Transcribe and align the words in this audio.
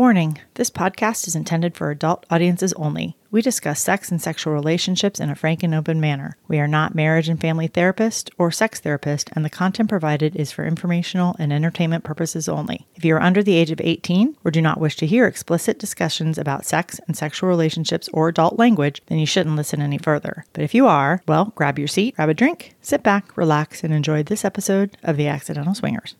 Warning 0.00 0.38
this 0.54 0.70
podcast 0.70 1.28
is 1.28 1.36
intended 1.36 1.74
for 1.74 1.90
adult 1.90 2.24
audiences 2.30 2.72
only. 2.72 3.18
We 3.30 3.42
discuss 3.42 3.82
sex 3.82 4.10
and 4.10 4.18
sexual 4.18 4.54
relationships 4.54 5.20
in 5.20 5.28
a 5.28 5.34
frank 5.34 5.62
and 5.62 5.74
open 5.74 6.00
manner. 6.00 6.38
We 6.48 6.58
are 6.58 6.66
not 6.66 6.94
marriage 6.94 7.28
and 7.28 7.38
family 7.38 7.66
therapist 7.66 8.30
or 8.38 8.50
sex 8.50 8.80
therapist, 8.80 9.28
and 9.34 9.44
the 9.44 9.50
content 9.50 9.90
provided 9.90 10.34
is 10.34 10.50
for 10.52 10.64
informational 10.64 11.36
and 11.38 11.52
entertainment 11.52 12.02
purposes 12.02 12.48
only. 12.48 12.86
If 12.94 13.04
you 13.04 13.14
are 13.14 13.20
under 13.20 13.42
the 13.42 13.56
age 13.56 13.70
of 13.70 13.80
18 13.82 14.38
or 14.42 14.50
do 14.50 14.62
not 14.62 14.80
wish 14.80 14.96
to 14.96 15.06
hear 15.06 15.26
explicit 15.26 15.78
discussions 15.78 16.38
about 16.38 16.64
sex 16.64 16.98
and 17.06 17.14
sexual 17.14 17.50
relationships 17.50 18.08
or 18.10 18.28
adult 18.28 18.58
language, 18.58 19.02
then 19.08 19.18
you 19.18 19.26
shouldn't 19.26 19.56
listen 19.56 19.82
any 19.82 19.98
further. 19.98 20.46
But 20.54 20.64
if 20.64 20.74
you 20.74 20.86
are, 20.86 21.20
well, 21.28 21.52
grab 21.56 21.78
your 21.78 21.88
seat, 21.88 22.16
grab 22.16 22.30
a 22.30 22.34
drink, 22.34 22.74
sit 22.80 23.02
back, 23.02 23.36
relax, 23.36 23.84
and 23.84 23.92
enjoy 23.92 24.22
this 24.22 24.46
episode 24.46 24.96
of 25.02 25.18
The 25.18 25.26
Accidental 25.26 25.74
Swingers. 25.74 26.14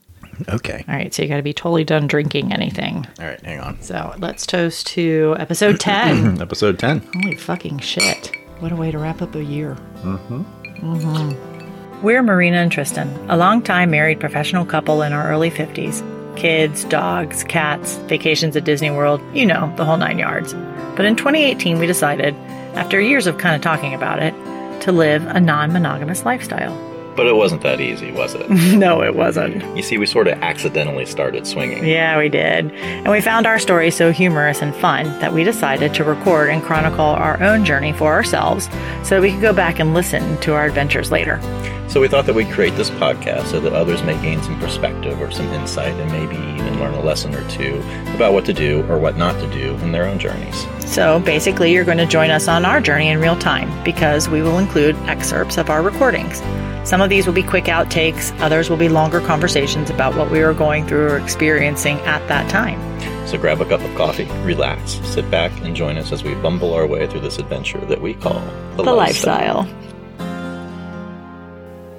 Okay. 0.49 0.85
All 0.89 0.95
right, 0.95 1.13
so 1.13 1.23
you 1.23 1.29
got 1.29 1.37
to 1.37 1.43
be 1.43 1.53
totally 1.53 1.85
done 1.85 2.07
drinking 2.07 2.53
anything. 2.53 3.07
All 3.19 3.27
right, 3.27 3.41
hang 3.41 3.61
on. 3.61 3.81
So 3.83 4.15
let's 4.19 4.47
toast 4.47 4.87
to 4.89 5.37
episode 5.39 5.81
10. 5.81 6.41
Episode 6.41 6.79
10. 6.79 7.01
Holy 7.15 7.37
fucking 7.37 7.79
shit. 7.81 8.35
What 8.61 8.73
a 8.73 8.77
way 8.77 8.91
to 8.91 8.99
wrap 8.99 9.23
up 9.23 9.35
a 9.35 9.45
year. 9.45 9.77
Mm-hmm. 10.03 12.03
We're 12.03 12.23
Myrina 12.23 12.55
and 12.55 12.73
Tristan, 12.73 13.09
a 13.31 13.37
longtime 13.37 13.91
married 13.91 14.21
professional 14.21 14.65
couple 14.65 15.03
in 15.03 15.13
our 15.13 15.29
early 15.31 15.51
50s. 15.51 16.07
Kids, 16.37 16.85
dogs, 16.85 17.45
cats, 17.45 17.97
vacations 18.07 18.57
at 18.57 18.65
Disney 18.65 18.91
World, 18.91 19.21
you 19.35 19.45
know, 19.45 19.73
the 19.77 19.85
whole 19.85 19.99
nine 19.99 20.19
yards. 20.19 20.55
But 20.97 21.05
in 21.05 21.17
2018, 21.17 21.79
we 21.79 21.87
decided, 21.87 22.35
after 22.75 23.01
years 23.01 23.27
of 23.27 23.37
kind 23.39 23.55
of 23.55 23.61
talking 23.61 23.93
about 23.95 24.23
it, 24.23 24.33
to 24.83 24.93
live 24.93 25.27
a 25.27 25.41
non 25.41 25.73
monogamous 25.73 26.25
lifestyle. 26.25 26.75
But 27.21 27.27
it 27.27 27.37
wasn't 27.37 27.61
that 27.65 27.83
easy, 27.83 28.13
was 28.13 28.35
it? 28.35 28.49
no, 28.79 29.03
it 29.03 29.15
wasn't. 29.15 29.77
you 29.77 29.83
see, 29.83 29.99
we 29.99 30.07
sort 30.07 30.27
of 30.27 30.39
accidentally 30.39 31.05
started 31.05 31.47
swinging. 31.47 31.85
Yeah, 31.85 32.17
we 32.17 32.31
did. 32.31 32.73
And 32.73 33.11
we 33.11 33.21
found 33.21 33.47
our 33.47 33.59
story 33.59 33.91
so 33.91 34.11
humorous 34.11 34.63
and 34.63 34.75
fun 34.75 35.05
that 35.21 35.35
we 35.35 35.45
decided 35.45 35.93
to 35.93 36.05
record 36.05 36.49
and 36.49 36.63
chronicle 36.63 37.05
our 37.05 37.39
own 37.43 37.67
journey 37.67 37.93
for 37.93 38.15
ourselves 38.15 38.71
so 39.03 39.21
we 39.21 39.33
could 39.33 39.43
go 39.43 39.53
back 39.53 39.79
and 39.79 39.93
listen 39.93 40.41
to 40.41 40.55
our 40.55 40.65
adventures 40.65 41.11
later. 41.11 41.39
So 41.91 42.01
we 42.01 42.09
thought 42.09 42.25
that 42.25 42.35
we'd 42.35 42.51
create 42.53 42.75
this 42.77 42.89
podcast 42.89 43.49
so 43.49 43.61
that 43.61 43.75
others 43.75 44.03
may 44.03 44.15
gain 44.23 44.43
some 44.43 44.59
perspective 44.59 45.21
or 45.21 45.31
some 45.31 45.47
insight 45.49 45.93
and 45.93 46.11
maybe 46.11 46.37
even 46.59 46.81
learn 46.81 46.95
a 46.95 47.03
lesson 47.03 47.35
or 47.35 47.47
two 47.51 47.83
about 48.15 48.33
what 48.33 48.47
to 48.47 48.55
do 48.55 48.83
or 48.89 48.97
what 48.97 49.19
not 49.19 49.39
to 49.41 49.51
do 49.51 49.75
in 49.85 49.93
their 49.93 50.07
own 50.07 50.19
journeys. 50.19 50.67
So 50.87 51.21
basically, 51.21 51.75
you're 51.75 51.85
going 51.85 51.99
to 51.99 52.07
join 52.07 52.31
us 52.31 52.49
on 52.49 52.65
our 52.65 52.81
journey 52.81 53.09
in 53.09 53.21
real 53.21 53.37
time 53.37 53.69
because 53.85 54.31
we 54.31 54.41
will 54.41 54.59
include 54.59 54.97
excerpts 55.01 55.59
of 55.59 55.69
our 55.69 55.83
recordings. 55.83 56.41
Some 56.85 57.03
of 57.03 57.11
these 57.11 57.27
will 57.27 57.35
be 57.35 57.43
quick 57.43 57.65
outtakes, 57.67 58.37
others 58.41 58.71
will 58.71 58.79
be 58.79 58.89
longer 58.89 59.21
conversations 59.21 59.91
about 59.91 60.17
what 60.17 60.31
we 60.31 60.41
were 60.41 60.55
going 60.55 60.87
through 60.87 61.11
or 61.11 61.19
experiencing 61.19 61.99
at 62.01 62.27
that 62.29 62.51
time. 62.51 62.81
So 63.29 63.39
grab 63.39 63.61
a 63.61 63.67
cup 63.67 63.83
of 63.83 63.95
coffee, 63.97 64.25
relax, 64.45 64.93
sit 65.05 65.31
back, 65.31 65.53
and 65.61 65.77
join 65.77 65.99
us 65.99 66.11
as 66.11 66.25
we 66.25 66.35
bumble 66.37 66.73
our 66.73 66.87
way 66.87 67.07
through 67.07 67.21
this 67.21 67.39
adventure 67.39 67.79
that 67.85 68.01
we 68.01 68.15
call 68.15 68.41
the, 68.77 68.83
The 68.83 68.93
lifestyle. 68.93 69.69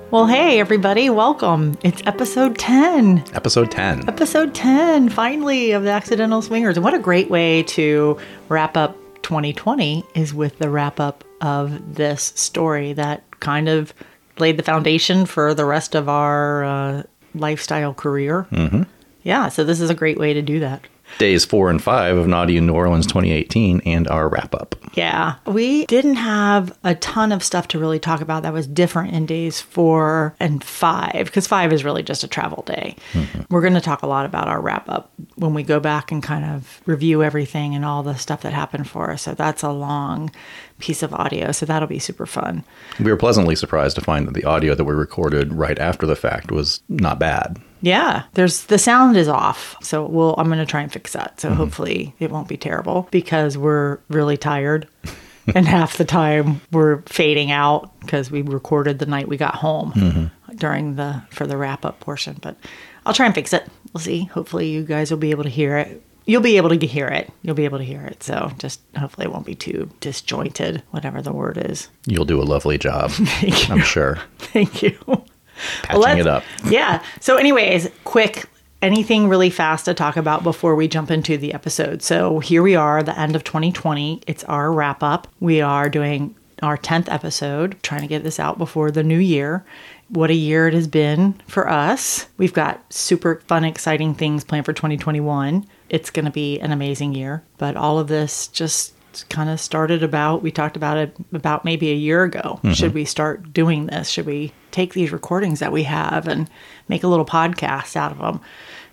Well, 0.10 0.26
hey, 0.26 0.60
everybody, 0.60 1.10
welcome. 1.10 1.78
It's 1.84 2.02
episode 2.06 2.58
10. 2.58 3.24
Episode 3.34 3.72
10. 3.72 4.10
Episode 4.10 4.54
10, 4.54 5.10
finally, 5.10 5.72
of 5.72 5.84
the 5.84 5.92
Accidental 5.92 6.42
Swingers. 6.42 6.76
And 6.76 6.84
what 6.84 6.94
a 6.96 7.00
great 7.00 7.30
way 7.30 7.64
to 7.64 8.18
wrap 8.50 8.76
up 8.76 8.98
2020 9.22 10.04
is 10.16 10.34
with 10.34 10.58
the 10.58 10.70
wrap 10.70 11.00
up 11.00 11.24
of 11.40 11.96
this 11.96 12.34
story 12.36 12.94
that 12.94 13.24
kind 13.40 13.70
of 13.70 13.94
laid 14.42 14.58
the 14.58 14.64
foundation 14.64 15.26
for 15.26 15.54
the 15.54 15.64
rest 15.64 15.96
of 15.96 16.10
our 16.10 16.66
uh, 16.66 17.04
lifestyle 17.34 17.94
career. 17.94 18.46
Mm-hmm. 18.52 18.84
Yeah, 19.24 19.48
so 19.48 19.64
this 19.64 19.80
is 19.80 19.90
a 19.90 19.96
great 19.96 20.18
way 20.18 20.34
to 20.34 20.42
do 20.42 20.60
that. 20.60 20.86
Days 21.18 21.46
four 21.46 21.70
and 21.70 21.82
five 21.82 22.18
of 22.18 22.28
Naughty 22.28 22.58
in 22.58 22.66
New 22.66 22.74
Orleans 22.74 23.06
2018 23.06 23.82
and 23.86 24.08
our 24.08 24.28
wrap 24.28 24.56
up. 24.56 24.76
Yeah, 24.94 25.36
we 25.46 25.86
didn't 25.86 26.16
have 26.16 26.78
a 26.84 26.96
ton 26.96 27.32
of 27.32 27.44
stuff 27.44 27.68
to 27.70 27.80
really 27.80 28.00
talk 28.00 28.22
about 28.22 28.44
that 28.44 28.54
was 28.54 28.68
different 28.68 29.14
in 29.14 29.26
days 29.26 29.62
four 29.62 30.36
and 30.40 30.64
five, 30.64 31.26
because 31.26 31.48
five 31.48 31.72
is 31.72 31.84
really 31.84 32.04
just 32.04 32.24
a 32.24 32.28
travel 32.28 32.64
day. 32.64 32.96
Mm-hmm. 33.14 33.42
We're 33.50 33.62
going 33.62 33.74
to 33.74 33.82
talk 33.82 34.02
a 34.02 34.08
lot 34.08 34.26
about 34.26 34.48
our 34.48 34.60
wrap 34.62 34.90
up 34.90 35.12
when 35.36 35.54
we 35.54 35.64
go 35.64 35.80
back 35.80 36.12
and 36.12 36.22
kind 36.22 36.46
of 36.46 36.82
review 36.86 37.24
everything 37.24 37.76
and 37.76 37.86
all 37.86 38.04
the 38.04 38.16
stuff 38.16 38.42
that 38.42 38.54
happened 38.54 38.90
for 38.90 39.12
us. 39.12 39.22
So 39.22 39.34
that's 39.34 39.64
a 39.64 39.72
long 39.72 40.32
piece 40.80 41.04
of 41.04 41.14
audio. 41.14 41.52
So 41.52 41.66
that'll 41.66 41.88
be 41.88 42.00
super 42.00 42.26
fun. 42.26 42.64
We 43.00 43.12
were 43.12 43.18
pleasantly 43.18 43.56
surprised 43.56 43.96
to 43.96 44.02
find 44.02 44.28
that 44.28 44.34
the 44.34 44.44
audio 44.44 44.76
that 44.76 44.84
we 44.84 44.94
recorded 44.94 45.54
right 45.54 45.80
after 45.80 46.06
the 46.06 46.16
fact 46.16 46.52
was 46.52 46.82
not 46.90 47.20
bad. 47.20 47.62
Yeah, 47.82 48.24
there's 48.34 48.66
the 48.66 48.78
sound 48.78 49.18
is 49.18 49.28
off. 49.28 49.76
So 49.82 50.06
we'll 50.06 50.36
I'm 50.38 50.48
going 50.48 50.60
to 50.60 50.66
try 50.66 50.82
and 50.82 50.92
fix 50.92 51.14
that. 51.14 51.40
So 51.40 51.50
mm-hmm. 51.50 51.58
hopefully 51.58 52.16
it 52.20 52.32
won't 52.32 52.48
be 52.48 52.58
terrible 52.58 53.08
because 53.12 53.58
we're 53.58 54.00
really 54.10 54.38
tired. 54.38 54.88
and 55.56 55.68
half 55.68 55.98
the 55.98 56.06
time 56.06 56.62
we're 56.72 57.02
fading 57.04 57.52
out 57.52 58.00
because 58.02 58.30
we 58.30 58.42
recorded 58.44 59.00
the 59.00 59.06
night 59.06 59.28
we 59.28 59.38
got 59.38 59.56
home 59.56 59.92
mm-hmm. 59.94 60.56
during 60.56 60.96
the 60.96 61.22
for 61.32 61.48
the 61.48 61.58
wrap 61.58 61.84
up 61.84 62.00
portion, 62.00 62.38
but 62.42 62.56
I'll 63.06 63.14
try 63.14 63.26
and 63.26 63.36
fix 63.36 63.54
it. 63.54 63.68
We'll 63.94 64.02
see. 64.02 64.26
Hopefully 64.26 64.70
you 64.70 64.84
guys 64.84 65.12
will 65.12 65.18
be 65.18 65.32
able 65.32 65.44
to 65.44 65.50
hear 65.50 65.78
it. 65.78 66.04
You'll 66.26 66.42
be 66.42 66.58
able 66.58 66.70
to 66.70 66.86
hear 66.86 67.08
it. 67.08 67.32
You'll 67.42 67.56
be 67.56 67.66
able 67.66 67.80
to 67.80 67.84
hear 67.84 68.04
it. 68.04 68.22
So 68.22 68.52
just 68.60 68.80
hopefully 68.96 69.26
it 69.26 69.34
won't 69.34 69.46
be 69.46 69.56
too 69.56 69.90
disjointed, 70.00 70.84
whatever 70.92 71.22
the 71.22 71.34
word 71.34 71.58
is. 71.58 71.90
You'll 72.06 72.26
do 72.26 72.42
a 72.42 72.44
lovely 72.44 72.78
job, 72.78 73.12
Thank 73.12 73.68
you. 73.68 73.74
I'm 73.74 73.82
sure. 73.82 74.20
Thank 74.38 74.84
you. 74.84 74.98
Patching 75.84 76.02
let's- 76.02 76.20
it 76.22 76.28
up. 76.28 76.44
Yeah. 76.66 77.04
So, 77.20 77.38
anyways, 77.38 77.90
quick 78.04 78.46
anything 78.82 79.30
really 79.30 79.50
fast 79.52 79.86
to 79.86 79.94
talk 79.94 80.18
about 80.18 80.44
before 80.44 80.76
we 80.76 80.88
jump 80.88 81.12
into 81.12 81.38
the 81.38 81.54
episode. 81.54 82.02
So, 82.02 82.40
here 82.40 82.64
we 82.64 82.76
are, 82.76 83.04
the 83.04 83.18
end 83.20 83.36
of 83.36 83.44
2020. 83.44 84.22
It's 84.28 84.44
our 84.46 84.72
wrap 84.72 85.04
up. 85.04 85.28
We 85.40 85.62
are 85.62 85.90
doing 85.90 86.36
our 86.64 86.78
10th 86.78 87.12
episode, 87.12 87.76
trying 87.84 88.02
to 88.02 88.08
get 88.08 88.24
this 88.24 88.40
out 88.40 88.58
before 88.58 88.92
the 88.92 89.04
new 89.04 89.18
year. 89.18 89.66
What 90.10 90.30
a 90.30 90.36
year 90.36 90.68
it 90.68 90.74
has 90.74 90.88
been 90.88 91.34
for 91.48 91.70
us. 91.70 92.28
We've 92.38 92.54
got 92.54 92.82
super 92.92 93.42
fun, 93.48 93.64
exciting 93.64 94.14
things 94.14 94.44
planned 94.44 94.66
for 94.66 94.74
2021. 94.74 95.66
It's 95.90 96.10
going 96.10 96.26
to 96.26 96.32
be 96.32 96.60
an 96.60 96.72
amazing 96.72 97.14
year, 97.16 97.44
but 97.58 97.76
all 97.76 97.98
of 97.98 98.08
this 98.10 98.48
just 98.48 98.94
kind 99.30 99.50
of 99.50 99.60
started 99.60 100.04
about 100.04 100.42
we 100.42 100.52
talked 100.52 100.78
about 100.78 100.98
it 100.98 101.16
about 101.34 101.66
maybe 101.66 101.92
a 101.92 101.96
year 101.96 102.24
ago. 102.24 102.60
Mm-hmm. 102.64 102.74
Should 102.74 102.94
we 102.94 103.06
start 103.06 103.54
doing 103.54 103.88
this? 103.88 104.10
Should 104.10 104.26
we 104.26 104.54
take 104.72 104.94
these 104.94 105.12
recordings 105.12 105.60
that 105.60 105.72
we 105.72 105.84
have 105.84 106.28
and 106.28 106.50
make 106.88 107.04
a 107.04 107.08
little 107.08 107.26
podcast 107.26 107.96
out 107.96 108.12
of 108.12 108.20
them? 108.20 108.42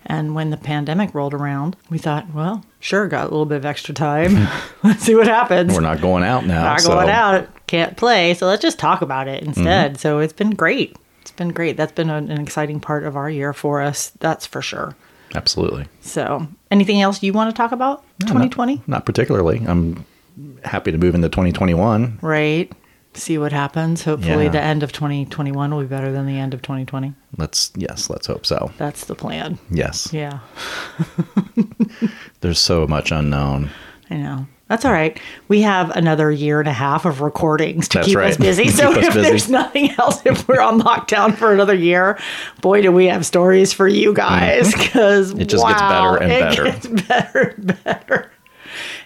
And 0.05 0.33
when 0.33 0.49
the 0.49 0.57
pandemic 0.57 1.13
rolled 1.13 1.33
around 1.33 1.75
we 1.89 1.97
thought 1.97 2.33
well 2.33 2.63
sure 2.79 3.07
got 3.07 3.27
a 3.27 3.29
little 3.29 3.45
bit 3.45 3.57
of 3.57 3.65
extra 3.65 3.93
time. 3.93 4.47
Let's 4.83 5.03
see 5.03 5.15
what 5.15 5.27
happens. 5.27 5.73
We're 5.73 5.81
not 5.81 6.01
going 6.01 6.23
out 6.23 6.45
now. 6.45 6.63
not 6.63 6.81
so. 6.81 6.89
going 6.89 7.09
out. 7.09 7.47
Can't 7.67 7.95
play 7.97 8.33
so 8.33 8.47
let's 8.47 8.61
just 8.61 8.79
talk 8.79 9.01
about 9.01 9.27
it 9.27 9.41
mm-hmm. 9.41 9.49
instead. 9.49 9.99
So 9.99 10.19
it's 10.19 10.33
been 10.33 10.51
great. 10.51 10.97
It's 11.21 11.31
been 11.31 11.49
great. 11.49 11.77
That's 11.77 11.91
been 11.91 12.09
an, 12.09 12.31
an 12.31 12.41
exciting 12.41 12.79
part 12.79 13.03
of 13.03 13.15
our 13.15 13.29
year 13.29 13.53
for 13.53 13.81
us 13.81 14.11
that's 14.19 14.45
for 14.45 14.61
sure. 14.61 14.95
Absolutely. 15.35 15.85
so 16.01 16.47
anything 16.71 17.01
else 17.01 17.21
you 17.21 17.33
want 17.33 17.53
to 17.53 17.57
talk 17.57 17.71
about? 17.71 18.03
2020 18.21 18.83
Not 18.87 19.05
particularly. 19.05 19.61
I'm 19.65 20.05
happy 20.63 20.91
to 20.91 20.97
move 20.97 21.15
into 21.15 21.29
2021. 21.29 22.19
right? 22.21 22.71
See 23.15 23.39
what 23.39 23.51
happens. 23.51 24.03
Hopefully, 24.03 24.45
Yeah. 24.45 24.49
the 24.51 24.61
end 24.61 24.83
of 24.83 24.91
2021 24.91 25.73
will 25.73 25.81
be 25.81 25.87
better 25.87 26.11
than 26.11 26.27
the 26.27 26.37
end 26.37 26.53
of 26.53 26.61
2020. 26.61 27.13
Let's, 27.37 27.71
yes, 27.75 28.07
let's 28.09 28.27
hope 28.27 28.45
so. 28.45 28.71
That's 28.77 29.05
the 29.05 29.15
plan. 29.15 29.57
Yes. 29.71 30.09
Yeah, 30.13 30.39
There's 32.41 32.59
so 32.59 32.87
much 32.87 33.11
unknown. 33.11 33.69
I 34.09 34.15
know. 34.17 34.47
That's 34.67 34.85
all 34.85 34.91
right. 34.91 35.19
We 35.47 35.61
have 35.61 35.89
another 35.97 36.31
year 36.31 36.59
and 36.59 36.69
a 36.69 36.73
half 36.73 37.05
of 37.05 37.21
recordings 37.21 37.87
to 37.89 37.97
That's 37.97 38.07
keep 38.09 38.17
us 38.17 38.37
busy. 38.37 38.67
So 38.69 38.91
us 38.91 38.97
if 39.07 39.13
busy. 39.15 39.21
there's 39.29 39.49
nothing 39.49 39.89
else, 39.97 40.23
if 40.25 40.47
we're 40.47 40.61
on 40.61 40.79
lockdown 40.79 41.35
for 41.35 41.51
another 41.51 41.73
year, 41.73 42.19
boy, 42.61 42.83
do 42.83 42.91
we 42.91 43.07
have 43.07 43.25
stories 43.25 43.73
for 43.73 43.87
you 43.87 44.13
guys 44.13 44.71
because. 44.71 45.31
It 45.31 45.45
just 45.45 45.65
gets 45.65 45.81
better 45.81 46.17
and 46.17 46.31
it 46.31 46.39
better. 46.39 46.63
gets 46.65 46.87
better 47.07 47.39
and 47.57 47.83
better. 47.83 48.31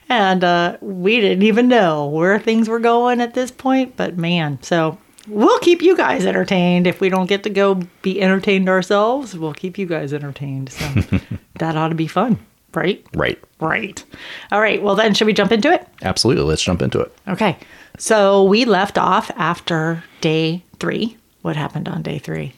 And 0.10 0.44
uh, 0.44 0.78
we 0.82 1.20
didn't 1.20 1.44
even 1.44 1.68
know 1.68 2.08
where 2.08 2.40
things 2.40 2.68
were 2.70 2.80
going 2.80 3.22
at 3.22 3.34
this 3.34 3.52
point, 3.52 3.96
but 3.96 4.18
man, 4.18 4.60
so 4.62 4.98
we'll 5.28 5.60
keep 5.60 5.82
you 5.82 5.96
guys 5.96 6.26
entertained. 6.26 6.88
If 6.88 7.02
we 7.02 7.10
don't 7.10 7.28
get 7.28 7.44
to 7.44 7.50
go 7.50 7.76
be 8.02 8.22
entertained 8.22 8.70
ourselves, 8.70 9.38
we'll 9.38 9.54
keep 9.54 9.78
you 9.78 9.86
guys 9.86 10.14
entertained. 10.14 10.72
So 10.72 10.86
that 11.60 11.76
ought 11.76 11.90
to 11.90 11.96
be 11.96 12.08
fun, 12.08 12.38
right? 12.74 13.06
Right. 13.14 13.42
Right. 13.60 14.04
All 14.52 14.60
right. 14.60 14.82
Well, 14.82 14.96
then, 14.96 15.14
should 15.14 15.28
we 15.28 15.34
jump 15.34 15.52
into 15.52 15.72
it? 15.72 15.88
Absolutely. 16.02 16.44
Let's 16.44 16.64
jump 16.64 16.82
into 16.82 17.00
it. 17.00 17.14
Okay. 17.28 17.58
So 17.98 18.44
we 18.44 18.66
left 18.66 18.98
off 18.98 19.32
after 19.36 20.04
day 20.22 20.64
three. 20.80 21.18
What 21.44 21.56
happened 21.56 21.88
on 21.88 22.02
day 22.02 22.20
three? 22.20 22.54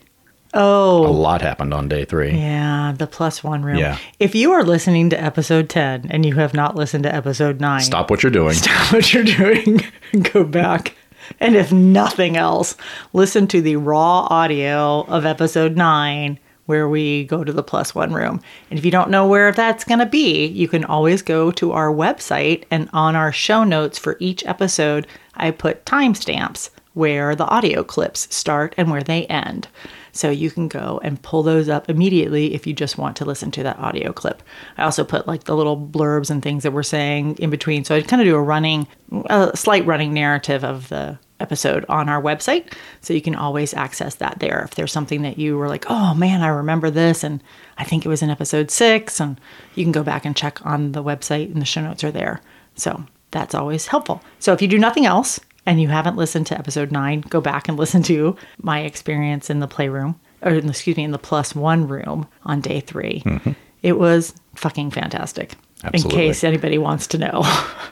Oh. 0.56 1.04
A 1.04 1.07
Oh, 1.07 1.12
lot 1.12 1.42
happened 1.42 1.74
on 1.74 1.88
day 1.90 2.06
three. 2.06 2.31
yeah, 2.31 2.94
the 2.98 3.07
plus 3.07 3.44
one 3.44 3.63
room. 3.63 3.78
Yeah. 3.78 3.98
If 4.19 4.34
you 4.36 4.52
are 4.54 4.63
listening 4.63 5.10
to 5.12 5.22
episode 5.22 5.69
10 5.69 6.07
and 6.10 6.25
you 6.25 6.36
have 6.36 6.54
not 6.54 6.75
listened 6.75 7.04
to 7.04 7.13
episode 7.13 7.60
nine, 7.60 7.81
Stop 7.81 8.10
what 8.10 8.24
you're 8.24 8.31
doing. 8.31 8.54
stop 8.54 8.94
what 8.94 9.13
you're 9.13 9.24
doing 9.25 9.81
go 10.34 10.44
back. 10.44 10.96
And 11.40 11.56
if 11.56 11.72
nothing 11.72 12.38
else, 12.38 12.75
listen 13.12 13.48
to 13.48 13.62
the 13.62 13.75
raw 13.78 14.28
audio 14.30 15.02
of 15.07 15.25
episode 15.25 15.75
nine 15.75 16.40
where 16.68 16.88
we 16.90 17.25
go 17.25 17.44
to 17.44 17.51
the 17.54 17.62
plus 17.63 17.94
one 17.94 18.13
room. 18.13 18.40
And 18.69 18.80
if 18.80 18.86
you 18.86 18.92
don't 18.92 19.10
know 19.12 19.28
where 19.28 19.51
that's 19.51 19.84
going 19.84 20.00
to 20.00 20.06
be, 20.06 20.46
you 20.48 20.68
can 20.68 20.84
always 20.86 21.22
go 21.22 21.51
to 21.51 21.72
our 21.74 21.92
website 21.92 22.63
and 22.72 22.90
on 22.94 23.16
our 23.16 23.31
show 23.31 23.63
notes 23.63 23.98
for 24.00 24.18
each 24.19 24.44
episode, 24.46 25.06
I 25.36 25.51
put 25.51 25.86
timestamps 25.86 26.69
where 26.94 27.36
the 27.36 27.46
audio 27.46 27.84
clips 27.84 28.34
start 28.36 28.74
and 28.78 28.90
where 28.90 29.04
they 29.04 29.25
end. 29.28 29.68
So 30.16 30.30
you 30.30 30.50
can 30.50 30.70
go 30.70 31.02
and 31.04 31.22
pull 31.22 31.44
those 31.44 31.68
up 31.68 31.90
immediately 31.90 32.54
if 32.54 32.66
you 32.66 32.74
just 32.74 32.98
want 32.98 33.18
to 33.18 33.26
listen 33.26 33.52
to 33.52 33.64
that 33.64 33.78
audio 33.80 34.14
clip. 34.14 34.42
I 34.78 34.84
also 34.84 35.04
put 35.04 35.28
like 35.28 35.44
the 35.44 35.58
little 35.58 35.78
blurbs 35.78 36.30
and 36.30 36.42
things 36.42 36.64
that 36.64 36.72
we're 36.72 36.84
saying 36.84 37.36
in 37.38 37.50
between. 37.50 37.84
So 37.84 37.96
I 37.96 38.02
kind 38.02 38.22
of 38.22 38.26
do 38.26 38.36
a 38.36 38.42
running, 38.42 38.88
a 39.30 39.52
slight 39.56 39.86
running 39.86 40.14
narrative 40.14 40.64
of 40.64 40.88
the 40.88 41.20
episode 41.42 41.86
on 41.90 42.08
our 42.08 42.22
website. 42.22 42.74
So 43.02 43.14
you 43.14 43.22
can 43.22 43.36
always 43.36 43.74
access 43.74 44.16
that 44.16 44.40
there. 44.40 44.62
If 44.64 44.76
there's 44.76 44.94
something 44.94 45.22
that 45.24 45.38
you 45.38 45.58
were 45.58 45.68
like, 45.68 45.86
oh 45.90 46.14
man, 46.14 46.42
I 46.42 46.48
remember 46.48 46.90
this, 46.90 47.22
and 47.22 47.44
I 47.78 47.84
think 47.84 48.06
it 48.06 48.10
was 48.10 48.22
in 48.22 48.30
episode 48.30 48.72
six, 48.72 49.20
and 49.20 49.38
you 49.76 49.84
can 49.84 49.92
go 49.92 50.02
back 50.02 50.24
and 50.24 50.34
check 50.34 50.66
on 50.66 50.94
the 50.94 51.04
website, 51.04 51.52
and 51.52 51.62
the 51.62 51.66
show 51.66 51.82
notes 51.82 52.06
are 52.06 52.12
there. 52.12 52.40
So 52.76 53.04
that's 53.32 53.54
always 53.54 53.88
helpful. 53.88 54.24
So 54.40 54.54
if 54.54 54.62
you 54.62 54.70
do 54.70 54.80
nothing 54.80 55.06
else, 55.06 55.42
and 55.66 55.82
you 55.82 55.88
haven't 55.88 56.16
listened 56.16 56.48
to 56.48 56.58
episode 56.58 56.92
nine, 56.92 57.22
go 57.22 57.42
back 57.42 57.68
and 57.68 57.78
listen 57.78 58.04
to 58.04 58.36
my 58.62 58.82
experience 58.82 59.50
in 59.50 59.60
the 59.60 59.68
playroom, 59.68 60.20
or 60.42 60.54
excuse 60.54 60.98
me, 60.98 61.04
in 61.04 61.12
the 61.12 61.18
plus 61.18 61.56
one 61.56 61.88
room 61.88 62.28
on 62.44 62.62
day 62.62 62.80
3 62.80 63.24
mm-hmm. 63.26 63.52
It 63.82 64.00
was 64.00 64.34
fucking 64.56 64.90
fantastic. 64.92 65.54
Absolutely. 65.84 66.20
In 66.20 66.28
case 66.28 66.44
anybody 66.44 66.80
wants 66.80 67.06
to 67.08 67.20
know. 67.20 67.44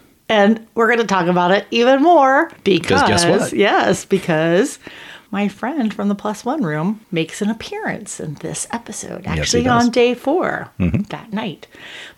and 0.29 0.65
we're 0.73 0.87
going 0.87 0.99
to 0.99 1.05
talk 1.05 1.27
about 1.27 1.51
it 1.51 1.67
even 1.69 2.01
more 2.01 2.49
because, 2.63 3.07
guess 3.07 3.25
what? 3.25 3.53
yes, 3.53 4.03
because 4.05 4.79
my 5.33 5.47
friend 5.47 5.91
from 5.91 6.09
the 6.09 6.15
plus 6.15 6.45
one 6.45 6.61
room 6.61 7.03
makes 7.11 7.41
an 7.41 7.49
appearance 7.49 8.19
in 8.19 8.35
this 8.35 8.67
episode, 8.69 9.25
actually 9.25 9.63
does. 9.63 9.85
on 9.85 9.89
day 9.89 10.13
4 10.13 10.69
mm-hmm. 10.79 11.01
that 11.09 11.33
night. 11.33 11.65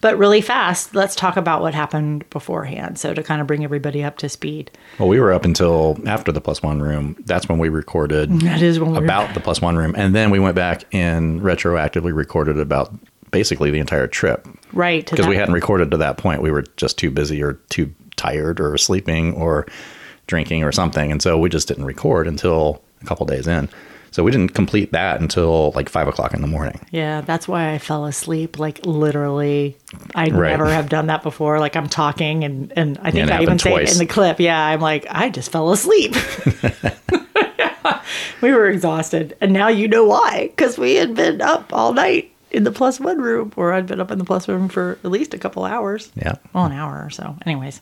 But 0.01 0.17
really 0.17 0.41
fast, 0.41 0.94
let's 0.94 1.15
talk 1.15 1.38
about 1.38 1.62
what 1.62 1.73
happened 1.73 2.29
beforehand. 2.29 3.00
So 3.00 3.13
to 3.13 3.23
kind 3.23 3.39
of 3.39 3.47
bring 3.47 3.63
everybody 3.63 4.03
up 4.03 4.17
to 4.17 4.27
speed. 4.27 4.69
Well, 5.00 5.07
we 5.07 5.21
were 5.21 5.31
up 5.31 5.45
until 5.45 5.97
after 6.06 6.33
the 6.33 6.41
plus 6.41 6.62
one 6.62 6.81
room. 6.81 7.15
That's 7.25 7.47
when 7.47 7.57
we 7.57 7.69
recorded 7.69 8.31
That 8.41 8.62
is 8.62 8.81
when 8.81 8.91
we 8.91 9.00
were- 9.00 9.06
about 9.06 9.33
the 9.33 9.39
plus 9.39 9.62
one 9.62 9.77
room. 9.77 9.95
And 9.97 10.13
then 10.13 10.29
we 10.29 10.39
went 10.39 10.57
back 10.57 10.83
and 10.91 11.39
retroactively 11.39 12.13
recorded 12.13 12.59
about 12.59 12.94
basically 13.31 13.71
the 13.71 13.79
entire 13.79 14.07
trip. 14.07 14.45
Right. 14.73 15.09
Because 15.09 15.25
we 15.25 15.38
hadn't 15.38 15.53
recorded 15.53 15.89
to 15.91 15.97
that 15.97 16.17
point. 16.17 16.41
We 16.41 16.51
were 16.51 16.63
just 16.75 16.97
too 16.97 17.12
busy 17.12 17.41
or 17.41 17.53
too 17.69 17.95
tired 18.17 18.59
or 18.59 18.77
sleeping 18.77 19.35
or 19.35 19.67
drinking 20.27 20.65
or 20.65 20.73
something. 20.73 21.13
And 21.13 21.21
so 21.21 21.38
we 21.38 21.47
just 21.47 21.69
didn't 21.69 21.85
record 21.85 22.27
until 22.27 22.81
a 23.01 23.06
couple 23.06 23.25
days 23.25 23.47
in. 23.47 23.69
So 24.12 24.24
we 24.24 24.31
didn't 24.31 24.53
complete 24.53 24.94
that 24.94 25.19
until 25.19 25.74
like 25.75 25.89
five 25.89 26.07
o'clock 26.07 26.33
in 26.33 26.39
the 26.42 26.47
morning. 26.47 26.80
Yeah, 26.89 27.19
that's 27.19 27.50
why 27.50 27.74
I 27.74 27.80
fell 27.80 28.06
asleep. 28.06 28.57
Like 28.57 28.86
literally, 28.86 29.75
I 30.13 30.30
Right. 30.30 30.51
never 30.51 30.69
have 30.69 30.88
done 30.88 31.07
that 31.07 31.21
before. 31.21 31.59
Like 31.59 31.75
I'm 31.75 31.89
talking, 31.89 32.45
and 32.45 32.71
and 32.77 32.97
I 33.01 33.12
think 33.12 33.27
it 33.27 33.33
I 33.33 33.42
even 33.42 33.59
happened 33.59 33.89
say 33.89 33.92
in 33.92 33.97
the 33.97 34.06
clip. 34.06 34.39
Yeah, 34.39 34.57
I'm 34.57 34.80
like, 34.80 35.06
I 35.09 35.30
just 35.30 35.51
fell 35.51 35.74
asleep. 35.74 36.15
we 38.42 38.53
were 38.53 38.68
exhausted, 38.69 39.36
and 39.41 39.51
now 39.53 39.68
you 39.68 39.88
know 39.88 40.06
why? 40.06 40.48
Because 40.48 40.77
we 40.77 40.95
had 40.95 41.15
been 41.15 41.41
up 41.41 41.74
all 41.74 41.94
night 41.94 42.31
in 42.51 42.63
the 42.63 42.71
plus 42.71 43.00
one 43.00 43.19
room, 43.21 43.51
or 43.57 43.74
I'd 43.74 43.88
been 43.88 44.00
up 44.00 44.12
in 44.12 44.18
the 44.18 44.25
plus 44.25 44.48
one 44.48 44.57
room 44.57 44.69
for 44.69 44.98
at 45.03 45.12
least 45.12 45.33
a 45.33 45.38
couple 45.38 45.65
hours. 45.65 46.12
Yeah. 46.15 46.36
well, 46.53 46.65
an 46.65 46.71
hour 46.71 47.03
or 47.06 47.09
so. 47.09 47.36
Anyways, 47.45 47.81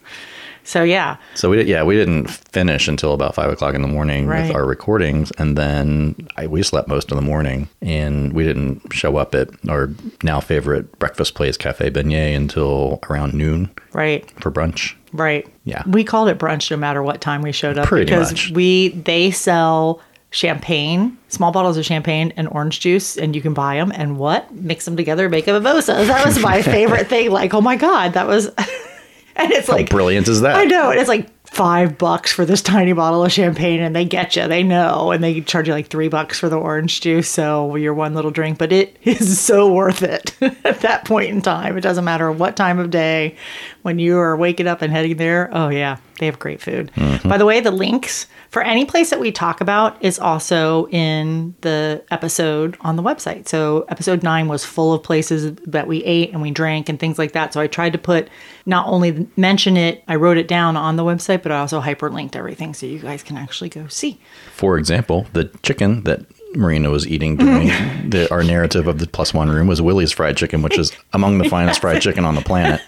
so 0.63 0.83
yeah, 0.83 1.17
So 1.35 1.49
we 1.49 1.57
did, 1.57 1.67
yeah, 1.67 1.83
we 1.83 1.95
didn't 1.95 2.27
finish 2.29 2.87
until 2.87 3.13
about 3.13 3.35
five 3.35 3.49
o'clock 3.51 3.75
in 3.75 3.81
the 3.81 3.87
morning 3.87 4.27
Right. 4.27 4.47
with 4.47 4.55
our 4.55 4.65
recordings, 4.65 5.31
and 5.37 5.57
then 5.57 6.15
I, 6.37 6.47
we 6.47 6.63
slept 6.63 6.87
most 6.87 7.11
of 7.11 7.15
the 7.17 7.21
morning, 7.21 7.67
and 7.81 8.33
we 8.33 8.43
didn't 8.43 8.93
show 8.93 9.17
up 9.17 9.35
at 9.35 9.49
our 9.69 9.89
now 10.23 10.39
favorite 10.39 10.97
breakfast 10.99 11.35
place, 11.35 11.57
Cafe 11.57 11.89
Beignet, 11.89 12.35
until 12.35 12.99
around 13.09 13.33
noon 13.33 13.69
right. 13.93 14.29
for 14.41 14.51
brunch. 14.51 14.95
Right. 15.11 15.47
Yeah. 15.65 15.83
We 15.87 16.03
called 16.03 16.29
it 16.29 16.39
brunch 16.39 16.71
no 16.71 16.77
matter 16.77 17.03
what 17.03 17.21
time 17.21 17.41
we 17.43 17.51
showed 17.51 17.77
up 17.77 17.87
Pretty 17.87 18.05
because 18.05 18.31
much. 18.31 18.49
we 18.51 18.89
they 18.89 19.29
sell 19.31 20.01
champagne, 20.31 21.15
small 21.27 21.51
bottles 21.51 21.77
of 21.77 21.85
champagne 21.85 22.33
and 22.35 22.47
orange 22.49 22.79
juice, 22.79 23.15
and 23.17 23.35
you 23.35 23.41
can 23.41 23.53
buy 23.53 23.75
them 23.75 23.91
and 23.93 24.17
what 24.17 24.51
mix 24.51 24.85
them 24.85 24.97
together, 24.97 25.29
make 25.29 25.47
a 25.47 25.53
mimosa. 25.53 25.93
That 25.93 26.25
was 26.25 26.39
my 26.39 26.61
favorite 26.75 27.07
thing. 27.07 27.29
Like, 27.29 27.53
oh 27.53 27.61
my 27.61 27.75
god, 27.75 28.13
that 28.13 28.25
was, 28.27 28.49
and 29.35 29.51
it's 29.51 29.67
How 29.67 29.73
like 29.73 29.89
brilliant 29.89 30.27
is 30.27 30.41
that? 30.41 30.55
I 30.55 30.65
know, 30.65 30.91
and 30.91 30.99
it's 30.99 31.09
like 31.09 31.29
five 31.47 31.97
bucks 31.97 32.31
for 32.31 32.45
this 32.45 32.61
tiny 32.61 32.93
bottle 32.93 33.23
of 33.23 33.31
champagne, 33.31 33.79
and 33.79 33.95
they 33.95 34.05
get 34.05 34.35
you. 34.35 34.47
They 34.47 34.63
know, 34.63 35.11
and 35.11 35.23
they 35.23 35.41
charge 35.41 35.67
you 35.67 35.73
like 35.73 35.87
three 35.87 36.07
bucks 36.07 36.39
for 36.39 36.49
the 36.49 36.57
orange 36.57 37.01
juice. 37.01 37.29
So 37.29 37.75
your 37.75 37.93
one 37.93 38.13
little 38.15 38.31
drink, 38.31 38.57
but 38.57 38.71
it 38.71 38.97
is 39.03 39.39
so 39.39 39.71
worth 39.71 40.01
it 40.03 40.35
at 40.41 40.81
that 40.81 41.05
point 41.05 41.29
in 41.29 41.41
time. 41.41 41.77
It 41.77 41.81
doesn't 41.81 42.05
matter 42.05 42.31
what 42.31 42.55
time 42.55 42.79
of 42.79 42.89
day 42.89 43.35
when 43.83 43.99
you 43.99 44.17
are 44.17 44.35
waking 44.35 44.67
up 44.67 44.81
and 44.81 44.91
heading 44.91 45.17
there. 45.17 45.49
Oh 45.53 45.69
yeah, 45.69 45.97
they 46.19 46.25
have 46.25 46.39
great 46.39 46.61
food. 46.61 46.91
Mm-hmm. 46.95 47.27
By 47.27 47.37
the 47.37 47.45
way, 47.45 47.59
the 47.59 47.71
links 47.71 48.27
for 48.49 48.61
any 48.61 48.85
place 48.85 49.09
that 49.09 49.19
we 49.19 49.31
talk 49.31 49.61
about 49.61 50.01
is 50.03 50.19
also 50.19 50.87
in 50.89 51.55
the 51.61 52.03
episode 52.11 52.77
on 52.81 52.95
the 52.95 53.03
website. 53.03 53.47
So 53.47 53.85
episode 53.89 54.21
nine 54.21 54.47
was 54.47 54.63
full 54.63 54.93
of 54.93 55.01
places 55.01 55.55
that 55.65 55.87
we 55.87 56.03
ate 56.03 56.31
and 56.31 56.41
we 56.41 56.51
drank 56.51 56.87
and 56.89 56.99
things 56.99 57.17
like 57.17 57.31
that. 57.31 57.53
So 57.53 57.61
I 57.61 57.67
tried 57.67 57.93
to 57.93 57.99
put 57.99 58.29
not 58.65 58.87
only 58.87 59.27
mention 59.35 59.75
it, 59.75 60.03
I 60.07 60.15
wrote 60.15 60.37
it 60.37 60.47
down 60.47 60.77
on 60.77 60.95
the 60.97 61.03
website, 61.03 61.41
but 61.41 61.51
I 61.51 61.59
also 61.59 61.81
hyperlinked 61.81 62.35
everything 62.35 62.73
so 62.73 62.85
you 62.85 62.99
guys 62.99 63.23
can 63.23 63.37
actually 63.37 63.69
go 63.69 63.87
see. 63.87 64.19
For 64.51 64.77
example, 64.77 65.25
the 65.33 65.45
chicken 65.63 66.03
that 66.03 66.25
Myrina 66.53 66.91
was 66.91 67.07
eating 67.07 67.35
during 67.37 67.67
the, 68.09 68.27
our 68.31 68.43
narrative 68.43 68.87
of 68.87 68.99
the 68.99 69.07
plus 69.07 69.33
one 69.33 69.49
room 69.49 69.67
was 69.67 69.81
Willie's 69.81 70.11
fried 70.11 70.37
chicken, 70.37 70.61
which 70.61 70.77
is 70.77 70.91
among 71.13 71.37
the 71.39 71.49
finest 71.49 71.81
fried 71.81 72.01
chicken 72.01 72.25
on 72.25 72.35
the 72.35 72.41
planet, 72.41 72.81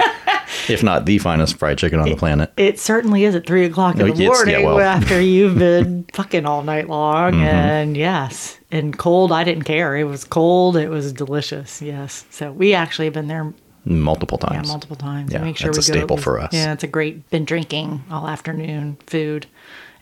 if 0.70 0.84
not 0.84 1.06
the 1.06 1.18
finest 1.18 1.58
fried 1.58 1.78
chicken 1.78 2.00
on 2.00 2.10
the 2.10 2.16
planet. 2.16 2.52
It 2.58 2.80
certainly 2.80 3.24
is 3.26 3.36
at 3.36 3.46
three 3.48 3.66
o'clock 3.66 3.96
in 3.96 4.08
the 4.08 4.14
it's- 4.14 4.20
morning 4.28 4.62
yeah, 4.62 4.66
well. 4.66 4.80
after 4.80 5.20
you've 5.20 5.58
been 5.60 6.06
fucking 6.14 6.46
all 6.46 6.64
night 6.64 6.88
long. 6.90 7.34
Mm-hmm. 7.34 7.44
And 7.44 7.98
yes, 7.98 8.60
and 8.72 8.98
cold, 8.98 9.32
I 9.32 9.44
didn't 9.44 9.64
care. 9.64 9.96
It 9.98 10.06
was 10.06 10.24
cold. 10.24 10.78
It 10.78 10.90
was 10.90 11.12
delicious. 11.14 11.82
Yes. 11.82 12.26
So 12.30 12.52
we 12.52 12.74
actually 12.74 13.06
have 13.06 13.14
been 13.14 13.28
there 13.28 13.54
Multiple 13.88 14.40
yeah, 14.42 14.50
times. 14.50 14.68
multiple 14.68 14.96
times. 14.96 15.32
Yeah, 15.32 15.44
make 15.44 15.58
sure 15.58 15.70
it's 15.70 15.88
we 15.88 15.92
a 15.92 15.94
go. 15.94 16.00
staple 16.00 16.18
for 16.18 16.40
us. 16.40 16.52
Yeah, 16.52 16.74
it's 16.74 16.84
a 16.84 16.88
great 16.88 17.30
been 17.30 17.46
drinking 17.46 18.04
all 18.10 18.28
afternoon 18.28 18.98
food, 19.06 19.46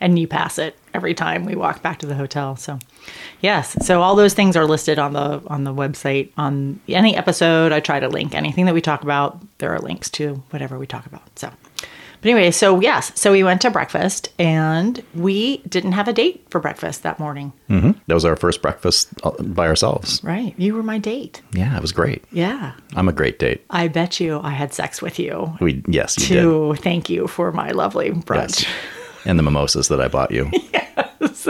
and 0.00 0.18
you 0.18 0.26
pass 0.26 0.58
it 0.58 0.74
every 0.94 1.12
time 1.14 1.44
we 1.44 1.56
walk 1.56 1.82
back 1.82 1.98
to 1.98 2.06
the 2.06 2.14
hotel. 2.14 2.56
So, 2.56 2.78
yes, 3.40 3.76
so 3.84 4.00
all 4.00 4.14
those 4.16 4.34
things 4.34 4.56
are 4.56 4.64
listed 4.66 4.98
on 4.98 5.12
the 5.12 5.42
on 5.48 5.64
the 5.64 5.74
website. 5.74 6.30
On 6.38 6.80
any 6.88 7.16
episode, 7.16 7.72
I 7.72 7.80
try 7.80 8.00
to 8.00 8.08
link 8.08 8.34
anything 8.34 8.64
that 8.66 8.74
we 8.74 8.80
talk 8.80 9.02
about. 9.02 9.40
There 9.58 9.72
are 9.74 9.78
links 9.80 10.08
to 10.10 10.42
whatever 10.50 10.78
we 10.78 10.86
talk 10.86 11.06
about. 11.06 11.38
So. 11.38 11.50
But 12.20 12.30
anyway, 12.30 12.52
so 12.52 12.80
yes, 12.80 13.12
so 13.20 13.32
we 13.32 13.44
went 13.44 13.60
to 13.62 13.70
breakfast 13.70 14.30
and 14.38 15.02
we 15.14 15.58
didn't 15.68 15.92
have 15.92 16.08
a 16.08 16.12
date 16.14 16.46
for 16.48 16.58
breakfast 16.58 17.02
that 17.02 17.18
morning. 17.18 17.52
Mm-hmm. 17.68 17.90
That 18.06 18.14
was 18.14 18.24
our 18.24 18.34
first 18.34 18.62
breakfast 18.62 19.10
uh, 19.24 19.32
by 19.42 19.66
ourselves. 19.66 20.24
Right. 20.24 20.54
You 20.56 20.74
were 20.74 20.82
my 20.82 20.96
date. 20.96 21.42
Yeah, 21.52 21.76
it 21.76 21.82
was 21.82 21.92
great. 21.92 22.24
Yeah. 22.32 22.72
I'm 22.96 23.10
a 23.10 23.12
great 23.12 23.38
date. 23.38 23.66
I 23.68 23.88
bet 23.88 24.20
you 24.20 24.40
I 24.42 24.52
had 24.52 24.72
sex 24.72 25.02
with 25.02 25.18
you 25.18 25.54
We 25.60 25.82
yes, 25.86 26.16
you 26.18 26.34
did. 26.36 26.40
to 26.40 26.74
thank 26.76 27.10
you 27.10 27.26
for 27.26 27.52
my 27.52 27.72
lovely 27.72 28.12
brunch. 28.12 28.62
Yes. 28.62 28.66
And 29.24 29.38
the 29.38 29.42
mimosas 29.42 29.88
that 29.88 30.00
I 30.00 30.08
bought 30.08 30.30
you. 30.30 30.50
Yes. 31.20 31.48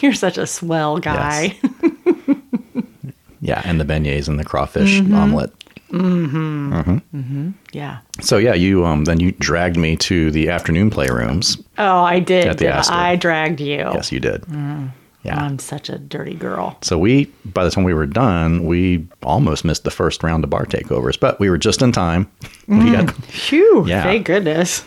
You're 0.00 0.14
such 0.14 0.38
a 0.38 0.46
swell 0.46 0.98
guy. 0.98 1.56
Yeah, 3.40 3.62
and 3.64 3.78
the 3.78 3.84
beignets 3.84 4.28
and 4.28 4.38
the 4.40 4.44
crawfish 4.44 4.98
omelette. 5.00 5.50
Mm-hmm. 5.92 6.72
omelet. 6.72 7.54
yeah. 7.72 7.98
So 8.20 8.38
yeah, 8.38 8.54
you 8.54 8.84
um 8.84 9.04
then 9.04 9.20
you 9.20 9.32
dragged 9.32 9.76
me 9.76 9.94
to 9.96 10.30
the 10.32 10.48
afternoon 10.48 10.90
playrooms. 10.90 11.62
Oh, 11.78 12.00
I 12.00 12.18
did. 12.18 12.46
At 12.48 12.58
the 12.58 12.66
Astor. 12.68 12.92
I 12.94 13.14
dragged 13.14 13.60
you. 13.60 13.76
Yes, 13.76 14.10
you 14.10 14.18
did. 14.20 14.40
Mm. 14.42 14.90
Yeah. 15.22 15.36
I'm 15.36 15.58
such 15.58 15.88
a 15.90 15.98
dirty 15.98 16.34
girl. 16.34 16.78
So 16.82 16.98
we, 16.98 17.26
by 17.44 17.64
the 17.64 17.70
time 17.70 17.82
we 17.84 17.94
were 17.94 18.06
done, 18.06 18.64
we 18.64 19.06
almost 19.24 19.64
missed 19.64 19.82
the 19.84 19.90
first 19.90 20.22
round 20.22 20.44
of 20.44 20.50
bar 20.50 20.66
takeovers, 20.66 21.18
but 21.18 21.38
we 21.40 21.50
were 21.50 21.58
just 21.58 21.82
in 21.82 21.92
time. 21.92 22.30
We 22.68 22.90
got 22.92 23.12
Phew. 23.26 23.86
Yeah. 23.86 24.02
Thank 24.02 24.26
goodness. 24.26 24.84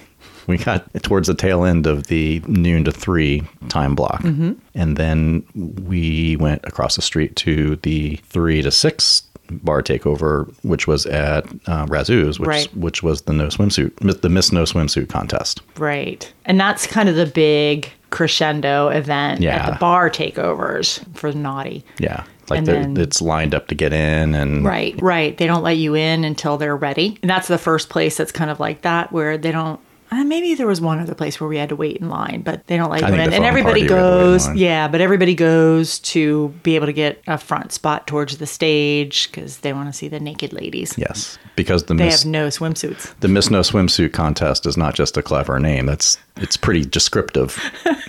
We 0.50 0.58
got 0.58 0.91
towards 1.03 1.27
the 1.27 1.34
tail 1.36 1.63
end 1.63 1.88
of 1.88 2.08
the 2.08 2.41
noon 2.48 2.84
to 2.86 2.91
three 2.91 3.44
time 3.70 3.96
block, 3.96 4.22
and 4.24 4.98
then 4.98 5.44
we 5.86 6.36
went 6.38 6.62
across 6.65 6.96
the 6.96 7.01
street 7.01 7.36
to 7.38 7.77
the 7.77 8.18
three 8.24 8.62
to 8.62 8.72
six 8.72 9.24
bar 9.51 9.82
takeover, 9.82 10.53
which 10.63 10.86
was 10.86 11.06
at 11.08 11.44
uh, 11.68 11.86
Razoo's, 11.88 12.39
which 12.39 12.48
Right. 12.48 12.75
which 12.77 13.01
was 13.01 13.22
the 13.24 13.34
no 13.34 13.48
swimsuit, 13.48 14.22
the 14.22 14.29
Miss 14.29 14.51
No 14.51 14.63
Swimsuit 14.63 15.10
contest. 15.10 15.62
Right. 15.77 16.32
And 16.46 16.60
that's 16.60 16.86
kind 16.86 17.10
of 17.10 17.15
the 17.15 17.25
big 17.25 17.89
crescendo 18.12 18.89
event 18.89 19.41
Yeah. 19.41 19.56
at 19.68 19.74
the 19.74 19.79
bar 19.79 20.10
takeovers 20.12 21.00
for 21.15 21.32
naughty. 21.32 21.84
Yeah, 22.00 22.24
like 22.50 22.65
then- 22.65 22.96
it's 22.98 23.22
lined 23.24 23.56
up 23.56 23.68
to 23.70 23.75
get 23.75 23.91
in, 23.91 24.36
and 24.36 24.63
Right, 24.65 24.96
right. 25.01 25.36
They 25.38 25.48
don't 25.48 25.63
let 25.63 25.77
you 25.77 25.96
in 25.96 26.24
until 26.24 26.58
they're 26.58 26.75
ready. 26.77 27.18
And 27.24 27.29
that's 27.29 27.48
the 27.48 27.58
first 27.58 27.89
place 27.89 28.18
that's 28.18 28.32
kind 28.32 28.51
of 28.51 28.60
like 28.60 28.82
that 28.82 29.12
where 29.12 29.36
they 29.38 29.51
don't 29.51 29.79
Uh, 30.12 30.24
maybe 30.24 30.56
there 30.56 30.66
was 30.66 30.82
one 30.82 31.00
other 31.00 31.13
place 31.13 31.39
where 31.39 31.48
we 31.48 31.58
had 31.58 31.70
to 31.70 31.75
wait 31.75 31.98
in 31.98 32.10
line, 32.10 32.42
but 32.42 32.66
they 32.68 32.78
don't 32.78 32.89
like 32.89 33.04
I 33.04 33.12
the 33.12 33.18
And 33.18 33.46
everybody 33.46 33.88
party 33.88 33.94
we 33.94 33.96
had 33.96 34.01
to 34.01 34.18
wait 34.18 34.22
in 34.22 34.28
goes, 34.48 34.56
yeah, 34.56 34.88
but 34.88 35.01
everybody 35.01 35.36
goes 35.36 36.00
to 36.00 36.50
be 36.63 36.75
able 36.75 36.88
to 36.88 36.94
get 36.94 37.22
a 37.28 37.38
front 37.38 37.72
spot 37.72 38.08
towards 38.08 38.38
the 38.39 38.48
stage 38.48 39.30
because 39.32 39.60
they 39.60 39.72
want 39.72 39.88
to 39.88 39.94
see 39.94 40.08
the 40.08 40.20
naked 40.20 40.51
ladies. 40.51 40.96
Yes, 40.98 41.38
because 41.56 41.84
the 41.84 41.94
They 41.94 42.06
Miss 42.06 42.24
have 42.24 42.32
no 42.32 42.48
swimsuits. 42.48 43.13
the 43.20 43.28
Miss 43.28 43.51
No 43.51 43.60
Swimsuit 43.62 44.12
contest 44.13 44.66
is 44.66 44.78
not 44.78 44.96
just 44.96 45.16
a 45.16 45.22
clever 45.22 45.60
name. 45.60 45.86
That's 45.86 46.18
it's 46.38 46.58
pretty 46.58 46.86
descriptive. 46.86 47.60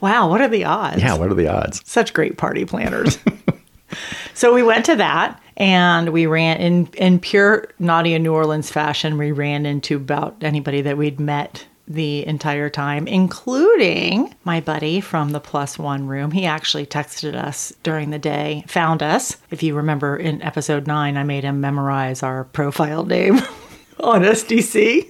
Wow, 0.00 0.28
what 0.28 0.40
are 0.40 0.48
the 0.48 0.64
odds? 0.64 1.00
Yeah, 1.00 1.14
what 1.14 1.30
are 1.30 1.34
the 1.34 1.46
odds? 1.48 1.80
such 1.84 2.12
great 2.12 2.36
party 2.36 2.64
planners. 2.64 3.18
so 4.34 4.54
we 4.54 4.62
went 4.62 4.86
to 4.86 4.96
that 4.96 5.40
and 5.56 6.10
we 6.10 6.26
ran 6.26 6.58
in 6.58 6.86
in 6.94 7.20
pure 7.20 7.68
Naughty 7.78 8.14
in 8.14 8.22
New 8.22 8.32
Orleans 8.32 8.70
fashion. 8.70 9.18
We 9.18 9.32
ran 9.32 9.66
into 9.66 9.96
about 9.96 10.36
anybody 10.42 10.80
that 10.82 10.96
we'd 10.96 11.20
met 11.20 11.66
the 11.88 12.26
entire 12.26 12.70
time, 12.70 13.06
including 13.06 14.34
my 14.44 14.60
buddy 14.60 15.00
from 15.00 15.30
the 15.30 15.40
plus 15.40 15.78
one 15.78 16.06
room. 16.06 16.30
He 16.30 16.46
actually 16.46 16.86
texted 16.86 17.34
us 17.34 17.72
during 17.82 18.10
the 18.10 18.18
day, 18.18 18.64
found 18.68 19.02
us. 19.02 19.36
If 19.50 19.62
you 19.62 19.74
remember 19.74 20.16
in 20.16 20.42
episode 20.42 20.86
nine, 20.86 21.16
I 21.16 21.24
made 21.24 21.44
him 21.44 21.60
memorize 21.60 22.22
our 22.22 22.44
profile 22.44 23.04
name 23.04 23.38
on 24.00 24.22
SDC 24.22 25.08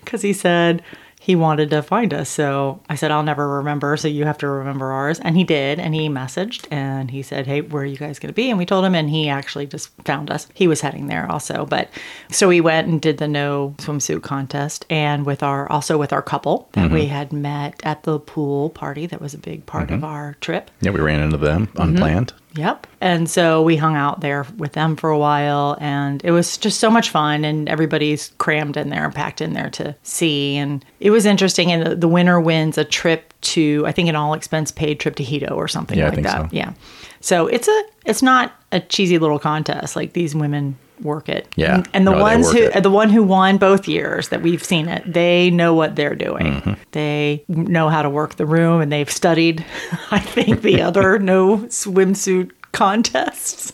because 0.00 0.22
he 0.22 0.32
said 0.32 0.82
he 1.28 1.36
wanted 1.36 1.68
to 1.68 1.82
find 1.82 2.14
us. 2.14 2.30
So 2.30 2.80
I 2.88 2.94
said, 2.94 3.10
I'll 3.10 3.22
never 3.22 3.56
remember. 3.58 3.98
So 3.98 4.08
you 4.08 4.24
have 4.24 4.38
to 4.38 4.48
remember 4.48 4.86
ours. 4.92 5.20
And 5.20 5.36
he 5.36 5.44
did. 5.44 5.78
And 5.78 5.94
he 5.94 6.08
messaged 6.08 6.66
and 6.70 7.10
he 7.10 7.20
said, 7.20 7.46
Hey, 7.46 7.60
where 7.60 7.82
are 7.82 7.86
you 7.86 7.98
guys 7.98 8.18
going 8.18 8.30
to 8.30 8.34
be? 8.34 8.48
And 8.48 8.56
we 8.56 8.64
told 8.64 8.82
him, 8.82 8.94
and 8.94 9.10
he 9.10 9.28
actually 9.28 9.66
just 9.66 9.90
found 10.06 10.30
us. 10.30 10.48
He 10.54 10.66
was 10.66 10.80
heading 10.80 11.08
there 11.08 11.30
also. 11.30 11.66
But 11.66 11.90
so 12.30 12.48
we 12.48 12.62
went 12.62 12.88
and 12.88 12.98
did 12.98 13.18
the 13.18 13.28
no 13.28 13.74
swimsuit 13.76 14.22
contest 14.22 14.86
and 14.88 15.26
with 15.26 15.42
our, 15.42 15.70
also 15.70 15.98
with 15.98 16.14
our 16.14 16.22
couple 16.22 16.70
that 16.72 16.90
we 16.90 17.04
had 17.04 17.30
met 17.30 17.78
at 17.84 18.04
the 18.04 18.18
pool 18.18 18.70
party. 18.70 19.04
That 19.04 19.20
was 19.20 19.34
a 19.34 19.38
big 19.38 19.66
part 19.66 19.90
of 19.90 20.02
our 20.04 20.34
trip. 20.40 20.70
Yeah, 20.80 20.92
we 20.92 21.00
ran 21.00 21.20
into 21.20 21.36
them 21.36 21.68
Mm-hmm. 21.74 22.47
Yep. 22.58 22.86
And 23.00 23.30
so 23.30 23.62
we 23.62 23.76
hung 23.76 23.94
out 23.94 24.20
there 24.20 24.44
with 24.56 24.72
them 24.72 24.96
for 24.96 25.10
a 25.10 25.18
while 25.18 25.76
and 25.80 26.20
it 26.24 26.32
was 26.32 26.56
just 26.58 26.80
so 26.80 26.90
much 26.90 27.10
fun 27.10 27.44
and 27.44 27.68
everybody's 27.68 28.32
crammed 28.38 28.76
in 28.76 28.90
there 28.90 29.04
and 29.04 29.14
packed 29.14 29.40
in 29.40 29.52
there 29.52 29.70
to 29.70 29.94
see 30.02 30.56
and 30.56 30.84
it 30.98 31.10
was 31.10 31.24
interesting 31.24 31.70
and 31.70 31.86
the, 31.86 31.94
the 31.94 32.08
winner 32.08 32.40
wins 32.40 32.76
a 32.76 32.84
trip 32.84 33.32
to 33.42 33.84
I 33.86 33.92
think 33.92 34.08
an 34.08 34.16
all 34.16 34.34
expense 34.34 34.72
paid 34.72 34.98
trip 34.98 35.14
to 35.16 35.22
Hedo 35.22 35.52
or 35.52 35.68
something 35.68 35.96
Yeah, 35.98 36.06
I 36.06 36.08
like 36.08 36.14
think 36.16 36.26
that. 36.26 36.42
so. 36.42 36.56
Yeah. 36.56 36.72
So 37.20 37.46
it's 37.46 37.68
a 37.68 37.82
it's 38.04 38.22
not 38.22 38.52
a 38.72 38.80
cheesy 38.80 39.18
little 39.18 39.38
contest 39.38 39.94
like 39.96 40.12
these 40.14 40.34
women 40.34 40.76
work 41.02 41.28
it. 41.28 41.48
Yeah. 41.56 41.76
And, 41.76 41.88
and 41.94 42.06
the 42.06 42.12
No, 42.12 42.20
ones 42.22 42.50
who 42.52 42.58
it. 42.64 42.82
the 42.82 42.90
one 42.90 43.08
who 43.10 43.22
won 43.22 43.58
both 43.58 43.86
years 43.88 44.28
that 44.28 44.42
we've 44.42 44.62
seen 44.64 44.88
it, 44.88 45.02
they 45.12 45.50
know 45.50 45.74
what 45.74 45.96
they're 45.96 46.14
doing. 46.14 46.46
Mm-hmm. 46.54 46.72
They 46.92 47.44
know 47.48 47.88
how 47.88 48.02
to 48.02 48.10
work 48.10 48.36
the 48.36 48.46
room 48.46 48.80
and 48.80 48.90
they've 48.92 49.10
studied 49.10 49.64
I 50.10 50.18
think 50.20 50.62
the 50.62 50.82
other 50.88 51.18
no 51.18 51.58
swimsuit 51.68 52.50
contests 52.72 53.72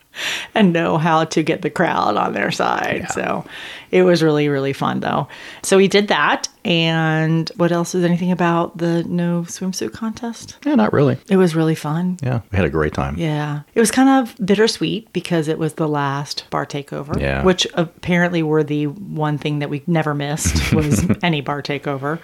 and 0.54 0.72
know 0.72 0.98
how 0.98 1.24
to 1.24 1.42
get 1.42 1.62
the 1.62 1.70
crowd 1.70 2.16
on 2.16 2.32
their 2.32 2.50
side. 2.50 3.06
So 3.10 3.44
it 3.90 4.02
was 4.02 4.22
really 4.22 4.48
really 4.48 4.72
fun 4.72 5.00
though. 5.00 5.28
So 5.62 5.76
we 5.76 5.88
did 5.88 6.08
that 6.08 6.48
and 6.64 7.50
what 7.56 7.72
else 7.72 7.94
is 7.94 8.04
anything 8.04 8.30
about 8.32 8.76
the 8.78 9.02
no 9.04 9.42
swimsuit 9.42 9.92
contest? 9.92 10.56
Yeah, 10.64 10.74
not 10.74 10.92
really. 10.92 11.18
It 11.28 11.36
was 11.36 11.54
really 11.56 11.74
fun. 11.74 12.18
Yeah, 12.22 12.40
we 12.52 12.56
had 12.56 12.66
a 12.66 12.70
great 12.70 12.92
time. 12.94 13.16
Yeah. 13.18 13.62
It 13.74 13.80
was 13.80 13.90
kind 13.90 14.08
of 14.08 14.36
bittersweet 14.44 15.12
because 15.12 15.48
it 15.48 15.58
was 15.58 15.74
the 15.74 15.88
last 15.88 16.44
bar 16.50 16.66
takeover, 16.66 17.18
Yeah. 17.20 17.42
which 17.42 17.66
apparently 17.74 18.42
were 18.42 18.62
the 18.62 18.86
one 18.88 19.38
thing 19.38 19.60
that 19.60 19.70
we 19.70 19.82
never 19.86 20.14
missed 20.14 20.74
was 20.74 21.04
any 21.22 21.40
bar 21.40 21.62
takeover. 21.62 22.18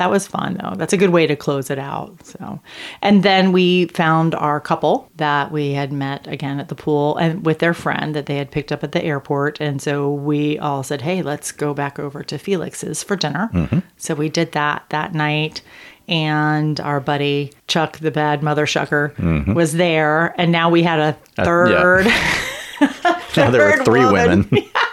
That 0.00 0.10
was 0.10 0.26
fun 0.26 0.58
though. 0.62 0.74
That's 0.76 0.94
a 0.94 0.96
good 0.96 1.10
way 1.10 1.26
to 1.26 1.36
close 1.36 1.68
it 1.68 1.78
out. 1.78 2.24
So, 2.24 2.58
and 3.02 3.22
then 3.22 3.52
we 3.52 3.84
found 3.88 4.34
our 4.34 4.58
couple 4.58 5.10
that 5.16 5.52
we 5.52 5.72
had 5.72 5.92
met 5.92 6.26
again 6.26 6.58
at 6.58 6.68
the 6.70 6.74
pool 6.74 7.18
and 7.18 7.44
with 7.44 7.58
their 7.58 7.74
friend 7.74 8.14
that 8.14 8.24
they 8.24 8.36
had 8.36 8.50
picked 8.50 8.72
up 8.72 8.82
at 8.82 8.92
the 8.92 9.04
airport. 9.04 9.60
And 9.60 9.82
so 9.82 10.10
we 10.10 10.58
all 10.58 10.82
said, 10.82 11.02
"Hey, 11.02 11.20
let's 11.20 11.52
go 11.52 11.74
back 11.74 11.98
over 11.98 12.22
to 12.22 12.38
Felix's 12.38 13.02
for 13.02 13.14
dinner." 13.14 13.82
So 13.98 14.14
we 14.14 14.30
did 14.30 14.52
that 14.52 14.84
that 14.88 15.12
night 15.12 15.60
and 16.08 16.80
our 16.80 16.98
buddy 17.00 17.52
Chuck, 17.68 17.98
the 17.98 18.10
bad 18.10 18.42
mother 18.42 18.64
shucker, 18.64 19.54
was 19.54 19.74
there. 19.74 20.34
And 20.40 20.50
now 20.50 20.70
we 20.70 20.82
had 20.82 20.98
a 20.98 21.16
Uh, 21.36 21.44
third. 21.44 22.06
Yeah, 23.36 23.50
there 23.50 23.76
were 23.76 23.84
three 23.84 24.00
woman. 24.06 24.48
women. 24.50 24.70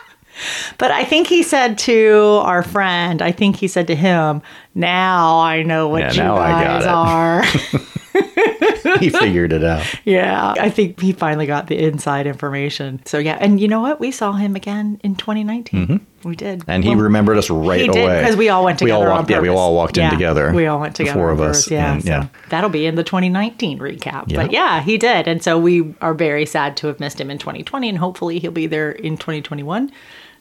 But 0.77 0.91
I 0.91 1.03
think 1.03 1.27
he 1.27 1.43
said 1.43 1.77
to 1.79 2.41
our 2.43 2.63
friend, 2.63 3.21
I 3.21 3.31
think 3.31 3.55
he 3.55 3.67
said 3.67 3.87
to 3.87 3.95
him, 3.95 4.41
"Now 4.75 5.39
I 5.39 5.63
know 5.63 5.87
what 5.87 6.01
Yeah, 6.01 6.11
you 6.13 6.17
now 6.23 6.35
I 6.37 6.51
got 6.63 6.81
guys 6.81 6.85
are." 6.85 7.43
he 8.99 9.09
figured 9.09 9.53
it 9.53 9.63
out. 9.63 9.85
yeah, 10.05 10.55
I 10.59 10.69
think 10.71 10.99
he 10.99 11.11
finally 11.13 11.45
got 11.45 11.67
the 11.67 11.77
inside 11.77 12.25
information. 12.25 12.99
So 13.05 13.19
yeah, 13.19 13.37
and 13.39 13.59
you 13.59 13.67
know 13.67 13.81
what? 13.81 13.99
We 13.99 14.11
saw 14.11 14.33
him 14.33 14.55
again 14.55 14.99
in 15.03 15.15
2019. 15.15 16.05
We 16.23 16.35
did, 16.35 16.61
Mm-hmm. 16.61 16.71
And 16.71 16.83
he 16.83 16.89
Well, 16.91 16.99
remembered 16.99 17.37
us 17.37 17.49
right 17.49 17.81
he 17.81 17.87
away. 17.87 18.21
because 18.21 18.35
we 18.35 18.49
all 18.49 18.63
went 18.65 18.81
We 18.81 18.89
all 18.91 19.01
together. 19.01 19.11
on 19.11 19.17
walked, 19.19 19.29
yeah, 19.29 19.39
we 19.39 19.49
all 19.49 19.75
walked 19.75 19.97
in 19.97 20.03
Yeah, 20.05 20.09
together. 20.09 20.51
We 20.51 20.65
all 20.65 20.79
went 20.79 20.95
the 20.95 21.03
together. 21.03 21.19
four 21.19 21.29
of 21.29 21.39
us, 21.41 21.65
purpose, 21.65 21.71
Yeah, 21.71 21.93
and, 21.93 22.03
so 22.03 22.09
yeah. 22.09 22.27
that'll 22.49 22.71
be 22.71 22.85
in 22.87 22.95
the 22.95 23.03
2019 23.03 23.77
recap. 23.79 24.25
Yeah. 24.31 24.41
But 24.41 24.51
yeah, 24.51 24.81
he 24.81 24.97
did, 24.97 25.27
and 25.27 25.43
so 25.43 25.59
we 25.59 25.93
are 26.01 26.13
very 26.15 26.45
sad 26.47 26.75
to 26.77 26.87
have 26.87 26.99
missed 26.99 27.21
him 27.21 27.29
in 27.29 27.37
2020, 27.37 27.87
and 27.89 27.97
hopefully 27.99 28.39
he'll 28.39 28.51
be 28.51 28.65
there 28.67 28.91
in 28.91 29.15
2021 29.17 29.91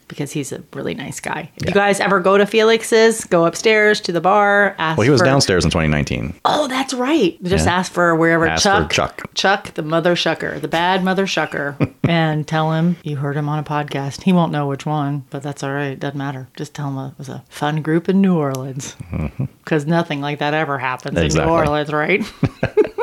because 0.08 0.32
he's 0.32 0.52
a 0.52 0.62
really 0.72 0.94
nice 0.94 1.20
guy. 1.20 1.50
If 1.56 1.68
you 1.68 1.74
guys 1.74 2.00
ever 2.00 2.20
go 2.20 2.38
to 2.38 2.46
Felix's, 2.46 3.24
go 3.24 3.44
upstairs 3.44 4.00
to 4.02 4.12
the 4.12 4.20
bar. 4.20 4.74
Ask 4.78 4.98
Well, 4.98 5.04
he 5.04 5.10
was 5.10 5.20
for, 5.20 5.26
downstairs 5.26 5.64
in 5.64 5.70
2019. 5.70 6.34
Oh, 6.44 6.68
that's 6.68 6.94
right. 6.94 7.42
Just 7.42 7.66
Yeah. 7.66 7.74
ask 7.74 7.92
for 7.92 8.14
wherever 8.14 8.46
Ask 8.46 8.62
for 8.62 8.68
Chuck, 8.68 8.92
Chuck. 8.92 9.34
Chuck, 9.34 9.74
the 9.74 9.82
mother 9.82 10.14
shucker, 10.14 10.60
the 10.60 10.68
bad 10.68 11.02
mother 11.02 11.26
shucker, 11.26 11.94
and 12.08 12.46
tell 12.46 12.72
him 12.72 12.96
you 13.02 13.16
heard 13.16 13.36
him 13.36 13.48
on 13.48 13.58
a 13.58 13.64
podcast. 13.64 14.22
He 14.22 14.32
won't 14.32 14.52
know 14.52 14.66
which 14.66 14.86
one, 14.86 15.24
but 15.30 15.42
that's 15.42 15.62
all 15.62 15.72
right. 15.72 15.98
Doesn't 15.98 16.18
matter. 16.18 16.48
Just 16.56 16.74
tell 16.74 16.88
him 16.90 16.98
it 16.98 17.18
was 17.18 17.28
a 17.28 17.44
fun 17.48 17.82
group 17.82 18.08
in 18.08 18.20
New 18.20 18.36
Orleans, 18.36 18.96
mm-hmm. 19.12 19.44
because 19.64 19.86
nothing 19.86 20.20
like 20.20 20.38
that 20.38 20.54
ever 20.54 20.78
happens 20.78 21.18
in 21.18 21.42
New 21.42 21.50
Orleans, 21.50 21.92
right? 21.92 22.24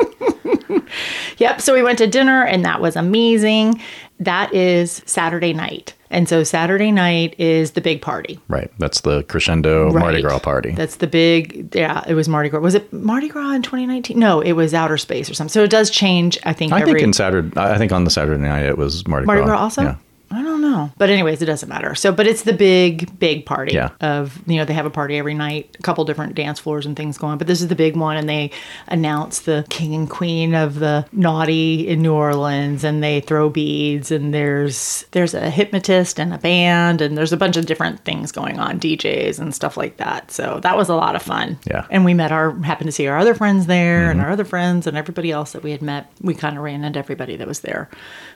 yep. 1.37 1.61
So 1.61 1.73
we 1.73 1.83
went 1.83 1.97
to 1.99 2.07
dinner, 2.07 2.43
and 2.43 2.65
that 2.65 2.81
was 2.81 2.95
amazing. 2.95 3.81
That 4.19 4.53
is 4.53 5.01
Saturday 5.05 5.53
night. 5.53 5.93
And 6.13 6.29
so 6.29 6.43
Saturday 6.43 6.91
night 6.91 7.35
is 7.39 7.71
the 7.71 7.81
big 7.81 8.01
party. 8.01 8.39
Right. 8.47 8.71
That's 8.77 9.01
the 9.01 9.23
crescendo 9.23 9.91
Mardi 9.91 10.17
Right. 10.17 10.23
Gras 10.23 10.39
party. 10.39 10.71
That's 10.71 10.97
the 10.97 11.07
big, 11.07 11.73
yeah, 11.75 12.03
it 12.07 12.13
was 12.13 12.29
Mardi 12.29 12.49
Gras. 12.49 12.59
Was 12.59 12.75
it 12.75 12.93
Mardi 12.93 13.27
Gras 13.27 13.51
in 13.51 13.63
2019? 13.63 14.17
No, 14.17 14.39
it 14.39 14.53
was 14.53 14.73
Outer 14.73 14.97
Space 14.97 15.29
or 15.29 15.33
something. 15.33 15.51
So 15.51 15.63
it 15.63 15.71
does 15.71 15.89
change, 15.89 16.37
I 16.43 16.53
think, 16.53 16.71
I 16.71 16.81
every 16.81 16.93
think 16.93 17.03
in 17.03 17.13
Saturday. 17.13 17.51
I 17.59 17.77
think 17.77 17.91
on 17.91 18.03
the 18.03 18.11
Saturday 18.11 18.41
night 18.41 18.65
it 18.65 18.77
was 18.77 19.07
Mardi, 19.07 19.25
Mardi 19.25 19.41
Gras. 19.41 19.47
Mardi 19.47 19.57
Gras 19.57 19.63
also? 19.63 19.81
Yeah. 19.81 19.95
I 20.33 20.41
don't 20.41 20.61
know. 20.61 20.91
But 20.97 21.09
anyways, 21.09 21.41
it 21.41 21.45
doesn't 21.45 21.69
matter. 21.69 21.93
So, 21.95 22.11
but 22.11 22.25
it's 22.27 22.43
the 22.43 22.53
big, 22.53 23.17
big 23.19 23.45
party 23.45 23.75
Yeah. 23.75 23.89
of, 24.01 24.41
you 24.47 24.57
know, 24.57 24.65
they 24.65 24.73
have 24.73 24.85
a 24.85 24.89
party 24.89 25.17
every 25.17 25.33
night, 25.33 25.75
a 25.79 25.81
couple 25.83 26.03
different 26.05 26.35
dance 26.35 26.59
floors 26.59 26.85
and 26.85 26.95
things 26.95 27.17
going. 27.17 27.37
But 27.37 27.47
this 27.47 27.61
is 27.61 27.67
the 27.67 27.75
big 27.75 27.95
one. 27.95 28.17
And 28.17 28.27
they 28.27 28.51
announce 28.87 29.41
the 29.41 29.65
king 29.69 29.93
and 29.93 30.09
queen 30.09 30.55
of 30.55 30.79
the 30.79 31.05
naughty 31.11 31.87
in 31.87 32.01
New 32.01 32.13
Orleans 32.13 32.83
and 32.83 33.03
they 33.03 33.21
throw 33.21 33.49
beads 33.49 34.11
and 34.11 34.33
there's, 34.33 35.05
there's 35.11 35.33
a 35.33 35.49
hypnotist 35.49 36.19
and 36.19 36.33
a 36.33 36.37
band 36.37 37.01
and 37.01 37.17
there's 37.17 37.33
a 37.33 37.37
bunch 37.37 37.57
of 37.57 37.65
different 37.65 38.03
things 38.05 38.31
going 38.31 38.59
on, 38.59 38.79
DJs 38.79 39.39
and 39.39 39.53
stuff 39.53 39.77
like 39.77 39.97
that. 39.97 40.31
So 40.31 40.59
that 40.63 40.75
was 40.77 40.89
a 40.89 40.95
lot 40.95 41.15
of 41.15 41.21
fun. 41.21 41.59
Yeah. 41.65 41.81
Mm-hmm. 41.81 41.93
And 41.93 42.05
we 42.05 42.13
met 42.13 42.31
our, 42.31 42.51
happened 42.61 42.87
to 42.87 42.91
see 42.91 43.07
our 43.07 43.17
other 43.17 43.35
friends 43.35 43.67
there 43.67 44.09
and 44.09 44.19
our 44.21 44.31
other 44.31 44.45
friends 44.45 44.87
and 44.87 44.97
everybody 44.97 45.31
else 45.31 45.51
that 45.51 45.63
we 45.63 45.71
had 45.71 45.81
met. 45.81 46.11
We 46.21 46.33
kind 46.33 46.57
of 46.57 46.63
ran 46.63 46.83
into 46.83 46.99
everybody 46.99 47.35
that 47.37 47.47
was 47.47 47.59
there. 47.61 47.89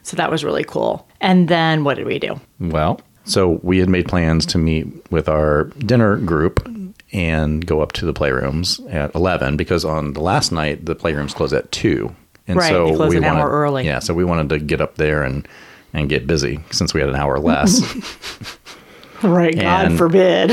So 0.04 0.16
that 0.18 0.30
was 0.32 0.44
really 0.44 0.64
cool. 0.64 1.08
And 1.20 1.48
then 1.48 1.84
what 1.88 1.96
did 1.98 2.06
we 2.06 2.20
do? 2.20 2.40
Well, 2.60 3.00
so 3.24 3.60
we 3.64 3.80
had 3.80 3.90
made 3.90 4.08
plans 4.08 4.46
to 4.48 4.58
meet 4.58 4.86
with 5.10 5.28
our 5.28 5.66
dinner 5.80 6.18
group 6.18 6.66
and 7.14 7.66
go 7.66 7.82
up 7.82 7.94
to 7.94 8.06
the 8.06 8.14
playrooms 8.14 8.80
at 8.94 9.16
11 9.16 9.56
because 9.58 9.86
on 9.86 10.12
the 10.14 10.20
last 10.20 10.52
night 10.52 10.86
the 10.86 10.96
playrooms 10.96 11.34
closed 11.34 11.54
at 11.54 11.72
2. 11.72 12.14
And 12.50 12.58
Right, 12.58 12.70
so 12.70 12.88
they 12.88 12.96
close 12.96 13.10
we 13.12 13.18
an 13.18 13.24
wanted, 13.24 13.40
hour 13.40 13.50
early. 13.50 13.86
Yeah, 13.86 14.00
so 14.00 14.14
we 14.14 14.24
wanted 14.26 14.50
to 14.50 14.60
get 14.60 14.82
up 14.82 14.96
there 14.96 15.24
and 15.24 15.48
and 15.94 16.10
get 16.10 16.28
busy 16.28 16.60
since 16.72 16.94
we 16.94 17.00
had 17.00 17.10
an 17.10 17.16
hour 17.16 17.40
less. 17.40 17.82
Right. 19.24 19.58
God 19.60 19.98
forbid. 19.98 20.52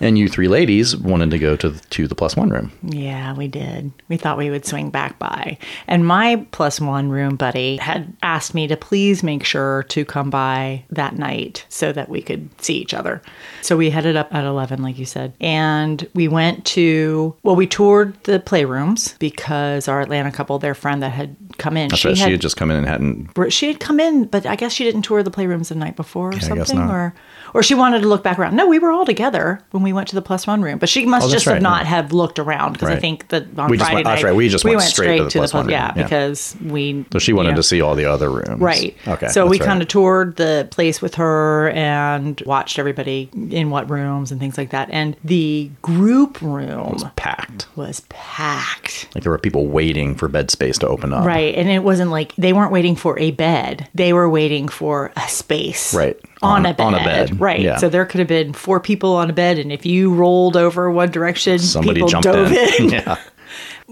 And 0.00 0.18
you 0.18 0.28
three 0.28 0.48
ladies 0.48 0.96
wanted 0.96 1.30
to 1.30 1.38
go 1.38 1.56
to 1.56 1.70
the, 1.70 1.80
to 1.80 2.08
the 2.08 2.14
plus 2.14 2.36
one 2.36 2.48
room. 2.48 2.72
Yeah, 2.82 3.34
we 3.34 3.48
did. 3.48 3.92
We 4.08 4.16
thought 4.16 4.38
we 4.38 4.50
would 4.50 4.64
swing 4.64 4.90
back 4.90 5.18
by. 5.18 5.58
And 5.86 6.06
my 6.06 6.46
plus 6.52 6.80
one 6.80 7.10
room 7.10 7.36
buddy 7.36 7.76
had 7.76 8.12
asked 8.22 8.54
me 8.54 8.66
to 8.68 8.76
please 8.76 9.22
make 9.22 9.44
sure 9.44 9.84
to 9.84 10.04
come 10.04 10.30
by 10.30 10.84
that 10.90 11.16
night 11.16 11.66
so 11.68 11.92
that 11.92 12.08
we 12.08 12.22
could 12.22 12.48
see 12.62 12.76
each 12.76 12.94
other. 12.94 13.20
So 13.62 13.76
we 13.76 13.90
headed 13.90 14.16
up 14.16 14.34
at 14.34 14.44
11, 14.44 14.82
like 14.82 14.98
you 14.98 15.04
said. 15.04 15.34
And 15.40 16.08
we 16.14 16.28
went 16.28 16.64
to, 16.66 17.36
well, 17.42 17.56
we 17.56 17.66
toured 17.66 18.22
the 18.24 18.40
playrooms 18.40 19.18
because 19.18 19.86
our 19.88 20.00
Atlanta 20.00 20.32
couple, 20.32 20.58
their 20.58 20.74
friend 20.74 21.02
that 21.02 21.10
had 21.12 21.36
come 21.58 21.76
in, 21.76 21.88
That's 21.88 22.04
right. 22.04 22.16
She 22.16 22.30
had 22.30 22.40
just 22.40 22.56
come 22.56 22.70
in 22.70 22.76
and 22.78 22.86
hadn't. 22.86 23.52
she 23.52 23.68
had 23.68 23.80
come 23.80 24.00
in, 24.00 24.24
but 24.24 24.46
I 24.46 24.56
guess 24.56 24.72
she 24.72 24.84
didn't 24.84 25.02
tour 25.02 25.22
the 25.22 25.30
playrooms 25.30 25.68
the 25.68 25.74
night 25.74 25.96
before 25.96 26.28
or 26.28 26.32
guess 26.32 26.46
something, 26.46 26.78
or 26.78 27.14
or 27.54 27.62
she 27.62 27.74
wanted 27.74 28.00
to 28.02 28.08
look 28.08 28.22
back 28.22 28.38
around. 28.38 28.56
No, 28.56 28.66
we 28.66 28.78
were 28.78 28.90
all 28.90 29.04
together 29.04 29.60
when 29.70 29.82
we 29.82 29.89
went 29.92 30.08
to 30.08 30.14
the 30.14 30.22
plus 30.22 30.46
one 30.46 30.62
room, 30.62 30.78
but 30.78 30.88
she 30.88 31.06
must 31.06 31.26
Oh, 31.26 31.28
that's 31.28 31.44
just 31.44 31.52
have 31.52 31.62
not 31.62 31.82
yeah. 31.82 31.88
have 31.88 32.12
looked 32.12 32.38
around 32.38 32.72
because 32.74 32.88
I 32.90 32.98
think 32.98 33.28
that 33.28 33.46
on 33.58 33.70
We 33.70 33.76
just 33.76 33.90
Friday 33.90 33.96
went- 33.96 34.06
oh, 34.06 34.10
that's 34.10 34.22
night 34.22 34.28
right, 34.28 34.36
we 34.36 34.48
just 34.48 34.64
went 34.64 34.80
straight 34.82 35.18
to 35.18 35.24
the 35.24 35.30
plus 35.30 35.52
one 35.54 35.66
room, 35.66 35.72
yeah, 35.72 35.92
yeah. 35.96 36.02
because 36.02 36.56
we 36.64 37.04
So 37.12 37.18
she 37.18 37.32
wanted 37.32 37.50
you 37.50 37.52
know, 37.52 37.56
to 37.58 37.62
see 37.62 37.80
all 37.80 37.94
the 37.94 38.06
other 38.06 38.30
rooms. 38.30 38.60
Right. 38.60 38.96
Okay. 39.06 39.28
So 39.28 39.46
we 39.46 39.58
right. 39.58 39.66
kind 39.66 39.82
of 39.82 39.88
toured 39.88 40.36
the 40.36 40.68
place 40.70 41.00
with 41.02 41.14
her 41.16 41.70
and 41.70 42.40
watched 42.46 42.78
everybody 42.78 43.28
in 43.50 43.70
what 43.70 43.88
rooms 43.90 44.30
and 44.30 44.40
things 44.40 44.56
like 44.58 44.70
that. 44.70 44.88
And 44.90 45.16
the 45.24 45.70
group 45.82 46.40
room 46.40 46.92
was 46.92 47.04
packed. 47.16 47.66
was 47.76 48.00
packed. 48.08 49.08
Like 49.14 49.24
there 49.24 49.32
were 49.32 49.38
people 49.38 49.66
waiting 49.66 50.14
for 50.14 50.28
bed 50.28 50.50
space 50.50 50.78
to 50.78 50.88
open 50.88 51.12
up. 51.12 51.24
Right. 51.24 51.54
And 51.54 51.68
it 51.68 51.82
wasn't 51.82 52.10
like 52.10 52.34
they 52.36 52.52
weren't 52.52 52.72
waiting 52.72 52.96
for 52.96 53.18
a 53.18 53.30
bed. 53.32 53.88
They 53.94 54.12
were 54.12 54.28
waiting 54.28 54.68
for 54.68 55.12
a 55.16 55.28
space. 55.28 55.94
Right. 55.94 56.18
On, 56.42 56.64
On- 56.64 56.66
a 56.66 56.74
bed. 56.74 56.82
on 56.84 56.94
a 56.94 56.98
bed. 56.98 57.40
Right. 57.40 57.60
Yeah. 57.60 57.76
So 57.76 57.88
there 57.88 58.06
could 58.06 58.18
have 58.20 58.28
been 58.28 58.52
four 58.52 58.80
people 58.80 59.14
on 59.16 59.28
a 59.28 59.32
bed. 59.32 59.58
And 59.58 59.70
if 59.70 59.84
you 59.84 60.14
rolled 60.14 60.56
over 60.56 60.90
one 60.90 61.10
direction, 61.10 61.58
Somebody 61.58 61.96
people 62.00 62.08
jumped 62.08 62.24
dove 62.24 62.50
in. 62.52 62.84
in. 62.84 62.88
yeah. 62.92 63.18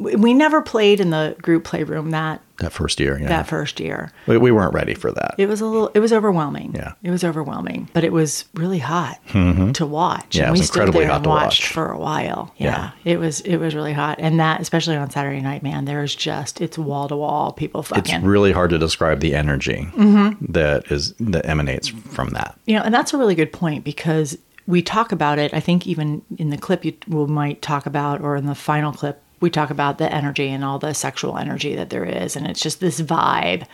We 0.00 0.34
never 0.34 0.62
played 0.62 1.00
in 1.00 1.10
the 1.10 1.36
group 1.42 1.64
playroom 1.64 2.10
that 2.10 2.40
That 2.58 2.72
first 2.72 3.00
year. 3.00 3.18
Yeah. 3.20 3.28
that 3.28 3.46
first 3.46 3.80
year. 3.80 4.12
we, 4.26 4.36
we 4.38 4.52
weren't 4.52 4.72
ready 4.74 4.94
for 4.94 5.10
that. 5.12 5.34
It 5.38 5.46
was 5.46 5.60
a 5.60 5.66
little. 5.66 5.90
It 5.94 6.00
was 6.00 6.12
overwhelming. 6.12 6.74
Yeah. 6.74 6.92
it 7.02 7.10
was 7.10 7.24
overwhelming, 7.24 7.88
but 7.92 8.04
it 8.04 8.12
was 8.12 8.44
really 8.54 8.78
hot 8.78 9.18
to 9.32 9.86
watch. 9.86 10.36
Yeah, 10.36 10.42
it 10.42 10.44
and 10.46 10.50
was 10.52 10.60
we 10.60 10.66
stood 10.66 10.92
there 10.92 11.06
hot 11.08 11.14
and 11.16 11.24
to 11.24 11.28
watched 11.30 11.62
watch. 11.62 11.72
for 11.72 11.90
a 11.92 11.98
while. 11.98 12.54
Yeah. 12.58 12.90
Yeah. 13.04 13.12
it 13.12 13.18
was. 13.18 13.40
It 13.40 13.56
was 13.58 13.74
really 13.74 13.92
hot, 13.92 14.18
and 14.20 14.38
that 14.40 14.60
especially 14.60 14.96
on 14.96 15.10
Saturday 15.10 15.40
night, 15.40 15.62
man. 15.62 15.84
There's 15.84 16.14
just 16.14 16.60
it's 16.60 16.78
wall 16.78 17.08
to 17.08 17.16
wall 17.16 17.52
people 17.52 17.84
it's 17.96 18.12
really 18.14 18.52
hard 18.52 18.70
to 18.70 18.78
describe 18.78 19.20
the 19.20 19.34
energy 19.34 19.88
Mm-hmm. 19.96 20.52
that 20.52 20.90
is 20.92 21.14
that 21.20 21.46
emanates 21.46 21.88
from 21.88 22.30
that. 22.30 22.58
you 22.66 22.76
know, 22.76 22.82
and 22.82 22.92
that's 22.94 23.12
a 23.12 23.18
really 23.18 23.34
good 23.34 23.52
point 23.52 23.84
because 23.84 24.36
we 24.66 24.82
talk 24.82 25.12
about 25.12 25.38
it. 25.38 25.54
I 25.54 25.60
think 25.60 25.86
even 25.86 26.22
in 26.36 26.50
the 26.50 26.58
clip 26.58 26.84
you 26.84 26.92
we 27.08 27.24
might 27.26 27.62
talk 27.62 27.86
about, 27.86 28.20
or 28.20 28.36
in 28.36 28.46
the 28.46 28.54
final 28.54 28.92
clip. 28.92 29.22
We 29.40 29.50
talk 29.50 29.70
about 29.70 29.98
the 29.98 30.12
energy 30.12 30.48
and 30.48 30.64
all 30.64 30.78
the 30.78 30.92
sexual 30.94 31.36
energy 31.38 31.74
that 31.76 31.90
there 31.90 32.04
is, 32.04 32.34
and 32.36 32.46
it's 32.46 32.60
just 32.60 32.80
this 32.80 33.00
vibe, 33.00 33.66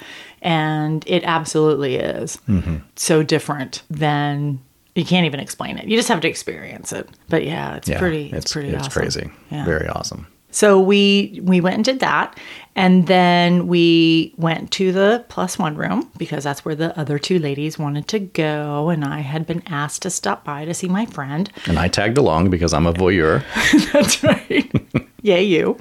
and 0.43 1.03
it 1.07 1.25
absolutely 1.25 1.97
is 1.97 2.37
Mm-hmm. 2.49 2.77
so 2.97 3.23
different 3.23 3.83
than 3.91 4.61
you 4.95 5.05
can't 5.05 5.27
even 5.27 5.41
explain 5.41 5.77
it. 5.79 5.87
You 5.89 5.97
just 5.97 6.09
have 6.09 6.21
to 6.21 6.29
experience 6.29 6.93
it. 6.93 7.09
But 7.29 7.45
yeah, 7.45 7.75
it's 7.77 7.89
Yeah. 7.89 7.99
pretty. 7.99 8.27
It's, 8.27 8.45
It's 8.45 8.53
pretty. 8.53 8.69
It's 8.69 8.87
awesome. 8.87 9.03
crazy. 9.03 9.31
Yeah. 9.51 9.65
Very 9.65 9.89
awesome. 9.89 10.27
So 10.55 10.79
we 10.79 11.41
we 11.43 11.61
went 11.61 11.75
and 11.75 11.85
did 11.85 11.99
that, 11.99 12.39
and 12.77 13.09
then 13.09 13.67
we 13.67 14.35
went 14.37 14.71
to 14.73 14.93
the 14.93 15.25
plus 15.29 15.59
one 15.59 15.75
room 15.75 16.09
because 16.17 16.45
that's 16.45 16.65
where 16.65 16.77
the 16.77 16.97
other 16.97 17.19
two 17.19 17.41
ladies 17.41 17.77
wanted 17.77 18.07
to 18.09 18.21
go, 18.21 18.89
and 18.89 19.05
I 19.05 19.19
had 19.19 19.47
been 19.47 19.65
asked 19.67 20.03
to 20.03 20.11
stop 20.11 20.45
by 20.45 20.65
to 20.65 20.73
see 20.73 20.87
my 20.87 21.07
friend. 21.07 21.51
And 21.67 21.77
I 21.77 21.89
tagged 21.89 22.19
along 22.19 22.51
because 22.51 22.73
I'm 22.73 22.87
a 22.87 22.93
voyeur. 22.93 23.43
That's 23.93 24.23
right. 24.23 24.71
Yay, 25.23 25.43
you. 25.43 25.77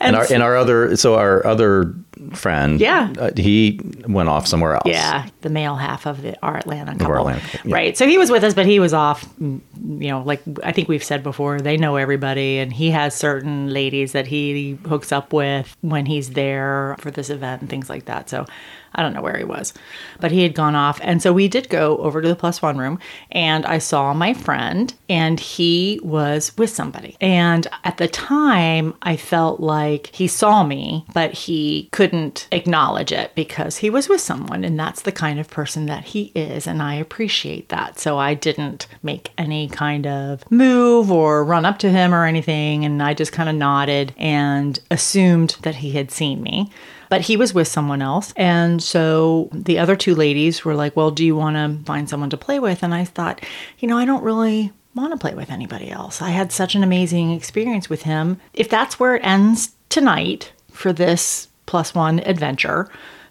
And 0.00 0.16
our 0.16 0.26
and 0.32 0.42
our 0.42 0.56
other 0.56 0.96
so 0.96 1.14
our 1.14 1.46
other 1.46 1.94
friend, 2.32 2.80
Yeah. 2.80 3.12
uh, 3.18 3.30
he 3.36 3.80
went 4.06 4.28
off 4.28 4.46
somewhere 4.46 4.74
else. 4.74 4.82
Yeah, 4.86 5.26
the 5.42 5.50
male 5.50 5.76
half 5.76 6.06
of 6.06 6.22
the 6.22 6.36
our 6.42 6.56
Atlanta 6.56 6.92
couple. 6.92 7.06
our 7.08 7.18
Atlanta 7.18 7.42
yeah. 7.64 7.74
Right. 7.74 7.96
So 7.98 8.06
he 8.06 8.18
was 8.18 8.30
with 8.30 8.44
us, 8.44 8.54
but 8.54 8.66
he 8.66 8.78
was 8.80 8.92
off. 8.94 9.28
You 9.40 9.60
know, 9.80 10.22
like 10.22 10.42
I 10.62 10.72
think 10.72 10.88
we've 10.88 11.04
said 11.04 11.22
before, 11.22 11.60
they 11.60 11.76
know 11.76 11.96
everybody, 11.96 12.58
and 12.58 12.72
he 12.72 12.90
has 12.90 13.14
certain 13.14 13.68
ladies 13.72 14.12
that 14.12 14.26
he 14.26 14.78
hooks 14.88 15.12
up 15.12 15.32
with 15.32 15.76
when 15.80 16.06
he's 16.06 16.30
there 16.30 16.96
for 16.98 17.10
this 17.10 17.30
event 17.30 17.60
and 17.62 17.70
things 17.70 17.88
like 17.90 18.04
that. 18.06 18.28
So 18.30 18.46
I 18.94 19.00
don't 19.02 19.14
know 19.14 19.22
where 19.22 19.38
he 19.38 19.44
was, 19.44 19.72
but 20.20 20.30
he 20.32 20.42
had 20.42 20.54
gone 20.54 20.74
off, 20.74 21.00
and 21.02 21.22
so 21.22 21.32
we 21.32 21.48
did 21.48 21.70
go 21.70 21.96
over 21.98 22.20
to 22.20 22.28
the 22.28 22.36
plus 22.36 22.60
one 22.60 22.76
room, 22.76 22.98
and 23.30 23.64
I 23.64 23.78
saw 23.78 24.12
my 24.12 24.34
friend, 24.34 24.92
and 25.08 25.40
he 25.40 25.98
was 26.02 26.52
with 26.58 26.68
somebody, 26.68 27.16
and 27.18 27.66
at 27.84 27.96
the 27.96 28.06
time 28.06 28.92
I 29.00 29.16
felt 29.16 29.60
like 29.60 30.10
he 30.12 30.26
saw 30.28 30.62
me, 30.62 31.06
but 31.14 31.32
he 31.32 31.88
couldn't 32.12 32.46
acknowledge 32.52 33.10
it 33.10 33.34
because 33.34 33.78
he 33.78 33.88
was 33.88 34.06
with 34.06 34.20
someone, 34.20 34.64
and 34.64 34.78
that's 34.78 35.00
the 35.00 35.12
kind 35.12 35.40
of 35.40 35.48
person 35.48 35.86
that 35.86 36.04
he 36.04 36.30
is, 36.34 36.66
and 36.66 36.82
I 36.82 36.96
appreciate 36.96 37.70
that. 37.70 37.98
So 37.98 38.18
I 38.18 38.34
didn't 38.34 38.86
make 39.02 39.30
any 39.38 39.66
kind 39.66 40.06
of 40.06 40.48
move 40.50 41.10
or 41.10 41.42
run 41.42 41.64
up 41.64 41.78
to 41.78 41.90
him 41.90 42.12
or 42.12 42.26
anything, 42.26 42.84
and 42.84 43.02
I 43.02 43.14
just 43.14 43.32
kind 43.32 43.48
of 43.48 43.54
nodded 43.54 44.12
and 44.18 44.78
assumed 44.90 45.56
that 45.62 45.76
he 45.76 45.92
had 45.92 46.10
seen 46.10 46.42
me. 46.42 46.70
But 47.08 47.22
he 47.22 47.38
was 47.38 47.54
with 47.54 47.68
someone 47.68 48.02
else. 48.02 48.34
And 48.36 48.82
so 48.82 49.48
the 49.50 49.78
other 49.78 49.96
two 49.96 50.14
ladies 50.14 50.66
were 50.66 50.74
like, 50.74 50.94
Well, 50.94 51.10
do 51.10 51.24
you 51.24 51.34
want 51.36 51.56
to 51.56 51.82
find 51.86 52.10
someone 52.10 52.30
to 52.30 52.36
play 52.36 52.58
with? 52.58 52.82
And 52.82 52.94
I 52.94 53.04
thought, 53.04 53.42
you 53.78 53.88
know, 53.88 53.98
I 53.98 54.04
don't 54.04 54.24
really 54.24 54.70
want 54.94 55.12
to 55.12 55.18
play 55.18 55.34
with 55.34 55.50
anybody 55.50 55.90
else. 55.90 56.20
I 56.22 56.30
had 56.30 56.52
such 56.52 56.74
an 56.74 56.82
amazing 56.82 57.32
experience 57.32 57.90
with 57.90 58.02
him. 58.02 58.40
If 58.54 58.68
that's 58.68 58.98
where 58.98 59.16
it 59.16 59.24
ends 59.24 59.72
tonight 59.90 60.52
for 60.70 60.92
this 60.94 61.48
plus 61.72 61.94
one 61.94 62.20
adventure, 62.26 62.86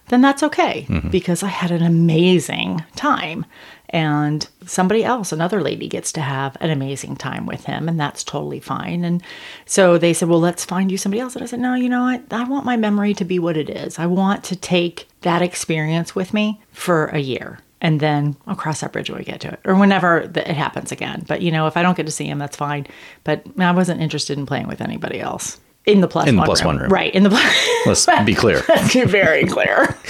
then 0.08 0.20
that's 0.20 0.42
okay 0.42 0.84
mm-hmm. 0.88 1.10
because 1.10 1.44
I 1.44 1.46
had 1.46 1.70
an 1.70 1.84
amazing 1.84 2.84
time. 2.96 3.46
And 3.90 4.48
somebody 4.66 5.04
else, 5.04 5.30
another 5.30 5.62
lady, 5.62 5.86
gets 5.86 6.10
to 6.14 6.20
have 6.20 6.56
an 6.58 6.70
amazing 6.70 7.14
time 7.14 7.46
with 7.46 7.66
him, 7.66 7.88
and 7.88 8.00
that's 8.00 8.24
totally 8.24 8.58
fine. 8.58 9.04
And 9.04 9.22
so 9.64 9.96
they 9.96 10.12
said, 10.12 10.28
Well, 10.28 10.40
let's 10.40 10.64
find 10.64 10.90
you 10.90 10.98
somebody 10.98 11.20
else. 11.20 11.36
And 11.36 11.44
I 11.44 11.46
said, 11.46 11.60
No, 11.60 11.74
you 11.74 11.88
know 11.88 12.02
what? 12.02 12.24
I 12.32 12.42
want 12.42 12.64
my 12.64 12.76
memory 12.76 13.14
to 13.14 13.24
be 13.24 13.38
what 13.38 13.56
it 13.56 13.70
is. 13.70 14.00
I 14.00 14.06
want 14.06 14.42
to 14.44 14.56
take 14.56 15.06
that 15.20 15.40
experience 15.40 16.16
with 16.16 16.34
me 16.34 16.60
for 16.72 17.06
a 17.06 17.20
year. 17.20 17.60
And 17.80 18.00
then 18.00 18.34
I'll 18.48 18.56
cross 18.56 18.80
that 18.80 18.92
bridge 18.92 19.08
when 19.08 19.20
we 19.20 19.24
get 19.24 19.40
to 19.42 19.52
it, 19.52 19.60
or 19.64 19.76
whenever 19.76 20.18
it 20.18 20.46
happens 20.48 20.90
again. 20.90 21.24
But 21.28 21.42
you 21.42 21.52
know, 21.52 21.68
if 21.68 21.76
I 21.76 21.82
don't 21.82 21.96
get 21.96 22.06
to 22.06 22.12
see 22.12 22.26
him, 22.26 22.40
that's 22.40 22.56
fine. 22.56 22.88
But 23.22 23.44
I 23.56 23.70
wasn't 23.70 24.00
interested 24.00 24.36
in 24.36 24.46
playing 24.46 24.66
with 24.66 24.80
anybody 24.80 25.20
else 25.20 25.60
in 25.86 26.00
the 26.00 26.08
plus 26.08 26.28
In 26.28 26.36
the 26.36 26.40
one 26.40 26.46
plus 26.46 26.60
room. 26.62 26.66
one 26.74 26.78
room. 26.78 26.90
right? 26.90 27.12
In 27.14 27.22
the 27.22 27.30
plus. 27.30 28.06
Let's 28.06 28.24
be 28.24 28.34
clear. 28.42 28.60
very 29.06 29.46
clear. 29.46 29.96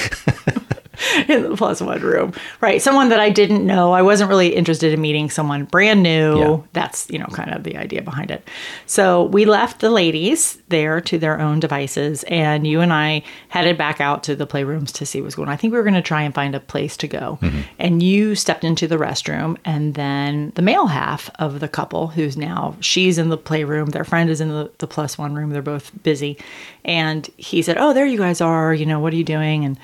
in 1.29 1.43
the 1.43 1.57
plus 1.57 1.81
one 1.81 2.01
room. 2.01 2.33
Right. 2.61 2.81
Someone 2.81 3.09
that 3.11 3.21
I 3.21 3.31
didn't 3.31 3.67
know. 3.67 3.93
I 3.93 4.03
wasn't 4.03 4.29
really 4.29 4.55
interested 4.55 4.93
in 4.93 5.01
meeting 5.01 5.31
someone 5.31 5.65
brand 5.65 6.03
new. 6.03 6.39
Yeah. 6.39 6.61
That's, 6.73 7.09
you 7.11 7.19
know, 7.19 7.27
kind 7.27 7.53
of 7.53 7.65
the 7.65 7.77
idea 7.77 8.03
behind 8.03 8.31
it. 8.31 8.49
So 8.87 9.25
we 9.25 9.45
left 9.45 9.81
the 9.81 9.91
ladies 9.91 10.59
there 10.69 11.01
to 11.03 11.19
their 11.19 11.41
own 11.41 11.61
devices, 11.61 12.25
and 12.25 12.67
you 12.67 12.81
and 12.81 12.93
I 12.93 13.23
headed 13.49 13.79
back 13.79 14.01
out 14.01 14.25
to 14.25 14.37
the 14.37 14.47
playrooms 14.47 14.93
to 14.93 15.07
see 15.07 15.21
what's 15.21 15.35
going 15.35 15.49
on. 15.49 15.55
I 15.55 15.57
think 15.57 15.73
we 15.73 15.79
were 15.79 15.85
going 15.85 15.95
to 15.95 16.03
try 16.03 16.23
and 16.23 16.35
find 16.35 16.55
a 16.55 16.61
place 16.61 16.97
to 16.99 17.09
go. 17.09 17.39
Mm-hmm. 17.43 17.61
And 17.79 18.03
you 18.03 18.35
stepped 18.35 18.65
into 18.65 18.89
the 18.89 18.97
restroom, 18.97 19.57
and 19.65 19.95
then 19.95 20.53
the 20.55 20.63
male 20.63 20.87
half 20.87 21.31
of 21.39 21.61
the 21.61 21.69
couple, 21.69 22.09
who's 22.09 22.37
now, 22.37 22.77
she's 22.81 23.19
in 23.19 23.29
the 23.29 23.37
playroom, 23.37 23.91
their 23.91 24.05
friend 24.05 24.31
is 24.31 24.41
in 24.41 24.49
the, 24.49 24.71
the 24.79 24.87
plus 24.87 25.19
one 25.19 25.35
room. 25.35 25.51
They're 25.51 25.63
both 25.63 25.91
busy. 26.03 26.39
And 26.85 27.29
he 27.37 27.63
said, 27.63 27.79
Oh, 27.79 27.93
there 27.93 28.07
you 28.07 28.19
guys 28.19 28.41
are. 28.41 28.75
You 28.75 28.87
know, 28.87 29.01
what 29.01 29.13
are 29.13 29.17
you 29.17 29.25
doing? 29.25 29.65
And 29.65 29.79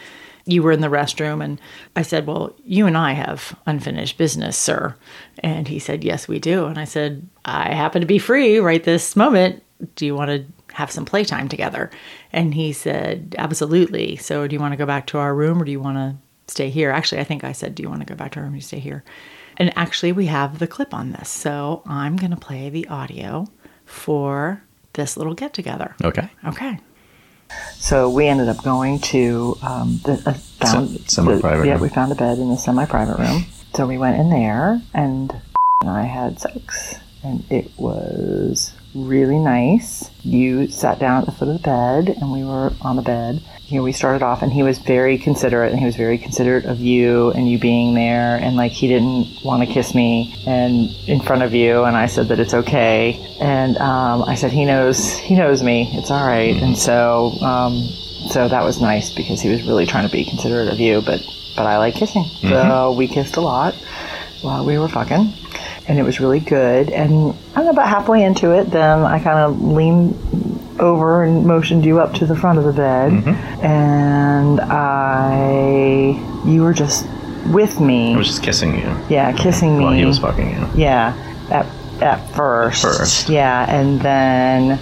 you 0.48 0.62
were 0.62 0.72
in 0.72 0.80
the 0.80 0.88
restroom 0.88 1.44
and 1.44 1.60
I 1.94 2.02
said, 2.02 2.26
Well, 2.26 2.54
you 2.64 2.86
and 2.86 2.96
I 2.96 3.12
have 3.12 3.56
unfinished 3.66 4.16
business, 4.16 4.56
sir. 4.56 4.96
And 5.40 5.68
he 5.68 5.78
said, 5.78 6.02
Yes, 6.02 6.26
we 6.26 6.38
do. 6.38 6.64
And 6.66 6.78
I 6.78 6.84
said, 6.84 7.28
I 7.44 7.74
happen 7.74 8.00
to 8.00 8.06
be 8.06 8.18
free 8.18 8.58
right 8.58 8.82
this 8.82 9.14
moment. 9.14 9.62
Do 9.94 10.06
you 10.06 10.14
want 10.14 10.30
to 10.30 10.74
have 10.74 10.90
some 10.90 11.04
playtime 11.04 11.48
together? 11.48 11.90
And 12.32 12.54
he 12.54 12.72
said, 12.72 13.34
Absolutely. 13.38 14.16
So 14.16 14.46
do 14.46 14.54
you 14.54 14.60
want 14.60 14.72
to 14.72 14.78
go 14.78 14.86
back 14.86 15.06
to 15.08 15.18
our 15.18 15.34
room 15.34 15.60
or 15.60 15.64
do 15.66 15.70
you 15.70 15.80
want 15.80 15.98
to 15.98 16.16
stay 16.52 16.70
here? 16.70 16.90
Actually, 16.90 17.20
I 17.20 17.24
think 17.24 17.44
I 17.44 17.52
said, 17.52 17.74
Do 17.74 17.82
you 17.82 17.90
want 17.90 18.00
to 18.00 18.06
go 18.06 18.16
back 18.16 18.32
to 18.32 18.40
our 18.40 18.46
room 18.46 18.54
or 18.54 18.60
stay 18.60 18.78
here? 18.78 19.04
And 19.58 19.76
actually, 19.76 20.12
we 20.12 20.26
have 20.26 20.60
the 20.60 20.66
clip 20.66 20.94
on 20.94 21.12
this. 21.12 21.28
So 21.28 21.82
I'm 21.86 22.16
going 22.16 22.30
to 22.30 22.36
play 22.36 22.70
the 22.70 22.86
audio 22.88 23.46
for 23.84 24.62
this 24.94 25.16
little 25.16 25.34
get 25.34 25.52
together. 25.52 25.94
Okay. 26.02 26.28
Okay. 26.46 26.78
So 27.74 28.10
we 28.10 28.26
ended 28.26 28.48
up 28.48 28.62
going 28.62 28.98
to 29.00 29.56
um, 29.62 30.00
the 30.04 30.22
uh, 30.26 30.32
Se- 30.66 30.98
semi-private 31.06 31.62
the- 31.62 31.66
Yeah, 31.68 31.72
room. 31.74 31.82
we 31.82 31.88
found 31.88 32.12
a 32.12 32.14
bed 32.14 32.38
in 32.38 32.50
a 32.50 32.58
semi-private 32.58 33.18
room. 33.18 33.44
So 33.74 33.86
we 33.86 33.98
went 33.98 34.18
in 34.18 34.30
there, 34.30 34.80
and 34.94 35.32
and 35.80 35.90
I 35.90 36.02
had 36.02 36.40
sex. 36.40 36.96
and 37.22 37.44
it 37.50 37.70
was 37.78 38.72
really 38.94 39.38
nice. 39.38 40.10
You 40.22 40.68
sat 40.68 40.98
down 40.98 41.20
at 41.20 41.26
the 41.26 41.32
foot 41.32 41.48
of 41.48 41.54
the 41.54 41.62
bed, 41.62 42.16
and 42.20 42.32
we 42.32 42.44
were 42.44 42.72
on 42.82 42.96
the 42.96 43.02
bed. 43.02 43.40
Here 43.68 43.82
we 43.82 43.92
started 43.92 44.22
off, 44.24 44.40
and 44.40 44.50
he 44.50 44.62
was 44.62 44.78
very 44.78 45.18
considerate, 45.18 45.72
and 45.72 45.78
he 45.78 45.84
was 45.84 45.94
very 45.94 46.16
considerate 46.16 46.64
of 46.64 46.80
you 46.80 47.32
and 47.32 47.46
you 47.46 47.58
being 47.58 47.92
there, 47.92 48.36
and 48.36 48.56
like 48.56 48.72
he 48.72 48.88
didn't 48.88 49.44
want 49.44 49.62
to 49.62 49.70
kiss 49.70 49.94
me 49.94 50.34
and 50.46 50.88
in 51.06 51.20
front 51.20 51.42
of 51.42 51.52
you, 51.52 51.84
and 51.84 51.94
I 51.94 52.06
said 52.06 52.28
that 52.28 52.40
it's 52.40 52.54
okay, 52.54 53.20
and 53.42 53.76
um, 53.76 54.22
I 54.22 54.36
said 54.36 54.52
he 54.52 54.64
knows 54.64 55.12
he 55.18 55.34
knows 55.34 55.62
me, 55.62 55.90
it's 55.92 56.10
all 56.10 56.26
right, 56.26 56.56
and 56.56 56.78
so 56.78 57.32
um, 57.42 57.74
so 58.30 58.48
that 58.48 58.64
was 58.64 58.80
nice 58.80 59.12
because 59.14 59.42
he 59.42 59.50
was 59.50 59.62
really 59.64 59.84
trying 59.84 60.06
to 60.06 60.12
be 60.12 60.24
considerate 60.24 60.68
of 60.72 60.80
you, 60.80 61.02
but 61.02 61.20
but 61.54 61.66
I 61.66 61.76
like 61.76 61.94
kissing, 61.94 62.24
so 62.64 62.92
we 62.92 63.06
kissed 63.06 63.36
a 63.36 63.42
lot 63.42 63.74
while 64.40 64.64
we 64.64 64.78
were 64.78 64.88
fucking 64.88 65.30
and 65.88 65.98
it 65.98 66.02
was 66.02 66.20
really 66.20 66.40
good. 66.40 66.90
And 66.90 67.34
I 67.52 67.56
don't 67.56 67.64
know, 67.64 67.70
about 67.70 67.88
halfway 67.88 68.22
into 68.22 68.52
it, 68.52 68.70
then 68.70 69.00
I 69.00 69.18
kind 69.18 69.38
of 69.38 69.60
leaned 69.60 70.14
over 70.78 71.24
and 71.24 71.44
motioned 71.46 71.84
you 71.84 72.00
up 72.00 72.14
to 72.14 72.26
the 72.26 72.36
front 72.36 72.58
of 72.58 72.64
the 72.64 72.72
bed, 72.72 73.12
mm-hmm. 73.12 73.64
and 73.64 74.60
I, 74.60 76.44
you 76.46 76.62
were 76.62 76.74
just 76.74 77.06
with 77.46 77.80
me. 77.80 78.14
I 78.14 78.16
was 78.16 78.28
just 78.28 78.42
kissing 78.42 78.78
you 78.78 78.96
yeah, 79.08 79.32
kissing 79.32 79.78
me. 79.78 79.84
while 79.84 79.94
he 79.94 80.04
was 80.04 80.18
fucking 80.18 80.50
you. 80.50 80.68
Yeah, 80.76 81.16
at 81.50 81.66
at 82.02 82.18
first. 82.34 82.82
First. 82.82 83.28
Yeah, 83.28 83.66
and 83.68 84.00
then 84.00 84.78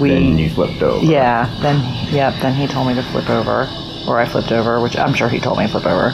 we. 0.00 0.10
Then 0.10 0.38
you 0.38 0.50
flipped 0.50 0.82
over. 0.82 1.04
Yeah, 1.04 1.52
then 1.60 1.80
yep, 2.12 2.34
then 2.40 2.54
he 2.54 2.66
told 2.66 2.86
me 2.86 2.94
to 2.94 3.02
flip 3.02 3.28
over, 3.28 3.68
or 4.06 4.20
I 4.20 4.26
flipped 4.26 4.52
over, 4.52 4.80
which 4.80 4.96
I'm 4.96 5.14
sure 5.14 5.28
he 5.28 5.40
told 5.40 5.58
me 5.58 5.66
to 5.66 5.72
flip 5.72 5.86
over. 5.86 6.12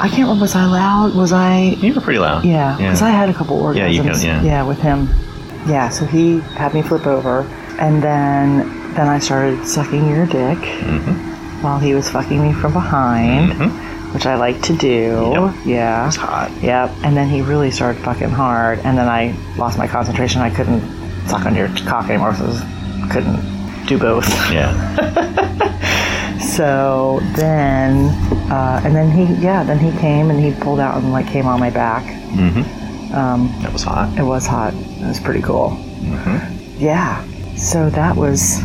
I 0.00 0.08
can't 0.08 0.22
remember. 0.22 0.42
Was 0.42 0.54
I 0.56 0.64
loud? 0.66 1.14
Was 1.14 1.32
I? 1.32 1.58
You 1.80 1.94
were 1.94 2.00
pretty 2.00 2.18
loud. 2.18 2.44
Yeah, 2.44 2.76
because 2.76 3.02
I 3.02 3.10
had 3.10 3.28
a 3.28 3.34
couple 3.34 3.60
orgasms. 3.60 3.76
Yeah, 3.76 3.86
you 3.88 4.02
could- 4.02 4.22
yeah. 4.22 4.42
yeah, 4.42 4.62
with 4.64 4.78
him. 4.80 5.08
Yeah, 5.66 5.90
so 5.90 6.04
he 6.06 6.40
had 6.40 6.74
me 6.74 6.82
flip 6.82 7.06
over, 7.06 7.42
and 7.78 8.02
then 8.02 8.94
then 8.94 9.08
I 9.08 9.18
started 9.20 9.66
sucking 9.66 10.08
your 10.10 10.26
dick 10.26 10.58
Mm-hmm. 10.58 11.62
while 11.62 11.78
he 11.78 11.94
was 11.94 12.10
fucking 12.10 12.42
me 12.42 12.52
from 12.52 12.72
behind, 12.74 13.52
which 14.12 14.26
I 14.26 14.34
like 14.34 14.60
to 14.62 14.76
do. 14.76 15.30
Yep. 15.34 15.54
Yeah, 15.64 16.06
It's 16.08 16.16
hot. 16.16 16.50
Yep. 16.60 16.90
And 17.04 17.16
then 17.16 17.28
he 17.28 17.40
really 17.42 17.70
started 17.70 18.02
fucking 18.02 18.28
hard, 18.30 18.80
and 18.80 18.98
then 18.98 19.08
I 19.08 19.34
lost 19.56 19.78
my 19.78 19.86
concentration. 19.86 20.40
I 20.42 20.50
couldn't 20.50 20.82
suck 21.28 21.46
on 21.46 21.54
your 21.54 21.68
cock 21.86 22.10
anymore, 22.10 22.34
so 22.34 22.44
I 22.46 23.08
couldn't 23.10 23.86
do 23.86 23.98
both. 23.98 24.28
Yeah. 24.52 25.68
So 26.56 27.20
then, 27.34 28.08
uh, 28.50 28.82
and 28.84 28.94
then 28.94 29.10
he, 29.10 29.24
yeah, 29.42 29.64
then 29.64 29.78
he 29.78 29.90
came 30.00 30.30
and 30.30 30.38
he 30.38 30.52
pulled 30.62 30.80
out 30.80 30.96
and 31.02 31.10
like 31.12 31.26
came 31.26 31.46
on 31.46 31.58
my 31.60 31.70
back. 31.70 32.04
That 33.62 33.72
was 33.72 33.82
hot. 33.82 34.16
It 34.18 34.22
was 34.22 34.46
hot. 34.46 34.74
It 34.74 35.06
was 35.06 35.20
pretty 35.20 35.42
cool. 35.42 35.70
Mm-hmm. 36.00 36.78
Yeah. 36.78 37.24
So 37.56 37.90
that 37.90 38.16
was 38.16 38.60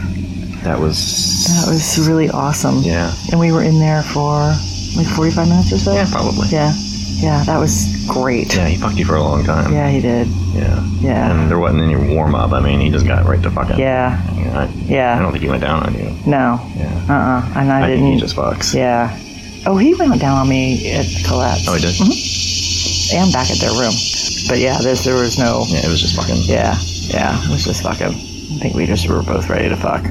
That 0.63 0.79
was. 0.79 1.45
that 1.47 1.71
was 1.71 2.07
really 2.07 2.29
awesome. 2.29 2.79
Yeah. 2.79 3.13
And 3.31 3.39
we 3.39 3.51
were 3.51 3.63
in 3.63 3.79
there 3.79 4.03
for 4.03 4.53
like 4.95 5.07
forty 5.15 5.31
five 5.31 5.47
minutes 5.47 5.71
or 5.71 5.77
so. 5.77 5.93
Yeah, 5.93 6.07
probably. 6.09 6.47
Yeah. 6.49 6.73
Yeah. 7.19 7.43
That 7.45 7.57
was 7.59 8.05
great. 8.07 8.55
Yeah, 8.55 8.67
he 8.67 8.77
fucked 8.77 8.97
you 8.97 9.05
for 9.05 9.15
a 9.15 9.23
long 9.23 9.43
time. 9.43 9.73
Yeah, 9.73 9.89
he 9.89 10.01
did. 10.01 10.27
Yeah. 10.53 10.83
Yeah. 10.99 11.31
And 11.31 11.49
there 11.49 11.59
wasn't 11.59 11.81
any 11.83 11.95
warm 12.13 12.35
up. 12.35 12.51
I 12.51 12.59
mean, 12.61 12.79
he 12.79 12.89
just 12.89 13.05
got 13.07 13.25
right 13.25 13.41
to 13.43 13.49
fucking. 13.51 13.79
Yeah. 13.79 14.33
You 14.35 14.45
know, 14.45 14.51
I, 14.51 14.65
Yeah. 14.85 15.17
I 15.17 15.21
don't 15.21 15.31
think 15.31 15.43
he 15.43 15.49
went 15.49 15.61
down 15.63 15.83
on 15.83 15.93
you. 15.95 16.09
No. 16.25 16.59
Yeah. 16.75 17.05
Uh. 17.09 17.13
uh 17.13 17.59
And 17.59 17.71
I, 17.71 17.83
I 17.83 17.87
didn't. 17.87 18.03
think 18.03 18.13
he 18.15 18.19
just 18.21 18.35
fucks. 18.35 18.73
Yeah. 18.73 19.17
Oh, 19.65 19.77
he 19.77 19.95
went 19.95 20.19
down 20.21 20.37
on 20.37 20.47
me 20.47 20.91
at 20.93 21.05
Colette's. 21.25 21.67
Oh, 21.67 21.73
he 21.73 21.81
did. 21.81 21.95
And 23.13 23.31
back 23.33 23.49
at 23.49 23.57
their 23.59 23.71
room. 23.71 23.93
But 24.47 24.59
yeah, 24.59 24.77
there's, 24.81 25.03
there 25.03 25.15
was 25.15 25.37
no. 25.39 25.65
Yeah, 25.67 25.85
it 25.85 25.89
was 25.89 25.99
just 26.01 26.15
fucking. 26.15 26.43
Yeah, 26.43 26.75
yeah, 27.07 27.41
it 27.43 27.49
was 27.49 27.63
just 27.65 27.83
fucking. 27.83 28.07
I 28.13 28.59
think 28.59 28.75
we 28.75 28.85
just 28.85 29.07
were 29.09 29.23
both 29.23 29.49
ready 29.49 29.67
to 29.69 29.75
fuck. 29.75 30.03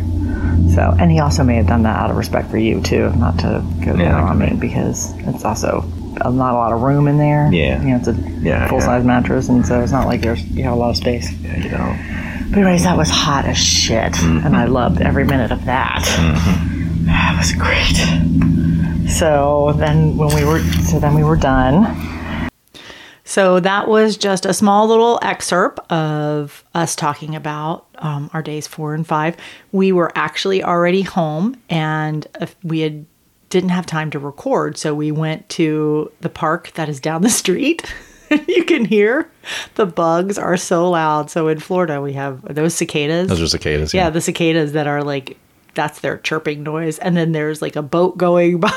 So, 0.75 0.95
and 0.99 1.11
he 1.11 1.21
also 1.21 1.43
may 1.43 1.57
have 1.57 1.67
done 1.67 1.83
that 1.85 1.97
out 1.97 2.11
of 2.11 2.17
respect 2.17 2.51
for 2.51 2.59
you 2.59 2.83
too, 2.83 3.11
not 3.17 3.39
to 3.41 3.63
go 3.85 3.95
Yeah, 3.95 4.11
down 4.11 4.25
on 4.29 4.39
me 4.39 4.51
be. 4.51 4.69
because 4.69 5.15
it's 5.27 5.45
also 5.45 5.81
uh, 6.21 6.31
not 6.31 6.53
a 6.53 6.57
lot 6.57 6.73
of 6.73 6.83
room 6.83 7.09
in 7.09 7.19
there. 7.19 7.51
Yeah. 7.53 7.81
you 7.83 7.89
know, 7.91 7.97
it's 7.97 8.09
a 8.09 8.15
Yeah, 8.41 8.69
full 8.69 8.81
size 8.81 9.05
mattress, 9.05 9.49
and 9.49 9.65
so 9.67 9.81
it's 9.81 9.93
not 9.93 10.07
like 10.07 10.21
there's 10.23 10.43
you 10.45 10.63
have 10.65 10.73
a 10.73 10.77
lot 10.77 10.91
of 10.91 10.97
space. 10.97 11.31
Yeah, 11.41 11.57
you 11.57 11.71
don't. 11.71 12.51
But 12.51 12.59
anyways, 12.61 12.85
that 12.85 12.97
was 12.97 13.11
hot 13.11 13.45
as 13.45 13.59
shit, 13.59 14.13
Mm-hmm. 14.13 14.47
and 14.47 14.57
I 14.57 14.67
loved 14.67 15.01
every 15.01 15.25
minute 15.25 15.51
of 15.53 15.65
that. 15.67 16.05
That 17.07 17.37
was 17.39 17.53
great. 17.53 17.97
So 19.09 19.73
then, 19.77 20.17
when 20.17 20.35
we 20.35 20.45
were, 20.45 20.61
so 20.85 20.99
then 20.99 21.15
we 21.15 21.23
were 21.25 21.37
done. 21.37 22.05
So 23.25 23.59
that 23.61 23.89
was 23.89 24.17
just 24.17 24.47
a 24.47 24.55
small 24.55 24.87
little 24.87 25.19
excerpt 25.23 25.81
of 25.91 26.65
us 26.75 26.95
talking 26.95 27.35
about 27.35 27.87
um, 27.99 28.31
our 28.33 28.43
days 28.43 28.67
four 28.69 28.95
and 28.95 29.07
five. 29.07 29.37
We 29.73 29.91
were 29.93 30.13
actually 30.15 30.63
already 30.63 31.03
home, 31.03 31.61
and 31.69 32.27
we 32.63 32.81
had 32.81 33.07
didn't 33.51 33.71
have 33.71 33.87
time 33.87 34.11
to 34.11 34.19
record, 34.19 34.77
so 34.77 34.95
we 34.95 35.13
went 35.13 35.49
to 35.51 36.11
the 36.21 36.29
park 36.29 36.73
that 36.75 36.89
is 36.89 37.01
down 37.01 37.23
the 37.23 37.31
street. 37.31 37.93
you 38.49 38.65
can 38.65 38.85
hear 38.85 39.31
the 39.77 39.87
bugs 39.87 40.37
are 40.37 40.57
so 40.57 40.91
loud. 40.91 41.31
So 41.31 41.47
in 41.49 41.61
Florida, 41.61 42.01
we 42.01 42.13
have 42.15 42.43
those 42.55 42.75
cicadas. 42.75 43.29
Those 43.29 43.41
are 43.43 43.47
cicadas. 43.49 43.95
Yeah, 43.95 44.11
the 44.11 44.21
cicadas 44.21 44.73
that 44.73 44.87
are 44.89 45.05
like 45.05 45.39
that's 45.75 46.01
their 46.01 46.17
chirping 46.19 46.63
noise, 46.63 46.99
and 46.99 47.17
then 47.17 47.33
there's 47.33 47.61
like 47.61 47.77
a 47.77 47.83
boat 47.83 48.17
going 48.17 48.59
by. 48.61 48.71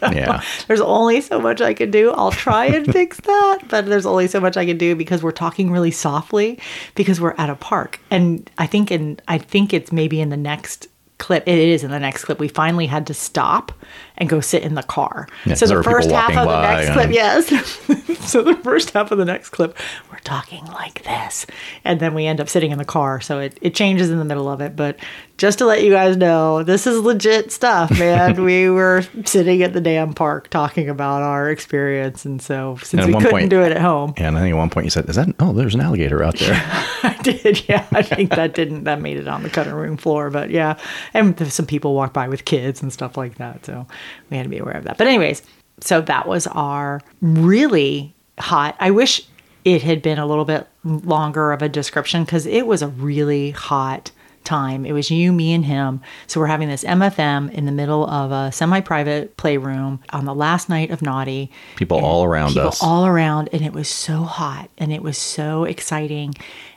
So 0.00 0.10
Yeah. 0.10 0.42
there's 0.66 0.80
only 0.80 1.20
so 1.20 1.40
much 1.40 1.60
I 1.60 1.72
can 1.74 1.90
do. 1.92 2.10
I'll 2.10 2.32
try 2.32 2.66
and 2.66 2.84
fix 2.92 3.20
that, 3.20 3.58
but 3.68 3.86
there's 3.86 4.04
only 4.04 4.26
so 4.26 4.40
much 4.40 4.56
I 4.56 4.66
can 4.66 4.76
do 4.76 4.94
because 4.96 5.22
we're 5.22 5.30
talking 5.30 5.70
really 5.70 5.92
softly 5.92 6.58
because 6.96 7.20
we're 7.20 7.34
at 7.38 7.48
a 7.50 7.54
park, 7.54 8.00
and 8.10 8.50
I 8.58 8.66
think 8.66 8.90
in 8.90 9.18
I 9.28 9.38
think 9.38 9.72
it's 9.72 9.92
maybe 9.92 10.20
in 10.20 10.28
the 10.28 10.36
next 10.36 10.88
clip. 11.18 11.46
It 11.46 11.58
is 11.58 11.84
in 11.84 11.90
the 11.90 12.00
next 12.00 12.24
clip. 12.24 12.38
We 12.38 12.48
finally 12.48 12.86
had 12.86 13.06
to 13.08 13.14
stop 13.14 13.72
and 14.16 14.28
go 14.28 14.40
sit 14.40 14.62
in 14.62 14.74
the 14.74 14.82
car. 14.82 15.28
Yeah, 15.44 15.54
so 15.54 15.66
the 15.66 15.82
first 15.82 16.10
half 16.10 16.36
of 16.36 16.46
the 16.46 16.62
next 16.62 16.86
and- 16.86 16.94
clip, 16.94 17.10
yes. 17.12 17.48
so 18.30 18.42
the 18.42 18.56
first 18.56 18.90
half 18.90 19.10
of 19.10 19.18
the 19.18 19.24
next 19.24 19.50
clip, 19.50 19.76
we're 20.10 20.18
talking 20.18 20.64
like 20.66 21.02
this. 21.02 21.46
And 21.84 21.98
then 22.00 22.14
we 22.14 22.26
end 22.26 22.40
up 22.40 22.48
sitting 22.48 22.70
in 22.70 22.78
the 22.78 22.84
car. 22.84 23.20
So 23.20 23.40
it, 23.40 23.58
it 23.60 23.74
changes 23.74 24.10
in 24.10 24.18
the 24.18 24.24
middle 24.24 24.48
of 24.48 24.60
it. 24.60 24.76
But 24.76 24.98
just 25.36 25.58
to 25.58 25.66
let 25.66 25.82
you 25.82 25.90
guys 25.90 26.16
know, 26.16 26.62
this 26.62 26.86
is 26.86 27.00
legit 27.00 27.50
stuff, 27.50 27.90
man. 27.98 28.42
we 28.44 28.70
were 28.70 29.02
sitting 29.24 29.62
at 29.62 29.72
the 29.72 29.80
damn 29.80 30.14
park 30.14 30.48
talking 30.48 30.88
about 30.88 31.22
our 31.22 31.50
experience. 31.50 32.24
And 32.24 32.40
so 32.40 32.76
since 32.82 33.02
at 33.02 33.08
we 33.08 33.14
couldn't 33.14 33.30
point- 33.30 33.50
do 33.50 33.62
it 33.62 33.72
at 33.72 33.80
home, 33.82 34.14
And 34.16 34.38
I 34.38 34.40
think 34.40 34.54
at 34.54 34.58
one 34.58 34.70
point 34.70 34.84
you 34.86 34.90
said, 34.90 35.08
"Is 35.08 35.16
that? 35.16 35.28
Oh, 35.40 35.52
there's 35.52 35.74
an 35.74 35.80
alligator 35.80 36.22
out 36.22 36.38
there." 36.38 36.54
I 37.02 37.18
did. 37.22 37.68
Yeah. 37.68 37.86
I 37.90 38.02
think 38.02 38.30
that 38.30 38.54
didn't, 38.54 38.84
that 38.84 39.00
made 39.00 39.16
it 39.16 39.26
on 39.26 39.42
the 39.42 39.50
cutting 39.50 39.74
room 39.74 39.96
floor. 39.96 40.30
But 40.30 40.50
yeah. 40.50 40.78
And 41.12 41.36
some 41.52 41.66
people 41.66 41.94
walk 41.94 42.12
by 42.12 42.28
with 42.28 42.44
kids 42.44 42.80
and 42.80 42.92
stuff 42.92 43.16
like 43.16 43.36
that. 43.36 43.66
So 43.66 43.86
we 44.30 44.36
had 44.36 44.44
to 44.44 44.48
be 44.48 44.58
aware 44.58 44.76
of 44.76 44.84
that. 44.84 44.98
But, 44.98 45.06
anyways, 45.06 45.42
so 45.80 46.00
that 46.02 46.28
was 46.28 46.46
our 46.48 47.00
really 47.20 48.14
hot. 48.38 48.76
I 48.80 48.90
wish 48.90 49.22
it 49.64 49.82
had 49.82 50.02
been 50.02 50.18
a 50.18 50.26
little 50.26 50.44
bit 50.44 50.66
longer 50.84 51.52
of 51.52 51.62
a 51.62 51.68
description 51.68 52.24
because 52.24 52.46
it 52.46 52.66
was 52.66 52.82
a 52.82 52.88
really 52.88 53.50
hot 53.50 54.10
time. 54.44 54.84
It 54.84 54.92
was 54.92 55.10
you, 55.10 55.32
me, 55.32 55.54
and 55.54 55.64
him. 55.64 56.02
So 56.26 56.38
we're 56.38 56.48
having 56.48 56.68
this 56.68 56.84
MFM 56.84 57.50
in 57.50 57.64
the 57.64 57.72
middle 57.72 58.06
of 58.06 58.30
a 58.30 58.52
semi-private 58.52 59.38
playroom 59.38 60.00
on 60.10 60.26
the 60.26 60.34
last 60.34 60.68
night 60.68 60.90
of 60.90 61.00
Naughty. 61.00 61.50
People 61.76 61.96
And 61.96 62.06
all 62.06 62.24
around 62.24 62.48
people 62.48 62.68
us. 62.68 62.82
all 62.82 63.06
around, 63.06 63.48
and 63.52 63.62
it 63.62 63.72
was 63.72 63.88
so 63.88 64.22
hot 64.22 64.68
and 64.76 64.92
it 64.92 65.02
was 65.02 65.16
so 65.16 65.64
exciting. 65.64 66.34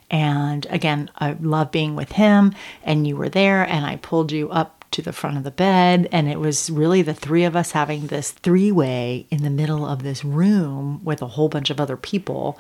And 0.10 0.66
again, 0.70 1.12
I 1.18 1.36
love 1.42 1.70
being 1.72 1.98
with 1.98 2.14
him, 2.14 2.54
and 2.84 3.06
you 3.06 3.18
were 3.18 3.28
there, 3.28 3.64
and 3.68 3.86
I 3.86 3.98
pulled 3.98 4.32
you 4.32 4.50
up 4.50 4.77
to 4.92 5.02
the 5.02 5.14
front 5.14 5.38
of 5.38 5.44
the 5.44 5.52
bed, 5.52 6.08
and 6.12 6.30
it 6.30 6.40
was 6.40 6.70
really 6.70 7.02
the 7.02 7.14
three 7.14 7.44
of 7.44 7.56
us 7.56 7.72
having 7.72 8.08
this 8.08 8.32
three 8.32 8.72
way 8.72 9.26
in 9.30 9.44
the 9.44 9.50
middle 9.50 9.86
of 9.86 10.04
this 10.04 10.24
room 10.24 11.04
with 11.04 11.22
a 11.22 11.28
whole 11.28 11.50
bunch 11.50 11.70
of 11.70 11.80
other 11.80 11.98
people. 11.98 12.58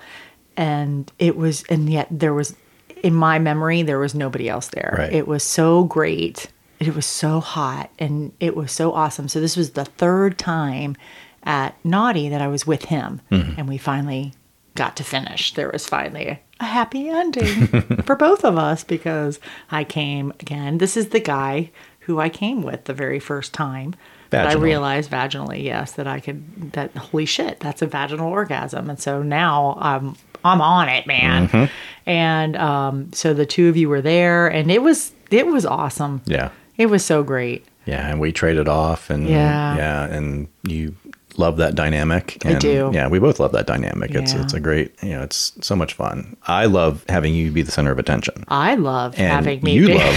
And 0.56 1.12
it 1.20 1.38
was, 1.38 1.63
and 1.70 1.90
yet 1.90 2.08
there 2.12 2.34
was, 2.34 2.56
in 3.04 3.13
my 3.13 3.40
memory, 3.40 3.82
there 3.82 4.00
was 4.00 4.16
nobody 4.16 4.50
else 4.50 4.68
there. 4.70 4.96
Right. 4.98 5.13
It 5.13 5.28
was 5.28 5.44
so 5.44 5.84
great. 5.84 6.52
It 6.80 6.96
was 6.96 7.06
so 7.06 7.40
hot 7.40 7.90
and 7.98 8.34
it 8.40 8.56
was 8.56 8.72
so 8.72 8.94
awesome. 8.94 9.28
So 9.28 9.40
this 9.40 9.58
was 9.58 9.72
the 9.72 9.86
third 9.86 10.38
time 10.38 10.96
at 11.44 11.74
Naughty 11.84 12.30
that 12.30 12.42
I 12.42 12.48
was 12.48 12.68
with 12.68 12.86
him, 12.86 13.22
mm-hmm. 13.32 13.60
and 13.60 13.70
we 13.70 13.78
finally 13.78 14.34
got 14.76 14.96
to 14.98 15.04
finish. 15.04 15.54
There 15.54 15.70
was 15.72 15.88
finally 15.88 16.40
a 16.60 16.66
happy 16.66 17.10
ending 17.10 17.68
for 18.04 18.16
both 18.16 18.44
of 18.44 18.58
us 18.58 18.84
because 18.84 19.40
I 19.72 19.84
came 19.84 20.32
again. 20.40 20.78
This 20.78 20.98
is 20.98 21.10
the 21.10 21.20
guy 21.20 21.72
who 22.08 22.20
I 22.20 22.30
came 22.30 22.63
with 22.63 22.86
the 22.86 22.93
very 22.93 23.20
first 23.20 23.54
time. 23.54 23.93
That 24.32 24.48
I 24.48 24.56
realized 24.56 25.10
vaginally, 25.10 25.63
yes, 25.63 25.93
that 25.93 26.06
I 26.08 26.20
could. 26.20 26.74
That 26.74 26.93
holy 26.98 27.26
shit, 27.26 27.62
that's 27.62 27.82
a 27.82 27.86
vaginal 27.86 28.30
orgasm, 28.30 28.89
and 28.89 29.00
so 29.00 29.22
now 29.24 29.78
I'm 29.80 30.15
I'm 30.43 30.60
on 30.62 30.89
it, 30.89 31.08
man. 31.08 31.70
And 32.06 32.56
um, 32.58 33.13
so 33.13 33.34
the 33.34 33.46
two 33.46 33.70
of 33.70 33.78
you 33.78 33.88
were 33.88 34.02
there, 34.02 34.48
and 34.48 34.70
it 34.72 34.82
was 34.82 35.13
it 35.32 35.48
was 35.48 35.65
awesome. 35.65 36.22
yeah. 36.26 36.50
It 36.78 36.88
was 36.88 37.04
so 37.06 37.24
great. 37.24 37.65
Yeah, 37.86 38.06
and 38.10 38.20
we 38.20 38.32
traded 38.34 38.67
off, 38.67 39.10
and 39.10 39.28
Yeah. 39.30 39.76
yeah, 39.78 40.04
and 40.06 40.48
you 40.63 40.93
love 41.38 41.58
that 41.58 41.76
dynamic. 41.76 42.38
I 42.45 42.54
do. 42.56 42.89
Yeah, 42.93 43.08
we 43.08 43.19
both 43.19 43.39
love 43.39 43.52
that 43.54 43.67
dynamic. 43.67 44.12
It's 44.12 44.34
Yeah. 44.34 44.41
it's 44.41 44.54
a 44.54 44.60
great, 44.60 44.91
you 45.04 45.12
know, 45.12 45.21
it's 45.23 45.54
so 45.62 45.76
much 45.76 45.93
fun. 45.93 46.36
I 46.47 46.65
love 46.65 47.06
having 47.10 47.34
you 47.34 47.52
be 47.52 47.62
the 47.62 47.71
center 47.71 47.91
of 47.91 48.00
attention. 48.00 48.43
I 48.47 48.76
love 48.76 49.13
And 49.17 49.32
having 49.32 49.62
me. 49.62 49.73
you 49.73 49.88
be- 49.88 49.93
love 49.95 50.15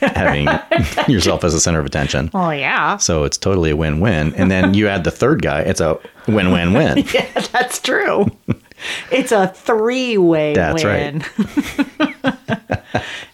having 0.00 0.48
yourself 1.08 1.44
as 1.44 1.52
the 1.52 1.60
center 1.60 1.78
of 1.78 1.86
attention. 1.86 2.30
Oh 2.34 2.50
yeah, 2.50 2.96
So 2.96 3.24
it's 3.24 3.38
totally 3.38 3.70
a 3.70 3.76
win-win. 3.76 4.34
And 4.34 4.50
then 4.50 4.74
you 4.74 4.88
add 4.88 5.04
the 5.04 5.10
third 5.10 5.42
guy, 5.42 5.60
it's 5.60 5.80
a 5.80 5.98
win-win-win. 6.26 7.04
yeah, 7.14 7.26
that's 7.52 7.78
true. 7.80 8.26
It's 9.10 9.32
a 9.32 9.48
three-way 9.48 10.54
That's 10.54 10.82
win. 10.84 11.22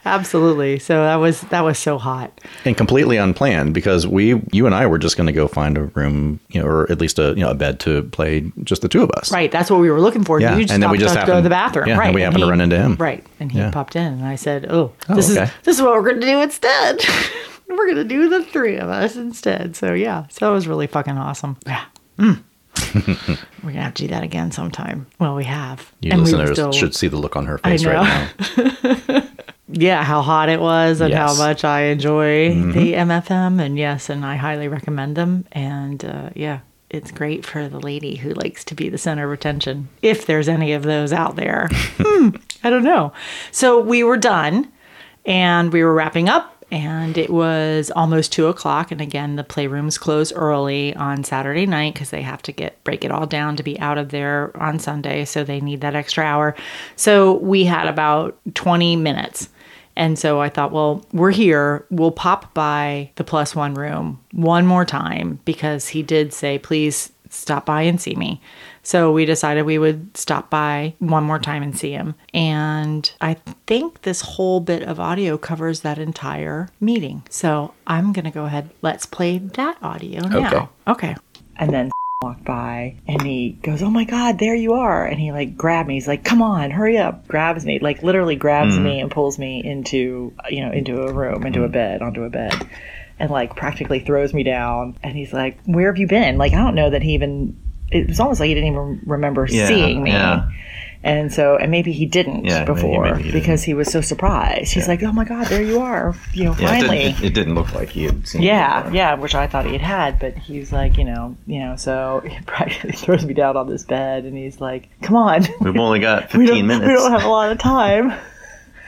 Absolutely. 0.04 0.78
So 0.80 1.02
that 1.04 1.16
was 1.16 1.42
that 1.42 1.60
was 1.62 1.78
so 1.78 1.96
hot. 1.96 2.40
and 2.64 2.76
completely 2.76 3.16
unplanned 3.16 3.72
because 3.72 4.06
we 4.06 4.42
you 4.50 4.66
and 4.66 4.74
I 4.74 4.86
were 4.86 4.98
just 4.98 5.16
going 5.16 5.28
to 5.28 5.32
go 5.32 5.46
find 5.46 5.78
a 5.78 5.84
room, 5.84 6.40
you 6.50 6.60
know, 6.60 6.66
or 6.66 6.90
at 6.90 7.00
least 7.00 7.18
a, 7.20 7.28
you 7.36 7.36
know, 7.44 7.50
a 7.50 7.54
bed 7.54 7.78
to 7.80 8.02
play 8.04 8.50
just 8.64 8.82
the 8.82 8.88
two 8.88 9.02
of 9.02 9.10
us. 9.12 9.30
Right. 9.30 9.50
That's 9.52 9.70
what 9.70 9.80
we 9.80 9.90
were 9.90 10.00
looking 10.00 10.24
for. 10.24 10.40
Yeah, 10.40 10.56
and 10.56 10.82
then 10.82 10.90
we 10.90 10.98
just 10.98 11.16
us 11.16 11.22
to 11.22 11.26
go 11.26 11.26
to 11.26 11.32
happened- 11.36 11.46
the 11.46 11.50
bathroom. 11.50 11.88
yeah, 11.88 12.00
and 12.02 12.14
we 12.14 12.20
happened 12.22 12.40
to 12.40 12.46
he- 12.46 12.50
run 12.50 12.60
into 12.60 12.76
him. 12.76 12.96
Right. 12.96 13.24
And 13.38 13.52
he 13.52 13.58
Yeah. 13.58 13.70
popped 13.70 13.94
in 13.94 14.12
and 14.14 14.24
I 14.24 14.34
said, 14.34 14.66
Oh, 14.68 14.92
Oh, 15.08 15.14
this 15.14 15.30
okay. 15.30 15.44
is 15.44 15.50
this 15.62 15.76
is 15.76 15.82
what 15.82 15.92
we're 15.94 16.02
gonna 16.12 16.20
do 16.26 16.40
instead. 16.42 17.00
we're 17.68 17.86
gonna 17.88 18.04
do 18.04 18.28
the 18.28 18.42
three 18.44 18.76
of 18.76 18.88
us 18.88 19.14
instead. 19.16 19.76
So 19.76 19.94
yeah. 19.94 20.26
So 20.30 20.50
it 20.50 20.54
was 20.54 20.66
really 20.66 20.88
fucking 20.88 21.16
awesome. 21.16 21.56
Yeah. 21.64 21.84
Mm. 22.18 22.42
We're 22.94 23.70
gonna 23.72 23.83
have 23.83 23.94
to 23.94 24.02
do 24.05 24.09
that 24.09 24.22
again 24.22 24.50
sometime. 24.52 25.07
Well, 25.18 25.35
we 25.35 25.44
have. 25.44 25.92
You 26.00 26.12
And 26.12 26.20
we 26.22 26.33
listeners 26.33 26.52
still- 26.52 26.72
should 26.72 26.94
see 26.94 27.09
the 27.09 27.16
look 27.16 27.37
on 27.37 27.46
her 27.46 27.59
face 27.59 27.85
right 27.85 28.31
now. 28.46 29.22
yeah, 29.68 30.02
how 30.05 30.22
hot 30.22 30.48
it 30.48 30.61
was 30.61 31.00
and 31.00 31.12
how 31.14 31.26
Yes. 31.28 31.33
Mm-hmm. 31.38 31.42
much 31.48 31.64
I 31.64 31.81
enjoy 31.85 32.55
the 32.72 32.92
MFM. 32.94 33.61
And 33.61 33.78
yes, 33.78 34.11
and 34.11 34.24
I 34.24 34.37
highly 34.37 34.68
recommend 34.68 35.16
them. 35.16 35.46
And 35.52 36.05
uh, 36.05 36.31
yeah, 36.35 36.61
it's 36.90 37.11
great 37.11 37.46
for 37.46 37.68
the 37.68 37.81
lady 37.81 38.16
who 38.16 38.35
likes 38.35 38.64
to 38.66 38.74
be 38.74 38.88
the 38.88 38.98
center 38.98 39.26
of 39.26 39.33
attention. 39.33 39.88
If 40.02 40.26
there's 40.26 40.48
any 40.48 40.72
of 40.72 40.83
those 40.83 41.12
out 41.12 41.37
there, 41.37 41.68
Hmm, 41.72 42.31
I 42.62 42.70
don't 42.70 42.85
know. 42.85 43.12
So 43.50 43.81
we 43.81 44.05
were 44.05 44.18
done 44.18 44.70
and 45.24 45.72
we 45.72 45.83
were 45.83 45.94
wrapping 45.94 46.28
up. 46.28 46.62
And 46.72 47.18
it 47.18 47.28
was 47.28 47.92
almost 47.94 48.32
two 48.32 48.46
o'clock, 48.46 48.90
and 48.90 49.02
again, 49.02 49.37
the 49.37 49.44
playrooms 49.44 50.00
close 50.00 50.32
early 50.32 50.96
on 50.96 51.22
Saturday 51.22 51.66
night 51.66 51.92
because 51.92 52.08
they 52.08 52.22
have 52.22 52.40
to 52.44 52.52
get 52.52 52.82
break 52.82 53.04
it 53.04 53.11
all 53.11 53.26
down 53.26 53.56
to 53.56 53.62
be 53.62 53.78
out 53.78 53.98
of 53.98 54.08
there 54.08 54.56
on 54.56 54.78
Sunday. 54.78 55.26
So 55.26 55.44
they 55.44 55.61
need 55.61 55.82
that 55.82 55.94
extra 55.94 56.24
hour. 56.24 56.56
So 56.96 57.35
we 57.35 57.64
had 57.64 57.88
about 57.88 58.38
twenty 58.54 58.96
minutes, 58.96 59.50
and 59.96 60.18
so 60.18 60.40
I 60.40 60.48
thought, 60.48 60.72
well, 60.72 61.04
we're 61.12 61.30
here. 61.30 61.85
We'll 61.90 62.11
pop 62.11 62.54
by 62.54 63.11
the 63.16 63.24
plus 63.24 63.54
one 63.54 63.74
room 63.74 64.24
one 64.32 64.66
more 64.66 64.87
time 64.87 65.40
because 65.44 65.88
he 65.88 66.02
did 66.02 66.32
say, 66.32 66.58
please 66.58 67.12
stop 67.28 67.66
by 67.66 67.82
and 67.82 68.00
see 68.00 68.14
me. 68.14 68.40
So 68.82 69.12
we 69.12 69.24
decided 69.24 69.62
we 69.62 69.78
would 69.78 70.16
stop 70.16 70.50
by 70.50 70.94
one 70.98 71.24
more 71.24 71.38
time 71.38 71.62
and 71.62 71.76
see 71.76 71.92
him. 71.92 72.14
And 72.34 73.10
I 73.20 73.34
think 73.66 74.02
this 74.02 74.20
whole 74.22 74.60
bit 74.60 74.82
of 74.82 74.98
audio 74.98 75.38
covers 75.38 75.80
that 75.80 75.98
entire 75.98 76.68
meeting. 76.80 77.22
So 77.30 77.74
I'm 77.86 78.12
going 78.12 78.24
to 78.24 78.30
go 78.30 78.44
ahead. 78.44 78.70
Let's 78.82 79.06
play 79.06 79.38
that 79.38 79.78
audio 79.82 80.26
now. 80.26 80.70
Okay. 80.86 81.10
okay. 81.10 81.16
And 81.56 81.72
then 81.72 81.90
walked 82.22 82.44
by 82.44 82.96
and 83.06 83.22
he 83.22 83.50
goes, 83.62 83.82
Oh 83.82 83.90
my 83.90 84.04
God, 84.04 84.38
there 84.38 84.54
you 84.54 84.74
are. 84.74 85.04
And 85.04 85.18
he 85.18 85.32
like 85.32 85.56
grabbed 85.56 85.88
me. 85.88 85.94
He's 85.94 86.08
like, 86.08 86.24
Come 86.24 86.42
on, 86.42 86.70
hurry 86.70 86.98
up. 86.98 87.26
Grabs 87.28 87.64
me, 87.64 87.78
like 87.80 88.02
literally 88.02 88.36
grabs 88.36 88.76
hmm. 88.76 88.84
me 88.84 89.00
and 89.00 89.10
pulls 89.10 89.38
me 89.38 89.62
into, 89.64 90.32
you 90.48 90.64
know, 90.64 90.72
into 90.72 91.02
a 91.02 91.12
room, 91.12 91.46
into 91.46 91.62
a 91.62 91.66
hmm. 91.66 91.72
bed, 91.72 92.02
onto 92.02 92.24
a 92.24 92.30
bed. 92.30 92.68
And 93.18 93.30
like 93.30 93.54
practically 93.54 94.00
throws 94.00 94.34
me 94.34 94.42
down. 94.42 94.96
And 95.02 95.16
he's 95.16 95.32
like, 95.32 95.58
Where 95.66 95.86
have 95.86 95.98
you 95.98 96.06
been? 96.06 96.38
Like, 96.38 96.52
I 96.52 96.56
don't 96.56 96.74
know 96.74 96.90
that 96.90 97.02
he 97.02 97.14
even, 97.14 97.56
it 97.92 98.09
was 98.09 98.20
almost 98.20 98.40
like 98.40 98.48
he 98.48 98.55
didn't 98.55 98.70
even 98.72 99.00
remember 99.07 99.46
Yeah, 99.48 99.66
seeing 99.68 100.02
me. 100.02 100.11
yeah. 100.11 100.48
And 101.05 101.33
so, 101.33 101.57
and 101.57 101.72
maybe 101.72 101.90
he 101.90 102.07
didn't 102.07 102.44
Yeah, 102.44 102.64
before 102.64 103.02
maybe 103.07 103.16
he 103.16 103.22
didn't. 103.24 103.40
because 103.40 103.64
he 103.64 103.74
was 103.74 103.90
so 103.90 104.00
surprised. 104.00 104.72
He's 104.72 104.87
like, 104.87 105.02
"Oh 105.02 105.11
my 105.11 105.24
God, 105.24 105.48
there 105.48 105.61
you 105.61 105.81
are! 105.81 106.14
You 106.33 106.44
know, 106.44 106.50
Yeah, 106.57 106.66
it 106.76 106.81
finally." 106.83 106.98
didn't, 106.98 107.24
it 107.24 107.35
didn't 107.35 107.55
look 107.57 107.74
like 107.74 107.88
he 107.88 108.05
had 108.05 108.28
seen. 108.28 108.42
Yeah, 108.42 108.88
yeah, 108.92 109.14
which 109.14 109.35
I 109.35 109.48
thought 109.48 109.66
he 109.66 109.72
had 109.72 109.81
had, 109.81 110.20
but 110.20 110.38
he 110.38 110.61
was 110.61 110.72
like, 110.72 110.96
you 110.98 111.05
know, 111.05 111.37
you 111.44 111.59
know, 111.59 111.74
so 111.74 112.22
he 112.28 112.38
practically 112.46 112.92
throws 113.02 113.24
me 113.26 113.35
down 113.35 113.57
on 113.57 113.68
this 113.68 113.83
bed, 113.83 114.24
and 114.26 114.37
he's 114.37 114.61
like, 114.61 114.90
"Come 115.02 115.16
on, 115.16 115.44
We've 115.61 115.76
only 115.76 115.98
got 115.98 116.31
15 116.31 116.46
don't, 116.46 116.66
minutes. 116.68 116.87
we 116.87 116.94
don't 116.94 117.11
have 117.11 117.24
a 117.24 117.28
lot 117.28 117.50
of 117.50 117.59
time." 117.59 118.12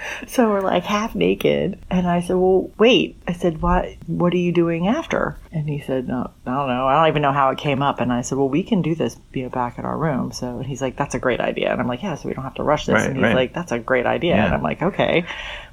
So 0.26 0.48
we're 0.48 0.60
like 0.60 0.84
half 0.84 1.14
naked, 1.14 1.78
and 1.90 2.06
I 2.06 2.20
said, 2.20 2.36
"Well, 2.36 2.70
wait." 2.78 3.16
I 3.28 3.32
said, 3.32 3.62
"What? 3.62 3.88
What 4.06 4.32
are 4.32 4.38
you 4.38 4.52
doing 4.52 4.88
after?" 4.88 5.36
And 5.52 5.68
he 5.68 5.80
said, 5.80 6.08
"No, 6.08 6.30
I 6.46 6.54
don't 6.54 6.68
know. 6.68 6.86
I 6.86 6.94
don't 6.94 7.08
even 7.08 7.22
know 7.22 7.32
how 7.32 7.50
it 7.50 7.58
came 7.58 7.82
up." 7.82 8.00
And 8.00 8.12
I 8.12 8.22
said, 8.22 8.38
"Well, 8.38 8.48
we 8.48 8.62
can 8.62 8.82
do 8.82 8.94
this, 8.94 9.16
you 9.32 9.44
know, 9.44 9.48
back 9.48 9.78
at 9.78 9.84
our 9.84 9.96
room." 9.96 10.32
So 10.32 10.58
he's 10.60 10.82
like, 10.82 10.96
"That's 10.96 11.14
a 11.14 11.18
great 11.18 11.40
idea." 11.40 11.70
And 11.70 11.80
I'm 11.80 11.88
like, 11.88 12.02
"Yeah, 12.02 12.14
so 12.14 12.28
we 12.28 12.34
don't 12.34 12.44
have 12.44 12.54
to 12.54 12.62
rush 12.62 12.86
this." 12.86 12.94
Right, 12.94 13.06
and 13.06 13.16
he's 13.16 13.22
right. 13.22 13.34
like, 13.34 13.52
"That's 13.54 13.72
a 13.72 13.78
great 13.78 14.06
idea." 14.06 14.36
Yeah. 14.36 14.46
And 14.46 14.54
I'm 14.54 14.62
like, 14.62 14.82
"Okay." 14.82 15.24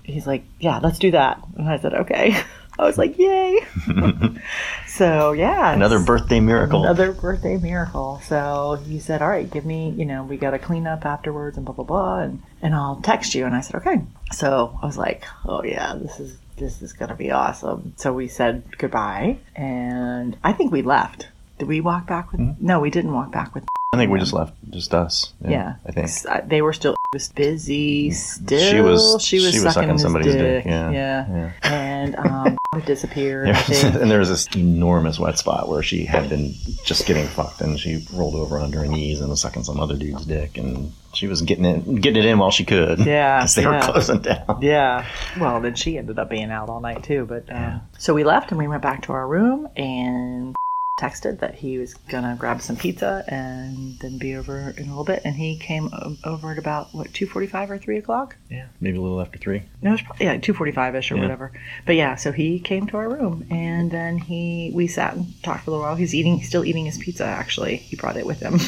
He's 0.03 0.27
like, 0.27 0.43
"Yeah, 0.59 0.79
let's 0.81 0.99
do 0.99 1.11
that." 1.11 1.43
And 1.57 1.67
I 1.67 1.77
said, 1.77 1.93
"Okay." 1.93 2.35
I 2.79 2.83
was 2.83 2.97
like, 2.97 3.17
"Yay!" 3.19 3.59
so 4.87 5.31
yeah, 5.33 5.73
Another 5.73 5.99
birthday 5.99 6.39
miracle. 6.39 6.83
another 6.83 7.11
birthday 7.11 7.57
miracle. 7.57 8.19
So 8.25 8.81
he 8.87 8.99
said, 8.99 9.21
"All 9.21 9.29
right, 9.29 9.49
give 9.49 9.65
me, 9.65 9.89
you 9.91 10.05
know, 10.05 10.23
we 10.23 10.37
got 10.37 10.51
to 10.51 10.59
clean 10.59 10.87
up 10.87 11.05
afterwards 11.05 11.57
and 11.57 11.65
blah 11.65 11.75
blah 11.75 11.85
blah, 11.85 12.19
and 12.19 12.41
and 12.61 12.73
I'll 12.73 12.97
text 12.97 13.35
you." 13.35 13.45
And 13.45 13.55
I 13.55 13.61
said, 13.61 13.75
"Okay." 13.77 14.01
So 14.31 14.77
I 14.81 14.85
was 14.85 14.97
like, 14.97 15.23
"Oh 15.45 15.63
yeah, 15.63 15.95
this 15.95 16.19
is 16.19 16.37
this 16.57 16.81
is 16.81 16.93
gonna 16.93 17.15
be 17.15 17.31
awesome." 17.31 17.93
So 17.97 18.13
we 18.13 18.27
said 18.27 18.63
goodbye, 18.77 19.37
and 19.55 20.37
I 20.43 20.53
think 20.53 20.71
we 20.71 20.81
left. 20.81 21.27
Did 21.61 21.67
we 21.67 21.79
walk 21.79 22.07
back 22.07 22.31
with? 22.31 22.41
No, 22.59 22.79
we 22.79 22.89
didn't 22.89 23.13
walk 23.13 23.31
back 23.31 23.53
with. 23.53 23.65
I 23.93 23.97
think 23.97 24.09
we 24.11 24.17
just 24.17 24.33
left, 24.33 24.55
just 24.71 24.95
us. 24.95 25.31
Yeah, 25.47 25.75
I 25.85 25.91
think. 25.91 26.05
S- 26.05 26.25
uh, 26.25 26.41
they 26.43 26.63
were 26.63 26.73
still 26.73 26.95
was 27.13 27.27
busy. 27.29 28.09
Still, 28.09 28.57
She 28.71 28.79
was- 28.81 29.21
she 29.23 29.35
was 29.37 29.51
she 29.53 29.59
was 29.59 29.73
sucking, 29.73 29.73
sucking 29.89 29.97
somebody's 29.99 30.33
dick. 30.33 30.63
dick, 30.63 30.65
yeah, 30.65 30.91
yeah, 30.91 31.51
and 31.61 32.15
um, 32.17 32.57
it 32.75 32.85
disappeared. 32.87 33.49
I 33.49 33.61
think. 33.61 33.93
and 34.01 34.09
there 34.09 34.17
was 34.17 34.29
this 34.29 34.47
enormous 34.55 35.19
wet 35.19 35.37
spot 35.37 35.69
where 35.69 35.83
she 35.83 36.03
had 36.05 36.29
been 36.29 36.51
just 36.83 37.05
getting 37.05 37.27
fucked, 37.27 37.61
and 37.61 37.79
she 37.79 38.07
rolled 38.11 38.33
over 38.33 38.57
on 38.57 38.73
her 38.73 38.87
knees 38.87 39.21
and 39.21 39.29
was 39.29 39.41
sucking 39.41 39.63
some 39.65 39.79
other 39.79 39.95
dude's 39.97 40.25
dick, 40.25 40.57
and 40.57 40.91
she 41.13 41.27
was 41.27 41.43
getting 41.43 41.65
it, 41.65 42.01
getting 42.01 42.23
it 42.23 42.25
in 42.27 42.39
while 42.39 42.49
she 42.49 42.65
could. 42.65 42.97
Yeah, 43.05 43.41
'Cause 43.41 43.53
they 43.53 43.61
yeah. 43.61 43.85
were 43.85 43.91
closing 43.93 44.21
down. 44.21 44.57
Yeah. 44.63 45.05
Well, 45.39 45.61
then 45.61 45.75
she 45.75 45.99
ended 45.99 46.17
up 46.17 46.27
being 46.31 46.49
out 46.49 46.69
all 46.69 46.79
night 46.79 47.03
too. 47.03 47.27
But 47.29 47.53
um, 47.53 47.81
so 47.99 48.15
we 48.15 48.23
left 48.23 48.49
and 48.51 48.57
we 48.57 48.67
went 48.67 48.81
back 48.81 49.03
to 49.03 49.11
our 49.13 49.27
room 49.27 49.67
and 49.75 50.55
texted 51.01 51.39
that 51.39 51.55
he 51.55 51.77
was 51.77 51.93
gonna 51.95 52.35
grab 52.39 52.61
some 52.61 52.75
pizza 52.75 53.23
and 53.27 53.97
then 53.99 54.17
be 54.17 54.35
over 54.35 54.73
in 54.77 54.83
a 54.85 54.89
little 54.89 55.03
bit. 55.03 55.21
And 55.25 55.35
he 55.35 55.57
came 55.57 55.89
o- 55.91 56.15
over 56.23 56.51
at 56.51 56.57
about 56.57 56.93
what 56.93 57.13
two 57.13 57.25
forty 57.25 57.47
five 57.47 57.71
or 57.71 57.77
three 57.77 57.97
o'clock. 57.97 58.35
Yeah, 58.49 58.67
maybe 58.79 58.97
a 58.97 59.01
little 59.01 59.19
after 59.19 59.39
three. 59.39 59.63
No, 59.81 59.89
it 59.89 59.93
was 59.93 60.01
probably, 60.03 60.25
yeah, 60.27 60.37
two 60.37 60.53
forty 60.53 60.71
five 60.71 60.95
ish 60.95 61.11
or 61.11 61.15
Yeah. 61.15 61.21
whatever. 61.23 61.51
But 61.85 61.95
yeah, 61.95 62.15
so 62.15 62.31
he 62.31 62.59
came 62.59 62.85
to 62.87 62.97
our 62.97 63.09
room 63.09 63.45
and 63.49 63.89
then 63.91 64.17
he 64.19 64.71
we 64.73 64.87
sat 64.87 65.15
and 65.15 65.25
talked 65.43 65.63
for 65.65 65.71
a 65.71 65.73
little 65.73 65.85
while. 65.85 65.95
He's 65.95 66.13
eating, 66.13 66.41
still 66.43 66.63
eating 66.63 66.85
his 66.85 66.97
pizza. 66.97 67.25
Actually, 67.25 67.77
he 67.77 67.95
brought 67.95 68.17
it 68.17 68.25
with 68.25 68.39
him. 68.39 68.55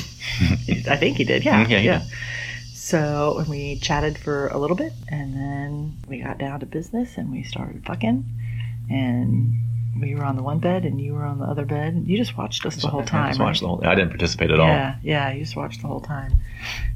I 0.90 0.98
think 0.98 1.18
he 1.18 1.24
did. 1.24 1.46
Yeah, 1.46 1.64
mm, 1.66 1.70
Yeah, 1.70 1.80
he 1.80 1.86
yeah. 1.86 2.02
So 2.74 3.38
and 3.40 3.48
we 3.48 3.78
chatted 3.78 4.18
for 4.18 4.48
a 4.50 4.58
little 4.58 4.76
bit, 4.76 4.94
and 5.08 5.34
then 5.36 5.98
we 6.08 6.20
got 6.20 6.38
down 6.38 6.60
to 6.60 6.66
business, 6.66 7.18
and 7.18 7.32
we 7.32 7.44
started 7.44 7.86
fucking, 7.86 8.26
and 8.90 9.54
we 10.00 10.16
were 10.16 10.24
on 10.24 10.36
the 10.36 10.44
one 10.44 10.60
bed, 10.60 10.86
and 10.86 11.00
you 11.00 11.14
were 11.14 11.24
on 11.24 11.40
the 11.40 11.46
other 11.46 11.66
bed. 11.66 12.04
You 12.06 12.18
just 12.18 12.38
watched 12.38 12.66
us 12.66 12.76
the 12.78 12.88
whole 12.88 13.02
I 13.02 13.06
time. 13.06 13.30
just 13.30 13.40
watched 13.40 13.62
right? 13.62 13.68
the 13.68 13.76
whole. 13.76 13.88
I 13.88 13.96
didn't 13.96 14.10
participate 14.10 14.52
at 14.52 14.60
all. 14.60 14.68
Yeah, 14.68 14.96
yeah, 15.04 15.32
you 15.32 15.44
just 15.44 15.56
watched 15.56 15.82
the 15.82 15.88
whole 15.88 16.02
time. 16.02 16.38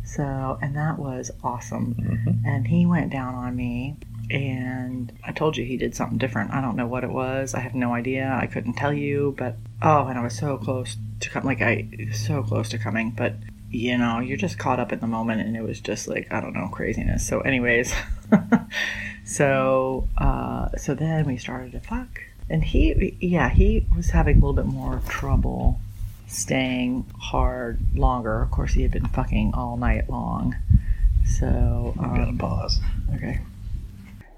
So, 0.03 0.57
and 0.61 0.75
that 0.75 0.97
was 0.97 1.31
awesome. 1.43 2.41
And 2.45 2.67
he 2.67 2.85
went 2.85 3.11
down 3.11 3.35
on 3.35 3.55
me, 3.55 3.97
and 4.29 5.11
I 5.23 5.31
told 5.31 5.57
you 5.57 5.65
he 5.65 5.77
did 5.77 5.95
something 5.95 6.17
different. 6.17 6.51
I 6.51 6.61
don't 6.61 6.75
know 6.75 6.87
what 6.87 7.03
it 7.03 7.11
was. 7.11 7.53
I 7.53 7.59
have 7.59 7.75
no 7.75 7.93
idea. 7.93 8.37
I 8.41 8.47
couldn't 8.47 8.73
tell 8.73 8.93
you, 8.93 9.35
but 9.37 9.57
oh, 9.81 10.07
and 10.07 10.17
I 10.17 10.23
was 10.23 10.37
so 10.37 10.57
close 10.57 10.97
to 11.19 11.29
come. 11.29 11.43
Like 11.43 11.61
I, 11.61 11.87
so 12.13 12.43
close 12.43 12.69
to 12.69 12.77
coming, 12.77 13.11
but 13.11 13.35
you 13.69 13.97
know, 13.97 14.19
you're 14.19 14.37
just 14.37 14.57
caught 14.57 14.79
up 14.79 14.91
in 14.91 14.99
the 14.99 15.07
moment, 15.07 15.41
and 15.41 15.55
it 15.55 15.61
was 15.61 15.79
just 15.79 16.07
like 16.07 16.31
I 16.31 16.41
don't 16.41 16.53
know, 16.53 16.69
craziness. 16.69 17.27
So, 17.27 17.41
anyways, 17.41 17.93
so 19.25 20.07
uh, 20.17 20.69
so 20.77 20.95
then 20.95 21.25
we 21.25 21.37
started 21.37 21.71
to 21.73 21.79
fuck, 21.79 22.21
and 22.49 22.63
he, 22.63 23.15
yeah, 23.19 23.49
he 23.49 23.85
was 23.95 24.09
having 24.11 24.37
a 24.37 24.39
little 24.39 24.53
bit 24.53 24.65
more 24.65 25.01
trouble 25.07 25.79
staying 26.27 27.05
hard 27.19 27.79
longer. 27.95 28.41
Of 28.41 28.51
course, 28.51 28.73
he 28.73 28.81
had 28.81 28.91
been 28.91 29.07
fucking 29.07 29.53
all 29.53 29.77
night 29.77 30.09
long. 30.09 30.55
So, 31.25 31.93
all. 31.97 32.01
Gotta 32.01 32.29
um, 32.29 32.37
pause. 32.37 32.79
okay. 33.15 33.41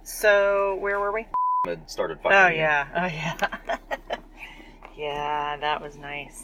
So, 0.04 0.76
where 0.80 1.00
were 1.00 1.12
we? 1.12 1.28
Had 1.66 1.90
started 1.90 2.20
Oh, 2.26 2.48
yeah. 2.48 2.88
Oh, 2.96 3.06
yeah. 3.06 3.78
Yeah, 5.00 5.56
that 5.58 5.82
was 5.82 5.96
nice. 5.98 6.44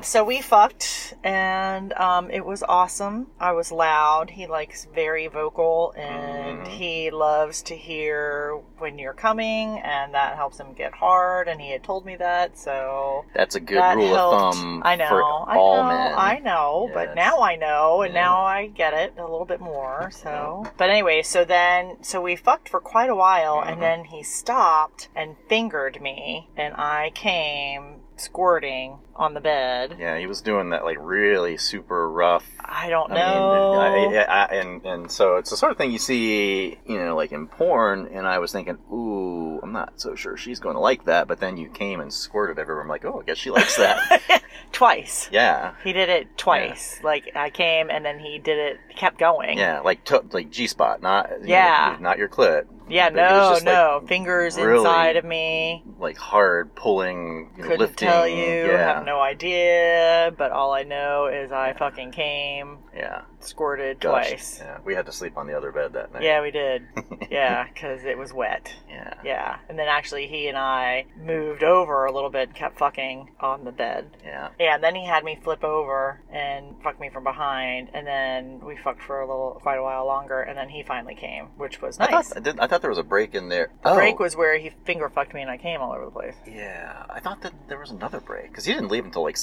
So 0.00 0.22
we 0.22 0.40
fucked, 0.40 1.14
and 1.24 1.92
um, 1.94 2.30
it 2.30 2.46
was 2.46 2.62
awesome. 2.62 3.26
I 3.40 3.52
was 3.52 3.72
loud. 3.72 4.30
He 4.30 4.46
likes 4.46 4.86
very 4.94 5.26
vocal, 5.26 5.92
and 5.96 6.38
Mm-hmm. 6.38 6.70
he 6.70 7.10
loves 7.10 7.60
to 7.62 7.76
hear 7.76 8.60
when 8.78 8.98
you're 8.98 9.12
coming, 9.12 9.80
and 9.80 10.14
that 10.14 10.36
helps 10.36 10.58
him 10.58 10.72
get 10.74 10.94
hard. 10.94 11.48
And 11.48 11.60
he 11.60 11.70
had 11.72 11.82
told 11.82 12.06
me 12.06 12.16
that, 12.16 12.56
so 12.56 13.24
That's 13.34 13.56
a 13.56 13.60
good 13.60 13.82
rule 13.96 14.14
helped. 14.14 14.34
of 14.42 14.54
thumb 14.54 14.82
I 14.84 14.94
know, 14.96 15.08
for 15.08 15.22
I 15.24 15.56
all 15.56 15.82
know, 15.82 15.88
men. 15.88 16.14
I 16.16 16.38
know, 16.38 16.90
but 16.94 17.14
now 17.16 17.40
I 17.40 17.56
know, 17.56 18.02
and 18.02 18.14
Yeah. 18.14 18.20
now 18.22 18.42
I 18.44 18.66
get 18.68 18.94
it 18.94 19.14
a 19.18 19.22
little 19.22 19.44
bit 19.44 19.60
more. 19.60 20.10
So, 20.12 20.66
but 20.78 20.88
anyway, 20.88 21.22
so 21.22 21.44
then, 21.44 21.96
so 22.02 22.20
we 22.22 22.36
fucked 22.36 22.68
for 22.68 22.80
quite 22.80 23.10
a 23.10 23.16
while, 23.16 23.56
Mm-hmm. 23.56 23.68
and 23.72 23.82
then 23.82 24.04
he 24.04 24.22
stopped 24.22 25.08
and 25.16 25.36
fingered 25.48 26.00
me, 26.00 26.48
and 26.56 26.74
I 26.76 27.10
came 27.14 27.87
squirting 28.20 28.98
on 29.16 29.34
the 29.34 29.40
bed. 29.40 29.96
Yeah, 29.98 30.18
he 30.18 30.26
was 30.26 30.40
doing 30.40 30.70
that 30.70 30.84
like 30.84 30.96
really 31.00 31.56
super 31.56 32.10
rough. 32.10 32.44
I 32.60 32.88
don't 32.90 33.10
I 33.12 33.14
know. 33.16 33.72
mean, 34.10 34.16
I, 34.18 34.22
I, 34.24 34.24
I, 34.24 34.44
and 34.56 34.84
and 34.86 35.10
so 35.10 35.36
it's 35.36 35.50
the 35.50 35.56
sort 35.56 35.72
of 35.72 35.78
thing 35.78 35.90
you 35.90 35.98
see, 35.98 36.78
you 36.86 36.98
know, 36.98 37.16
like 37.16 37.32
in 37.32 37.46
porn. 37.48 38.08
And 38.12 38.26
I 38.26 38.38
was 38.38 38.52
thinking, 38.52 38.78
ooh, 38.92 39.58
I'm 39.62 39.72
not 39.72 40.00
so 40.00 40.14
sure 40.14 40.36
she's 40.36 40.60
going 40.60 40.74
to 40.74 40.80
like 40.80 41.04
that. 41.06 41.26
But 41.28 41.40
then 41.40 41.56
you 41.56 41.68
came 41.70 42.00
and 42.00 42.12
squirted 42.12 42.58
everywhere. 42.58 42.82
I'm 42.82 42.88
like, 42.88 43.04
oh, 43.04 43.20
I 43.20 43.24
guess 43.24 43.38
she 43.38 43.50
likes 43.50 43.76
that. 43.76 44.42
Twice. 44.72 45.28
yeah, 45.32 45.72
He 45.82 45.92
did 45.94 46.10
it 46.10 46.36
twice. 46.36 47.00
Like 47.02 47.32
I 47.34 47.48
came, 47.48 47.88
and 47.90 48.04
then 48.04 48.18
he 48.18 48.38
did 48.38 48.58
it. 48.58 48.76
Kept 48.94 49.18
going. 49.18 49.56
yeah, 49.58 49.80
like 49.80 50.04
to, 50.04 50.22
like 50.32 50.50
G 50.50 50.66
spot, 50.66 51.00
not 51.00 51.30
you 51.30 51.38
know, 51.38 51.44
Yeah. 51.46 51.96
not 52.00 52.18
your 52.18 52.28
clit. 52.28 52.66
Yeah. 52.88 53.08
It 53.08 53.14
was 53.14 53.62
No. 53.62 53.70
like, 53.70 54.00
no. 54.02 54.06
Fingers 54.06 54.56
really 54.56 54.78
inside 54.78 55.16
of 55.16 55.24
me. 55.24 55.82
like 55.98 56.16
hard 56.16 56.74
pulling, 56.74 57.50
you 57.56 57.62
know, 57.62 57.68
Couldn't 57.68 57.80
lifting. 57.80 58.08
tell 58.08 58.26
you. 58.28 58.66
Yeah, 58.66 58.94
Have 58.94 59.04
no 59.04 59.20
idea. 59.20 60.32
But 60.36 60.52
all 60.52 60.72
I 60.72 60.82
know 60.84 61.26
is 61.26 61.52
I 61.52 61.74
fucking 61.78 62.12
came, 62.12 62.78
yeah, 62.98 63.22
squirted 63.40 64.00
Gosh, 64.00 64.28
twice. 64.28 64.58
Yeah, 64.60 64.78
we 64.84 64.94
had 64.94 65.06
to 65.06 65.12
sleep 65.12 65.36
on 65.36 65.46
the 65.46 65.56
other 65.56 65.70
bed 65.72 65.92
that 65.92 66.12
night. 66.12 66.22
Yeah, 66.22 66.42
we 66.42 66.50
did. 66.50 66.82
yeah, 67.30 67.66
because 67.72 68.04
it 68.04 68.18
was 68.18 68.32
wet. 68.32 68.74
yeah, 68.90 69.14
Yeah. 69.24 69.58
And 69.68 69.78
then 69.78 69.86
actually 69.88 70.26
he 70.26 70.48
and 70.48 70.58
I 70.58 71.06
moved 71.16 71.62
over 71.62 72.04
a 72.06 72.12
little 72.12 72.30
bit 72.30 72.48
and 72.48 72.56
kept 72.56 72.78
fucking 72.78 73.30
on 73.40 73.64
the 73.64 73.72
bed. 73.72 74.10
yeah. 74.24 74.48
Yeah, 74.58 74.74
and 74.74 74.82
then 74.84 74.94
he 74.94 75.06
had 75.06 75.24
me 75.24 75.38
flip 75.42 75.62
over 75.62 76.20
and 76.30 76.74
fuck 76.82 76.98
me 77.00 77.08
from 77.10 77.24
behind, 77.24 77.90
and 77.94 78.06
then 78.06 78.60
we 78.64 78.76
fucked 78.76 79.02
for 79.02 79.20
a 79.20 79.26
little, 79.26 79.58
quite 79.62 79.78
a 79.78 79.82
while 79.82 80.06
longer, 80.06 80.40
and 80.40 80.58
then 80.58 80.68
he 80.68 80.82
finally 80.82 81.14
came, 81.14 81.46
which 81.56 81.80
was 81.80 81.98
I 82.00 82.10
nice. 82.10 82.28
thought 82.28 82.36
I, 82.36 82.40
did, 82.40 82.58
I 82.60 82.66
thought 82.66 82.80
there 82.80 82.90
was 82.90 82.98
a 82.98 83.02
break 83.04 83.34
in 83.34 83.48
there. 83.48 83.70
the 83.82 83.90
oh, 83.90 83.94
break 83.94 84.18
was 84.18 84.34
where 84.34 84.58
he 84.58 84.70
finger 84.84 85.08
fucked 85.08 85.34
me 85.34 85.42
and 85.42 85.50
I 85.50 85.56
came 85.58 85.80
all 85.80 85.92
over 85.92 86.04
the 86.04 86.10
place. 86.10 86.34
Yeah, 86.46 87.04
I 87.08 87.20
thought 87.20 87.42
that 87.42 87.52
there 87.68 87.78
was 87.78 87.90
another 87.90 88.20
break 88.20 88.48
because 88.48 88.64
he 88.64 88.72
didn't 88.72 88.88
leave 88.90 89.04
until 89.04 89.22
like 89.22 89.36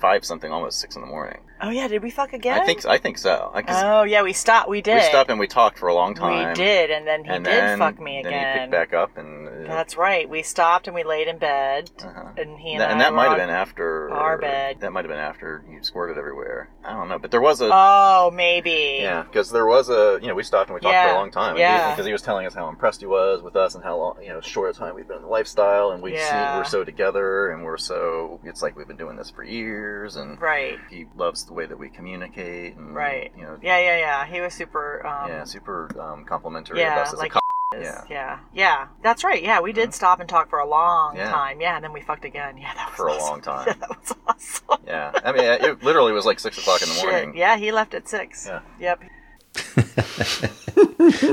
five 0.00 0.24
something, 0.24 0.52
almost 0.52 0.78
six 0.80 0.94
in 0.94 1.02
the 1.02 1.08
morning. 1.08 1.40
Oh 1.60 1.70
yeah, 1.70 1.88
did 1.88 2.02
we 2.02 2.10
fuck 2.10 2.32
again? 2.32 2.60
I 2.60 2.64
think 2.64 2.86
I 2.86 2.98
think 3.00 3.18
so. 3.18 3.50
I, 3.52 3.62
Oh 3.84 4.02
yeah, 4.04 4.22
we 4.22 4.32
stopped. 4.32 4.68
We 4.68 4.80
did. 4.80 4.96
we 4.96 5.02
stopped 5.02 5.30
and 5.30 5.40
we 5.40 5.46
talked 5.46 5.78
for 5.78 5.88
a 5.88 5.94
long 5.94 6.14
time. 6.14 6.48
We 6.48 6.54
did, 6.54 6.90
and 6.90 7.06
then 7.06 7.24
he 7.24 7.30
and 7.30 7.44
did 7.44 7.52
then, 7.52 7.78
fuck 7.78 8.00
me 8.00 8.20
again. 8.20 8.32
Then 8.32 8.52
he 8.52 8.60
picked 8.60 8.70
back 8.72 8.92
up 8.94 9.16
and. 9.16 9.48
That's 9.70 9.96
right. 9.96 10.28
We 10.28 10.42
stopped 10.42 10.86
and 10.86 10.94
we 10.94 11.04
laid 11.04 11.28
in 11.28 11.38
bed, 11.38 11.90
uh-huh. 12.04 12.30
and 12.36 12.58
he 12.58 12.72
and, 12.72 12.80
That- 12.80 12.88
I 12.88 12.92
and 12.92 13.00
that 13.00 13.14
might 13.14 13.28
have 13.28 13.38
been 13.38 13.50
after 13.50 14.10
our 14.10 14.38
bed. 14.38 14.80
That 14.80 14.92
might 14.92 15.04
have 15.04 15.10
been 15.10 15.18
after 15.18 15.64
you 15.70 15.82
squirted 15.82 16.18
everywhere. 16.18 16.68
I 16.84 16.92
don't 16.94 17.08
know, 17.08 17.18
but 17.18 17.30
there 17.30 17.40
was 17.40 17.60
a 17.60 17.68
Oh, 17.72 18.30
maybe. 18.32 18.98
yeah, 19.00 19.22
because 19.22 19.50
there 19.50 19.66
was 19.66 19.88
a 19.90 20.18
you 20.20 20.28
know 20.28 20.34
we 20.34 20.42
stopped 20.42 20.70
and 20.70 20.74
we 20.74 20.80
talked 20.80 20.94
for 21.08 21.14
a 21.14 21.18
long 21.18 21.30
time. 21.30 21.56
yeah. 21.56 21.90
because 21.92 22.06
he 22.06 22.12
was 22.12 22.22
telling 22.22 22.46
us 22.46 22.54
how 22.54 22.68
impressed 22.68 23.00
he 23.00 23.06
was 23.06 23.42
with 23.42 23.56
us 23.56 23.74
and 23.74 23.84
how 23.84 23.96
long 23.96 24.16
you 24.22 24.28
know 24.28 24.40
short 24.40 24.74
a 24.74 24.78
time 24.78 24.94
we've 24.94 25.06
been 25.08 25.16
in 25.18 25.22
the 25.22 25.28
lifestyle 25.28 25.90
and 25.90 26.02
we 26.02 26.14
Yeah. 26.14 26.56
we're 26.58 26.64
so 26.64 26.84
together 26.84 27.50
and 27.50 27.64
we're 27.64 27.76
so 27.78 28.40
it's 28.44 28.62
like 28.62 28.76
we've 28.76 28.88
been 28.88 28.96
doing 28.96 29.16
this 29.16 29.30
for 29.30 29.44
years 29.44 30.16
and 30.16 30.40
Right. 30.40 30.78
he 30.90 31.06
loves 31.16 31.44
the 31.44 31.52
way 31.52 31.66
that 31.66 31.78
we 31.78 31.88
communicate 31.90 32.76
and 32.76 32.94
Right. 32.94 33.32
you 33.36 33.42
know 33.44 33.58
Yeah, 33.62 33.78
yeah, 33.78 33.96
yeah. 33.98 34.26
He 34.26 34.40
was 34.40 34.54
super. 34.54 35.06
Um, 35.06 35.28
yeah 35.28 35.44
super 35.44 35.88
um, 36.00 36.24
complimentary 36.24 36.78
yeah, 36.80 37.00
of 37.00 37.06
us 37.08 37.12
as 37.12 37.18
like 37.18 37.30
a 37.32 37.34
couple. 37.34 37.40
Is. 37.76 37.84
Yeah. 37.84 38.04
yeah, 38.10 38.38
yeah. 38.52 38.86
That's 39.02 39.22
right. 39.22 39.42
Yeah, 39.42 39.60
we 39.60 39.72
did 39.72 39.94
stop 39.94 40.18
and 40.20 40.28
talk 40.28 40.50
for 40.50 40.58
a 40.58 40.66
long 40.68 41.16
Yeah. 41.16 41.30
time. 41.30 41.60
Yeah, 41.60 41.76
and 41.76 41.84
then 41.84 41.92
we 41.92 42.00
fucked 42.00 42.24
again. 42.24 42.56
Yeah, 42.58 42.74
that 42.74 42.88
was 42.88 42.96
For 42.96 43.08
a 43.08 43.12
awesome. 43.12 43.28
long 43.28 43.40
time. 43.42 43.64
Yeah, 43.68 43.72
that 43.80 43.88
was 43.90 44.14
awesome. 44.26 44.84
Yeah, 44.86 45.12
I 45.24 45.32
mean 45.32 45.44
it 45.44 45.82
literally 45.84 46.12
was 46.12 46.26
like 46.26 46.40
six 46.40 46.58
o'clock 46.58 46.82
in 46.82 46.88
the 46.88 46.94
Shit. 46.96 47.04
morning. 47.04 47.36
Yeah, 47.36 47.56
he 47.56 47.70
left 47.70 47.94
at 47.94 48.08
six. 48.08 48.46
Yeah. 48.46 48.60
Yep. 48.80 49.02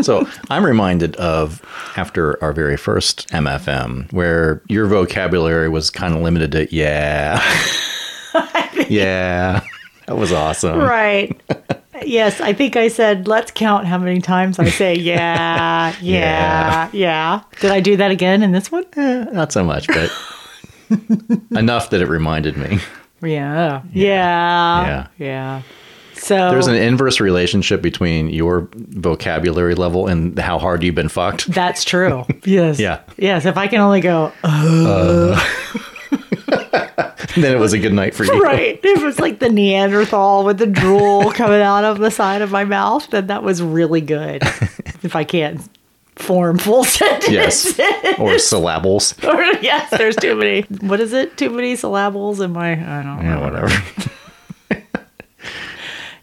So 0.02 0.28
I'm 0.50 0.66
reminded 0.66 1.16
of 1.18 1.62
after 1.96 2.42
our 2.44 2.52
very 2.52 2.78
first 2.78 3.28
MFM, 3.30 4.12
where 4.12 4.62
your 4.68 4.88
vocabulary 4.88 5.70
was 5.70 5.90
kind 5.90 6.14
of 6.16 6.22
limited 6.22 6.52
to 6.54 6.74
yeah, 6.76 7.40
yeah. 8.90 9.62
That 10.08 10.18
was 10.18 10.32
awesome. 10.34 10.80
Right. 10.80 11.40
Yes, 12.06 12.42
I 12.42 12.54
think 12.54 12.76
I 12.76 12.88
said, 12.88 13.28
let's 13.28 13.52
count 13.52 13.86
how 13.88 13.98
many 13.98 14.22
times 14.22 14.60
I 14.60 14.70
say 14.70 14.96
yeah, 15.14 15.94
yeah, 16.02 16.90
yeah. 16.94 17.42
Did 17.60 17.72
I 17.72 17.80
do 17.80 17.98
that 17.98 18.12
again 18.12 18.44
in 18.44 18.52
this 18.52 18.72
one? 18.72 18.86
Eh, 18.96 19.26
not 19.32 19.52
so 19.52 19.64
much, 19.64 19.88
but 19.88 20.12
enough 21.58 21.90
that 21.92 22.02
it 22.02 22.08
reminded 22.08 22.58
me. 22.58 22.80
Yeah. 23.22 23.82
Yeah. 23.94 24.86
Yeah. 24.86 25.08
Yeah. 25.18 25.62
So 26.14 26.36
There's 26.50 26.68
an 26.68 26.76
inverse 26.76 27.20
relationship 27.20 27.82
between 27.82 28.30
your 28.30 28.68
vocabulary 28.74 29.76
level 29.76 30.08
and 30.08 30.38
how 30.40 30.58
hard 30.58 30.82
you've 30.84 30.96
been 30.96 31.10
fucked. 31.10 31.48
that's 31.52 31.84
true. 31.84 32.26
Yes. 32.44 32.80
Yeah. 32.88 33.02
Yes. 33.18 33.46
If 33.46 33.56
I 33.58 33.68
can 33.68 33.82
only 33.82 34.02
go, 34.02 34.32
then 37.36 37.54
it 37.56 37.60
was 37.60 37.74
a 37.74 37.80
good 37.80 37.94
night 37.94 38.16
for 38.16 38.24
you. 38.24 38.42
right. 38.42 38.80
It 38.84 39.02
was 39.04 39.20
like 39.20 39.40
the 39.40 39.50
Neanderthal 39.50 40.44
with 40.44 40.58
the 40.58 40.68
drool 40.68 41.32
coming 41.34 41.62
out 41.62 41.84
of 41.84 42.00
the 42.00 42.12
side 42.12 42.42
of 42.42 42.52
my 42.52 42.66
mouth. 42.66 43.10
Then 43.10 43.28
that 43.28 43.44
was 43.44 43.62
really 43.62 44.02
good. 44.02 44.42
if 45.04 45.16
I 45.16 45.24
can't 45.24 45.62
form 46.16 46.58
full 46.58 46.84
sentences. 46.84 47.78
Yes. 47.78 48.20
Or 48.20 48.40
syllables. 48.40 49.14
Or, 49.24 49.42
yes, 49.62 49.90
there's 49.92 50.16
too 50.16 50.36
many. 50.36 50.62
What 50.82 51.00
is 51.00 51.14
it? 51.14 51.38
Too 51.38 51.50
many 51.50 51.76
syllables 51.76 52.42
in 52.42 52.52
my. 52.54 52.72
I 52.72 53.04
don't 53.04 53.18
know. 53.18 53.22
Yeah, 53.22 53.40
whatever. 53.40 54.14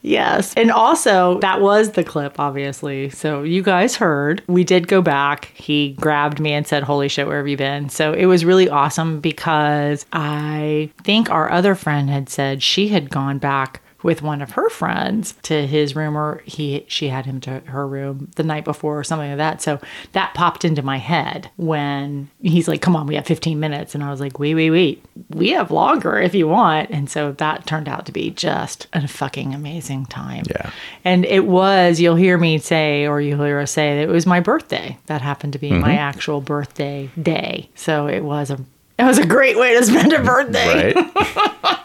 Yes. 0.05 0.53
And 0.55 0.71
also, 0.71 1.39
that 1.41 1.63
was 1.63 1.93
the 1.93 2.05
clip, 2.05 2.39
obviously. 2.39 3.09
So 3.09 3.43
you 3.43 3.63
guys 3.63 3.97
heard. 3.97 4.43
We 4.47 4.63
did 4.63 4.87
go 4.87 5.01
back. 5.01 5.47
He 5.55 5.95
grabbed 5.95 6.39
me 6.39 6.53
and 6.53 6.67
said, 6.67 6.83
Holy 6.83 7.09
shit, 7.09 7.27
where 7.27 7.39
have 7.39 7.49
you 7.49 7.57
been? 7.57 7.89
So 7.89 8.13
it 8.13 8.27
was 8.27 8.45
really 8.45 8.69
awesome 8.69 9.21
because 9.21 10.05
I 10.13 10.91
think 11.05 11.31
our 11.31 11.51
other 11.51 11.75
friend 11.75 12.11
had 12.11 12.29
said 12.29 12.63
she 12.63 12.89
had 12.89 13.09
gone 13.09 13.39
back 13.39 13.81
with 14.05 14.21
one 14.21 14.43
of 14.43 14.53
her 14.53 14.69
friends 14.69 15.33
to 15.43 15.67
his 15.67 15.97
room 15.97 16.17
or 16.17 16.43
he 16.45 16.85
she 16.87 17.09
had 17.09 17.25
him 17.25 17.41
to 17.41 17.61
her 17.61 17.89
room 17.89 18.31
the 18.37 18.43
night 18.43 18.65
before 18.65 18.99
or 18.99 19.03
something 19.03 19.31
like 19.31 19.39
that. 19.39 19.63
So 19.63 19.81
that 20.13 20.35
popped 20.35 20.65
into 20.65 20.83
my 20.83 20.99
head 20.99 21.51
when 21.57 22.29
he's 22.43 22.69
like, 22.69 22.83
Come 22.83 22.95
on, 22.95 23.07
we 23.07 23.15
have 23.15 23.27
15 23.27 23.59
minutes. 23.59 23.95
And 23.95 24.05
I 24.05 24.11
was 24.11 24.21
like, 24.21 24.39
Wait, 24.39 24.55
wait, 24.55 24.71
wait. 24.71 25.05
We 25.31 25.51
have 25.51 25.71
longer 25.71 26.19
if 26.19 26.35
you 26.35 26.47
want. 26.47 26.91
And 26.91 27.09
so 27.09 27.33
that 27.33 27.67
turned 27.67 27.89
out 27.89 28.05
to 28.07 28.13
be 28.13 28.31
just 28.31 28.87
a 28.93 29.09
fucking 29.09 29.55
amazing 29.55 30.07
time. 30.07 30.45
Yeah. 30.51 30.71
And 31.03 31.25
it 31.25 31.47
was, 31.47 31.99
you'll 31.99 32.15
hear 32.15 32.37
me 32.37 32.59
say, 32.59 33.07
or 33.07 33.23
you'll 33.23 33.43
hear 33.43 33.59
us 33.59 33.73
say, 33.73 33.97
that 33.97 34.03
it 34.03 34.13
was 34.13 34.27
my 34.27 34.41
birthday. 34.41 34.99
That 35.07 35.23
happened 35.23 35.55
to 35.55 35.59
be 35.59 35.71
my 35.71 35.77
mm-hmm. 35.77 35.99
actual 35.99 36.43
birthday 36.43 37.09
day. 37.21 37.71
So 37.75 38.07
it 38.07 38.23
was 38.23 38.51
a 38.51 38.61
it 38.97 39.03
was 39.03 39.19
a 39.19 39.27
great 39.27 39.59
way 39.59 39.77
to 39.77 39.85
spend 39.85 40.13
a 40.13 40.23
birthday. 40.23 40.93
Right? 40.93 41.81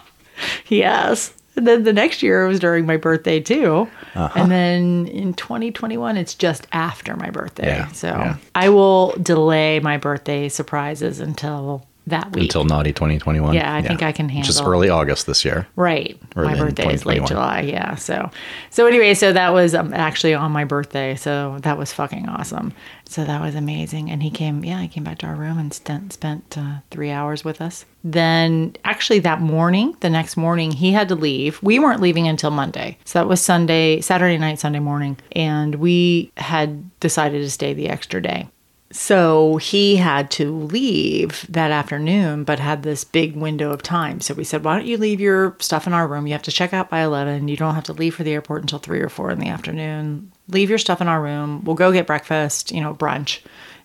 Yes. 0.68 1.34
And 1.60 1.66
then 1.66 1.84
the 1.84 1.92
next 1.92 2.22
year 2.22 2.46
it 2.46 2.48
was 2.48 2.58
during 2.58 2.86
my 2.86 2.96
birthday 2.96 3.38
too. 3.38 3.86
Uh-huh. 4.14 4.30
And 4.34 4.50
then 4.50 5.06
in 5.08 5.34
2021 5.34 6.16
it's 6.16 6.34
just 6.34 6.66
after 6.72 7.14
my 7.16 7.28
birthday. 7.28 7.66
Yeah, 7.66 7.88
So 7.88 8.08
yeah. 8.08 8.36
I 8.54 8.70
will 8.70 9.10
delay 9.22 9.78
my 9.78 9.98
birthday 9.98 10.48
surprises 10.48 11.20
until 11.20 11.86
that 12.10 12.32
week. 12.32 12.44
Until 12.44 12.64
Naughty 12.64 12.92
2021. 12.92 13.54
Yeah, 13.54 13.74
I 13.74 13.82
think 13.82 14.02
I 14.02 14.12
can 14.12 14.26
Which 14.26 14.48
is 14.48 14.56
handle- 14.58 14.72
early 14.72 14.88
August 14.88 15.26
this 15.26 15.44
year. 15.44 15.66
Right. 15.76 16.20
Early 16.36 16.48
my 16.54 16.58
birthday 16.58 16.92
is 16.92 17.06
late 17.06 17.24
July. 17.26 17.60
Yeah. 17.62 17.94
So, 17.96 18.30
so 18.70 18.86
anyway, 18.86 19.14
so 19.14 19.32
that 19.32 19.50
was 19.50 19.74
um, 19.74 19.92
actually 19.94 20.34
on 20.34 20.52
my 20.52 20.64
birthday. 20.64 21.16
So 21.16 21.58
that 21.62 21.78
was 21.78 21.92
fucking 21.92 22.28
awesome. 22.28 22.72
So 23.08 23.24
that 23.24 23.40
was 23.40 23.54
amazing. 23.54 24.10
And 24.10 24.22
he 24.22 24.30
came, 24.30 24.64
yeah, 24.64 24.80
he 24.82 24.88
came 24.88 25.02
back 25.04 25.18
to 25.18 25.26
our 25.26 25.34
room 25.34 25.58
and 25.58 25.72
spent, 25.74 26.12
spent 26.12 26.56
uh, 26.56 26.76
three 26.90 27.10
hours 27.10 27.44
with 27.44 27.60
us. 27.60 27.84
Then 28.04 28.76
actually 28.84 29.18
that 29.20 29.40
morning, 29.40 29.96
the 30.00 30.10
next 30.10 30.36
morning, 30.36 30.70
he 30.72 30.92
had 30.92 31.08
to 31.08 31.14
leave. 31.14 31.60
We 31.62 31.78
weren't 31.78 32.00
leaving 32.00 32.28
until 32.28 32.50
Monday. 32.50 32.98
So 33.04 33.18
that 33.18 33.28
was 33.28 33.40
Sunday, 33.40 34.00
Saturday 34.00 34.38
night, 34.38 34.58
Sunday 34.60 34.78
morning. 34.78 35.18
And 35.32 35.74
we 35.76 36.30
had 36.36 36.98
decided 37.00 37.40
to 37.42 37.50
stay 37.50 37.74
the 37.74 37.88
extra 37.88 38.22
day. 38.22 38.48
So 38.92 39.56
he 39.58 39.96
had 39.96 40.32
to 40.32 40.52
leave 40.52 41.46
that 41.48 41.70
afternoon, 41.70 42.42
but 42.42 42.58
had 42.58 42.82
this 42.82 43.04
big 43.04 43.36
window 43.36 43.70
of 43.70 43.82
time. 43.82 44.20
So 44.20 44.34
we 44.34 44.42
said, 44.44 44.64
Why 44.64 44.76
don't 44.76 44.86
you 44.86 44.96
leave 44.98 45.20
your 45.20 45.56
stuff 45.60 45.86
in 45.86 45.92
our 45.92 46.08
room? 46.08 46.26
You 46.26 46.32
have 46.32 46.42
to 46.42 46.52
check 46.52 46.72
out 46.72 46.90
by 46.90 47.02
11. 47.02 47.46
You 47.48 47.56
don't 47.56 47.76
have 47.76 47.84
to 47.84 47.92
leave 47.92 48.16
for 48.16 48.24
the 48.24 48.32
airport 48.32 48.62
until 48.62 48.80
3 48.80 49.00
or 49.00 49.08
4 49.08 49.30
in 49.30 49.38
the 49.38 49.48
afternoon. 49.48 50.32
Leave 50.48 50.70
your 50.70 50.78
stuff 50.78 51.00
in 51.00 51.06
our 51.08 51.22
room. 51.22 51.62
We'll 51.64 51.76
go 51.76 51.92
get 51.92 52.06
breakfast, 52.08 52.72
you 52.72 52.80
know, 52.80 52.94
brunch, 52.94 53.40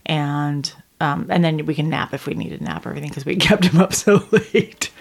and 0.05 0.71
Um, 1.01 1.27
and 1.29 1.43
then 1.43 1.65
we 1.65 1.75
can 1.75 1.89
nap 1.89 2.13
if 2.13 2.25
we 2.25 2.33
need 2.35 2.57
to 2.57 2.63
nap 2.63 2.85
or 2.85 2.89
everything 2.89 3.09
because 3.09 3.25
we 3.25 3.35
kept 3.49 3.65
him 3.65 3.81
up 3.81 3.93
so 3.93 4.25
late. 4.53 4.91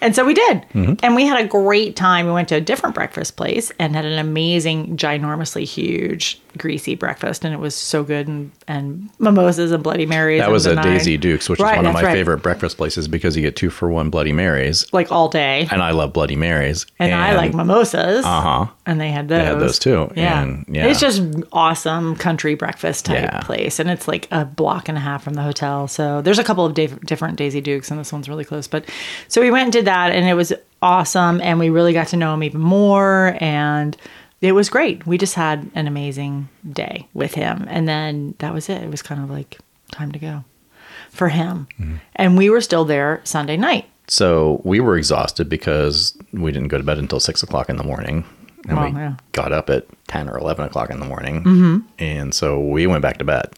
And 0.00 0.14
so 0.16 0.24
we 0.24 0.34
did. 0.34 0.64
And 0.74 1.14
we 1.14 1.26
had 1.26 1.44
a 1.44 1.48
great 1.48 1.96
time. 1.96 2.26
We 2.26 2.32
went 2.32 2.48
to 2.48 2.56
a 2.56 2.60
different 2.60 2.94
breakfast 2.94 3.36
place 3.36 3.70
and 3.78 3.94
had 3.94 4.04
an 4.04 4.18
amazing, 4.18 4.96
ginormously 4.96 5.64
huge, 5.64 6.40
greasy 6.58 6.94
breakfast. 6.94 7.44
And 7.44 7.52
it 7.54 7.58
was 7.58 7.74
so 7.74 8.02
good. 8.02 8.26
And, 8.28 8.50
and 8.66 9.10
mimosas 9.18 9.72
and 9.72 9.82
Bloody 9.82 10.06
Marys. 10.06 10.40
That 10.40 10.50
was 10.50 10.66
a. 10.66 10.80
Daisy 10.80 11.18
Dukes, 11.18 11.48
which 11.48 11.60
Right, 11.60 11.72
is 11.74 11.76
one 11.76 11.86
of 11.86 11.92
my 11.92 12.02
right. 12.02 12.12
favorite 12.14 12.38
breakfast 12.38 12.78
places 12.78 13.06
because 13.06 13.36
you 13.36 13.42
get 13.42 13.54
two 13.54 13.68
for 13.70 13.90
one 13.90 14.08
Bloody 14.08 14.32
Marys. 14.32 14.90
Like 14.94 15.12
all 15.12 15.28
day. 15.28 15.68
And 15.70 15.82
I 15.82 15.90
love 15.90 16.12
Bloody 16.14 16.36
Marys. 16.36 16.86
And, 16.98 17.14
I 17.14 17.36
like 17.36 17.52
mimosas. 17.54 18.24
Uh 18.24 18.40
huh. 18.40 18.66
And 18.86 18.98
they 19.00 19.10
had 19.10 19.28
those. 19.28 19.38
They 19.38 19.44
had 19.44 19.60
those 19.60 19.78
too, 19.78 20.10
Yeah. 20.16 20.42
and, 20.42 20.64
yeah. 20.68 20.86
It's 20.86 21.00
just 21.00 21.22
awesome 21.52 22.16
country 22.16 22.54
breakfast 22.54 23.04
type 23.04 23.22
Yeah. 23.22 23.40
place. 23.40 23.78
And 23.78 23.90
it's 23.90 24.08
like 24.08 24.26
a 24.30 24.44
block 24.46 24.88
and 24.88 24.96
a 24.96 25.00
half 25.00 25.22
from 25.22 25.34
the 25.34 25.42
hotel. 25.42 25.86
So 25.86 26.22
there's 26.22 26.38
a 26.38 26.44
couple 26.44 26.64
of 26.64 26.74
diff- 26.74 26.98
different 27.02 27.36
Daisy 27.36 27.60
Dukes, 27.60 27.90
and 27.90 28.00
this 28.00 28.12
one's 28.12 28.28
really 28.28 28.44
close. 28.44 28.66
But 28.66 28.86
so 29.28 29.40
we 29.40 29.49
went 29.50 29.64
and 29.64 29.72
did 29.72 29.84
that, 29.86 30.12
and 30.12 30.28
it 30.28 30.34
was 30.34 30.52
awesome. 30.82 31.40
And 31.40 31.58
we 31.58 31.70
really 31.70 31.92
got 31.92 32.08
to 32.08 32.16
know 32.16 32.34
him 32.34 32.42
even 32.42 32.60
more. 32.60 33.36
And 33.40 33.96
it 34.40 34.52
was 34.52 34.68
great. 34.70 35.06
We 35.06 35.18
just 35.18 35.34
had 35.34 35.70
an 35.74 35.86
amazing 35.86 36.48
day 36.70 37.06
with 37.14 37.34
him. 37.34 37.66
And 37.68 37.88
then 37.88 38.34
that 38.38 38.54
was 38.54 38.68
it. 38.68 38.82
It 38.82 38.90
was 38.90 39.02
kind 39.02 39.22
of 39.22 39.30
like 39.30 39.58
time 39.92 40.12
to 40.12 40.18
go 40.18 40.44
for 41.10 41.28
him. 41.28 41.66
Mm-hmm. 41.78 41.96
And 42.16 42.38
we 42.38 42.50
were 42.50 42.60
still 42.60 42.84
there 42.84 43.20
Sunday 43.24 43.56
night. 43.56 43.86
So 44.08 44.60
we 44.64 44.80
were 44.80 44.96
exhausted 44.96 45.48
because 45.48 46.16
we 46.32 46.50
didn't 46.50 46.68
go 46.68 46.78
to 46.78 46.84
bed 46.84 46.98
until 46.98 47.20
six 47.20 47.42
o'clock 47.42 47.68
in 47.68 47.76
the 47.76 47.84
morning. 47.84 48.24
And 48.68 48.76
Well, 48.76 48.90
we 48.90 48.98
yeah. 48.98 49.16
got 49.32 49.52
up 49.52 49.70
at 49.70 49.86
10 50.08 50.28
or 50.28 50.36
11 50.38 50.64
o'clock 50.66 50.90
in 50.90 51.00
the 51.00 51.06
morning. 51.06 51.44
Mm-hmm. 51.44 51.78
And 51.98 52.34
so 52.34 52.60
we 52.60 52.86
went 52.86 53.02
back 53.02 53.18
to 53.18 53.24
bed. 53.24 53.50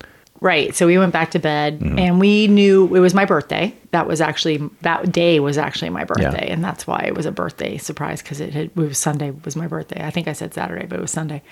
Right. 0.43 0.75
So 0.75 0.87
we 0.89 0.99
went 0.99 1.13
back 1.13 1.31
to 1.33 1.39
bed 1.39 1.79
Mm-hmm. 1.81 1.99
and 1.99 2.21
we 2.21 2.49
knew 2.49 2.95
it 2.95 3.01
was 3.01 3.15
my 3.15 3.25
birthday. 3.25 3.73
That 3.93 4.07
was 4.09 4.21
actually 4.21 4.59
that 4.81 5.13
day 5.13 5.39
was 5.39 5.57
actually 5.57 5.91
my 5.91 6.03
birthday 6.05 6.47
Yeah. 6.47 6.53
and 6.53 6.65
that's 6.65 6.87
why 6.87 7.01
it 7.07 7.15
was 7.15 7.27
a 7.27 7.31
birthday 7.33 7.79
surprise 7.79 8.23
cuz 8.23 8.41
it 8.41 8.53
had 8.53 8.65
it 8.67 8.77
was 8.77 8.99
Sunday 8.99 9.33
was 9.45 9.55
my 9.55 9.67
birthday. 9.69 10.05
I 10.05 10.11
think 10.11 10.27
I 10.29 10.33
said 10.33 10.53
Saturday, 10.53 10.87
but 10.87 10.99
it 10.99 11.03
was 11.03 11.11
Sunday. 11.13 11.43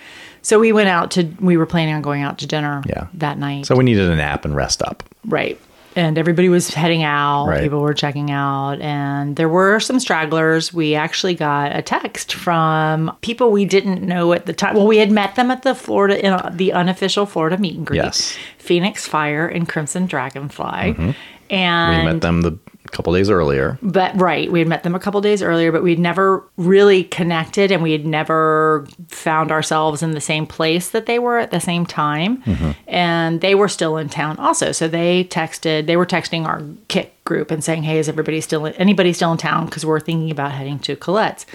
So 0.42 0.58
we 0.58 0.72
went 0.72 0.88
out 0.88 1.10
to 1.12 1.28
we 1.40 1.56
were 1.56 1.66
planning 1.66 1.94
on 1.94 2.02
going 2.02 2.22
out 2.22 2.38
to 2.38 2.46
dinner 2.46 2.82
Yeah. 2.86 3.06
that 3.14 3.38
night. 3.38 3.66
So 3.66 3.76
we 3.76 3.84
needed 3.84 4.08
a 4.10 4.16
nap 4.16 4.44
and 4.44 4.56
rest 4.56 4.82
up. 4.82 5.02
Right. 5.26 5.58
And 5.96 6.18
everybody 6.18 6.48
was 6.48 6.68
heading 6.68 7.02
out. 7.02 7.46
Right. 7.46 7.62
People 7.62 7.80
were 7.80 7.94
checking 7.94 8.30
out. 8.30 8.80
And 8.80 9.36
there 9.36 9.48
were 9.48 9.80
some 9.80 9.98
stragglers. 9.98 10.72
We 10.72 10.94
actually 10.94 11.34
got 11.34 11.74
a 11.74 11.82
text 11.82 12.34
from 12.34 13.16
people 13.22 13.50
we 13.50 13.64
didn't 13.64 14.02
know 14.02 14.32
at 14.32 14.46
the 14.46 14.52
time. 14.52 14.76
Well, 14.76 14.86
we 14.86 14.98
had 14.98 15.10
met 15.10 15.34
them 15.34 15.50
at 15.50 15.62
the 15.62 15.74
Florida, 15.74 16.24
in 16.24 16.32
uh, 16.32 16.50
the 16.54 16.72
unofficial 16.72 17.26
Florida 17.26 17.58
meet 17.58 17.76
and 17.76 17.86
greet. 17.86 17.98
Yes. 17.98 18.36
Phoenix 18.58 19.06
Fire 19.08 19.48
and 19.48 19.68
Crimson 19.68 20.06
Dragonfly. 20.06 20.94
We 20.96 21.14
And 21.50 22.06
we 22.06 22.12
met 22.12 22.20
them 22.20 22.42
the 22.42 22.56
couple 22.90 23.12
days 23.12 23.30
earlier. 23.30 23.78
but 23.82 24.18
right, 24.20 24.50
we 24.50 24.58
had 24.58 24.68
met 24.68 24.82
them 24.82 24.94
a 24.94 25.00
couple 25.00 25.20
days 25.20 25.42
earlier, 25.42 25.72
but 25.72 25.82
we'd 25.82 25.98
never 25.98 26.44
really 26.56 27.04
connected 27.04 27.70
and 27.70 27.82
we 27.82 27.92
had 27.92 28.06
never 28.06 28.86
found 29.08 29.50
ourselves 29.50 30.02
in 30.02 30.12
the 30.12 30.20
same 30.20 30.46
place 30.46 30.90
that 30.90 31.06
they 31.06 31.18
were 31.18 31.38
at 31.38 31.50
the 31.50 31.60
same 31.60 31.86
time. 31.86 32.42
Mm-hmm. 32.42 32.70
And 32.88 33.40
they 33.40 33.54
were 33.54 33.68
still 33.68 33.96
in 33.96 34.08
town 34.08 34.38
also. 34.38 34.72
So 34.72 34.88
they 34.88 35.24
texted, 35.24 35.86
they 35.86 35.96
were 35.96 36.06
texting 36.06 36.46
our 36.46 36.62
kick 36.88 37.14
group 37.30 37.52
and 37.52 37.62
saying, 37.62 37.84
Hey, 37.84 37.98
is 38.00 38.08
everybody 38.08 38.40
still, 38.40 38.66
anybody 38.76 39.12
still 39.12 39.30
in 39.30 39.38
town? 39.38 39.66
Because 39.66 39.86
we're 39.86 40.00
thinking 40.00 40.30
about 40.32 40.50
heading 40.50 40.80
to 40.80 40.96
Colette's. 40.96 41.46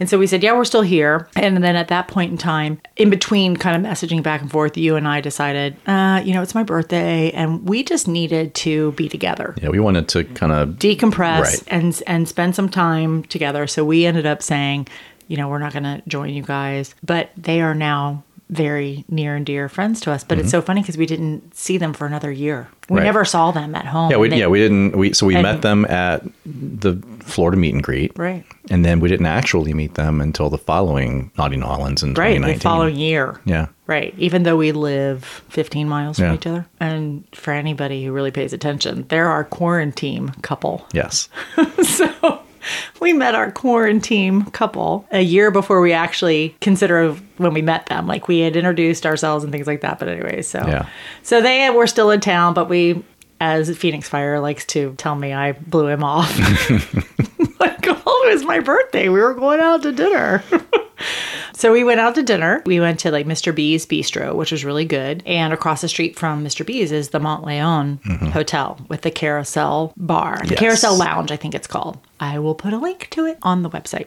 And 0.00 0.08
so 0.10 0.18
we 0.18 0.26
said, 0.26 0.42
Yeah, 0.42 0.54
we're 0.54 0.64
still 0.64 0.82
here. 0.82 1.28
And 1.36 1.62
then 1.62 1.76
at 1.76 1.86
that 1.88 2.08
point 2.08 2.32
in 2.32 2.38
time, 2.38 2.80
in 2.96 3.10
between 3.10 3.56
kind 3.56 3.76
of 3.76 3.90
messaging 3.90 4.22
back 4.24 4.40
and 4.40 4.50
forth, 4.50 4.76
you 4.76 4.96
and 4.96 5.06
I 5.06 5.20
decided, 5.20 5.76
uh, 5.86 6.20
you 6.24 6.34
know, 6.34 6.42
it's 6.42 6.54
my 6.54 6.64
birthday 6.64 7.30
and 7.30 7.68
we 7.68 7.84
just 7.84 8.08
needed 8.08 8.54
to 8.66 8.90
be 8.92 9.08
together 9.08 9.54
Yeah, 9.62 9.68
we 9.68 9.78
wanted 9.78 10.08
to 10.08 10.24
kind 10.24 10.50
of 10.52 10.70
decompress 10.70 11.40
Right. 11.42 11.62
and 11.68 12.02
and 12.08 12.28
spend 12.28 12.56
some 12.56 12.68
time 12.68 13.22
together. 13.24 13.66
So 13.68 13.84
we 13.84 14.04
ended 14.04 14.26
up 14.26 14.42
saying, 14.42 14.88
you 15.28 15.36
know, 15.36 15.48
we're 15.48 15.58
not 15.58 15.72
going 15.72 15.84
to 15.84 16.02
join 16.08 16.30
you 16.30 16.42
guys, 16.42 16.92
but 17.04 17.30
they 17.36 17.60
are 17.60 17.74
now 17.74 18.24
very 18.50 19.04
near 19.08 19.36
and 19.36 19.46
dear 19.46 19.68
friends 19.68 20.00
to 20.02 20.10
us. 20.12 20.24
But 20.24 20.38
it's 20.38 20.50
so 20.50 20.60
funny 20.60 20.82
because 20.82 20.96
we 20.96 21.06
didn't 21.06 21.54
see 21.56 21.78
them 21.78 21.92
for 21.92 22.06
another 22.06 22.30
year. 22.30 22.68
We 22.68 22.74
Mm-hmm. 22.90 22.94
Right. 22.96 23.04
never 23.04 23.24
saw 23.24 23.52
them 23.52 23.76
at 23.76 23.86
home. 23.86 24.10
Yeah, 24.10 24.16
we, 24.16 24.28
They- 24.28 24.40
yeah, 24.40 24.48
we 24.48 24.58
didn't. 24.58 24.96
We 24.96 25.12
so 25.12 25.24
we 25.24 25.34
And- 25.36 25.44
met 25.44 25.62
them 25.62 25.84
at 25.84 26.24
the 26.44 27.00
Florida 27.20 27.56
meet 27.56 27.72
and 27.74 27.82
greet, 27.82 28.10
Right. 28.18 28.44
And 28.70 28.84
then 28.84 28.98
we 28.98 29.08
didn't 29.08 29.26
actually 29.26 29.72
meet 29.72 29.94
them 29.94 30.20
until 30.20 30.50
the 30.50 30.58
following 30.58 31.30
Naughty 31.38 31.56
N'awlins 31.56 32.02
in 32.02 32.14
right 32.14 32.40
the 32.42 32.54
following 32.58 32.96
year. 32.96 33.40
Yeah, 33.44 33.66
Right. 33.86 34.12
Even 34.18 34.42
though 34.42 34.56
we 34.56 34.72
live 34.72 35.24
15 35.50 35.88
miles 35.88 36.16
from 36.16 36.26
Yeah. 36.26 36.34
each 36.34 36.46
other. 36.48 36.66
And 36.80 37.24
for 37.32 37.52
anybody 37.52 38.04
who 38.04 38.10
really 38.12 38.32
pays 38.32 38.52
attention, 38.52 39.04
they're 39.08 39.28
our 39.28 39.44
quarantine 39.44 40.30
couple. 40.42 40.84
yes, 40.92 41.28
so 41.82 42.39
we 43.00 43.12
met 43.12 43.34
our 43.34 43.50
quarantine 43.50 44.44
couple 44.46 45.06
a 45.10 45.20
year 45.22 45.50
before 45.50 45.80
we 45.80 45.92
actually 45.92 46.56
consider 46.60 47.12
when 47.38 47.54
we 47.54 47.62
met 47.62 47.86
them. 47.86 48.06
Like 48.06 48.28
we 48.28 48.40
had 48.40 48.56
introduced 48.56 49.06
ourselves 49.06 49.44
and 49.44 49.52
things 49.52 49.66
like 49.66 49.80
that 49.82 49.98
but 49.98 50.08
anyway 50.08 50.42
so. 50.42 50.58
Yeah. 50.58 50.88
so 51.22 51.40
they 51.40 51.70
were 51.70 51.86
still 51.86 52.10
in 52.10 52.20
town 52.20 52.54
but 52.54 52.68
we 52.68 53.02
as 53.40 53.74
phoenix 53.76 54.06
fire 54.08 54.38
likes 54.38 54.66
to 54.66 54.94
tell 54.98 55.14
me 55.14 55.32
i 55.32 55.52
blew 55.52 55.86
him 55.86 56.04
off. 56.04 56.30
Like 57.60 57.86
oh 57.86 58.26
it 58.28 58.34
was 58.34 58.44
my 58.44 58.58
birthday. 58.60 59.08
We 59.08 59.20
were 59.20 59.34
going 59.34 59.60
out 59.60 59.82
to 59.82 59.92
dinner 59.92 60.42
So 61.60 61.70
we 61.72 61.84
went 61.84 62.00
out 62.00 62.14
to 62.14 62.22
dinner. 62.22 62.62
We 62.64 62.80
went 62.80 63.00
to 63.00 63.10
like 63.10 63.26
Mr. 63.26 63.54
B's 63.54 63.84
Bistro, 63.84 64.34
which 64.34 64.50
was 64.50 64.64
really 64.64 64.86
good. 64.86 65.22
And 65.26 65.52
across 65.52 65.82
the 65.82 65.88
street 65.88 66.18
from 66.18 66.42
Mr. 66.42 66.64
B's 66.64 66.90
is 66.90 67.10
the 67.10 67.18
Monteleone 67.18 68.30
Hotel 68.32 68.80
with 68.88 69.02
the 69.02 69.10
Carousel 69.10 69.92
Bar, 69.98 70.36
the 70.38 70.40
Mm-hmm. 70.44 70.50
Yes. 70.52 70.58
Carousel 70.58 70.96
Lounge, 70.96 71.30
I 71.30 71.36
think 71.36 71.54
it's 71.54 71.66
called. 71.66 71.98
I 72.18 72.38
will 72.38 72.54
put 72.54 72.72
a 72.72 72.78
link 72.78 73.08
to 73.10 73.26
it 73.26 73.36
on 73.42 73.60
the 73.60 73.68
website. 73.68 74.06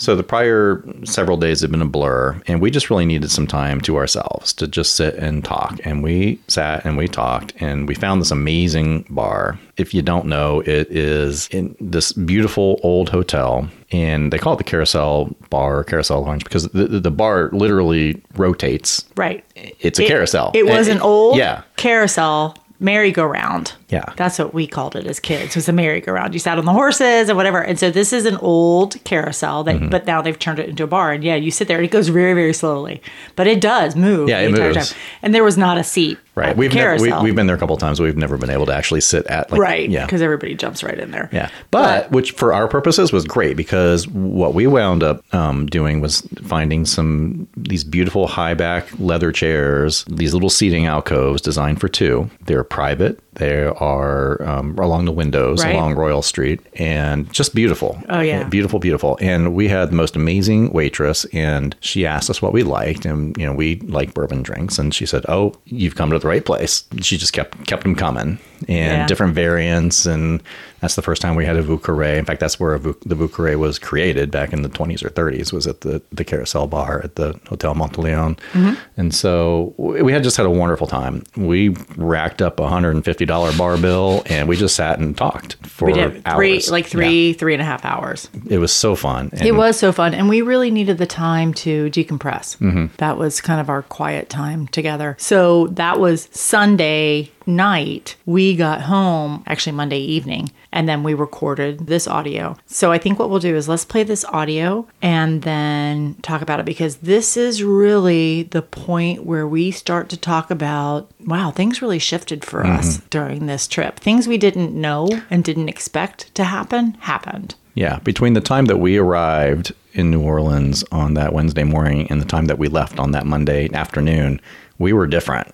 So 0.00 0.16
the 0.16 0.22
prior 0.22 0.82
several 1.04 1.36
days 1.36 1.60
had 1.60 1.70
been 1.70 1.82
a 1.82 1.86
blur, 1.86 2.40
and 2.46 2.58
we 2.62 2.70
just 2.70 2.88
really 2.88 3.04
needed 3.04 3.30
some 3.30 3.46
time 3.46 3.82
to 3.82 3.98
ourselves 3.98 4.54
to 4.54 4.66
just 4.66 4.94
sit 4.96 5.14
and 5.16 5.44
talk. 5.44 5.78
And 5.84 6.02
we 6.02 6.40
sat 6.48 6.86
and 6.86 6.96
we 6.96 7.06
talked, 7.06 7.52
and 7.60 7.86
we 7.86 7.94
found 7.94 8.22
this 8.22 8.30
amazing 8.30 9.04
bar. 9.10 9.58
If 9.76 9.92
you 9.92 10.00
don't 10.00 10.24
know, 10.24 10.60
it 10.60 10.90
is 10.90 11.48
in 11.48 11.76
this 11.80 12.12
beautiful 12.14 12.80
old 12.82 13.10
hotel, 13.10 13.68
and 13.92 14.32
they 14.32 14.38
call 14.38 14.54
it 14.54 14.56
the 14.56 14.64
Carousel 14.64 15.36
Bar, 15.50 15.80
or 15.80 15.84
Carousel 15.84 16.22
Lounge, 16.24 16.44
because 16.44 16.64
the, 16.68 16.86
the 16.86 17.00
the 17.00 17.10
bar 17.10 17.50
literally 17.52 18.22
rotates. 18.36 19.04
Right. 19.18 19.44
It's 19.80 19.98
a 19.98 20.04
It- 20.04 20.08
carousel. 20.08 20.52
It 20.54 20.64
was 20.64 20.88
And- 20.88 20.96
an 20.96 21.02
old 21.02 21.36
yeah. 21.36 21.60
carousel 21.76 22.56
merry-go-round. 22.80 23.74
Yeah. 23.88 24.04
That's 24.16 24.38
what 24.38 24.52
we 24.54 24.66
called 24.66 24.96
it 24.96 25.06
as 25.06 25.20
kids. 25.20 25.50
It 25.50 25.56
was 25.56 25.68
a 25.68 25.72
merry-go-round. 25.72 26.32
You 26.34 26.40
sat 26.40 26.58
on 26.58 26.64
the 26.64 26.72
horses 26.72 27.28
and 27.28 27.36
whatever. 27.36 27.60
And 27.60 27.78
so 27.78 27.90
this 27.90 28.12
is 28.12 28.24
an 28.26 28.36
old 28.38 29.02
carousel 29.04 29.64
that 29.64 29.76
Mm-hmm. 29.76 29.88
but 29.90 30.06
now 30.06 30.20
they've 30.20 30.38
turned 30.38 30.58
it 30.58 30.68
into 30.68 30.84
a 30.84 30.86
bar. 30.86 31.12
And 31.12 31.22
yeah, 31.22 31.34
you 31.36 31.50
sit 31.50 31.68
there 31.68 31.76
and 31.78 31.86
it 31.86 31.90
goes 31.92 32.08
very, 32.08 32.34
very 32.34 32.52
slowly. 32.52 33.00
But 33.36 33.46
it 33.46 33.60
does 33.60 33.94
move. 33.96 34.28
Yeah, 34.28 34.40
it 34.40 34.50
moves. 34.52 34.90
time. 34.90 34.98
And 35.22 35.34
there 35.34 35.44
was 35.44 35.56
not 35.56 35.78
a 35.78 35.84
seat. 35.84 36.18
Right. 36.40 36.56
We've 36.56 36.74
never, 36.74 36.96
we, 37.00 37.12
we've 37.22 37.34
been 37.36 37.46
there 37.46 37.56
a 37.56 37.58
couple 37.58 37.74
of 37.74 37.80
times. 37.80 37.98
but 37.98 38.04
We've 38.04 38.16
never 38.16 38.36
been 38.38 38.50
able 38.50 38.66
to 38.66 38.74
actually 38.74 39.02
sit 39.02 39.26
at 39.26 39.50
like 39.50 39.60
right. 39.60 39.88
Yeah. 39.88 40.06
Because 40.06 40.22
everybody 40.22 40.54
jumps 40.54 40.82
right 40.82 40.98
in 40.98 41.10
there. 41.10 41.28
Yeah, 41.32 41.50
but, 41.70 42.10
which 42.10 42.32
for 42.32 42.52
our 42.52 42.66
purposes 42.68 43.12
was 43.12 43.24
great 43.24 43.56
because 43.56 44.08
what 44.08 44.54
we 44.54 44.66
wound 44.66 45.02
up 45.02 45.22
um, 45.34 45.66
doing 45.66 46.00
was 46.00 46.22
finding 46.42 46.84
some 46.86 47.46
these 47.56 47.84
beautiful 47.84 48.26
high 48.26 48.54
back 48.54 48.86
leather 48.98 49.32
chairs, 49.32 50.04
these 50.08 50.32
little 50.34 50.50
seating 50.50 50.86
alcoves 50.86 51.42
designed 51.42 51.80
for 51.80 51.88
two. 51.88 52.30
They're 52.46 52.64
private. 52.64 53.20
They 53.40 53.64
are 53.64 54.42
um, 54.48 54.78
along 54.78 55.06
the 55.06 55.12
windows 55.12 55.64
Right. 55.64 55.74
along 55.74 55.94
Royal 55.94 56.22
Street, 56.22 56.60
and 56.74 57.30
just 57.32 57.54
beautiful. 57.54 57.98
Oh, 58.08 58.20
yeah. 58.20 58.44
beautiful, 58.44 58.78
beautiful. 58.78 59.18
And 59.20 59.54
we 59.54 59.66
had 59.68 59.90
the 59.90 59.96
most 59.96 60.14
amazing 60.14 60.70
waitress, 60.72 61.24
and 61.32 61.74
she 61.80 62.06
asked 62.06 62.28
us 62.30 62.40
what 62.42 62.52
we 62.52 62.62
liked, 62.62 63.04
and 63.06 63.36
you 63.38 63.46
know 63.46 63.52
we 63.54 63.76
like 63.80 64.14
bourbon 64.14 64.42
drinks, 64.42 64.78
and 64.78 64.94
she 64.94 65.06
said, 65.06 65.24
"Oh, 65.28 65.54
you've 65.64 65.96
come 65.96 66.10
to 66.10 66.18
the 66.18 66.28
right 66.28 66.44
place." 66.44 66.84
She 67.00 67.16
just 67.16 67.32
kept 67.32 67.66
kept 67.66 67.82
them 67.82 67.94
coming, 67.94 68.38
and 68.68 68.98
Yeah. 69.00 69.06
different 69.06 69.34
variants, 69.34 70.06
and 70.06 70.42
that's 70.80 70.94
the 70.96 71.02
first 71.02 71.20
time 71.22 71.34
we 71.36 71.44
had 71.44 71.56
a 71.56 71.62
Vieux 71.62 71.78
Carré. 71.78 72.16
In 72.18 72.24
fact, 72.24 72.40
that's 72.40 72.58
where 72.58 72.76
Vu- 72.78 72.96
the 73.04 73.14
Vieux 73.14 73.28
Carré 73.28 73.56
was 73.58 73.78
created 73.78 74.30
back 74.30 74.52
in 74.52 74.62
the 74.62 74.68
20s 74.68 75.04
or 75.04 75.10
30s. 75.10 75.52
Was 75.52 75.66
at 75.66 75.82
the 75.82 76.02
the 76.12 76.24
Carousel 76.24 76.66
Bar 76.66 77.00
at 77.04 77.16
the 77.16 77.38
Hotel 77.48 77.74
Monteleone, 77.74 78.38
Mm-hmm. 78.52 78.74
and 78.96 79.14
so 79.14 79.74
we 79.78 80.12
had 80.12 80.22
just 80.22 80.36
had 80.36 80.46
a 80.46 80.50
wonderful 80.50 80.86
time. 80.86 81.22
We 81.36 81.70
racked 81.96 82.40
up 82.42 82.58
a 82.60 82.68
hundred 82.68 82.94
and 82.96 83.04
fifty 83.04 83.24
dollar 83.26 83.52
bar 83.56 83.76
bill, 83.76 84.22
and 84.26 84.48
we 84.48 84.56
just 84.56 84.74
sat 84.76 84.98
and 84.98 85.16
talked 85.16 85.56
for 85.66 85.86
We 85.86 85.92
did 85.92 86.12
three, 86.24 86.54
hours. 86.56 86.70
like 86.70 86.86
three, 86.86 87.32
three 87.34 87.52
and 87.54 87.62
a 87.62 87.64
half 87.64 87.84
hours. 87.84 88.28
It 88.48 88.58
was 88.58 88.72
so 88.72 88.94
fun. 88.96 89.30
It 89.32 89.52
was 89.54 89.78
so 89.78 89.92
fun. 89.92 90.14
And 90.14 90.28
we 90.28 90.42
really 90.42 90.70
needed 90.70 90.98
the 90.98 91.06
time 91.06 91.52
to 91.54 91.90
decompress. 91.90 92.56
Mm-hmm. 92.58 92.86
That 92.98 93.16
was 93.18 93.40
kind 93.40 93.60
of 93.60 93.68
our 93.68 93.82
quiet 93.82 94.28
time 94.28 94.66
together. 94.68 95.16
So 95.18 95.66
that 95.68 95.98
was 96.00 96.28
Sunday 96.32 97.30
night, 97.46 98.16
we 98.26 98.56
got 98.56 98.82
home, 98.82 99.42
actually 99.46 99.72
Monday 99.72 99.98
evening, 99.98 100.50
and 100.72 100.88
then 100.88 101.02
we 101.02 101.14
recorded 101.14 101.86
this 101.86 102.06
audio. 102.06 102.56
So 102.66 102.92
I 102.92 102.98
think 102.98 103.18
what 103.18 103.30
we'll 103.30 103.40
do 103.40 103.56
is 103.56 103.68
let's 103.68 103.84
play 103.84 104.02
this 104.02 104.24
audio 104.26 104.86
and 105.02 105.42
then 105.42 106.14
talk 106.22 106.42
about 106.42 106.60
it 106.60 106.66
because 106.66 106.96
this 106.98 107.36
is 107.36 107.62
really 107.62 108.44
the 108.44 108.62
point 108.62 109.24
where 109.24 109.46
we 109.46 109.70
start 109.70 110.08
to 110.10 110.16
talk 110.16 110.50
about 110.50 111.10
wow, 111.26 111.50
things 111.50 111.82
really 111.82 111.98
shifted 111.98 112.44
for 112.44 112.62
mm-hmm. 112.62 112.78
us 112.78 112.98
during 113.10 113.46
this 113.46 113.66
trip. 113.68 113.98
Things 114.00 114.26
we 114.26 114.38
didn't 114.38 114.72
know 114.72 115.08
and 115.30 115.44
didn't 115.44 115.68
expect 115.68 116.34
to 116.34 116.44
happen 116.44 116.94
happened. 117.00 117.54
Yeah, 117.74 117.98
between 118.00 118.34
the 118.34 118.40
time 118.40 118.66
that 118.66 118.78
we 118.78 118.98
arrived 118.98 119.72
in 119.92 120.10
New 120.10 120.22
Orleans 120.22 120.84
on 120.92 121.14
that 121.14 121.32
Wednesday 121.32 121.64
morning 121.64 122.06
and 122.10 122.20
the 122.20 122.26
time 122.26 122.46
that 122.46 122.58
we 122.58 122.68
left 122.68 122.98
on 122.98 123.12
that 123.12 123.26
Monday 123.26 123.72
afternoon, 123.72 124.40
we 124.78 124.92
were 124.92 125.06
different. 125.06 125.52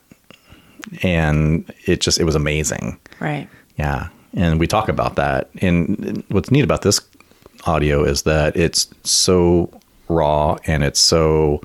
And 1.03 1.73
it 1.87 2.01
just 2.01 2.19
it 2.19 2.25
was 2.25 2.35
amazing. 2.35 2.99
Right. 3.21 3.49
Yeah. 3.77 4.09
And 4.35 4.61
we 4.61 4.67
talk 4.67 4.89
about 4.89 5.17
that. 5.17 5.51
And 5.61 6.23
what's 6.29 6.51
neat 6.51 6.65
about 6.65 6.83
this 6.83 7.01
audio 7.65 8.05
is 8.05 8.23
that 8.23 8.57
it's 8.57 8.89
so 9.03 9.71
raw 10.09 10.57
and 10.67 10.85
it's 10.85 11.01
so 11.01 11.61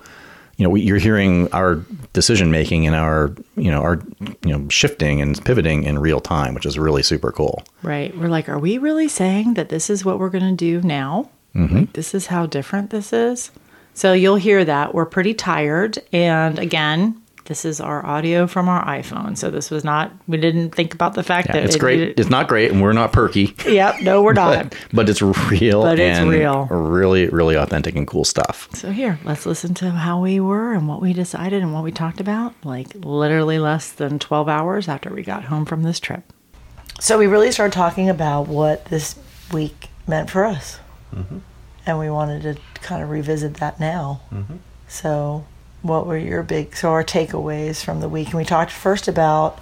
you 0.61 0.65
know, 0.65 0.69
we, 0.69 0.81
you're 0.81 0.99
hearing 0.99 1.51
our 1.53 1.83
decision 2.13 2.51
making 2.51 2.85
and 2.85 2.95
our, 2.95 3.33
you 3.55 3.71
know, 3.71 3.81
our, 3.81 3.99
you 4.45 4.55
know, 4.55 4.69
shifting 4.69 5.19
and 5.19 5.43
pivoting 5.43 5.85
in 5.85 5.97
real 5.97 6.19
time, 6.19 6.53
which 6.53 6.67
is 6.67 6.77
really 6.77 7.01
super 7.01 7.31
cool. 7.31 7.63
Right. 7.81 8.15
We're 8.15 8.27
like, 8.27 8.47
are 8.47 8.59
we 8.59 8.77
really 8.77 9.07
saying 9.07 9.55
that 9.55 9.69
this 9.69 9.89
is 9.89 10.05
what 10.05 10.19
we're 10.19 10.29
going 10.29 10.55
to 10.55 10.55
do 10.55 10.87
now? 10.87 11.31
Mm-hmm. 11.55 11.77
Like, 11.77 11.93
this 11.93 12.13
is 12.13 12.27
how 12.27 12.45
different 12.45 12.91
this 12.91 13.11
is? 13.11 13.49
So 13.95 14.13
you'll 14.13 14.35
hear 14.35 14.63
that. 14.63 14.93
We're 14.93 15.07
pretty 15.07 15.33
tired. 15.33 15.97
And 16.13 16.59
again, 16.59 17.19
this 17.45 17.65
is 17.65 17.81
our 17.81 18.05
audio 18.05 18.47
from 18.47 18.69
our 18.69 18.85
iPhone. 18.85 19.37
So 19.37 19.49
this 19.49 19.69
was 19.71 19.83
not, 19.83 20.11
we 20.27 20.37
didn't 20.37 20.71
think 20.71 20.93
about 20.93 21.15
the 21.15 21.23
fact 21.23 21.47
Yeah, 21.47 21.53
that 21.55 21.63
it's 21.65 21.75
it 21.75 21.79
great. 21.79 21.99
needed- 21.99 22.19
It's 22.19 22.29
not 22.29 22.47
great, 22.47 22.71
and 22.71 22.81
we're 22.81 22.93
not 22.93 23.11
perky. 23.11 23.55
Yep. 23.65 24.01
No, 24.01 24.21
we're 24.21 24.33
not. 24.45 24.69
but, 24.69 24.77
but 24.93 25.09
it's 25.09 25.21
real 25.21 25.81
But 25.83 25.99
it's 25.99 26.19
and 26.19 26.29
real. 26.29 26.65
really 26.67 27.27
really 27.29 27.55
authentic 27.55 27.95
and 27.95 28.07
cool 28.07 28.23
stuff 28.23 28.69
So 28.73 28.91
here, 28.91 29.19
let's 29.23 29.45
listen 29.45 29.73
to 29.75 29.91
how 29.91 30.19
we 30.21 30.39
were 30.39 30.73
and 30.73 30.87
what 30.87 31.01
we 31.01 31.13
decided 31.13 31.61
and 31.63 31.73
what 31.73 31.83
we 31.83 31.91
talked 31.91 32.19
about, 32.19 32.53
like 32.63 32.87
literally 32.95 33.59
less 33.59 33.91
than 33.91 34.19
12 34.19 34.47
hours 34.47 34.87
after 34.87 35.09
we 35.13 35.23
got 35.23 35.45
home 35.45 35.65
from 35.65 35.83
this 35.83 35.99
trip. 35.99 36.23
So 36.99 37.17
we 37.17 37.25
really 37.27 37.51
started 37.51 37.73
talking 37.73 38.09
about 38.09 38.47
what 38.47 38.85
this 38.85 39.15
week 39.51 39.89
meant 40.07 40.29
for 40.29 40.45
us. 40.45 40.79
Mm-hmm. 41.15 41.39
And 41.87 41.97
we 41.99 42.11
wanted 42.11 42.43
to 42.43 42.61
kind 42.81 43.01
of 43.01 43.09
revisit 43.09 43.55
that 43.55 43.79
now. 43.79 44.21
Mm-hmm. 44.31 44.57
So, 44.87 45.45
what 45.81 46.05
were 46.05 46.17
your 46.17 46.43
big, 46.43 46.75
so 46.75 46.91
our 46.91 47.03
takeaways 47.03 47.83
from 47.83 47.99
the 47.99 48.09
week? 48.09 48.27
And 48.27 48.35
we 48.35 48.45
talked 48.45 48.71
first 48.71 49.07
about 49.07 49.59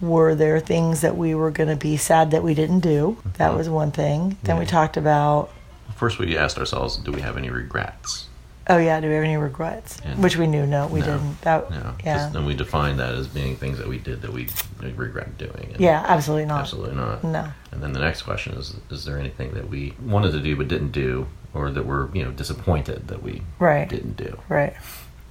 were 0.00 0.34
there 0.34 0.58
things 0.60 1.00
that 1.00 1.16
we 1.16 1.34
were 1.34 1.50
going 1.50 1.68
to 1.68 1.76
be 1.76 1.96
sad 1.96 2.32
that 2.32 2.42
we 2.42 2.54
didn't 2.54 2.80
do? 2.80 3.18
That 3.38 3.48
mm-hmm. 3.48 3.58
was 3.58 3.68
one 3.68 3.92
thing. 3.92 4.36
Then 4.42 4.58
we 4.58 4.66
talked 4.66 4.96
about 4.96 5.50
First, 5.96 6.18
we 6.18 6.36
asked 6.36 6.58
ourselves, 6.58 6.96
do 6.96 7.12
we 7.12 7.20
have 7.20 7.36
any 7.36 7.48
regrets? 7.50 8.28
Oh 8.68 8.78
yeah, 8.78 9.00
do 9.00 9.08
we 9.08 9.14
have 9.14 9.24
any 9.24 9.36
regrets? 9.36 10.00
Yeah. 10.04 10.14
Which 10.16 10.36
we 10.36 10.46
knew, 10.46 10.66
no, 10.66 10.86
we 10.86 11.00
No. 11.00 11.06
didn't. 11.06 11.40
That 11.42 11.70
No. 11.70 11.94
yeah, 12.04 12.30
and 12.32 12.46
we 12.46 12.54
defined 12.54 12.98
that 13.00 13.14
as 13.14 13.26
being 13.26 13.56
things 13.56 13.78
that 13.78 13.88
we 13.88 13.98
did 13.98 14.22
that 14.22 14.32
we 14.32 14.48
regret 14.80 15.36
doing. 15.36 15.70
And 15.72 15.80
yeah, 15.80 16.04
absolutely 16.06 16.46
not. 16.46 16.60
Absolutely 16.60 16.94
not. 16.94 17.24
No. 17.24 17.48
And 17.72 17.82
then 17.82 17.92
the 17.92 17.98
next 18.00 18.22
question 18.22 18.54
is: 18.54 18.74
Is 18.90 19.04
there 19.04 19.18
anything 19.18 19.52
that 19.54 19.68
we 19.68 19.94
wanted 20.00 20.32
to 20.32 20.40
do 20.40 20.54
but 20.56 20.68
didn't 20.68 20.92
do, 20.92 21.26
or 21.54 21.70
that 21.70 21.86
we're 21.86 22.08
you 22.14 22.24
know 22.24 22.30
disappointed 22.30 23.08
that 23.08 23.22
we 23.22 23.42
Right. 23.58 23.88
didn't 23.88 24.16
do? 24.16 24.38
Right, 24.48 24.74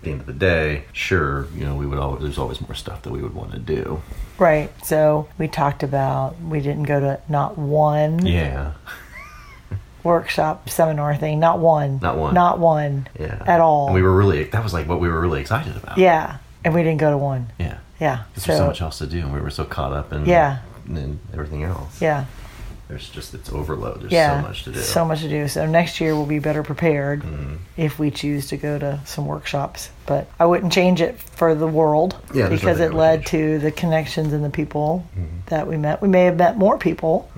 the 0.04 0.12
end 0.12 0.22
of 0.22 0.28
the 0.28 0.34
day, 0.34 0.86
sure, 0.94 1.48
you 1.56 1.64
know 1.66 1.76
we 1.76 1.86
would 1.86 2.00
always 2.00 2.22
there's 2.22 2.38
always 2.38 2.60
more 2.62 2.74
stuff 2.76 3.02
that 3.04 3.12
we 3.12 3.22
would 3.22 3.34
want 3.36 3.52
to 3.52 3.60
do. 3.60 4.02
right. 4.38 4.70
So 4.86 5.28
we 5.38 5.48
talked 5.48 5.84
about 5.84 6.40
we 6.42 6.60
didn't 6.62 6.84
go 6.84 7.00
to 7.00 7.20
not 7.30 7.58
one 7.58 8.26
Yeah. 8.26 8.74
workshop 10.04 10.68
seminar 10.70 11.16
thing, 11.16 11.40
not 11.40 11.60
one, 11.60 12.00
Not 12.02 12.18
one. 12.18 12.34
not 12.34 12.58
one, 12.60 13.08
Yeah. 13.20 13.42
at 13.46 13.62
all. 13.62 13.88
And 13.88 13.96
we 13.96 14.02
were 14.02 14.16
really 14.16 14.46
that 14.46 14.64
was 14.64 14.74
like 14.74 14.88
what 14.88 15.00
we 15.00 15.08
were 15.10 15.20
really 15.22 15.42
excited 15.42 15.76
about. 15.78 15.98
yeah, 15.98 16.38
and 16.64 16.74
we 16.74 16.82
didn't 16.84 17.00
go 17.00 17.12
to 17.12 17.18
one. 17.18 17.52
Yeah. 17.60 17.78
Yeah, 18.00 18.24
Because 18.30 18.44
so, 18.46 18.48
there's 18.54 18.62
so 18.62 18.68
much 18.68 18.82
else 18.82 18.98
to 18.98 19.06
do, 19.06 19.20
and 19.20 19.32
we 19.32 19.40
were 19.40 19.52
so 19.52 19.64
caught 19.64 19.94
up 19.94 20.12
in 20.12 20.26
Yeah. 20.26 20.58
and 20.88 21.20
everything 21.34 21.64
else. 21.64 22.02
yeah, 22.02 22.26
There's 22.92 23.10
just 23.10 23.34
it's 23.34 23.50
overload. 23.54 24.02
There's 24.02 24.12
yeah, 24.12 24.42
so 24.42 24.48
much 24.50 24.64
to 24.66 24.72
do. 24.74 24.80
so 24.82 25.06
much 25.06 25.22
to 25.22 25.30
do. 25.30 25.48
So 25.48 25.66
next 25.66 26.02
year 26.02 26.14
we'll 26.14 26.26
be 26.26 26.40
better 26.40 26.62
prepared 26.62 27.22
Mm-hmm. 27.24 27.56
if 27.78 27.98
we 27.98 28.12
choose 28.12 28.50
to 28.50 28.58
go 28.58 28.78
to 28.78 29.00
some 29.06 29.26
workshops. 29.26 29.90
But 30.06 30.28
I 30.38 30.46
wouldn't 30.46 30.74
change 30.74 31.00
it 31.00 31.18
for 31.18 31.56
the 31.56 31.68
world 31.68 32.18
Yeah, 32.34 32.50
because 32.50 32.82
it 32.82 32.94
led 32.94 33.20
change. 33.26 33.30
to 33.32 33.60
the 33.60 33.72
connections 33.72 34.34
and 34.34 34.44
the 34.44 34.50
people 34.50 35.08
Mm-hmm. 35.18 35.38
that 35.46 35.68
we 35.68 35.78
met. 35.78 36.02
We 36.02 36.10
may 36.10 36.26
have 36.26 36.36
met 36.38 36.58
more 36.58 36.78
people, 36.78 37.32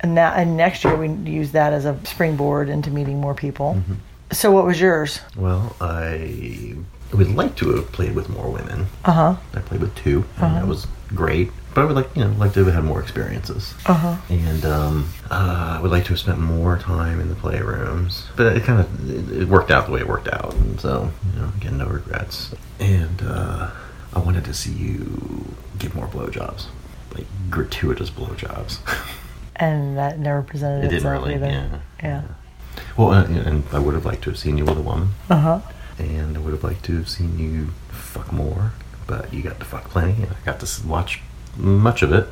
and 0.00 0.14
now 0.14 0.32
and 0.34 0.58
next 0.58 0.84
year 0.84 0.94
we 0.94 1.08
use 1.08 1.52
that 1.52 1.72
as 1.72 1.86
a 1.86 1.98
springboard 2.04 2.68
into 2.68 2.90
meeting 2.90 3.18
more 3.18 3.34
people. 3.34 3.76
Mm-hmm. 3.78 3.94
So 4.32 4.52
what 4.52 4.66
was 4.66 4.78
yours? 4.78 5.20
Well, 5.36 5.74
I 5.80 6.74
would 7.14 7.30
like 7.34 7.56
to 7.56 7.70
have 7.76 7.90
played 7.92 8.14
with 8.14 8.28
more 8.28 8.50
women. 8.50 8.88
Uh 9.06 9.12
huh. 9.12 9.36
I 9.54 9.60
played 9.60 9.80
with 9.80 9.94
two, 9.94 10.26
and 10.36 10.54
that 10.54 10.66
was 10.68 10.86
great. 11.14 11.50
But 11.78 11.82
I 11.84 11.86
would 11.86 11.94
like, 11.94 12.16
you 12.16 12.24
know, 12.24 12.30
like 12.38 12.54
to 12.54 12.64
have 12.64 12.74
had 12.74 12.82
more 12.82 13.00
experiences. 13.00 13.72
Uh 13.86 13.94
huh. 13.94 14.16
And 14.28 14.64
um, 14.64 15.08
uh, 15.30 15.76
I 15.78 15.80
would 15.80 15.92
like 15.92 16.02
to 16.06 16.08
have 16.08 16.18
spent 16.18 16.40
more 16.40 16.76
time 16.76 17.20
in 17.20 17.28
the 17.28 17.36
playrooms. 17.36 18.24
But 18.34 18.56
it 18.56 18.64
kind 18.64 18.80
of 18.80 19.08
it, 19.32 19.42
it 19.42 19.48
worked 19.48 19.70
out 19.70 19.86
the 19.86 19.92
way 19.92 20.00
it 20.00 20.08
worked 20.08 20.26
out, 20.26 20.54
and 20.54 20.80
so 20.80 21.12
you 21.32 21.40
know, 21.40 21.52
again, 21.56 21.78
no 21.78 21.86
regrets. 21.86 22.52
And 22.80 23.22
uh, 23.22 23.70
I 24.12 24.18
wanted 24.18 24.44
to 24.46 24.54
see 24.54 24.72
you 24.72 25.54
give 25.78 25.94
more 25.94 26.08
blowjobs, 26.08 26.66
like 27.14 27.26
gratuitous 27.48 28.10
blowjobs. 28.10 28.78
And 29.60 29.98
that 29.98 30.18
never 30.20 30.42
presented 30.42 30.84
It 30.84 30.92
itself 30.96 31.20
really, 31.22 31.34
either. 31.34 31.46
yeah. 31.46 31.78
Yeah. 32.02 32.22
well, 32.96 33.10
uh, 33.10 33.24
and 33.24 33.64
I 33.72 33.78
would 33.80 33.94
have 33.94 34.04
liked 34.04 34.22
to 34.22 34.30
have 34.30 34.38
seen 34.38 34.56
you 34.58 34.64
with 34.64 34.78
a 34.78 34.82
woman. 34.82 35.10
Uh 35.30 35.36
huh. 35.40 35.60
and 35.98 36.36
I 36.36 36.40
would 36.40 36.52
have 36.52 36.62
liked 36.64 36.84
to 36.86 36.96
have 36.96 37.08
seen 37.08 37.38
you 37.40 37.68
fuck 37.88 38.32
more, 38.32 38.70
but 39.08 39.32
you 39.34 39.42
got 39.42 39.58
to 39.60 39.64
fuck 39.64 39.90
plenty, 39.90 40.22
and 40.22 40.30
I 40.32 40.36
got 40.44 40.58
to 40.60 40.86
watch 40.86 41.22
much 41.56 42.02
of 42.02 42.12
it. 42.12 42.28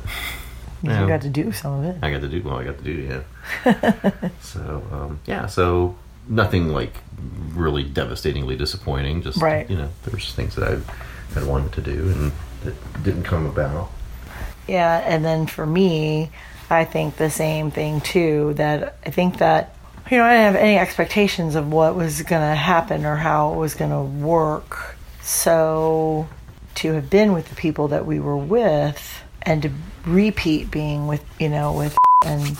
You 0.83 0.91
Yeah. 0.91 1.07
got 1.07 1.21
to 1.21 1.29
do 1.29 1.51
some 1.51 1.73
of 1.79 1.85
it. 1.85 1.95
I 2.03 2.11
got 2.11 2.21
to 2.21 2.27
do 2.27 2.41
well. 2.43 2.57
I 2.57 2.63
got 2.63 2.77
to 2.77 2.83
do 2.83 2.91
yeah. 3.65 4.29
so 4.41 4.83
um, 4.91 5.19
yeah, 5.25 5.47
so 5.47 5.95
nothing 6.27 6.69
like 6.69 6.93
really 7.53 7.83
devastatingly 7.83 8.55
disappointing. 8.55 9.21
Just 9.23 9.41
Right. 9.41 9.69
you 9.69 9.77
know, 9.77 9.89
there's 10.05 10.33
things 10.33 10.55
that 10.55 10.67
I 10.67 11.33
had 11.39 11.47
wanted 11.47 11.71
to 11.73 11.81
do 11.81 12.09
and 12.09 12.31
that 12.63 13.03
didn't 13.03 13.23
come 13.23 13.45
about. 13.45 13.89
Yeah, 14.67 14.97
and 14.99 15.23
then 15.25 15.47
for 15.47 15.65
me, 15.65 16.29
I 16.69 16.83
think 16.85 17.15
the 17.17 17.29
same 17.29 17.71
thing 17.71 18.01
too. 18.01 18.53
That 18.55 18.97
I 19.05 19.09
think 19.09 19.37
that 19.39 19.73
you 20.11 20.17
know 20.17 20.25
I 20.25 20.33
didn't 20.33 20.53
have 20.53 20.55
any 20.61 20.77
expectations 20.77 21.55
of 21.55 21.71
what 21.71 21.95
was 21.95 22.21
going 22.21 22.41
to 22.47 22.55
happen 22.55 23.05
or 23.05 23.15
how 23.15 23.53
it 23.53 23.57
was 23.57 23.73
going 23.73 23.91
to 23.91 24.01
work. 24.01 24.95
So 25.23 26.27
to 26.77 26.93
have 26.93 27.09
been 27.09 27.33
with 27.33 27.49
the 27.49 27.55
people 27.55 27.89
that 27.89 28.05
we 28.05 28.19
were 28.19 28.37
with 28.37 29.23
and 29.41 29.61
to 29.63 29.71
repeat 30.05 30.71
being 30.71 31.07
with 31.07 31.23
you 31.39 31.49
know 31.49 31.73
with 31.73 31.97
and 32.25 32.57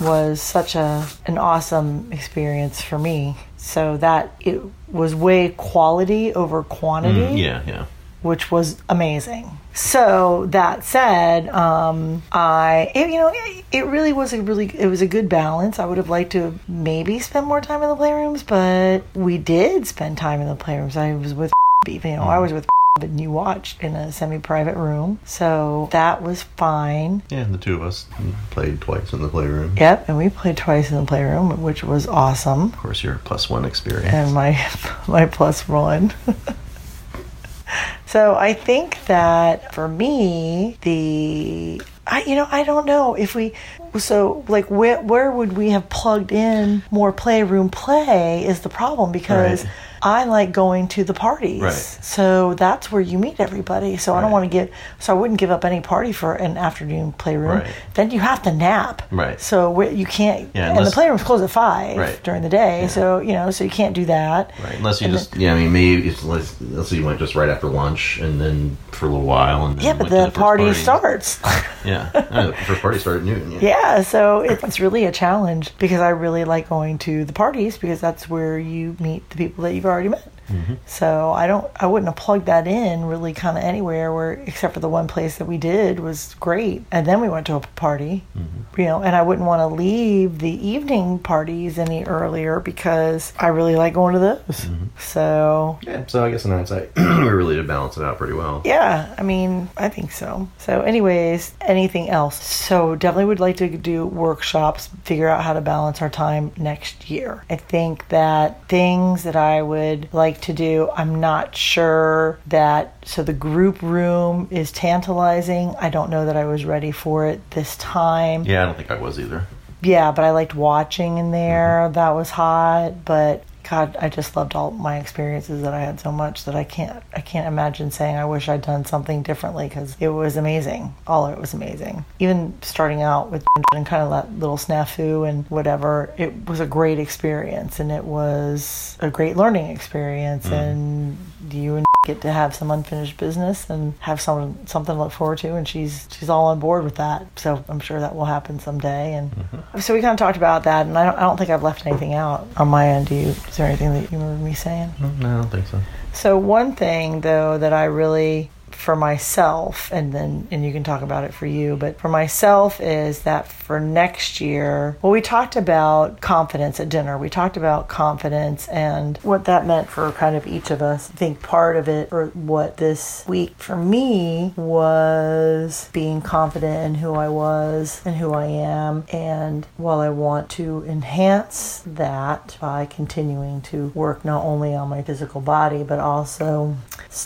was 0.00 0.40
such 0.40 0.74
a 0.74 1.06
an 1.26 1.38
awesome 1.38 2.12
experience 2.12 2.80
for 2.80 2.98
me. 2.98 3.36
So 3.56 3.96
that 3.98 4.34
it 4.40 4.62
was 4.88 5.14
way 5.14 5.50
quality 5.50 6.32
over 6.32 6.62
quantity 6.62 7.40
Yeah, 7.40 7.62
yeah. 7.66 7.86
which 8.22 8.50
was 8.50 8.80
amazing. 8.88 9.50
So 9.74 10.46
that 10.50 10.84
said, 10.84 11.48
um, 11.50 12.22
I 12.32 12.90
it, 12.94 13.10
you 13.10 13.18
know 13.18 13.30
it, 13.32 13.64
it 13.72 13.86
really 13.86 14.12
was 14.12 14.32
a 14.32 14.42
really 14.42 14.66
it 14.66 14.86
was 14.86 15.02
a 15.02 15.06
good 15.06 15.28
balance. 15.28 15.78
I 15.78 15.86
would 15.86 15.98
have 15.98 16.08
liked 16.08 16.32
to 16.32 16.58
maybe 16.66 17.18
spend 17.18 17.46
more 17.46 17.60
time 17.60 17.82
in 17.82 17.88
the 17.88 17.96
playrooms, 17.96 18.46
but 18.46 19.02
we 19.18 19.38
did 19.38 19.86
spend 19.86 20.18
time 20.18 20.40
in 20.40 20.48
the 20.48 20.56
playrooms. 20.56 20.96
I 20.96 21.14
was 21.14 21.34
with 21.34 21.52
you 21.86 22.00
know 22.00 22.22
I 22.22 22.38
was 22.38 22.52
with 22.52 22.66
and 23.04 23.20
you 23.20 23.30
watched 23.30 23.82
in 23.82 23.94
a 23.94 24.12
semi-private 24.12 24.76
room, 24.76 25.18
so 25.24 25.88
that 25.92 26.22
was 26.22 26.42
fine. 26.42 27.22
Yeah, 27.30 27.44
the 27.44 27.58
two 27.58 27.74
of 27.76 27.82
us 27.82 28.06
played 28.50 28.80
twice 28.80 29.12
in 29.12 29.22
the 29.22 29.28
playroom. 29.28 29.74
Yep, 29.76 30.08
and 30.08 30.18
we 30.18 30.28
played 30.28 30.56
twice 30.56 30.90
in 30.90 30.96
the 30.96 31.06
playroom, 31.06 31.62
which 31.62 31.82
was 31.82 32.06
awesome. 32.06 32.64
Of 32.64 32.76
course, 32.76 33.02
your 33.02 33.16
plus 33.24 33.48
one 33.50 33.64
experience. 33.64 34.12
and 34.12 34.34
my 34.34 34.58
my 35.08 35.26
plus 35.26 35.68
one. 35.68 36.12
so 38.06 38.34
I 38.34 38.52
think 38.54 39.04
that 39.06 39.74
for 39.74 39.88
me, 39.88 40.78
the 40.82 41.82
I 42.06 42.22
you 42.24 42.34
know 42.34 42.48
I 42.50 42.64
don't 42.64 42.86
know 42.86 43.14
if 43.14 43.34
we 43.34 43.52
so 43.98 44.44
like 44.48 44.66
where 44.70 45.00
where 45.02 45.30
would 45.30 45.54
we 45.56 45.70
have 45.70 45.88
plugged 45.88 46.32
in 46.32 46.82
more 46.90 47.12
playroom 47.12 47.68
play 47.70 48.44
is 48.46 48.60
the 48.60 48.68
problem 48.68 49.12
because 49.12 49.64
Right. 49.64 49.72
I 50.00 50.24
like 50.26 50.52
going 50.52 50.86
to 50.88 51.02
the 51.02 51.12
parties. 51.12 51.60
Right. 51.60 51.72
So 51.72 52.54
that's 52.54 52.92
where 52.92 53.00
you 53.02 53.18
meet 53.18 53.40
everybody. 53.40 53.96
So 53.96 54.14
I 54.14 54.20
don't 54.20 54.30
want 54.30 54.44
to 54.44 54.48
get, 54.48 54.70
so 55.00 55.12
I 55.12 55.18
wouldn't 55.18 55.40
give 55.40 55.50
up 55.50 55.64
any 55.64 55.80
party 55.80 56.12
for 56.12 56.34
an 56.34 56.56
afternoon 56.56 57.10
playroom. 57.14 57.58
Right. 57.58 57.66
Then 57.94 58.12
you 58.12 58.20
have 58.20 58.40
to 58.44 58.52
nap. 58.52 59.02
Right. 59.10 59.40
So 59.40 59.80
you 59.80 60.06
can't, 60.06 60.50
Yeah, 60.54 60.68
and 60.68 60.76
the 60.76 60.80
unless- 60.82 60.94
playroom's 60.94 61.24
closed 61.24 61.42
at 61.42 61.50
five 61.50 61.96
Right. 61.96 62.20
during 62.22 62.42
the 62.42 62.48
day. 62.48 62.82
Yeah. 62.82 62.86
So, 62.86 63.18
you 63.18 63.32
know, 63.32 63.50
so 63.50 63.64
you 63.64 63.70
can't 63.70 63.92
do 63.92 64.04
that. 64.04 64.52
Right, 64.62 64.76
unless 64.76 65.00
you 65.00 65.06
And 65.06 65.14
just, 65.14 65.34
yeah, 65.34 65.52
I 65.52 65.58
mean, 65.58 65.72
maybe 65.72 66.06
it's, 66.06 66.22
let's, 66.22 66.54
let's 66.60 66.90
say 66.90 66.96
you 66.98 67.04
went 67.04 67.18
just 67.18 67.34
right 67.34 67.48
after 67.48 67.66
lunch 67.66 68.20
and 68.20 68.40
then 68.40 68.76
for 68.92 69.06
a 69.06 69.08
little 69.08 69.26
while. 69.26 69.66
And 69.66 69.78
then 69.80 69.84
Yeah, 69.84 69.92
but 69.94 70.04
to 70.04 70.10
the 70.10 70.24
first 70.26 70.36
party 70.36 70.74
starts. 70.74 71.40
Yeah, 71.84 72.10
I 72.14 72.46
the 72.46 72.52
first 72.52 72.82
party 72.82 72.98
started 72.98 73.20
at 73.20 73.36
noon. 73.38 73.52
Yeah. 73.52 73.58
Yeah, 73.62 73.77
so 74.02 74.40
it's 74.40 74.80
really 74.80 75.04
a 75.04 75.12
challenge 75.12 75.76
because 75.78 76.00
I 76.00 76.10
really 76.10 76.44
like 76.44 76.68
going 76.68 76.98
to 76.98 77.24
the 77.24 77.32
parties 77.32 77.78
because 77.78 78.00
that's 78.00 78.28
where 78.28 78.58
you 78.58 78.96
meet 79.00 79.28
the 79.30 79.36
people 79.36 79.64
that 79.64 79.74
you've 79.74 79.86
already 79.86 80.08
met. 80.08 80.32
Mm-hmm. 80.48 80.74
So 80.86 81.32
I 81.32 81.46
don't, 81.46 81.70
I 81.76 81.86
wouldn't 81.86 82.08
have 82.08 82.16
plugged 82.16 82.46
that 82.46 82.66
in 82.66 83.04
really 83.04 83.32
kind 83.32 83.56
of 83.56 83.64
anywhere 83.64 84.12
where, 84.12 84.32
except 84.32 84.74
for 84.74 84.80
the 84.80 84.88
one 84.88 85.08
place 85.08 85.38
that 85.38 85.46
we 85.46 85.58
did 85.58 86.00
was 86.00 86.34
great, 86.40 86.84
and 86.90 87.06
then 87.06 87.20
we 87.20 87.28
went 87.28 87.46
to 87.46 87.54
a 87.54 87.60
party, 87.60 88.24
mm-hmm. 88.36 88.80
you 88.80 88.86
know, 88.86 89.02
and 89.02 89.14
I 89.14 89.22
wouldn't 89.22 89.46
want 89.46 89.60
to 89.60 89.66
leave 89.66 90.38
the 90.38 90.66
evening 90.66 91.18
parties 91.18 91.78
any 91.78 92.04
earlier 92.04 92.60
because 92.60 93.32
I 93.38 93.48
really 93.48 93.76
like 93.76 93.94
going 93.94 94.14
to 94.14 94.20
those. 94.20 94.38
Mm-hmm. 94.48 94.84
So 94.98 95.78
Yeah, 95.82 96.06
so 96.06 96.24
I 96.24 96.30
guess 96.30 96.44
in 96.44 96.50
hindsight, 96.50 96.90
we 96.96 97.02
really 97.02 97.56
did 97.56 97.66
balance 97.66 97.96
it 97.96 98.02
out 98.02 98.18
pretty 98.18 98.34
well. 98.34 98.62
yeah, 98.64 99.14
I 99.18 99.22
mean, 99.22 99.68
I 99.76 99.88
think 99.88 100.12
so. 100.12 100.48
So, 100.58 100.82
anyways, 100.82 101.52
anything 101.60 102.10
else? 102.10 102.42
So, 102.44 102.94
definitely 102.94 103.26
would 103.26 103.40
like 103.40 103.56
to 103.58 103.68
do 103.68 104.06
workshops, 104.06 104.88
figure 105.04 105.28
out 105.28 105.44
how 105.44 105.52
to 105.52 105.60
balance 105.60 106.02
our 106.02 106.10
time 106.10 106.52
next 106.56 107.10
year. 107.10 107.44
I 107.50 107.56
think 107.56 108.08
that 108.08 108.68
things 108.68 109.24
that 109.24 109.36
I 109.36 109.62
would 109.62 110.08
like 110.12 110.37
to 110.42 110.52
do, 110.52 110.90
I'm 110.96 111.20
not 111.20 111.54
sure 111.56 112.38
that. 112.46 112.94
So, 113.04 113.22
the 113.22 113.32
group 113.32 113.82
room 113.82 114.48
is 114.50 114.70
tantalizing. 114.72 115.74
I 115.80 115.90
don't 115.90 116.10
know 116.10 116.26
that 116.26 116.36
I 116.36 116.44
was 116.44 116.64
ready 116.64 116.90
for 116.92 117.26
it 117.26 117.40
this 117.52 117.76
time 117.76 118.44
Yeah, 118.44 118.62
I 118.62 118.66
don't 118.66 118.76
think 118.76 118.90
I 118.90 118.98
was 118.98 119.18
either. 119.18 119.46
yeah, 119.82 120.12
but 120.12 120.24
I 120.24 120.30
liked 120.32 120.54
watching 120.54 121.18
in 121.18 121.30
there. 121.30 121.82
Mm-hmm. 121.84 121.92
That 121.94 122.10
was 122.10 122.30
hot, 122.30 123.04
but 123.04 123.44
God, 123.68 123.96
I 124.00 124.08
just 124.08 124.34
loved 124.34 124.54
all 124.54 124.70
my 124.70 124.98
experiences 124.98 125.62
that 125.62 125.74
I 125.74 125.80
had 125.80 126.00
so 126.00 126.10
much 126.10 126.44
that 126.44 126.54
I 126.54 126.64
can't 126.64 127.02
I 127.14 127.20
can't 127.20 127.46
imagine 127.46 127.90
saying 127.90 128.16
I 128.16 128.24
wish 128.24 128.48
I'd 128.48 128.62
done 128.62 128.84
something 128.84 129.22
differently 129.22 129.68
because 129.68 129.96
it 130.00 130.08
was 130.08 130.36
amazing. 130.36 130.94
All 131.06 131.26
of 131.26 131.34
it 131.34 131.40
was 131.40 131.52
amazing. 131.52 132.04
Even 132.18 132.54
starting 132.62 133.02
out 133.02 133.30
with 133.30 133.44
and 133.74 133.84
kind 133.84 134.02
of 134.02 134.10
that 134.10 134.32
little 134.38 134.56
snafu 134.56 135.28
and 135.28 135.44
whatever, 135.50 136.14
it 136.16 136.48
was 136.48 136.60
a 136.60 136.66
great 136.66 136.98
experience 136.98 137.78
and 137.78 137.92
it 137.92 138.04
was 138.04 138.96
a 139.00 139.10
great 139.10 139.36
learning 139.36 139.66
experience 139.66 140.46
mm-hmm. 140.46 140.54
and 140.54 141.18
you 141.50 141.76
and 141.76 141.87
get 142.04 142.20
to 142.22 142.32
have 142.32 142.54
some 142.54 142.70
unfinished 142.70 143.16
business 143.16 143.68
and 143.68 143.92
have 143.98 144.20
some 144.20 144.56
something 144.66 144.94
to 144.94 145.02
look 145.02 145.12
forward 145.12 145.38
to 145.38 145.54
and 145.56 145.66
she's 145.66 146.08
she's 146.12 146.28
all 146.28 146.46
on 146.46 146.60
board 146.60 146.84
with 146.84 146.96
that. 146.96 147.26
So 147.38 147.64
i'm 147.68 147.80
sure 147.80 148.00
that 148.00 148.14
will 148.14 148.24
happen 148.24 148.60
someday 148.60 149.14
and 149.14 149.30
mm-hmm. 149.30 149.80
so 149.80 149.94
we 149.94 150.00
kind 150.00 150.12
of 150.12 150.18
talked 150.18 150.36
about 150.36 150.64
that 150.64 150.86
and 150.86 150.96
I 150.96 151.04
don't, 151.04 151.16
I 151.16 151.20
don't 151.20 151.36
think 151.36 151.50
i've 151.50 151.62
left 151.62 151.86
anything 151.86 152.14
out 152.14 152.46
on 152.56 152.68
my 152.68 152.88
end. 152.88 153.08
Do 153.08 153.14
you 153.14 153.28
is 153.28 153.56
there 153.56 153.66
anything 153.66 153.92
that 153.94 154.12
you 154.12 154.18
remember 154.18 154.44
me 154.44 154.54
saying? 154.54 154.92
No, 155.18 155.28
I 155.28 155.40
don't 155.42 155.50
think 155.50 155.66
so. 155.66 155.80
so 156.12 156.38
one 156.38 156.76
thing 156.76 157.20
though 157.20 157.58
that 157.58 157.72
I 157.72 157.84
really 157.84 158.50
for 158.78 158.96
myself 158.96 159.90
and 159.92 160.12
then 160.12 160.46
and 160.50 160.64
you 160.64 160.72
can 160.72 160.84
talk 160.84 161.02
about 161.02 161.24
it 161.24 161.34
for 161.34 161.46
you 161.46 161.76
but 161.76 161.98
for 161.98 162.08
myself 162.08 162.80
is 162.80 163.20
that 163.22 163.50
for 163.50 163.80
next 163.80 164.40
year 164.40 164.96
well 165.02 165.12
we 165.12 165.20
talked 165.20 165.56
about 165.56 166.20
confidence 166.20 166.78
at 166.80 166.88
dinner. 166.88 167.18
We 167.18 167.28
talked 167.28 167.56
about 167.56 167.88
confidence 167.88 168.68
and 168.68 169.18
what 169.18 169.44
that 169.46 169.66
meant 169.66 169.88
for 169.88 170.10
kind 170.12 170.36
of 170.36 170.46
each 170.46 170.70
of 170.70 170.82
us. 170.82 171.10
I 171.10 171.14
think 171.14 171.42
part 171.42 171.76
of 171.76 171.88
it 171.88 172.08
or 172.12 172.26
what 172.28 172.76
this 172.76 173.24
week 173.26 173.54
for 173.56 173.76
me 173.76 174.52
was 174.56 175.88
being 175.92 176.20
confident 176.20 176.86
in 176.86 176.94
who 176.96 177.14
I 177.14 177.28
was 177.28 178.02
and 178.04 178.16
who 178.16 178.32
I 178.32 178.46
am. 178.46 179.04
And 179.12 179.66
while 179.76 180.00
I 180.00 180.10
want 180.10 180.50
to 180.50 180.84
enhance 180.86 181.82
that 181.86 182.56
by 182.60 182.86
continuing 182.86 183.60
to 183.62 183.88
work 183.88 184.24
not 184.24 184.44
only 184.44 184.74
on 184.74 184.88
my 184.88 185.02
physical 185.02 185.40
body 185.40 185.82
but 185.82 185.98
also 185.98 186.76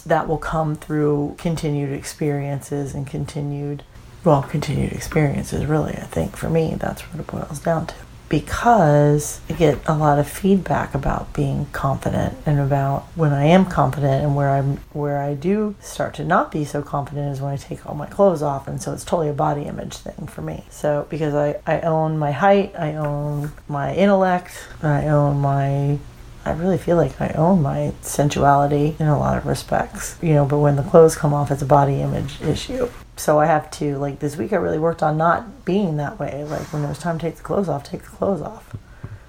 that 0.07 0.29
will 0.29 0.39
come 0.39 0.75
through 0.77 1.35
continued 1.43 1.93
experiences 1.93 2.95
and 2.95 3.07
continued 3.07 3.83
well 4.25 4.43
continued 4.43 4.93
experiences 4.93 5.67
really 5.67 5.93
I 5.95 6.07
think 6.07 6.37
for 6.37 6.49
me 6.49 6.77
that's 6.79 7.03
what 7.03 7.21
it 7.21 7.27
boils 7.27 7.59
down 7.59 7.87
to 7.89 7.95
because 8.33 9.43
I 9.51 9.53
get 9.53 9.79
a 9.87 9.95
lot 9.95 10.19
of 10.19 10.27
feedback 10.27 10.95
about 10.95 11.35
being 11.35 11.67
confident 11.67 12.35
and 12.47 12.59
about 12.59 13.03
when 13.15 13.31
I 13.31 13.45
am 13.45 13.67
confident 13.67 14.25
and 14.25 14.35
where 14.35 14.49
I'm 14.49 14.79
where 14.95 15.19
I 15.19 15.35
do 15.35 15.75
start 15.81 16.15
to 16.15 16.25
not 16.25 16.51
be 16.51 16.65
so 16.65 16.81
confident 16.81 17.31
is 17.31 17.43
when 17.43 17.53
I 17.53 17.59
take 17.59 17.85
all 17.85 17.95
my 17.95 18.07
clothes 18.07 18.41
off 18.41 18.67
and 18.67 18.81
so 18.81 18.95
it's 18.95 19.05
totally 19.05 19.29
a 19.29 19.35
body 19.35 19.65
image 19.65 19.99
thing 19.99 20.27
for 20.29 20.41
me. 20.41 20.65
So 20.71 21.07
because 21.11 21.35
I, 21.35 21.57
I 21.67 21.83
own 21.83 22.17
my 22.19 22.31
height, 22.31 22.75
I 22.79 22.95
own 22.95 23.53
my 23.69 23.95
intellect, 23.95 24.67
I 24.83 25.09
own 25.09 25.39
my 25.41 25.99
I 26.45 26.53
really 26.53 26.79
feel 26.79 26.97
like 26.97 27.21
I 27.21 27.29
own 27.31 27.63
my 27.63 27.93
sensuality 28.01 28.97
in 28.99 29.07
a 29.07 29.19
lot 29.19 29.39
of 29.39 29.47
respects, 29.47 30.19
you 30.21 30.35
know, 30.35 30.45
but 30.45 30.59
when 30.59 30.77
the 30.77 30.83
clothes 30.83 31.15
come 31.15 31.33
off, 31.33 31.51
it's 31.51 31.63
a 31.63 31.67
body 31.67 32.01
image 32.01 32.41
issue. 32.43 32.89
So 33.17 33.39
I 33.39 33.47
have 33.47 33.71
to, 33.73 33.97
like, 33.99 34.19
this 34.19 34.37
week 34.37 34.53
I 34.53 34.57
really 34.57 34.79
worked 34.79 35.03
on 35.03 35.17
not 35.17 35.65
being 35.65 35.99
that 35.99 36.19
way. 36.19 36.45
Like, 36.45 36.73
when 36.73 36.83
it 36.83 36.89
was 36.89 36.99
time 36.99 37.19
to 37.19 37.27
take 37.27 37.37
the 37.37 37.43
clothes 37.43 37.69
off, 37.69 37.85
take 37.85 38.03
the 38.03 38.09
clothes 38.09 38.43
off. 38.43 38.75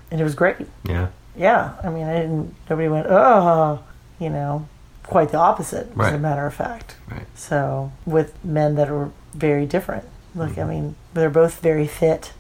And 0.10 0.20
it 0.20 0.24
was 0.24 0.36
great. 0.36 0.58
Yeah. 0.86 1.10
Yeah. 1.36 1.74
I 1.84 1.90
mean, 1.90 2.08
I 2.08 2.14
didn't, 2.14 2.56
nobody 2.70 2.88
went, 2.88 3.08
oh, 3.08 3.84
you 4.20 4.30
know, 4.30 4.68
quite 5.04 5.30
the 5.30 5.38
opposite, 5.38 5.92
right. 5.96 6.08
as 6.08 6.14
a 6.16 6.20
matter 6.20 6.46
of 6.48 6.54
fact. 6.54 6.96
Right. 7.12 7.28
So 7.36 7.92
with 8.06 8.44
men 8.44 8.76
that 8.76 8.90
are 8.90 9.12
very 9.34 9.66
different. 9.66 10.06
Like, 10.34 10.54
mm-hmm. 10.54 10.62
I 10.62 10.64
mean, 10.64 10.96
they're 11.14 11.30
both 11.30 11.60
very 11.60 11.86
fit, 11.86 12.34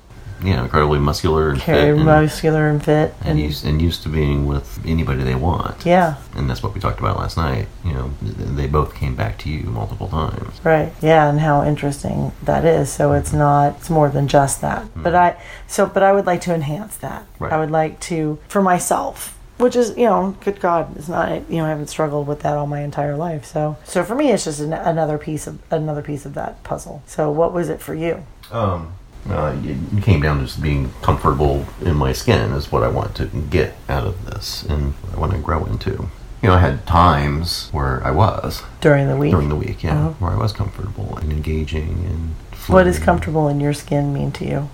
Yeah, 0.43 0.63
incredibly 0.63 0.99
muscular 0.99 1.49
and 1.49 1.61
fit. 1.61 1.73
very 1.73 1.97
and, 1.97 2.05
muscular 2.05 2.67
and 2.67 2.83
fit. 2.83 3.13
and 3.23 3.39
used, 3.39 3.65
and 3.65 3.81
used 3.81 4.03
to 4.03 4.09
being 4.09 4.45
with 4.45 4.79
anybody 4.85 5.23
they 5.23 5.35
want. 5.35 5.85
yeah. 5.85 6.17
And 6.35 6.49
that's 6.49 6.61
what 6.63 6.73
we 6.73 6.79
talked 6.79 6.99
about 6.99 7.17
last 7.17 7.37
night. 7.37 7.67
You 7.85 7.93
know, 7.93 8.11
they 8.21 8.67
both 8.67 8.95
came 8.95 9.15
back 9.15 9.37
to 9.39 9.49
you 9.49 9.63
multiple 9.63 10.07
times. 10.07 10.59
Right. 10.63 10.91
Yeah, 11.01 11.29
and 11.29 11.39
how 11.39 11.63
interesting 11.63 12.31
that 12.43 12.65
is. 12.65 12.91
So 12.91 13.13
it's 13.13 13.31
not 13.33 13.77
it's 13.77 13.89
more 13.89 14.09
than 14.09 14.27
just 14.27 14.61
that. 14.61 14.85
But 14.95 15.15
I 15.15 15.41
so 15.67 15.85
but 15.85 16.03
I 16.03 16.11
would 16.11 16.25
like 16.25 16.41
to 16.41 16.53
enhance 16.53 16.97
that. 16.97 17.25
Right. 17.39 17.51
I 17.51 17.59
would 17.59 17.71
like 17.71 17.99
to 18.01 18.39
for 18.47 18.61
myself, 18.61 19.37
which 19.57 19.75
is, 19.75 19.95
you 19.95 20.05
know, 20.05 20.35
good 20.43 20.59
god, 20.59 20.97
it's 20.97 21.07
not 21.07 21.49
you 21.49 21.57
know, 21.57 21.65
I 21.65 21.69
haven't 21.69 21.87
struggled 21.87 22.27
with 22.27 22.41
that 22.41 22.57
all 22.57 22.67
my 22.67 22.81
entire 22.81 23.15
life. 23.15 23.45
So 23.45 23.77
so 23.83 24.03
for 24.03 24.15
me 24.15 24.31
it's 24.31 24.45
just 24.45 24.59
an, 24.59 24.73
another 24.73 25.17
piece 25.17 25.45
of 25.47 25.59
another 25.71 26.01
piece 26.01 26.25
of 26.25 26.33
that 26.33 26.63
puzzle. 26.63 27.03
So 27.05 27.29
what 27.31 27.53
was 27.53 27.69
it 27.69 27.79
for 27.79 27.93
you? 27.93 28.25
Um, 28.51 28.93
uh, 29.29 29.55
it 29.63 30.03
came 30.03 30.21
down 30.21 30.39
to 30.39 30.45
just 30.45 30.61
being 30.61 30.91
comfortable 31.01 31.65
in 31.81 31.95
my 31.95 32.11
skin 32.13 32.51
is 32.51 32.71
what 32.71 32.83
I 32.83 32.89
want 32.89 33.15
to 33.15 33.25
get 33.27 33.75
out 33.87 34.05
of 34.05 34.25
this 34.25 34.63
and 34.63 34.93
what 34.93 35.15
I 35.15 35.19
want 35.19 35.31
to 35.33 35.37
grow 35.39 35.65
into. 35.65 36.09
You 36.41 36.49
know, 36.49 36.55
I 36.55 36.59
had 36.59 36.85
times 36.85 37.69
where 37.71 38.05
I 38.05 38.11
was 38.11 38.63
During 38.81 39.07
the 39.07 39.15
week. 39.15 39.31
during 39.31 39.47
the 39.47 39.55
week, 39.55 39.81
yeah, 39.83 39.97
Uh-huh. 39.97 40.09
where 40.19 40.31
I 40.31 40.37
was 40.37 40.51
comfortable 40.51 41.17
and 41.17 41.31
engaging 41.31 42.05
and. 42.09 42.35
what 42.67 42.83
does 42.83 42.99
comfortable 42.99 43.47
in 43.47 43.59
your 43.61 43.73
skin 43.73 44.13
mean 44.13 44.31
to 44.33 44.45
you? 44.45 44.69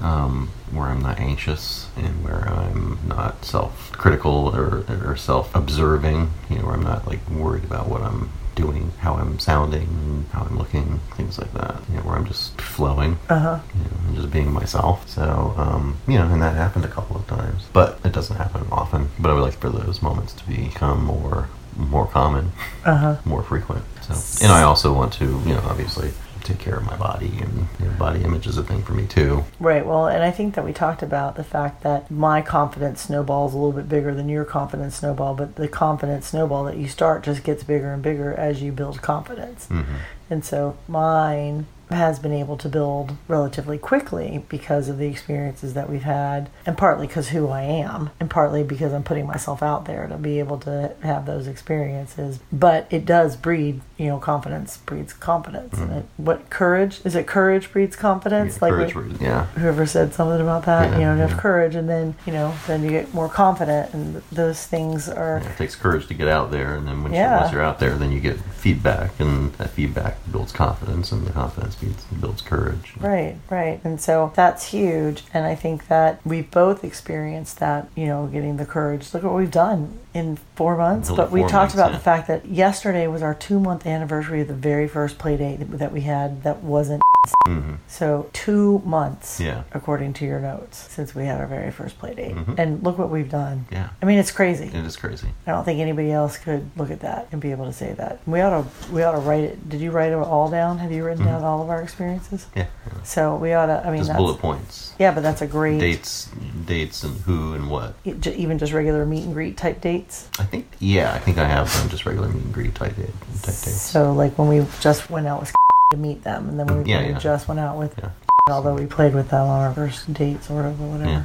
Um, 0.00 0.50
where 0.70 0.86
I'm 0.86 1.00
not 1.00 1.18
anxious 1.18 1.88
and 1.96 2.22
where 2.22 2.48
I'm 2.48 2.98
not 3.04 3.44
self-critical 3.44 4.54
or, 4.54 4.84
or 5.04 5.16
self-observing. 5.16 6.30
You 6.48 6.58
know, 6.58 6.66
where 6.66 6.74
I'm 6.74 6.84
not 6.84 7.08
like 7.08 7.28
worried 7.28 7.64
about 7.64 7.88
what 7.88 8.02
I'm 8.02 8.30
doing, 8.58 8.90
how 8.98 9.14
I'm 9.14 9.38
sounding, 9.38 10.26
how 10.32 10.42
I'm 10.44 10.58
looking, 10.58 10.98
things 11.16 11.38
like 11.38 11.52
that. 11.54 11.76
You 11.88 11.96
know, 11.96 12.02
where 12.02 12.16
I'm 12.16 12.26
just 12.26 12.60
flowing. 12.60 13.16
Uh-huh. 13.30 13.58
you 13.76 13.84
know, 13.84 13.96
and 14.08 14.16
just 14.16 14.30
being 14.32 14.52
myself. 14.52 15.08
So, 15.08 15.54
um, 15.56 15.96
you 16.08 16.18
know, 16.18 16.26
and 16.28 16.42
that 16.42 16.54
happened 16.56 16.84
a 16.84 16.88
couple 16.88 17.16
of 17.16 17.26
times, 17.28 17.60
but 17.72 17.98
it 18.04 18.12
doesn't 18.12 18.36
happen 18.36 18.66
often. 18.72 19.10
But 19.18 19.30
I 19.30 19.34
would 19.34 19.42
like 19.42 19.58
for 19.58 19.70
those 19.70 20.02
moments 20.02 20.32
to 20.34 20.46
become 20.46 21.04
more, 21.04 21.48
more 21.76 22.06
common, 22.08 22.52
Uh-huh. 22.84 23.16
more 23.24 23.42
frequent. 23.42 23.84
So, 24.02 24.14
and 24.44 24.52
I 24.52 24.62
also 24.62 24.92
want 24.92 25.12
to, 25.14 25.24
you 25.46 25.54
know, 25.54 25.62
obviously 25.68 26.10
take 26.48 26.58
care 26.58 26.76
of 26.76 26.84
my 26.84 26.96
body, 26.96 27.32
and 27.40 27.68
you 27.78 27.86
know, 27.86 27.92
body 27.98 28.22
image 28.24 28.46
is 28.46 28.56
a 28.56 28.62
thing 28.62 28.82
for 28.82 28.92
me 28.92 29.06
too. 29.06 29.44
Right. 29.60 29.84
Well, 29.84 30.06
and 30.06 30.22
I 30.22 30.30
think 30.30 30.54
that 30.54 30.64
we 30.64 30.72
talked 30.72 31.02
about 31.02 31.36
the 31.36 31.44
fact 31.44 31.82
that 31.82 32.10
my 32.10 32.42
confidence 32.42 33.02
snowball 33.02 33.48
is 33.48 33.54
a 33.54 33.58
little 33.58 33.72
bit 33.72 33.88
bigger 33.88 34.14
than 34.14 34.28
your 34.28 34.44
confidence 34.44 34.96
snowball, 34.96 35.34
but 35.34 35.56
the 35.56 35.68
confidence 35.68 36.28
snowball 36.28 36.64
that 36.64 36.76
you 36.76 36.88
start 36.88 37.22
just 37.22 37.44
gets 37.44 37.62
bigger 37.62 37.92
and 37.92 38.02
bigger 38.02 38.32
as 38.34 38.62
you 38.62 38.72
build 38.72 39.02
confidence. 39.02 39.66
Mm-hmm. 39.66 39.96
And 40.30 40.44
so 40.44 40.76
mine 40.86 41.66
has 41.90 42.18
been 42.18 42.32
able 42.32 42.56
to 42.58 42.68
build 42.68 43.16
relatively 43.28 43.78
quickly 43.78 44.44
because 44.48 44.88
of 44.88 44.98
the 44.98 45.06
experiences 45.06 45.74
that 45.74 45.88
we've 45.88 46.02
had, 46.02 46.50
and 46.66 46.76
partly 46.76 47.06
because 47.06 47.28
who 47.30 47.48
I 47.48 47.62
am, 47.62 48.10
and 48.20 48.28
partly 48.30 48.62
because 48.62 48.92
I'm 48.92 49.02
putting 49.02 49.26
myself 49.26 49.62
out 49.62 49.86
there 49.86 50.06
to 50.08 50.16
be 50.16 50.38
able 50.38 50.58
to 50.60 50.92
have 51.02 51.26
those 51.26 51.46
experiences. 51.46 52.40
But 52.52 52.86
it 52.90 53.04
does 53.04 53.36
breed, 53.36 53.80
you 53.96 54.06
know, 54.08 54.18
confidence 54.18 54.76
breeds 54.78 55.12
confidence. 55.12 55.78
And 55.78 55.92
it, 55.92 56.04
what 56.16 56.50
courage 56.50 57.00
is 57.04 57.14
it? 57.14 57.26
Courage 57.26 57.72
breeds 57.72 57.96
confidence. 57.96 58.58
Mm-hmm. 58.58 58.74
Courage, 58.74 58.94
what- 58.94 59.20
yeah. 59.20 59.46
whoever 59.46 59.86
said 59.86 60.14
something 60.14 60.40
about 60.40 60.64
that, 60.66 60.92
Yeah, 60.92 60.98
you 60.98 61.04
know, 61.06 61.14
you 61.14 61.20
have 61.20 61.38
courage, 61.38 61.74
and 61.74 61.88
then 61.88 62.14
you 62.26 62.32
know, 62.32 62.54
then 62.66 62.82
you 62.82 62.90
get 62.90 63.12
more 63.14 63.28
confident, 63.28 63.92
and 63.94 64.22
those 64.32 64.66
things 64.66 65.08
are. 65.08 65.38
It 65.38 65.56
takes 65.56 65.74
courage 65.76 66.06
to 66.08 66.14
get 66.14 66.28
out 66.28 66.50
there, 66.50 66.74
and 66.74 66.86
then 66.86 67.12
Yeah. 67.12 67.34
you, 67.36 67.40
once 67.42 67.52
you're 67.52 67.62
out 67.62 67.78
there, 67.78 67.94
then 67.96 68.12
you 68.12 68.20
get 68.20 68.36
feedback, 68.58 69.18
and 69.18 69.52
that 69.54 69.70
feedback 69.70 70.16
builds 70.30 70.52
confidence, 70.52 71.12
and 71.12 71.26
the 71.26 71.32
confidence 71.32 71.74
builds, 71.76 72.04
builds 72.20 72.42
courage. 72.42 72.94
Right, 72.98 73.36
right. 73.50 73.80
And 73.84 74.00
so 74.00 74.32
that's 74.34 74.66
huge. 74.66 75.22
And 75.32 75.46
I 75.46 75.54
think 75.54 75.88
that 75.88 76.20
we've 76.24 76.50
both 76.50 76.84
experienced 76.84 77.58
that, 77.58 77.88
you 77.94 78.06
know, 78.06 78.26
getting 78.26 78.56
the 78.56 78.66
courage. 78.66 79.12
Look 79.14 79.22
what 79.22 79.34
we've 79.34 79.50
done 79.50 79.98
in 80.14 80.36
four 80.54 80.76
months. 80.76 81.10
But 81.10 81.30
we 81.30 81.42
talked 81.42 81.52
months, 81.52 81.74
about 81.74 81.90
yeah. 81.92 81.98
the 81.98 82.02
fact 82.02 82.28
that 82.28 82.46
yesterday 82.46 83.06
was 83.06 83.22
our 83.22 83.34
two 83.34 83.60
month 83.60 83.86
anniversary 83.86 84.40
of 84.40 84.48
the 84.48 84.54
very 84.54 84.88
first 84.88 85.18
play 85.18 85.36
date 85.36 85.56
that 85.56 85.92
we 85.92 86.02
had 86.02 86.42
that 86.42 86.62
wasn't. 86.62 87.02
Hmm 87.46 87.74
So 87.86 88.28
two 88.32 88.80
months, 88.84 89.40
Yeah. 89.40 89.62
according 89.72 90.12
to 90.14 90.24
your 90.24 90.40
notes, 90.40 90.86
since 90.90 91.14
we 91.14 91.24
had 91.24 91.40
our 91.40 91.46
very 91.46 91.70
first 91.70 91.98
play 91.98 92.14
date. 92.14 92.34
Mhm. 92.36 92.58
And 92.58 92.82
look 92.82 92.98
what 92.98 93.10
we've 93.10 93.30
done. 93.30 93.66
Yeah, 93.70 93.88
I 94.02 94.06
mean, 94.06 94.18
it's 94.18 94.30
crazy. 94.30 94.66
it 94.66 94.84
is 94.86 94.96
crazy. 94.96 95.28
I 95.46 95.52
don't 95.52 95.64
think 95.64 95.80
anybody 95.80 96.12
else 96.12 96.36
could 96.36 96.70
look 96.76 96.90
at 96.90 97.00
that 97.00 97.26
and 97.32 97.40
be 97.40 97.50
able 97.50 97.64
to 97.66 97.72
say 97.72 97.92
that. 97.94 98.20
We 98.26 98.40
ought 98.40 98.50
to 98.62 98.92
we 98.92 99.02
ought 99.02 99.12
to 99.12 99.18
write 99.18 99.44
it. 99.44 99.68
Did 99.68 99.80
you 99.80 99.90
write 99.90 100.12
it 100.12 100.16
all 100.16 100.48
down? 100.48 100.78
Have 100.78 100.92
you 100.92 101.04
written 101.04 101.24
down 101.24 101.42
all 101.44 101.62
of 101.62 101.70
our 101.70 101.80
experiences? 101.82 102.46
Yeah, 102.54 102.66
yeah. 102.86 103.02
So 103.04 103.36
we 103.36 103.52
ought 103.52 103.66
to. 103.66 103.82
I 103.86 103.90
mean, 103.90 104.04
just 104.04 104.16
bullet 104.16 104.38
points, 104.38 104.92
yeah, 104.98 105.12
but 105.12 105.22
that's 105.22 105.42
a 105.42 105.46
great 105.46 105.78
dates, 105.80 106.28
dates, 106.66 107.02
and 107.04 107.16
who 107.22 107.54
and 107.54 107.68
what. 107.70 107.94
j- 108.20 108.34
even 108.34 108.58
just 108.58 108.72
regular 108.72 109.04
meet 109.06 109.24
and 109.24 109.34
greet 109.34 109.56
type 109.56 109.80
dates. 109.80 110.28
I 110.38 110.44
think, 110.44 110.66
yeah, 110.78 111.12
I 111.14 111.18
think 111.18 111.38
I 111.38 111.46
have 111.48 111.72
done 111.72 111.88
just 111.88 112.04
regular 112.06 112.28
meet 112.28 112.42
and 112.44 112.52
greet 112.54 112.74
type, 112.74 112.96
type 112.96 113.06
dates. 113.42 113.80
So 113.80 114.12
like 114.12 114.38
when 114.38 114.48
we 114.48 114.66
just 114.80 115.10
went 115.10 115.26
out 115.26 115.40
with 115.40 115.52
to 115.90 115.96
meet 115.96 116.22
them, 116.22 116.50
and 116.50 116.58
then 116.60 116.66
we, 116.84 116.90
Yeah, 116.90 117.00
yeah. 117.00 117.18
just 117.18 117.48
went 117.48 117.60
out 117.60 117.78
with, 117.78 117.94
Yeah. 117.98 118.10
although 118.50 118.74
we 118.74 118.84
played 118.84 119.14
with 119.14 119.30
them 119.30 119.46
on 119.48 119.62
our 119.62 119.72
first 119.72 120.12
date, 120.12 120.44
sort 120.44 120.66
of 120.66 120.78
or 120.80 120.88
whatever. 120.88 121.10
Yeah. 121.10 121.22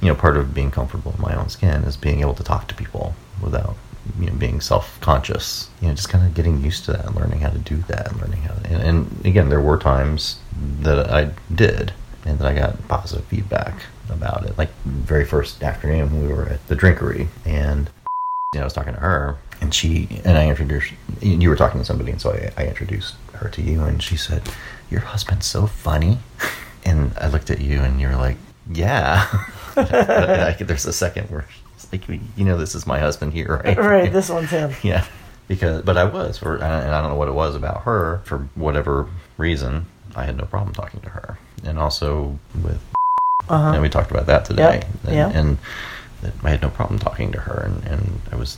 you 0.00 0.06
know, 0.06 0.14
part 0.14 0.36
of 0.36 0.54
being 0.54 0.70
comfortable 0.70 1.12
in 1.16 1.20
my 1.20 1.34
own 1.34 1.48
skin 1.48 1.82
is 1.82 1.96
being 1.96 2.20
able 2.20 2.34
to 2.34 2.44
talk 2.44 2.68
to 2.68 2.74
people 2.76 3.16
without, 3.40 3.74
you 4.20 4.26
know, 4.26 4.32
being 4.34 4.60
self-conscious. 4.60 5.68
You 5.80 5.88
know, 5.88 5.94
just 5.94 6.08
kind 6.08 6.24
of 6.24 6.34
getting 6.34 6.60
used 6.60 6.84
to 6.84 6.92
that 6.92 7.06
and 7.06 7.16
learning 7.16 7.40
how 7.40 7.50
to 7.50 7.58
do 7.58 7.78
that 7.88 8.12
and 8.12 8.20
learning 8.20 8.42
how 8.42 8.54
to. 8.54 8.68
And, 8.72 8.82
and 8.82 9.26
again, 9.26 9.48
there 9.48 9.60
were 9.60 9.76
times 9.76 10.38
that 10.82 11.10
I 11.10 11.30
did 11.52 11.92
and 12.24 12.38
that 12.38 12.46
I 12.46 12.54
got 12.54 12.86
positive 12.86 13.24
feedback 13.24 13.74
about 14.08 14.44
it. 14.46 14.56
Like 14.56 14.70
very 14.84 15.24
first 15.24 15.64
afternoon, 15.64 16.22
we 16.22 16.32
were 16.32 16.44
at 16.48 16.64
the 16.68 16.76
drinkery 16.76 17.26
and 17.44 17.90
you 18.54 18.60
know, 18.60 18.62
I 18.62 18.64
was 18.64 18.72
talking 18.72 18.94
to 18.94 19.00
her, 19.00 19.36
and 19.60 19.74
she 19.74 20.08
and 20.24 20.38
I 20.38 20.48
introduced. 20.48 20.92
You 21.20 21.50
were 21.50 21.56
talking 21.56 21.80
to 21.80 21.84
somebody, 21.84 22.12
and 22.12 22.20
so 22.20 22.32
I, 22.32 22.50
I 22.62 22.66
introduced 22.66 23.14
her 23.38 23.48
to 23.50 23.62
you, 23.62 23.82
and 23.82 24.02
she 24.02 24.16
said, 24.16 24.42
"Your 24.90 25.00
husband's 25.00 25.46
so 25.46 25.66
funny." 25.66 26.18
And 26.84 27.12
I 27.20 27.28
looked 27.28 27.50
at 27.50 27.60
you, 27.60 27.80
and 27.80 28.00
you 28.00 28.08
were 28.08 28.16
like, 28.16 28.36
"Yeah." 28.72 29.26
I, 29.76 30.56
there's 30.58 30.86
a 30.86 30.92
second 30.92 31.28
where 31.30 31.44
it's 31.74 31.90
like, 31.92 32.08
you 32.08 32.44
know, 32.44 32.56
this 32.56 32.74
is 32.74 32.86
my 32.86 32.98
husband 32.98 33.32
here, 33.34 33.60
right? 33.62 33.76
Right, 33.94 34.10
this 34.12 34.30
one's 34.30 34.48
him. 34.50 34.72
yeah, 34.82 35.04
because 35.48 35.82
but 35.82 35.98
I 35.98 36.04
was, 36.04 36.38
for, 36.38 36.54
and 36.54 36.64
I 36.64 37.00
don't 37.02 37.10
know 37.10 37.16
what 37.16 37.28
it 37.28 37.34
was 37.34 37.54
about 37.56 37.82
her 37.82 38.22
for 38.24 38.48
whatever 38.54 39.06
reason. 39.36 39.86
I 40.16 40.24
had 40.24 40.36
no 40.38 40.44
problem 40.46 40.72
talking 40.74 41.00
to 41.02 41.10
her, 41.10 41.38
and 41.64 41.78
also 41.78 42.38
with 42.64 42.80
Uh-huh. 43.48 43.72
and 43.74 43.82
we 43.82 43.88
talked 43.90 44.10
about 44.10 44.26
that 44.26 44.44
today. 44.46 44.76
Yep, 44.82 44.86
And, 45.04 45.14
yeah. 45.14 45.28
and 45.38 45.58
that 46.22 46.32
I 46.42 46.50
had 46.50 46.62
no 46.62 46.70
problem 46.70 46.98
talking 46.98 47.32
to 47.32 47.40
her, 47.40 47.60
and, 47.66 47.84
and 47.84 48.20
I 48.32 48.36
was 48.36 48.56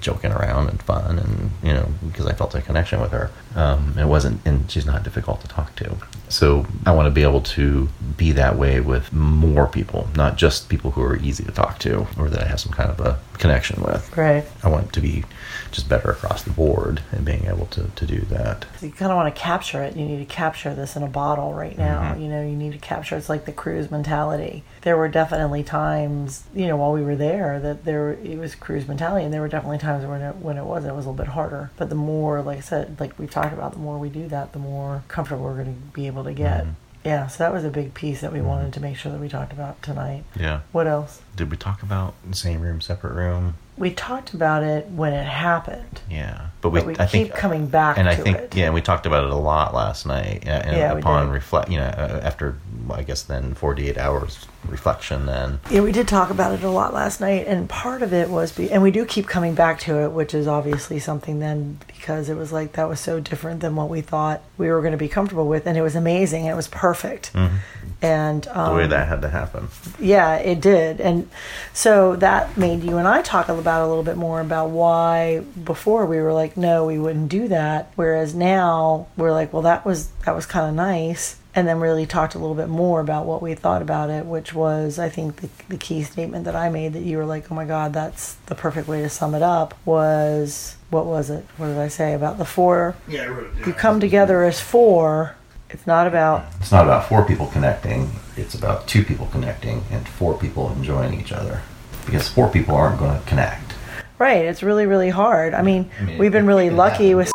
joking 0.00 0.32
around 0.32 0.68
and 0.68 0.82
fun, 0.82 1.18
and 1.18 1.50
you 1.62 1.72
know, 1.72 1.88
because 2.06 2.26
I 2.26 2.32
felt 2.32 2.54
a 2.54 2.62
connection 2.62 3.00
with 3.00 3.10
her. 3.12 3.30
Um, 3.54 3.94
it 3.98 4.06
wasn't, 4.06 4.40
and 4.46 4.70
she's 4.70 4.86
not 4.86 5.02
difficult 5.02 5.40
to 5.42 5.48
talk 5.48 5.74
to. 5.76 5.96
So 6.28 6.66
I 6.86 6.92
want 6.92 7.06
to 7.06 7.10
be 7.10 7.22
able 7.22 7.40
to 7.40 7.88
be 8.16 8.32
that 8.32 8.56
way 8.56 8.80
with 8.80 9.12
more 9.12 9.66
people, 9.66 10.08
not 10.14 10.36
just 10.36 10.68
people 10.68 10.92
who 10.92 11.02
are 11.02 11.16
easy 11.16 11.44
to 11.44 11.52
talk 11.52 11.78
to 11.80 12.06
or 12.18 12.28
that 12.28 12.42
I 12.42 12.46
have 12.46 12.60
some 12.60 12.72
kind 12.72 12.90
of 12.90 13.00
a 13.00 13.18
connection 13.38 13.82
with. 13.82 14.16
Right. 14.16 14.44
I 14.62 14.68
want 14.68 14.92
to 14.92 15.00
be 15.00 15.24
just 15.72 15.88
better 15.88 16.10
across 16.10 16.42
the 16.42 16.50
board 16.50 17.02
and 17.12 17.24
being 17.24 17.46
able 17.46 17.66
to, 17.66 17.88
to 17.96 18.06
do 18.06 18.20
that. 18.22 18.64
You 18.80 18.90
kind 18.90 19.10
of 19.12 19.16
want 19.16 19.34
to 19.34 19.40
capture 19.40 19.82
it. 19.82 19.96
You 19.96 20.04
need 20.04 20.18
to 20.18 20.24
capture 20.24 20.74
this 20.74 20.96
in 20.96 21.02
a 21.02 21.08
bottle 21.08 21.52
right 21.54 21.76
now. 21.76 22.14
Mhm. 22.14 22.22
You 22.22 22.28
know, 22.28 22.42
you 22.42 22.56
need 22.56 22.72
to 22.72 22.78
capture. 22.78 23.16
It's 23.16 23.28
like 23.28 23.44
the 23.44 23.52
cruise 23.52 23.90
mentality. 23.90 24.64
There 24.82 24.96
were 24.96 25.08
definitely 25.08 25.62
times, 25.62 26.44
you 26.54 26.66
know, 26.66 26.76
while 26.76 26.92
we 26.92 27.02
were 27.02 27.16
there, 27.16 27.58
that 27.60 27.84
there 27.84 28.10
it 28.10 28.38
was 28.38 28.54
cruise 28.54 28.86
mentality, 28.88 29.24
and 29.24 29.32
there 29.34 29.40
were 29.40 29.48
definitely 29.48 29.78
times 29.78 30.04
when 30.06 30.20
it 30.22 30.36
when 30.36 30.56
it 30.56 30.64
wasn't. 30.64 30.92
It 30.92 30.96
was 30.96 31.06
a 31.06 31.10
little 31.10 31.24
bit 31.24 31.32
harder. 31.32 31.70
But 31.76 31.88
the 31.88 31.94
more, 31.94 32.40
like 32.42 32.58
I 32.58 32.62
said, 32.62 32.98
like 33.00 33.18
we've 33.18 33.30
talked 33.30 33.52
about, 33.52 33.72
the 33.72 33.78
more 33.78 33.98
we 33.98 34.08
do 34.08 34.28
that, 34.28 34.52
the 34.52 34.58
more 34.58 35.02
comfortable 35.08 35.44
we're 35.44 35.62
going 35.62 35.74
to 35.74 35.80
be 35.92 36.06
able 36.06 36.24
to 36.24 36.32
get. 36.32 36.64
Mhm. 36.64 36.74
Yeah. 37.04 37.26
So 37.28 37.44
that 37.44 37.52
was 37.52 37.64
a 37.64 37.70
big 37.70 37.94
piece 37.94 38.20
that 38.22 38.32
we 38.32 38.40
wanted 38.40 38.72
to 38.74 38.80
make 38.80 38.96
sure 38.96 39.12
that 39.12 39.20
we 39.20 39.28
talked 39.28 39.52
about 39.52 39.80
tonight. 39.82 40.24
Yeah. 40.38 40.60
What 40.72 40.86
else? 40.86 41.22
Did 41.36 41.50
we 41.50 41.56
talk 41.56 41.82
about 41.82 42.14
same 42.32 42.60
room, 42.60 42.80
separate 42.80 43.14
room? 43.14 43.54
We 43.78 43.92
talked 43.92 44.34
about 44.34 44.62
it 44.62 44.88
when 44.88 45.12
it 45.12 45.24
happened, 45.24 46.00
Yeah, 46.10 46.46
but 46.60 46.70
we, 46.70 46.80
but 46.80 46.86
we 46.86 46.92
I 46.94 47.06
keep 47.06 47.28
think, 47.28 47.34
coming 47.34 47.66
back 47.66 47.96
and 47.98 48.08
I 48.08 48.14
think, 48.16 48.36
it. 48.36 48.56
yeah, 48.56 48.70
we 48.70 48.80
talked 48.80 49.06
about 49.06 49.24
it 49.24 49.30
a 49.30 49.36
lot 49.36 49.72
last 49.74 50.04
night. 50.06 50.42
And 50.46 50.76
Yeah, 50.76 50.92
upon 50.92 51.30
reflect, 51.30 51.70
you 51.70 51.78
know, 51.78 51.84
uh, 51.86 52.20
after 52.22 52.56
I 52.90 53.02
guess 53.04 53.22
then 53.22 53.54
forty 53.54 53.88
eight 53.88 53.96
hours 53.98 54.46
reflection, 54.68 55.26
then. 55.26 55.60
Yeah, 55.70 55.80
we 55.80 55.92
did 55.92 56.08
talk 56.08 56.30
about 56.30 56.52
it 56.52 56.62
a 56.62 56.70
lot 56.70 56.92
last 56.94 57.20
night, 57.20 57.46
and 57.46 57.68
part 57.68 58.02
of 58.02 58.12
it 58.12 58.28
was, 58.28 58.52
be, 58.52 58.70
and 58.70 58.82
we 58.82 58.90
do 58.90 59.04
keep 59.04 59.26
coming 59.26 59.54
back 59.54 59.80
to 59.80 60.02
it, 60.04 60.12
which 60.12 60.34
is 60.34 60.46
obviously 60.46 60.98
something 60.98 61.38
then 61.40 61.78
because 61.86 62.28
it 62.28 62.36
was 62.36 62.52
like 62.52 62.72
that 62.72 62.88
was 62.88 63.00
so 63.00 63.20
different 63.20 63.60
than 63.60 63.74
what 63.76 63.88
we 63.88 64.00
thought 64.00 64.42
we 64.56 64.68
were 64.70 64.80
going 64.80 64.92
to 64.92 64.98
be 64.98 65.08
comfortable 65.08 65.48
with, 65.48 65.66
and 65.66 65.76
it 65.76 65.82
was 65.82 65.96
amazing, 65.96 66.42
and 66.44 66.52
it 66.52 66.56
was 66.56 66.68
perfect, 66.68 67.30
and 67.34 68.42
Mm-hmm. 68.44 68.70
the 68.70 68.76
way 68.76 68.84
um, 68.84 68.90
that 68.90 69.08
had 69.08 69.22
to 69.22 69.28
happen. 69.28 69.68
yeah, 69.98 70.36
it 70.36 70.60
did, 70.60 71.00
and 71.00 71.28
so 71.72 72.16
that 72.16 72.56
made 72.56 72.82
you 72.82 72.98
and 72.98 73.08
I 73.08 73.22
talk 73.22 73.48
about 73.48 73.84
a 73.84 73.88
little 73.88 74.04
bit 74.04 74.16
more 74.16 74.40
about 74.40 74.70
why 74.70 75.40
before 75.64 76.06
we 76.06 76.18
were 76.20 76.32
like, 76.32 76.56
no, 76.56 76.86
we 76.86 76.98
wouldn't 76.98 77.28
do 77.28 77.48
that, 77.48 77.90
whereas 77.96 78.34
now 78.34 79.08
we're 79.16 79.32
like, 79.32 79.52
well, 79.52 79.62
that 79.62 79.84
was 79.84 80.08
that 80.24 80.34
was 80.34 80.46
kind 80.46 80.68
of 80.68 80.74
nice, 80.74 81.36
and 81.54 81.66
then 81.66 81.80
really 81.80 82.06
talked 82.06 82.34
a 82.34 82.38
little 82.38 82.54
bit 82.54 82.68
more 82.68 83.00
about 83.00 83.26
what 83.26 83.42
we 83.42 83.54
thought 83.54 83.82
about 83.82 84.10
it, 84.10 84.26
which 84.26 84.52
was 84.54 84.98
I 84.98 85.08
think 85.08 85.36
the, 85.36 85.48
the 85.68 85.76
key 85.76 86.02
statement 86.02 86.44
that 86.44 86.54
I 86.54 86.68
made 86.68 86.92
that 86.92 87.02
you 87.02 87.16
were 87.16 87.24
like, 87.24 87.50
oh 87.50 87.54
my 87.54 87.64
god, 87.64 87.92
that's 87.92 88.34
the 88.46 88.54
perfect 88.54 88.88
way 88.88 89.02
to 89.02 89.08
sum 89.08 89.34
it 89.34 89.42
up 89.42 89.74
was 89.84 90.76
what 90.90 91.06
was 91.06 91.30
it? 91.30 91.44
What 91.56 91.66
did 91.68 91.78
I 91.78 91.88
say 91.88 92.14
about 92.14 92.38
the 92.38 92.44
four? 92.44 92.94
Yeah, 93.06 93.24
I 93.24 93.28
wrote 93.28 93.50
it 93.58 93.66
You 93.66 93.72
come 93.72 94.00
together 94.00 94.44
as 94.44 94.60
four. 94.60 95.36
It's 95.70 95.86
not 95.86 96.06
about 96.06 96.46
It's 96.60 96.72
not 96.72 96.84
about 96.84 97.08
four 97.08 97.24
people 97.26 97.46
connecting. 97.46 98.10
It's 98.36 98.54
about 98.54 98.86
two 98.86 99.04
people 99.04 99.26
connecting 99.26 99.84
and 99.90 100.08
four 100.08 100.38
people 100.38 100.72
enjoying 100.72 101.18
each 101.18 101.32
other. 101.32 101.62
Because 102.06 102.28
four 102.28 102.48
people 102.48 102.74
aren't 102.74 102.98
going 102.98 103.18
to 103.18 103.26
connect. 103.26 103.74
Right. 104.18 104.44
It's 104.46 104.62
really, 104.62 104.86
really 104.86 105.10
hard. 105.10 105.52
I 105.52 105.62
mean, 105.62 105.90
I 106.00 106.04
mean, 106.04 106.18
we've 106.18 106.32
been 106.32 106.46
really 106.46 106.70
lucky 106.70 107.10
happens. 107.10 107.32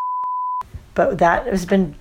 with, 0.61 0.67
but 0.95 1.17
that 1.19 1.45
has 1.45 1.65
been 1.65 1.95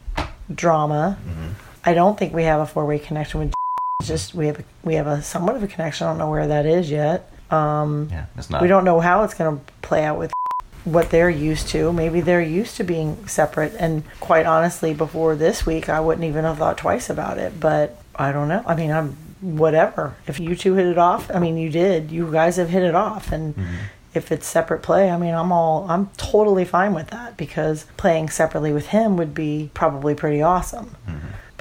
drama. 0.54 1.18
Mm-hmm. 1.26 1.48
I 1.84 1.94
don't 1.94 2.18
think 2.18 2.32
we 2.34 2.44
have 2.44 2.60
a 2.60 2.66
four 2.66 2.86
way 2.86 2.98
connection 2.98 3.40
with. 3.40 3.54
It's 4.00 4.08
just 4.08 4.34
we 4.34 4.48
have 4.48 4.58
a, 4.58 4.64
we 4.82 4.94
have 4.94 5.06
a 5.06 5.22
somewhat 5.22 5.54
of 5.54 5.62
a 5.62 5.68
connection. 5.68 6.08
I 6.08 6.10
don't 6.10 6.18
know 6.18 6.28
where 6.28 6.48
that 6.48 6.66
is 6.66 6.90
yet. 6.90 7.30
Um, 7.52 8.08
Yeah, 8.10 8.26
it's 8.36 8.50
not. 8.50 8.60
we 8.60 8.66
don't 8.66 8.84
know 8.84 8.98
how 8.98 9.22
it's 9.22 9.34
going 9.34 9.56
to 9.56 9.64
play 9.80 10.02
out 10.02 10.18
with 10.18 10.32
what 10.84 11.10
they're 11.10 11.30
used 11.30 11.68
to. 11.68 11.92
Maybe 11.92 12.20
they're 12.20 12.42
used 12.42 12.76
to 12.78 12.84
being 12.84 13.28
separate. 13.28 13.74
And 13.78 14.02
quite 14.18 14.44
honestly, 14.44 14.92
before 14.92 15.36
this 15.36 15.64
week, 15.64 15.88
I 15.88 16.00
wouldn't 16.00 16.24
even 16.24 16.42
have 16.42 16.58
thought 16.58 16.78
twice 16.78 17.08
about 17.10 17.38
it. 17.38 17.60
But 17.60 18.02
I 18.16 18.32
don't 18.32 18.48
know. 18.48 18.64
I 18.66 18.74
mean, 18.74 18.90
I'm 18.90 19.10
whatever. 19.40 20.16
If 20.26 20.40
you 20.40 20.56
two 20.56 20.74
hit 20.74 20.86
it 20.86 20.98
off, 20.98 21.30
I 21.32 21.38
mean, 21.38 21.56
you 21.56 21.70
did. 21.70 22.10
You 22.10 22.28
guys 22.32 22.56
have 22.56 22.70
hit 22.70 22.82
it 22.82 22.94
off, 22.96 23.30
and. 23.30 23.54
If 24.14 24.30
it's 24.30 24.46
separate 24.46 24.82
play, 24.82 25.10
I 25.10 25.16
mean, 25.16 25.32
I'm 25.32 25.52
all, 25.52 25.86
I'm 25.88 26.10
totally 26.18 26.66
fine 26.66 26.92
with 26.92 27.06
that 27.12 27.38
because 27.38 27.86
playing 27.96 28.28
separately 28.28 28.70
with 28.70 28.88
him 28.88 29.16
would 29.16 29.32
be 29.32 29.70
probably 29.72 30.14
pretty 30.14 30.42
awesome. 30.42 30.96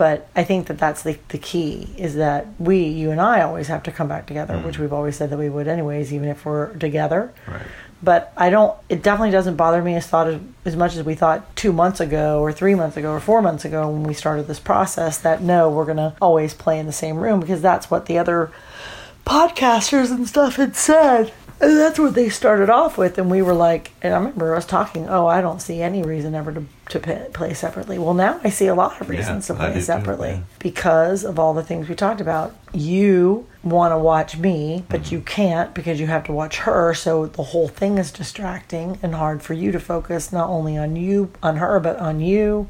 But 0.02 0.28
I 0.36 0.44
think 0.44 0.66
that 0.66 0.80
that's 0.80 1.04
the, 1.04 1.20
the 1.28 1.38
key 1.38 1.88
is 1.96 2.16
that 2.16 2.48
we, 2.58 2.86
you 2.86 3.12
and 3.12 3.22
I, 3.22 3.44
always 3.44 3.68
have 3.68 3.84
to 3.84 3.92
come 3.92 4.08
back 4.08 4.26
together, 4.26 4.58
which 4.58 4.78
mm. 4.78 4.80
we've 4.80 4.94
always 4.94 5.16
said 5.16 5.30
that 5.30 5.38
we 5.38 5.48
would 5.48 5.68
anyways, 5.68 6.12
even 6.12 6.28
if 6.28 6.44
we're 6.44 6.74
together. 6.78 7.32
Right. 7.46 7.62
But 8.02 8.34
I 8.36 8.50
don't. 8.50 8.76
It 8.90 9.04
definitely 9.04 9.30
doesn't 9.30 9.58
bother 9.58 9.80
me 9.80 9.94
as 9.94 10.08
thought 10.08 10.28
as, 10.28 10.42
as 10.66 10.76
much 10.76 10.96
as 10.96 11.04
we 11.04 11.14
thought 11.14 11.56
two 11.56 11.72
months 11.72 12.00
ago, 12.00 12.42
or 12.42 12.52
three 12.52 12.74
months 12.74 12.98
ago, 12.98 13.12
or 13.12 13.20
four 13.20 13.44
months 13.44 13.64
ago 13.64 13.92
when 13.92 14.02
we 14.02 14.16
started 14.16 14.48
this 14.48 14.60
process. 14.60 15.20
That 15.20 15.44
no, 15.44 15.70
we're 15.70 15.86
gonna 15.86 16.16
always 16.20 16.56
play 16.56 16.80
in 16.80 16.88
the 16.88 16.92
same 16.92 17.18
room 17.18 17.40
because 17.40 17.62
that's 17.62 17.92
what 17.92 18.08
the 18.08 18.18
other 18.18 18.52
podcasters 19.24 20.10
and 20.10 20.28
stuff 20.28 20.56
had 20.56 20.76
said. 20.76 21.32
And 21.62 21.78
that's 21.78 22.00
what 22.00 22.16
they 22.16 22.30
started 22.30 22.70
off 22.72 22.98
with, 22.98 23.20
and 23.20 23.30
we 23.30 23.42
were 23.44 23.54
like, 23.54 23.92
and 24.02 24.14
I 24.14 24.18
remember 24.18 24.56
us 24.56 24.66
talking. 24.66 25.08
Oh, 25.08 25.28
I 25.28 25.42
don't 25.42 25.62
see 25.62 25.82
any 25.82 26.02
reason 26.02 26.34
ever 26.34 26.52
to 26.54 26.64
to 26.90 27.00
pa- 27.00 27.30
play 27.34 27.54
separately. 27.54 28.00
Well, 28.00 28.16
now 28.16 28.42
I 28.44 28.50
see 28.50 28.66
a 28.68 28.74
lot 28.76 29.00
of 29.00 29.10
reasons 29.10 29.48
Yeah, 29.48 29.56
to 29.56 29.60
play 29.60 29.68
do 29.70 29.74
too, 29.76 29.82
separately 29.82 30.30
yeah. 30.30 30.40
because 30.60 31.24
of 31.24 31.38
all 31.40 31.54
the 31.54 31.64
things 31.64 31.88
we 31.88 31.94
talked 31.96 32.20
about. 32.20 32.56
You 32.74 33.48
want 33.64 33.92
to 33.94 33.98
watch 34.00 34.38
me, 34.38 34.84
but 34.90 35.02
Mm-hmm. 35.02 35.16
you 35.16 35.22
can't 35.22 35.74
because 35.76 36.00
you 36.00 36.08
have 36.08 36.24
to 36.26 36.32
watch 36.34 36.58
her. 36.60 36.94
So 36.96 37.28
the 37.28 37.44
whole 37.44 37.68
thing 37.68 37.98
is 38.00 38.12
distracting 38.12 38.98
and 39.04 39.14
hard 39.16 39.42
for 39.44 39.54
you 39.54 39.72
to 39.72 39.80
focus 39.80 40.34
not 40.34 40.50
only 40.50 40.78
on 40.78 40.96
you, 40.96 41.32
on 41.44 41.58
her, 41.58 41.80
but 41.80 41.98
on 42.00 42.20
you, 42.22 42.68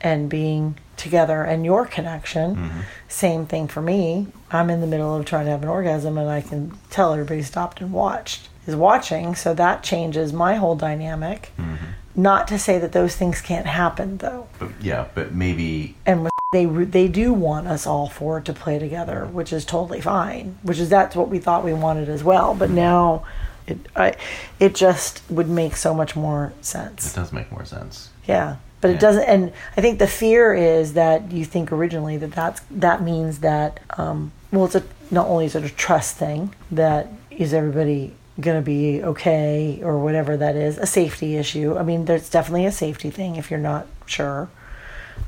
and 0.00 0.28
being 0.28 0.76
together 0.96 1.42
and 1.44 1.64
your 1.64 1.86
connection. 1.86 2.56
Mm-hmm. 2.56 2.80
Same 3.08 3.46
thing 3.46 3.68
for 3.68 3.80
me. 3.82 4.26
I'm 4.54 4.70
in 4.70 4.80
the 4.80 4.86
middle 4.86 5.14
of 5.14 5.24
trying 5.24 5.44
to 5.46 5.50
have 5.50 5.62
an 5.62 5.68
orgasm 5.68 6.16
and 6.18 6.28
I 6.30 6.40
can 6.40 6.72
tell 6.90 7.12
everybody 7.12 7.42
stopped 7.42 7.80
and 7.80 7.92
watched 7.92 8.48
is 8.66 8.74
watching, 8.76 9.34
so 9.34 9.52
that 9.54 9.82
changes 9.82 10.32
my 10.32 10.54
whole 10.54 10.74
dynamic. 10.76 11.52
Mm-hmm. 11.58 11.84
Not 12.16 12.48
to 12.48 12.58
say 12.58 12.78
that 12.78 12.92
those 12.92 13.16
things 13.16 13.40
can't 13.40 13.66
happen 13.66 14.18
though. 14.18 14.46
But 14.58 14.70
yeah, 14.80 15.08
but 15.14 15.32
maybe 15.34 15.96
And 16.06 16.22
with- 16.24 16.30
they 16.52 16.66
they 16.66 17.08
do 17.08 17.32
want 17.32 17.66
us 17.66 17.84
all 17.84 18.08
four 18.08 18.40
to 18.40 18.52
play 18.52 18.78
together, 18.78 19.26
which 19.26 19.52
is 19.52 19.64
totally 19.64 20.00
fine. 20.00 20.56
Which 20.62 20.78
is 20.78 20.88
that's 20.88 21.16
what 21.16 21.28
we 21.28 21.40
thought 21.40 21.64
we 21.64 21.72
wanted 21.74 22.08
as 22.08 22.22
well. 22.22 22.54
But 22.54 22.70
now 22.70 23.26
it 23.66 23.78
I, 23.96 24.14
it 24.60 24.74
just 24.76 25.22
would 25.28 25.48
make 25.48 25.74
so 25.74 25.92
much 25.92 26.14
more 26.14 26.52
sense. 26.60 27.12
it 27.12 27.16
does 27.16 27.32
make 27.32 27.50
more 27.50 27.64
sense. 27.64 28.10
Yeah. 28.28 28.56
But 28.80 28.90
it 28.90 29.00
doesn't, 29.00 29.22
and 29.24 29.50
I 29.78 29.80
think 29.80 29.98
the 29.98 30.06
fear 30.06 30.52
is 30.54 30.92
that 30.92 31.32
you 31.32 31.46
think 31.46 31.72
originally 31.72 32.18
that 32.18 32.32
that's 32.32 32.60
that 32.70 33.02
means 33.02 33.38
that 33.40 33.80
um, 33.98 34.30
well, 34.54 34.66
it's 34.66 34.74
a 34.74 34.82
not 35.10 35.26
only 35.26 35.46
is 35.46 35.54
it 35.54 35.64
a 35.64 35.68
trust 35.70 36.16
thing 36.16 36.54
that 36.70 37.08
is 37.30 37.52
everybody 37.52 38.14
going 38.40 38.56
to 38.56 38.64
be 38.64 39.02
okay 39.02 39.80
or 39.82 39.98
whatever 39.98 40.36
that 40.36 40.56
is 40.56 40.76
a 40.78 40.86
safety 40.86 41.36
issue. 41.36 41.76
I 41.76 41.82
mean, 41.82 42.06
there's 42.06 42.28
definitely 42.28 42.66
a 42.66 42.72
safety 42.72 43.10
thing 43.10 43.36
if 43.36 43.50
you're 43.50 43.60
not 43.60 43.86
sure 44.06 44.48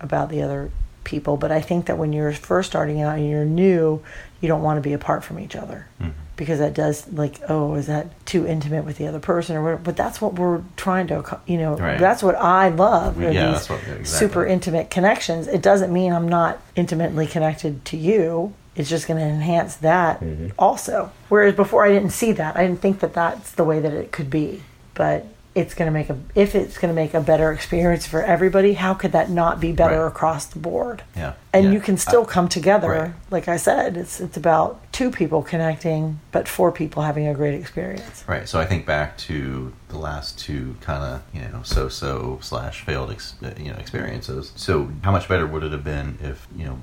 about 0.01 0.29
the 0.29 0.43
other 0.43 0.71
people. 1.05 1.37
But 1.37 1.53
I 1.53 1.61
think 1.61 1.87
that 1.87 1.99
when 1.99 2.13
you're 2.13 2.33
first 2.33 2.71
starting 2.71 3.01
out 3.01 3.17
and 3.19 3.29
you're 3.29 3.45
new, 3.45 4.03
you 4.41 4.49
don't 4.49 4.63
want 4.63 4.77
to 4.79 4.81
be 4.81 4.93
apart 4.93 5.25
from 5.25 5.39
each 5.39 5.55
other 5.55 5.87
mm-hmm. 6.01 6.11
because 6.37 6.59
that 6.59 6.75
does 6.75 7.11
like 7.13 7.41
oh 7.49 7.75
is 7.77 7.87
that 7.87 8.09
too 8.27 8.47
intimate 8.47 8.85
with 8.85 8.99
the 8.99 9.07
other 9.07 9.21
person 9.21 9.57
or 9.57 9.63
whatever. 9.63 9.83
But 9.83 9.97
that's 9.97 10.21
what 10.21 10.35
we're 10.35 10.63
trying 10.77 11.07
to 11.09 11.41
you 11.47 11.59
know 11.59 11.77
Right. 11.77 11.99
that's 11.99 12.23
what 12.23 12.35
I 12.35 12.69
love. 12.71 13.21
Yeah, 13.21 13.53
these 13.53 13.69
what- 13.71 13.79
exactly. 13.81 14.05
super 14.05 14.45
intimate 14.45 14.91
connections. 14.91 15.47
It 15.47 15.63
doesn't 15.63 15.93
mean 15.93 16.13
I'm 16.13 16.29
not 16.29 16.61
intimately 16.75 17.27
connected 17.27 17.85
to 17.87 17.97
you. 17.97 18.53
It's 18.77 18.89
just 18.89 19.09
going 19.09 19.19
to 19.19 19.27
enhance 19.27 19.77
that 19.77 20.21
mm-hmm. 20.21 20.49
also. 20.59 21.11
Whereas 21.29 21.55
before 21.55 21.85
I 21.85 21.93
didn't 21.93 22.11
see 22.11 22.33
that. 22.33 22.57
I 22.57 22.67
didn't 22.67 22.81
think 22.81 23.01
that 23.01 23.15
that's 23.15 23.53
the 23.53 23.65
way 23.65 23.81
that 23.81 23.93
it 23.93 24.13
could 24.13 24.31
be. 24.31 24.63
But 24.95 25.27
it's 25.57 25.75
going 25.75 25.87
to 25.87 25.93
make 25.93 26.11
a 26.11 26.19
if 26.35 26.55
it's 26.55 26.77
going 26.77 26.91
to 26.91 26.95
make 26.95 27.15
a 27.15 27.21
better 27.21 27.51
experience 27.51 28.07
for 28.07 28.23
everybody, 28.23 28.75
how 28.75 28.93
could 28.93 29.13
that 29.13 29.31
not 29.31 29.59
be 29.59 29.73
better 29.73 30.03
Right. 30.03 30.09
across 30.09 30.45
the 30.45 30.59
board? 30.59 31.03
Yeah. 31.17 31.33
And 31.55 31.65
Yeah. 31.65 31.71
you 31.71 31.81
can 31.81 31.97
still 31.97 32.25
I- 32.25 32.27
come 32.27 32.47
together. 32.49 32.91
Right. 32.91 33.13
Like 33.31 33.49
I 33.49 33.57
said, 33.57 33.97
it's 33.97 34.21
it's 34.21 34.37
about 34.37 34.81
two 34.93 35.11
people 35.11 35.43
connecting, 35.43 36.21
but 36.31 36.47
four 36.47 36.71
people 36.71 37.03
having 37.05 37.27
a 37.27 37.33
great 37.33 37.55
experience. 37.55 38.23
Right. 38.27 38.47
So 38.47 38.61
I 38.61 38.67
think 38.67 38.85
back 38.85 39.17
to 39.29 39.73
the 39.89 39.97
last 39.99 40.39
two 40.39 40.77
kind 40.83 41.03
of 41.03 41.23
you 41.33 41.41
know 41.49 41.63
so-so 41.63 42.39
slash 42.43 42.83
failed 42.83 43.11
ex- 43.11 43.35
you 43.59 43.73
know 43.73 43.79
experiences. 43.79 44.53
So 44.57 44.91
how 45.05 45.11
much 45.11 45.27
better 45.27 45.47
would 45.47 45.65
it 45.65 45.73
have 45.73 45.85
been 45.85 46.19
if 46.23 46.47
you 46.55 46.67
know 46.67 46.79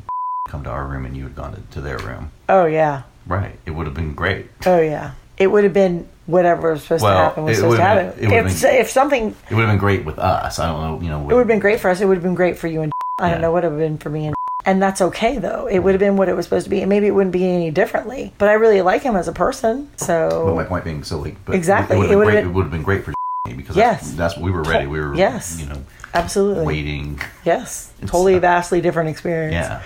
come 0.47 0.63
to 0.63 0.69
our 0.69 0.85
room 0.85 1.05
and 1.05 1.15
you 1.15 1.23
had 1.23 1.35
gone 1.35 1.53
to, 1.55 1.61
to 1.71 1.81
their 1.81 1.97
room? 1.99 2.31
Oh 2.49 2.65
yeah. 2.65 3.03
Right. 3.25 3.57
It 3.65 3.71
would 3.71 3.85
have 3.87 3.95
been 3.95 4.13
great. 4.13 4.47
Oh 4.65 4.79
yeah. 4.81 5.11
It 5.37 5.47
would 5.47 5.63
have 5.63 5.73
been 5.73 6.07
whatever 6.25 6.71
was 6.71 6.83
supposed 6.83 7.03
Well, 7.03 7.13
to 7.17 7.23
happen 7.23 7.43
was 7.45 7.57
supposed 7.57 7.77
to 7.77 7.83
happen. 7.83 8.19
been- 8.19 8.33
if, 8.47 8.61
been- 8.61 8.75
if 8.75 8.89
something 8.89 9.35
It 9.49 9.55
would 9.55 9.61
have 9.61 9.71
been 9.71 9.77
great 9.79 10.05
with 10.05 10.19
us. 10.19 10.59
I 10.59 10.67
don't 10.67 10.81
know. 10.81 11.01
You 11.03 11.09
know. 11.09 11.21
It 11.21 11.33
would 11.33 11.39
have 11.39 11.47
been 11.47 11.59
great 11.59 11.79
for 11.79 11.89
us. 11.89 12.01
It 12.01 12.05
would 12.05 12.15
have 12.17 12.23
been 12.23 12.35
great 12.35 12.57
for 12.57 12.67
you 12.67 12.81
and 12.81 12.91
I 13.19 13.29
don't 13.31 13.41
know 13.41 13.51
what 13.51 13.63
it 13.63 13.69
would 13.71 13.79
have 13.81 13.89
been 13.91 13.97
for 13.97 14.09
me 14.09 14.27
and 14.27 14.35
and 14.65 14.81
that's 14.81 15.01
okay 15.01 15.37
though. 15.37 15.67
It 15.67 15.79
would 15.79 15.93
have 15.93 15.99
been 15.99 16.17
what 16.17 16.27
it 16.29 16.35
was 16.35 16.45
supposed 16.45 16.65
to 16.65 16.69
be, 16.69 16.81
and 16.81 16.89
maybe 16.89 17.07
it 17.07 17.11
wouldn't 17.11 17.33
be 17.33 17.45
any 17.47 17.71
differently. 17.71 18.33
But 18.37 18.49
I 18.49 18.53
really 18.53 18.81
like 18.81 19.01
him 19.01 19.15
as 19.15 19.27
a 19.27 19.33
person, 19.33 19.89
so. 19.97 20.43
But 20.47 20.55
my 20.55 20.63
point 20.65 20.83
being, 20.85 21.03
so 21.03 21.19
like, 21.19 21.43
but 21.45 21.55
Exactly. 21.55 21.95
It 21.97 21.99
would 21.99 22.09
have 22.09 22.19
been, 22.19 22.25
great- 22.27 22.35
been- 22.41 22.49
it 22.49 22.53
would 22.53 22.63
have 22.63 22.71
been 22.71 22.83
great 22.83 23.03
for 23.05 23.13
me 23.47 23.53
because 23.53 23.75
Yes. 23.77 24.01
that's, 24.01 24.13
that's 24.15 24.35
what 24.35 24.43
we 24.43 24.51
were 24.51 24.63
ready. 24.63 24.87
We 24.87 24.99
were 24.99 25.15
Yes. 25.15 25.59
you 25.59 25.67
know 25.67 25.81
absolutely, 26.13 26.65
waiting. 26.65 27.19
yes, 27.43 27.91
It's, 28.01 28.11
totally 28.11 28.37
vastly 28.39 28.81
different 28.81 29.09
experience. 29.09 29.53
Yeah. 29.53 29.81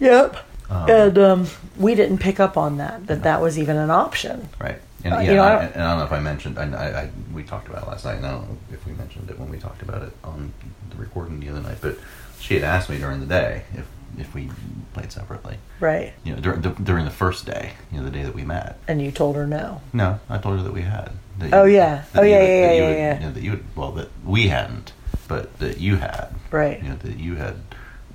Yep. 0.00 0.36
and 0.70 1.18
um, 1.18 1.46
we 1.78 1.94
didn't 1.94 2.18
pick 2.18 2.38
up 2.40 2.56
on 2.56 2.76
that 2.78 3.06
that 3.06 3.22
that 3.22 3.40
was 3.40 3.58
even 3.58 3.76
an 3.76 3.90
option. 3.90 4.48
Right. 4.60 4.78
And, 5.04 5.14
Uh, 5.14 5.18
yeah, 5.18 5.30
you 5.30 5.36
know, 5.36 5.42
I 5.44 5.46
I, 5.46 5.52
don't- 5.62 5.74
and 5.74 5.82
I 5.82 5.88
don't 5.90 5.98
know 6.00 6.04
if 6.06 6.12
I 6.12 6.20
mentioned, 6.20 6.58
I, 6.58 6.64
I, 6.64 7.00
I, 7.02 7.10
we 7.32 7.42
talked 7.44 7.68
about 7.68 7.84
it 7.84 7.88
last 7.88 8.04
night, 8.04 8.16
and 8.16 8.26
I 8.26 8.32
don't 8.32 8.48
know 8.48 8.58
if 8.72 8.84
we 8.84 8.92
mentioned 8.92 9.30
it 9.30 9.38
when 9.38 9.48
we 9.48 9.58
talked 9.58 9.80
about 9.82 10.02
it 10.02 10.12
on 10.24 10.52
the 10.90 10.96
recording 10.96 11.38
the 11.40 11.48
other 11.50 11.60
night, 11.60 11.78
but 11.80 11.96
she 12.40 12.54
had 12.54 12.64
asked 12.64 12.90
me 12.90 12.98
during 12.98 13.20
the 13.20 13.26
day 13.26 13.62
if, 13.74 13.86
if 14.18 14.34
we 14.34 14.50
played 14.94 15.12
separately. 15.12 15.56
Right. 15.80 16.12
You 16.24 16.34
know, 16.34 16.40
during 16.40 16.60
the, 16.62 16.70
during 16.70 17.04
the 17.04 17.12
first 17.12 17.46
day, 17.46 17.72
you 17.92 17.98
know, 17.98 18.04
the 18.04 18.10
day 18.10 18.24
that 18.24 18.34
we 18.34 18.42
met. 18.44 18.76
And 18.88 19.00
you 19.00 19.12
told 19.12 19.36
her 19.36 19.46
no. 19.46 19.80
No, 19.92 20.18
I 20.28 20.38
told 20.38 20.56
her 20.58 20.64
that 20.64 20.72
we 20.72 20.82
had. 20.82 21.12
That 21.38 21.54
Oh, 21.54 21.64
yeah. 21.64 22.02
that 22.12 22.20
Oh, 22.20 22.26
yeah, 22.26 22.38
had- 22.38 22.48
yeah, 22.48 22.72
you 22.72 22.82
yeah, 22.82 22.90
yeah. 22.90 23.14
you 23.14 23.20
know, 23.26 23.32
that 23.32 23.42
you 23.42 23.50
had, 23.52 23.60
well, 23.76 23.92
that 23.92 24.08
we 24.24 24.48
hadn't, 24.48 24.92
but 25.28 25.56
that 25.60 25.78
you 25.78 25.96
had. 25.96 26.28
Right. 26.50 26.82
You 26.82 26.88
know, 26.90 26.96
that 26.96 27.16
you 27.18 27.36
had, 27.36 27.54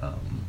um, 0.02 0.43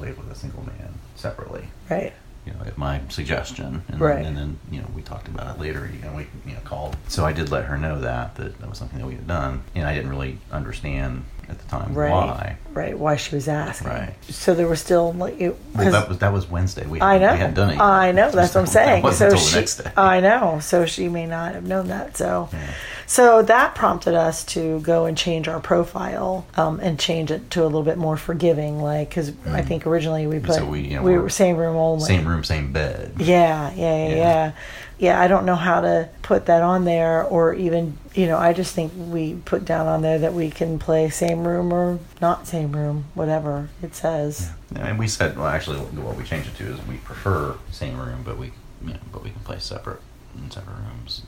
played 0.00 0.16
with 0.16 0.30
a 0.30 0.34
single 0.34 0.64
man 0.64 0.94
separately 1.14 1.68
Right. 1.90 2.12
you 2.46 2.52
know, 2.54 2.60
at 2.64 2.78
my 2.78 3.02
suggestion, 3.10 3.82
and, 3.88 4.00
Right. 4.00 4.16
then, 4.24 4.26
and 4.28 4.36
then 4.36 4.58
you 4.70 4.80
know 4.80 4.86
we 4.96 5.02
talked 5.02 5.28
about 5.28 5.54
it 5.56 5.60
later. 5.60 5.90
You 5.94 6.00
know, 6.02 6.14
we 6.16 6.26
you 6.46 6.54
know 6.54 6.60
called. 6.64 6.96
So 7.08 7.26
I 7.26 7.32
did 7.34 7.50
let 7.50 7.64
her 7.66 7.76
know 7.76 8.00
that 8.00 8.34
that 8.36 8.58
that 8.60 8.68
was 8.68 8.78
something 8.78 8.98
that 8.98 9.06
we 9.06 9.14
had 9.14 9.26
done, 9.26 9.62
and 9.74 9.86
I 9.86 9.94
didn't 9.94 10.08
really 10.10 10.38
understand 10.50 11.24
at 11.50 11.58
the 11.58 11.68
time 11.68 11.92
Right. 11.94 12.10
why. 12.10 12.56
Right. 12.72 12.96
Why 12.98 13.16
she 13.16 13.34
was 13.34 13.48
asking. 13.48 13.88
Right. 13.88 14.14
So 14.28 14.54
there 14.54 14.68
was 14.68 14.80
still 14.80 15.12
like 15.12 15.40
it. 15.40 15.56
Well, 15.74 15.90
that 15.90 16.08
was 16.08 16.18
that 16.18 16.32
was 16.32 16.48
Wednesday. 16.48 16.86
We 16.86 17.00
I 17.00 17.18
know. 17.18 17.32
we 17.32 17.38
hadn't 17.38 17.54
done 17.54 17.70
it. 17.70 17.72
yet. 17.74 17.80
I 17.82 18.12
know. 18.12 18.30
That's 18.30 18.54
what 18.54 18.60
I'm 18.62 18.66
saying. 18.78 19.10
So 19.12 19.34
she, 19.36 19.50
the 19.54 19.60
next 19.60 19.76
day. 19.78 19.90
I 19.96 20.20
know. 20.20 20.60
So 20.60 20.86
she 20.86 21.08
may 21.08 21.26
not 21.26 21.54
have 21.54 21.66
known 21.66 21.88
that. 21.88 22.16
So, 22.16 22.48
Yeah. 22.52 22.58
so 23.06 23.42
that 23.42 23.74
prompted 23.74 24.14
us 24.14 24.44
to 24.46 24.78
go 24.80 25.06
and 25.06 25.18
change 25.18 25.48
our 25.48 25.58
profile 25.58 26.46
um, 26.56 26.78
and 26.80 26.98
change 26.98 27.32
it 27.32 27.50
to 27.50 27.62
a 27.62 27.66
little 27.66 27.82
bit 27.82 27.98
more 27.98 28.16
forgiving. 28.16 28.80
Like, 28.80 29.08
because 29.08 29.32
I 29.46 29.62
think 29.62 29.84
originally 29.86 30.26
we 30.28 30.38
put 30.38 30.50
Mm. 30.50 30.54
So 30.58 30.64
we, 30.66 30.80
you 30.82 30.96
know, 30.96 31.02
we 31.02 31.10
we're- 31.12 31.22
were 31.24 31.28
same 31.28 31.56
room 31.56 31.76
only. 31.76 32.04
Same 32.04 32.26
room, 32.26 32.44
same 32.44 32.72
bed. 32.72 33.14
Yeah, 33.18 33.72
yeah, 33.74 33.74
yeah, 33.74 34.08
Yeah. 34.08 34.14
yeah. 34.16 34.52
Yeah, 35.00 35.18
I 35.18 35.28
don't 35.28 35.46
know 35.46 35.56
how 35.56 35.80
to 35.80 36.10
put 36.20 36.46
that 36.46 36.60
on 36.60 36.84
there 36.84 37.24
or 37.24 37.54
even, 37.54 37.96
you 38.14 38.26
know, 38.26 38.36
I 38.36 38.52
just 38.52 38.74
think 38.74 38.92
we 38.94 39.34
put 39.46 39.64
down 39.64 39.86
on 39.86 40.02
there 40.02 40.18
that 40.18 40.34
we 40.34 40.50
can 40.50 40.78
play 40.78 41.08
same 41.08 41.48
room 41.48 41.72
or 41.72 41.98
not 42.20 42.46
same 42.46 42.72
room, 42.72 43.06
whatever 43.14 43.70
it 43.82 43.94
says. 43.94 44.50
And 44.76 44.98
we 44.98 45.08
said, 45.08 45.38
well, 45.38 45.46
actually, 45.46 45.78
what 45.78 46.16
we 46.16 46.24
changed 46.24 46.50
it 46.50 46.56
to 46.56 46.74
is 46.74 46.86
we 46.86 46.98
prefer 46.98 47.56
same 47.70 47.98
room, 47.98 48.22
but 48.22 48.36
we, 48.36 48.52
you 48.82 48.92
know, 48.92 48.98
but 49.10 49.24
we 49.24 49.30
can 49.30 49.40
play 49.40 49.58
separate 49.58 50.02
in 50.36 50.50
separate 50.50 50.76
rooms. 50.76 51.22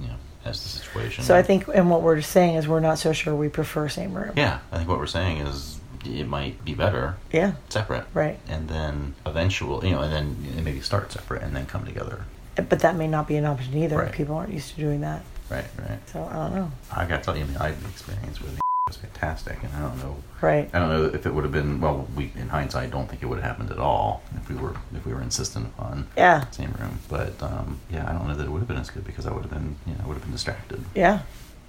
You 0.00 0.08
know, 0.08 0.16
as 0.46 0.62
the 0.62 0.68
situation. 0.68 1.24
So 1.24 1.36
I 1.36 1.42
think, 1.42 1.68
and 1.68 1.90
what 1.90 2.00
we're 2.02 2.22
saying 2.22 2.56
is 2.56 2.66
we're 2.66 2.80
not 2.80 2.98
so 2.98 3.12
sure 3.12 3.34
we 3.34 3.50
prefer 3.50 3.88
same 3.88 4.14
room. 4.14 4.32
Yeah, 4.34 4.60
I 4.72 4.78
think 4.78 4.88
what 4.88 4.98
we're 4.98 5.06
saying 5.06 5.38
is 5.38 5.78
it 6.06 6.26
might 6.26 6.64
be 6.64 6.74
better 6.74 7.16
Yeah, 7.32 7.52
separate. 7.68 8.04
Right. 8.14 8.38
And 8.48 8.68
then 8.68 9.14
eventually, 9.26 9.88
you 9.88 9.94
know, 9.94 10.02
and 10.02 10.12
then 10.12 10.64
maybe 10.64 10.80
start 10.80 11.12
separate 11.12 11.42
and 11.42 11.54
then 11.54 11.66
come 11.66 11.84
together. 11.84 12.24
But 12.56 12.80
that 12.80 12.96
may 12.96 13.06
not 13.06 13.26
be 13.28 13.36
an 13.36 13.44
option 13.44 13.74
either. 13.76 13.98
Right. 13.98 14.12
People 14.12 14.36
aren't 14.36 14.52
used 14.52 14.70
to 14.74 14.76
doing 14.80 15.00
that. 15.02 15.22
Right, 15.50 15.64
right. 15.78 15.98
So 16.08 16.24
I 16.24 16.32
don't 16.34 16.54
know. 16.54 16.70
I 16.94 17.06
got 17.06 17.18
to 17.18 17.22
tell 17.24 17.36
you, 17.36 17.44
I 17.44 17.46
mean, 17.46 17.56
I 17.58 17.68
experience 17.70 18.40
with 18.40 18.54
it 18.54 18.60
was 18.88 18.96
fantastic, 18.96 19.62
and 19.62 19.72
I 19.74 19.80
don't 19.80 19.98
know, 19.98 20.16
Right. 20.40 20.68
I 20.74 20.78
don't 20.78 20.88
know 20.90 21.04
if 21.06 21.26
it 21.26 21.32
would 21.34 21.44
have 21.44 21.52
been. 21.52 21.80
Well, 21.80 22.06
we 22.16 22.30
in 22.36 22.48
hindsight 22.48 22.90
don't 22.90 23.08
think 23.08 23.22
it 23.22 23.26
would 23.26 23.38
have 23.38 23.44
happened 23.46 23.70
at 23.70 23.78
all 23.78 24.22
if 24.36 24.48
we 24.48 24.56
were 24.56 24.74
if 24.94 25.04
we 25.06 25.12
were 25.14 25.22
insistent 25.22 25.66
upon 25.78 26.06
Yeah. 26.16 26.48
same 26.50 26.72
room. 26.78 26.98
But 27.08 27.42
um, 27.42 27.80
yeah, 27.90 28.08
I 28.08 28.12
don't 28.12 28.28
know 28.28 28.34
that 28.34 28.44
it 28.46 28.50
would 28.50 28.58
have 28.58 28.68
been 28.68 28.76
as 28.76 28.90
good 28.90 29.04
because 29.04 29.26
I 29.26 29.32
would 29.32 29.42
have 29.42 29.50
been, 29.50 29.76
you 29.86 29.94
know, 29.94 30.00
I 30.04 30.06
would 30.06 30.14
have 30.14 30.22
been 30.22 30.32
distracted. 30.32 30.84
Yeah. 30.94 31.20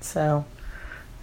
So 0.01 0.45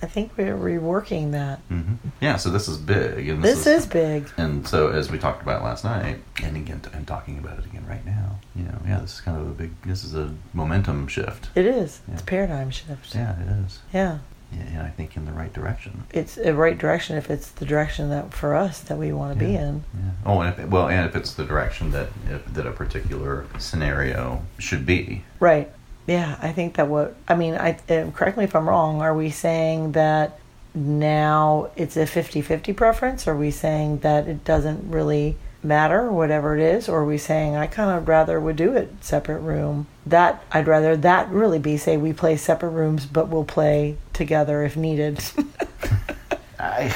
I 0.03 0.07
think 0.07 0.33
we're 0.37 0.57
reworking 0.57 1.31
that. 1.33 1.61
hmm 1.69 1.95
Yeah, 2.21 2.37
so 2.37 2.51
this 2.51 2.67
is 2.67 2.77
big, 2.77 3.29
and 3.29 3.43
This 3.43 3.67
is 3.67 3.87
big. 3.87 4.29
And 4.37 4.67
so, 4.67 4.89
as 4.89 5.11
we 5.11 5.19
talked 5.19 5.43
about 5.43 5.63
last 5.63 5.85
night, 5.85 6.19
and 6.43 6.57
again, 6.57 6.81
and 6.93 7.07
talking 7.07 7.39
about 7.39 7.61
it 7.61 7.67
again 7.67 7.87
right 7.89 8.05
now, 8.05 8.41
you 8.57 8.65
know, 8.65 8.79
yeah, 8.85 8.99
this 8.99 9.15
is 9.15 9.21
kind 9.21 9.41
of 9.41 9.47
a 9.47 9.51
big, 9.53 9.71
this 9.83 10.03
is 10.03 10.15
a 10.15 10.35
momentum 10.53 11.07
shift. 11.07 11.51
It 11.55 11.67
is. 11.67 12.01
It's 12.13 12.21
Yeah. 12.23 12.27
paradigm 12.27 12.71
shift. 12.71 13.15
Yeah, 13.15 13.41
it 13.41 13.49
is. 13.65 13.79
Yeah. 13.95 14.19
Yeah, 14.53 14.61
and 14.65 14.83
I 14.83 14.91
think 14.91 15.17
in 15.17 15.25
the 15.25 15.33
right 15.33 15.51
direction. 15.53 16.03
It's 16.11 16.37
a 16.37 16.53
right 16.53 16.77
direction 16.77 17.17
if 17.17 17.31
it's 17.31 17.51
the 17.53 17.65
direction 17.65 18.11
that 18.11 18.35
for 18.35 18.55
us 18.55 18.81
that 18.81 18.99
we 18.99 19.11
want 19.13 19.33
to 19.33 19.39
be 19.43 19.55
in. 19.55 19.85
Yeah. 19.95 20.11
Oh, 20.27 20.41
and 20.41 20.59
if, 20.59 20.69
well, 20.69 20.89
and 20.89 21.07
if 21.09 21.17
it's 21.17 21.33
the 21.33 21.45
direction 21.45 21.93
that 21.93 22.09
if, 22.29 22.45
that 22.53 22.67
a 22.67 22.73
particular 22.73 23.47
scenario 23.59 24.43
should 24.59 24.85
be. 24.85 25.25
Right. 25.41 25.73
Yeah, 26.07 26.37
I 26.43 26.53
think 26.53 26.75
that 26.75 26.89
what 26.89 27.17
I 27.29 27.35
mean, 27.37 27.55
I 27.55 27.73
correct 28.15 28.37
me 28.37 28.45
if 28.45 28.57
I'm 28.57 28.69
wrong. 28.69 29.01
Are 29.03 29.15
we 29.15 29.31
saying 29.31 29.93
that 29.93 30.39
now 30.75 31.71
it's 31.77 31.97
a 31.97 32.05
50-50 32.07 32.75
preference? 32.77 33.29
Are 33.29 33.37
we 33.37 33.51
saying 33.51 33.99
that 33.99 34.27
it 34.27 34.45
doesn't 34.45 34.91
really 34.91 35.37
matter, 35.63 36.11
whatever 36.11 36.57
it 36.57 36.63
is, 36.63 36.89
or 36.89 37.01
are 37.01 37.05
we 37.05 37.19
saying 37.19 37.55
I 37.55 37.67
kind 37.69 37.97
of 37.97 38.09
rather 38.09 38.41
would 38.41 38.57
do 38.57 38.73
it 38.75 38.93
separate 39.01 39.41
room? 39.41 39.87
That 40.05 40.43
I'd 40.51 40.67
rather 40.67 40.97
that 40.97 41.29
really 41.31 41.61
be 41.61 41.77
say 41.77 41.97
we 41.97 42.13
play 42.13 42.37
separate 42.37 42.71
rooms, 42.71 43.07
but 43.07 43.29
we'll 43.29 43.45
play 43.45 43.97
together 44.13 44.65
if 44.65 44.77
needed. 44.77 45.23
I, 46.59 46.95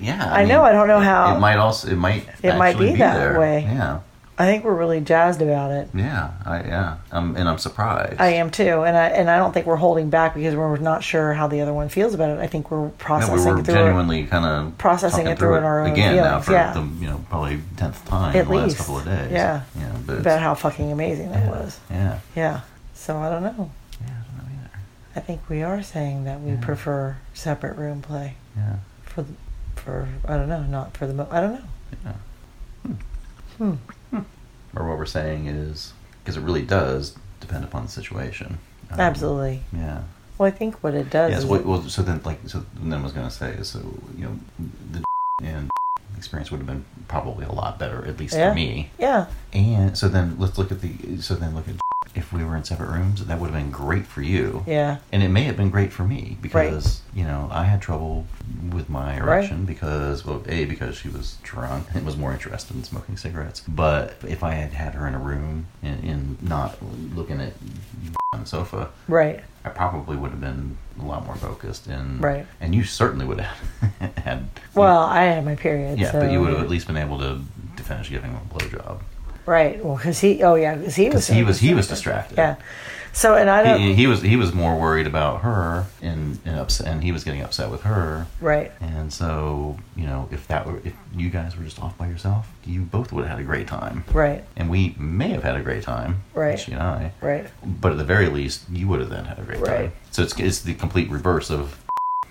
yeah. 0.00 0.32
I 0.32 0.44
know, 0.44 0.62
I 0.62 0.72
don't 0.72 0.88
know 0.88 1.00
how- 1.00 1.36
It 1.36 1.40
might 1.40 1.56
also. 1.56 1.88
It 1.88 1.96
might. 1.96 2.28
It 2.42 2.56
might 2.56 2.78
be 2.78 2.94
that 2.96 3.18
there. 3.18 3.38
way. 3.40 3.62
Yeah. 3.62 4.00
I 4.36 4.46
think 4.46 4.64
we're 4.64 4.74
really 4.74 5.00
jazzed 5.00 5.40
about 5.42 5.70
it. 5.70 5.88
Yeah. 5.94 6.32
I 6.44 6.62
yeah. 6.62 6.96
Um, 7.12 7.36
and 7.36 7.48
I'm 7.48 7.58
surprised. 7.58 8.20
I 8.20 8.30
am 8.30 8.50
too, 8.50 8.82
and 8.82 8.96
I 8.96 9.06
and 9.10 9.30
I 9.30 9.36
don't 9.38 9.52
think 9.52 9.64
we're 9.66 9.76
holding 9.76 10.10
back 10.10 10.34
because 10.34 10.56
we're 10.56 10.76
not 10.78 11.04
sure 11.04 11.34
how 11.34 11.46
the 11.46 11.60
other 11.60 11.72
one 11.72 11.88
feels 11.88 12.14
about 12.14 12.30
it. 12.30 12.40
I 12.40 12.48
think 12.48 12.70
we're 12.70 12.86
Yeah, 12.86 12.92
processing 12.98 13.34
we 13.36 13.44
were 13.52 13.60
it 13.60 13.64
through. 13.64 13.74
genuinely 13.74 14.24
kind 14.26 14.44
of 14.44 14.76
processing 14.76 15.28
it 15.28 15.38
through 15.38 15.54
in 15.56 15.62
our 15.62 15.84
own 15.84 15.92
again 15.92 16.16
now 16.16 16.40
feelings, 16.40 16.44
for 16.46 16.52
yeah. 16.52 16.72
the 16.72 16.80
you 17.00 17.06
know 17.06 17.24
probably 17.30 17.60
tenth 17.76 18.04
time 18.06 18.34
At 18.34 18.46
in 18.46 18.48
the 18.48 18.54
last 18.56 18.76
couple 18.78 18.98
of 18.98 19.04
days. 19.04 19.30
Yeah. 19.30 19.62
Yeah. 19.78 19.92
But 20.04 20.18
about 20.18 20.40
how 20.40 20.54
fucking 20.54 20.90
amazing 20.90 21.30
that 21.30 21.48
was. 21.48 21.78
Yeah. 21.88 22.18
Yeah. 22.34 22.60
So 22.94 23.18
I 23.18 23.30
don't 23.30 23.42
know. 23.44 23.70
Yeah. 24.00 24.06
I 24.08 24.10
don't 24.26 24.38
know 24.38 24.52
either. 24.52 24.70
I 25.14 25.20
think 25.20 25.48
we 25.48 25.62
are 25.62 25.80
saying 25.82 26.24
that 26.24 26.40
we 26.40 26.52
Yeah. 26.52 26.60
prefer 26.60 27.16
separate 27.34 27.76
room 27.76 28.02
play 28.02 28.34
Yeah. 28.56 28.76
for 29.04 29.22
the, 29.22 29.32
for 29.76 30.08
I 30.26 30.36
don't 30.36 30.48
know, 30.48 30.62
not 30.64 30.96
for 30.96 31.06
the 31.06 31.14
mo- 31.14 31.28
I 31.30 31.40
don't 31.40 31.52
know. 31.54 31.64
Yeah. 32.04 32.12
Hmm. 33.58 33.70
What 33.70 33.93
we're 35.04 35.08
saying 35.08 35.46
is 35.48 35.92
because 36.22 36.38
it 36.38 36.40
really 36.40 36.62
does 36.62 37.14
depend 37.40 37.62
upon 37.62 37.84
the 37.84 37.90
situation. 37.90 38.56
Um, 38.90 39.00
Absolutely. 39.00 39.60
Yeah. 39.70 40.02
Well, 40.38 40.46
I 40.46 40.50
think 40.50 40.82
what 40.82 40.94
it 40.94 41.10
does 41.10 41.30
Yes. 41.30 41.40
is 41.40 41.46
well, 41.46 41.60
well, 41.62 41.82
so 41.82 42.00
then, 42.02 42.22
like, 42.24 42.40
so 42.46 42.64
then 42.74 42.98
I 42.98 43.02
was 43.02 43.12
going 43.12 43.28
to 43.28 43.32
say 43.34 43.50
is, 43.50 43.68
so 43.68 43.80
you 44.16 44.24
know, 44.24 44.38
the 44.92 45.04
and 45.46 45.68
experience 46.16 46.50
would 46.50 46.56
have 46.58 46.66
been 46.66 46.86
probably 47.06 47.44
a 47.44 47.52
lot 47.52 47.78
better, 47.78 48.06
at 48.06 48.18
least 48.18 48.34
Yeah. 48.34 48.48
for 48.48 48.54
me. 48.54 48.90
yeah, 48.98 49.26
And 49.52 49.96
so 49.98 50.08
then 50.08 50.36
let's 50.38 50.56
look 50.56 50.72
at 50.72 50.80
the. 50.80 51.20
So 51.20 51.34
then 51.34 51.54
look 51.54 51.68
at 51.68 51.74
if 52.14 52.32
we 52.32 52.42
were 52.42 52.56
in 52.56 52.64
separate 52.64 52.88
rooms, 52.88 53.26
that 53.26 53.38
would 53.38 53.50
have 53.50 53.60
been 53.60 53.70
great 53.70 54.06
for 54.06 54.22
you. 54.22 54.64
yeah, 54.66 54.98
And 55.12 55.22
it 55.22 55.28
may 55.28 55.42
have 55.42 55.58
been 55.58 55.68
great 55.70 55.92
for 55.92 56.04
me 56.04 56.38
because 56.40 57.02
you 57.14 57.24
know 57.24 57.48
I 57.52 57.64
had 57.64 57.82
trouble 57.82 58.26
with 58.70 58.88
my 58.88 59.16
erection 59.16 59.64
because 59.64 60.24
well, 60.24 60.42
a 60.48 60.64
because 60.64 60.96
she 60.96 61.08
was 61.08 61.36
drunk 61.42 61.86
and 61.94 62.04
was 62.04 62.16
more 62.16 62.32
interested 62.32 62.76
in 62.76 62.84
smoking 62.84 63.16
cigarettes. 63.16 63.60
But 63.66 64.14
if 64.26 64.42
I 64.42 64.54
had 64.54 64.72
had 64.72 64.94
her 64.94 65.06
in 65.06 65.14
a 65.14 65.18
room 65.18 65.66
and, 65.82 66.02
and 66.04 66.42
not 66.42 66.78
looking 67.14 67.40
at 67.40 67.52
on 68.32 68.40
the 68.40 68.46
sofa, 68.46 68.90
right, 69.08 69.42
I 69.64 69.68
probably 69.70 70.16
would 70.16 70.30
have 70.30 70.40
been 70.40 70.76
a 71.00 71.04
lot 71.04 71.26
more 71.26 71.36
focused 71.36 71.86
and 71.86 72.22
Right. 72.22 72.46
And 72.60 72.74
you 72.74 72.84
certainly 72.84 73.26
would 73.26 73.40
have 73.40 74.16
had. 74.18 74.48
Well, 74.74 75.02
I 75.02 75.22
had 75.24 75.44
my 75.44 75.56
period. 75.56 75.98
yeah, 75.98 76.12
so, 76.12 76.20
but 76.20 76.30
you 76.30 76.40
would 76.40 76.50
have 76.50 76.60
at 76.60 76.68
least 76.68 76.86
been 76.86 76.96
able 76.96 77.18
to, 77.18 77.40
to 77.76 77.82
finish 77.82 78.10
giving 78.10 78.34
a 78.34 78.54
blowjob 78.54 79.00
Right. 79.46 79.84
Well, 79.84 79.96
because 79.96 80.20
he. 80.20 80.42
Oh 80.42 80.54
yeah, 80.54 80.74
because 80.76 80.96
he 80.96 81.10
was. 81.10 81.26
he 81.26 81.42
was 81.42 81.58
he 81.60 81.74
was 81.74 81.88
distracted. 81.88 82.38
Yeah. 82.38 82.56
So 83.12 83.36
and 83.36 83.48
I 83.48 83.62
don't. 83.62 83.78
He, 83.80 83.94
he 83.94 84.06
was 84.08 84.22
he 84.22 84.34
was 84.34 84.52
more 84.52 84.76
worried 84.76 85.06
about 85.06 85.42
her 85.42 85.86
and 86.02 86.38
and 86.44 86.58
upset, 86.58 86.88
and 86.88 87.04
he 87.04 87.12
was 87.12 87.22
getting 87.22 87.42
upset 87.42 87.70
with 87.70 87.82
her. 87.82 88.26
right. 88.40 88.72
And 88.80 89.12
so, 89.12 89.76
you 89.94 90.06
know, 90.06 90.28
if 90.32 90.48
that 90.48 90.66
were 90.66 90.78
if 90.84 90.94
you 91.14 91.30
guys 91.30 91.56
were 91.56 91.62
just 91.62 91.80
off 91.80 91.96
by 91.96 92.08
yourself, 92.08 92.48
you 92.64 92.80
both 92.80 93.12
would 93.12 93.20
have 93.26 93.30
had 93.36 93.40
a 93.40 93.44
great 93.44 93.68
time. 93.68 94.02
Right. 94.12 94.42
And 94.56 94.68
we 94.68 94.96
may 94.98 95.28
have 95.28 95.44
had 95.44 95.54
a 95.54 95.62
great 95.62 95.84
time, 95.84 96.22
Right. 96.34 96.58
She 96.58 96.72
and 96.72 96.82
I. 96.82 97.12
Right. 97.20 97.46
But 97.64 97.92
at 97.92 97.98
the 97.98 98.04
very 98.04 98.26
least, 98.28 98.64
you 98.68 98.88
would 98.88 98.98
have 98.98 99.10
then 99.10 99.26
had 99.26 99.38
a 99.38 99.42
great 99.42 99.60
Right. 99.60 99.76
time. 99.76 99.92
So 100.10 100.22
it's 100.22 100.36
it's 100.40 100.62
the 100.62 100.74
complete 100.74 101.08
reverse 101.08 101.50
of. 101.50 101.78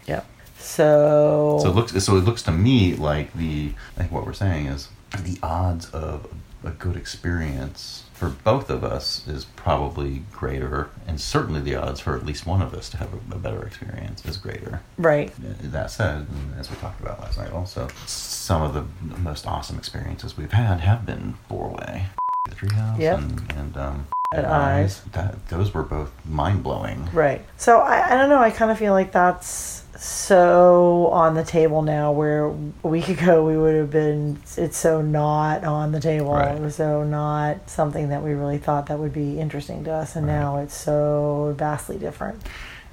Yeah. 0.06 0.24
So. 0.60 1.60
So 1.62 1.70
it 1.70 1.76
looks 1.76 2.04
so 2.04 2.18
it 2.18 2.26
looks 2.26 2.42
to 2.44 2.52
me 2.52 2.96
like 2.96 3.32
the 3.34 3.72
I 3.96 4.00
think 4.00 4.12
what 4.12 4.26
we're 4.26 4.34
saying 4.34 4.66
is 4.68 4.90
the 5.24 5.38
odds 5.44 5.90
of 5.92 6.28
a 6.64 6.72
good 6.72 6.96
experience 6.96 8.04
for 8.14 8.30
both 8.30 8.70
of 8.70 8.84
us 8.84 9.28
is 9.28 9.46
probably 9.46 10.24
greater, 10.32 10.90
and 11.08 11.20
certainly 11.20 11.60
the 11.60 11.76
odds 11.76 12.00
for 12.00 12.16
at 12.16 12.26
least 12.26 12.46
one 12.46 12.62
of 12.62 12.74
us 12.74 12.90
to 12.92 12.98
have 12.98 13.14
a, 13.14 13.36
a 13.36 13.40
better 13.40 13.66
experience 13.66 14.24
is 14.26 14.38
greater. 14.38 14.82
Right. 14.98 15.34
That 15.40 15.92
said, 15.92 16.28
as 16.58 16.70
we 16.70 16.78
talked 16.78 17.02
about 17.02 17.20
last 17.20 17.38
night, 17.38 17.52
also 17.52 17.88
some 18.06 18.62
of 18.62 18.74
the 18.74 18.86
most 19.18 19.46
awesome 19.46 19.78
experiences 19.78 20.38
we've 20.38 20.54
had 20.54 20.80
have 20.82 21.06
been 21.06 21.36
four 21.50 21.70
way. 21.70 22.06
The 22.50 22.56
treehouse 22.56 23.00
Yep. 23.00 23.20
and, 23.20 23.52
and 23.58 23.78
um, 23.78 24.08
At 24.34 24.46
Eyes. 24.46 25.02
That 25.14 25.48
those 25.50 25.74
were 25.74 25.84
both 25.84 26.12
mind 26.26 26.64
blowing. 26.64 27.10
Right. 27.14 27.44
So 27.58 27.80
I, 27.80 28.14
I 28.14 28.16
don't 28.16 28.30
know. 28.30 28.40
I 28.42 28.52
kind 28.52 28.70
of 28.72 28.78
feel 28.78 28.94
like 28.94 29.12
that's 29.12 29.83
so 29.98 31.08
on 31.12 31.36
the 31.36 31.44
table 31.44 31.82
now. 31.82 32.12
Where 32.12 32.46
a 32.46 32.88
week 32.88 33.08
ago 33.10 33.46
we 33.46 33.58
would 33.58 33.76
have 33.76 33.92
been, 33.92 34.42
it's 34.58 34.78
so 34.78 35.02
not 35.02 35.64
on 35.64 35.92
the 35.92 36.00
table. 36.00 36.34
Right. 36.34 36.56
It 36.56 36.62
was 36.62 36.76
so 36.76 37.04
not 37.04 37.70
something 37.70 38.10
that 38.10 38.24
we 38.24 38.34
really 38.34 38.58
thought 38.58 38.88
that 38.88 39.00
would 39.00 39.14
be 39.14 39.40
interesting 39.40 39.84
to 39.86 39.92
us, 39.92 40.16
and 40.16 40.26
now 40.26 40.58
it's 40.58 40.76
so 40.76 41.56
vastly 41.58 41.98
different. 41.98 42.42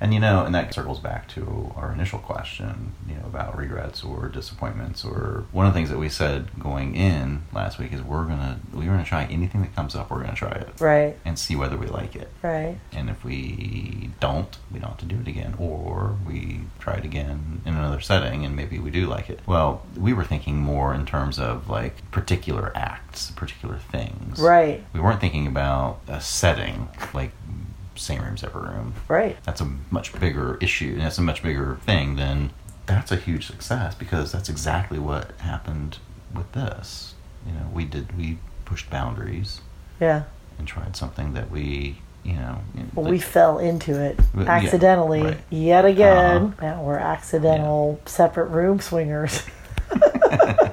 And 0.02 0.14
you 0.14 0.20
know, 0.20 0.44
and 0.46 0.54
that 0.54 0.72
circles 0.72 0.98
back 0.98 1.28
to 1.34 1.72
our 1.76 1.92
initial 1.92 2.18
question, 2.20 2.94
you 3.06 3.14
know, 3.16 3.26
about 3.26 3.56
regrets 3.58 4.02
or 4.02 4.28
disappointments. 4.28 5.04
Or 5.04 5.44
one 5.52 5.66
of 5.66 5.74
the 5.74 5.78
things 5.78 5.90
that 5.90 5.98
we 5.98 6.08
said 6.08 6.48
going 6.58 6.96
in 6.96 7.42
last 7.52 7.78
week 7.78 7.92
is 7.92 8.00
we're 8.00 8.24
gonna 8.24 8.60
we're 8.72 8.86
gonna 8.86 9.04
try 9.04 9.24
anything 9.24 9.60
that 9.60 9.74
comes 9.76 9.94
up. 9.94 10.10
We're 10.10 10.20
gonna 10.22 10.34
try 10.34 10.52
it 10.52 10.68
Right. 10.80 11.16
and 11.26 11.38
see 11.38 11.54
whether 11.54 11.76
we 11.76 11.86
like 11.86 12.16
it. 12.16 12.30
Right. 12.42 12.78
And 12.92 13.10
if 13.10 13.22
we 13.24 14.10
don't, 14.20 14.56
we 14.72 14.78
don't 14.78 14.88
have 14.90 14.98
to 15.00 15.04
do 15.04 15.20
it 15.20 15.28
again. 15.28 15.54
Or 15.58 16.16
we 16.26 16.62
try 16.78 16.94
it 16.94 17.04
again 17.04 17.60
in 17.66 17.74
another 17.74 18.00
setting 18.00 18.44
and 18.46 18.56
maybe 18.56 18.78
we 18.78 18.90
do 18.90 19.06
like 19.06 19.28
it. 19.28 19.40
Well, 19.46 19.82
we 19.98 20.14
were 20.14 20.24
thinking 20.24 20.56
more 20.58 20.94
in 20.94 21.04
terms 21.04 21.38
of 21.38 21.68
like 21.68 22.10
particular 22.10 22.72
acts, 22.74 23.32
particular 23.32 23.76
things. 23.76 24.40
Right. 24.40 24.82
We 24.94 25.00
weren't 25.00 25.20
thinking 25.20 25.46
about 25.46 26.00
a 26.08 26.22
setting 26.22 26.88
like 27.12 27.32
same 28.00 28.22
room's 28.22 28.42
every 28.42 28.62
room. 28.62 28.94
Right. 29.08 29.36
That's 29.44 29.60
a 29.60 29.70
much 29.90 30.18
bigger 30.18 30.56
issue 30.60 30.92
and 30.94 31.02
that's 31.02 31.18
a 31.18 31.22
much 31.22 31.42
bigger 31.42 31.78
thing 31.86 32.16
than 32.16 32.50
that's 32.86 33.12
a 33.12 33.16
huge 33.16 33.46
success 33.46 33.94
because 33.94 34.32
that's 34.32 34.48
exactly 34.48 34.98
what 34.98 35.32
happened 35.38 35.98
with 36.34 36.50
this. 36.52 37.14
You 37.46 37.52
know, 37.52 37.66
we 37.72 37.84
did 37.84 38.16
we 38.16 38.38
pushed 38.64 38.90
boundaries 38.90 39.60
Yeah. 40.00 40.22
and 40.58 40.66
tried 40.66 40.96
something 40.96 41.34
that 41.34 41.50
we, 41.50 41.98
you 42.24 42.34
know, 42.34 42.58
Well, 42.94 43.04
that- 43.04 43.10
we 43.10 43.18
fell 43.18 43.58
into 43.58 44.00
it 44.00 44.18
Yeah, 44.36 44.44
accidentally 44.44 45.22
right. 45.22 45.38
yet 45.50 45.84
again. 45.84 46.54
Uh-huh. 46.58 46.66
Now 46.66 46.82
we're 46.82 46.98
accidental 46.98 48.00
separate 48.06 48.46
room 48.48 48.80
swingers. 48.80 49.42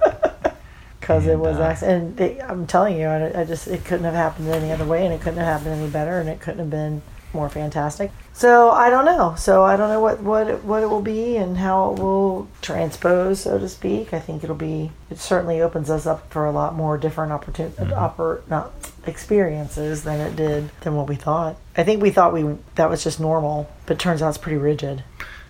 Because 1.00 1.26
it 1.26 1.40
was 1.40 1.56
uh. 1.58 1.86
And 1.86 2.20
I'm 2.42 2.68
telling 2.68 3.00
you, 3.00 3.08
I, 3.08 3.40
I 3.42 3.44
just 3.46 3.68
it 3.70 3.86
couldn't 3.86 4.04
have 4.04 4.14
happened 4.14 4.50
any 4.50 4.74
other 4.74 4.84
way, 4.84 5.06
and 5.06 5.14
it 5.14 5.22
couldn't 5.22 5.38
have 5.40 5.48
happened 5.62 5.80
any 5.80 5.90
better, 5.90 6.20
and 6.20 6.28
it 6.28 6.42
couldn't 6.42 6.60
have 6.60 6.70
been 6.70 7.02
more 7.34 7.50
fantastic. 7.50 8.12
So 8.34 8.70
I 8.72 8.90
don't 8.90 9.06
know. 9.06 9.36
So 9.38 9.64
I 9.64 9.76
don't 9.78 9.90
know 9.90 10.00
what 10.00 10.22
what 10.22 10.48
it, 10.48 10.64
what 10.64 10.84
it 10.84 10.88
will 10.90 11.02
be 11.02 11.38
and 11.38 11.58
how 11.58 11.92
it 11.94 12.00
will 12.00 12.48
transpose, 12.62 13.42
so 13.42 13.58
to 13.60 13.68
speak. 13.68 14.14
I 14.14 14.20
think 14.20 14.44
it'll 14.44 14.56
be. 14.56 14.92
It 15.10 15.20
certainly 15.20 15.62
opens 15.62 15.90
us 15.90 16.06
up 16.06 16.32
for 16.32 16.46
a 16.46 16.52
lot 16.52 16.76
more 16.76 16.98
different 16.98 17.32
opportunity, 17.32 17.76
Mm-hmm. 17.78 17.94
oppor- 17.94 18.48
not 18.50 18.72
experiences 19.06 20.04
than 20.04 20.20
it 20.20 20.36
did 20.36 20.70
than 20.82 20.96
what 20.96 21.08
we 21.10 21.16
thought. 21.16 21.58
I 21.76 21.84
think 21.84 22.02
we 22.02 22.12
thought 22.12 22.34
we 22.34 22.56
that 22.76 22.90
was 22.90 23.04
just 23.04 23.20
normal, 23.20 23.70
but 23.86 24.00
turns 24.00 24.22
out 24.22 24.30
it's 24.30 24.38
pretty 24.38 24.58
rigid. 24.58 25.04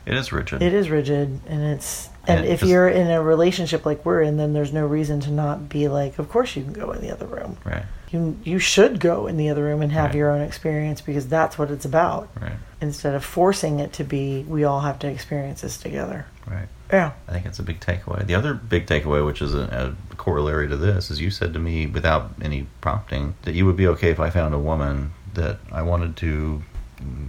it 0.06 0.14
is 0.16 0.32
rigid. 0.32 0.62
It 0.62 0.74
is 0.74 0.90
rigid, 0.90 1.40
and 1.48 1.62
it's 1.64 2.10
and 2.28 2.40
And 2.40 2.48
if 2.48 2.62
just- 2.62 2.70
you're 2.72 2.88
in 2.90 3.10
a 3.12 3.22
relationship 3.22 3.86
like 3.86 4.06
we're 4.06 4.22
in, 4.22 4.38
then 4.38 4.54
there's 4.54 4.74
no 4.74 4.86
reason 4.86 5.20
to 5.22 5.32
not 5.32 5.70
be 5.70 5.88
like, 5.88 6.18
of 6.20 6.30
course 6.30 6.56
you 6.56 6.64
can 6.64 6.74
go 6.74 6.92
in 6.92 7.02
the 7.02 7.12
other 7.12 7.26
room. 7.26 7.58
Right, 7.66 7.84
You 8.12 8.38
you 8.44 8.60
should 8.60 9.00
go 9.00 9.28
in 9.28 9.36
the 9.38 9.50
other 9.50 9.64
room 9.64 9.82
and 9.82 9.92
have 9.92 10.06
Right. 10.12 10.16
your 10.16 10.30
own 10.32 10.42
experience 10.42 11.02
because 11.02 11.28
that's 11.28 11.58
what 11.58 11.70
it's 11.72 11.86
about. 11.86 12.30
right, 12.42 12.54
Instead 12.82 13.16
of 13.16 13.24
forcing 13.26 13.80
it 13.80 13.92
to 13.94 14.04
be, 14.04 14.44
we 14.48 14.64
all 14.64 14.82
have 14.82 14.98
to 15.00 15.08
experience 15.08 15.62
this 15.62 15.78
together. 15.78 16.26
right. 16.50 16.68
Yeah. 16.92 17.12
I 17.28 17.34
think 17.34 17.46
it's 17.46 17.60
a 17.60 17.64
big 17.64 17.82
takeaway. 17.82 18.26
The 18.26 18.36
other 18.36 18.54
big 18.54 18.86
takeaway, 18.86 19.26
which 19.26 19.42
is 19.42 19.54
a, 19.54 19.96
a 20.12 20.16
corollary 20.16 20.70
to 20.70 20.78
this, 20.78 21.12
is 21.12 21.20
you 21.20 21.30
said 21.32 21.52
to 21.54 21.60
me 21.60 21.86
without 21.86 22.32
any 22.42 22.68
prompting 22.80 23.34
that 23.42 23.56
you 23.56 23.66
would 23.66 23.76
be 23.76 23.88
okay 23.88 24.10
if 24.10 24.22
I 24.22 24.30
found 24.30 24.54
a 24.54 24.60
woman 24.60 25.12
that 25.34 25.58
I 25.72 25.82
wanted 25.82 26.16
to 26.18 26.64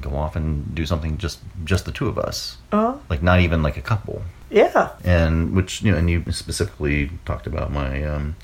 go 0.01 0.11
off 0.17 0.37
and 0.37 0.75
do 0.77 0.87
something 0.87 1.19
just 1.19 1.41
just 1.65 1.85
the 1.87 1.93
two 1.93 2.07
of 2.09 2.17
us, 2.19 2.57
Uh, 2.73 2.95
like 3.11 3.21
not 3.23 3.41
even 3.41 3.63
like 3.65 3.77
a 3.77 3.83
couple. 3.83 4.23
yeah. 4.49 4.91
And 5.05 5.55
which 5.57 5.83
you 5.83 5.91
know, 5.91 5.99
and 5.99 6.09
you 6.09 6.23
specifically 6.31 7.11
talked 7.27 7.49
about 7.49 7.73
my 7.73 8.05
um, 8.05 8.37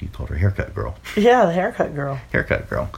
you 0.00 0.08
called 0.08 0.28
her 0.30 0.36
haircut 0.36 0.74
girl. 0.74 0.96
Yeah, 1.16 1.46
the 1.46 1.52
haircut 1.52 1.94
girl. 1.94 2.18
haircut 2.32 2.68
girl 2.68 2.90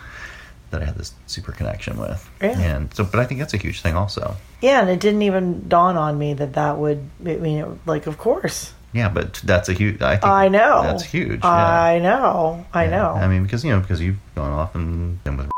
that 0.71 0.81
I 0.83 0.87
had 0.87 0.95
this 0.97 1.13
super 1.27 1.53
connection 1.53 1.99
with. 1.99 2.29
Yeah. 2.41 2.59
And 2.59 2.95
so, 2.95 3.05
but 3.05 3.21
I 3.21 3.25
think 3.27 3.41
that's 3.41 3.53
a 3.55 3.59
huge 3.59 3.83
thing 3.83 3.95
also. 3.95 4.37
Yeah, 4.63 4.81
and 4.81 4.89
it 4.91 5.01
didn't 5.01 5.23
even 5.23 5.69
dawn 5.69 5.97
on 5.97 6.19
me 6.19 6.33
that 6.35 6.55
that 6.55 6.79
would. 6.79 7.09
I 7.27 7.37
mean, 7.37 7.59
it, 7.59 7.69
like, 7.87 8.07
of 8.07 8.17
course. 8.19 8.73
Yeah, 8.95 9.09
but 9.09 9.35
that's 9.45 9.69
a 9.69 9.73
huge. 9.75 10.01
I 10.03 10.17
think 10.17 10.25
I 10.25 10.49
know. 10.49 10.83
that's 10.83 11.03
huge. 11.03 11.45
I 11.45 11.99
know. 11.99 12.65
I 12.75 12.85
Yeah. 12.85 12.91
know. 12.91 13.13
I 13.15 13.29
mean, 13.29 13.43
because 13.43 13.65
you 13.65 13.71
know, 13.73 13.81
because 13.81 14.01
you've 14.01 14.19
gone 14.35 14.51
off 14.53 14.75
and 14.75 15.23
been 15.25 15.37
with 15.37 15.52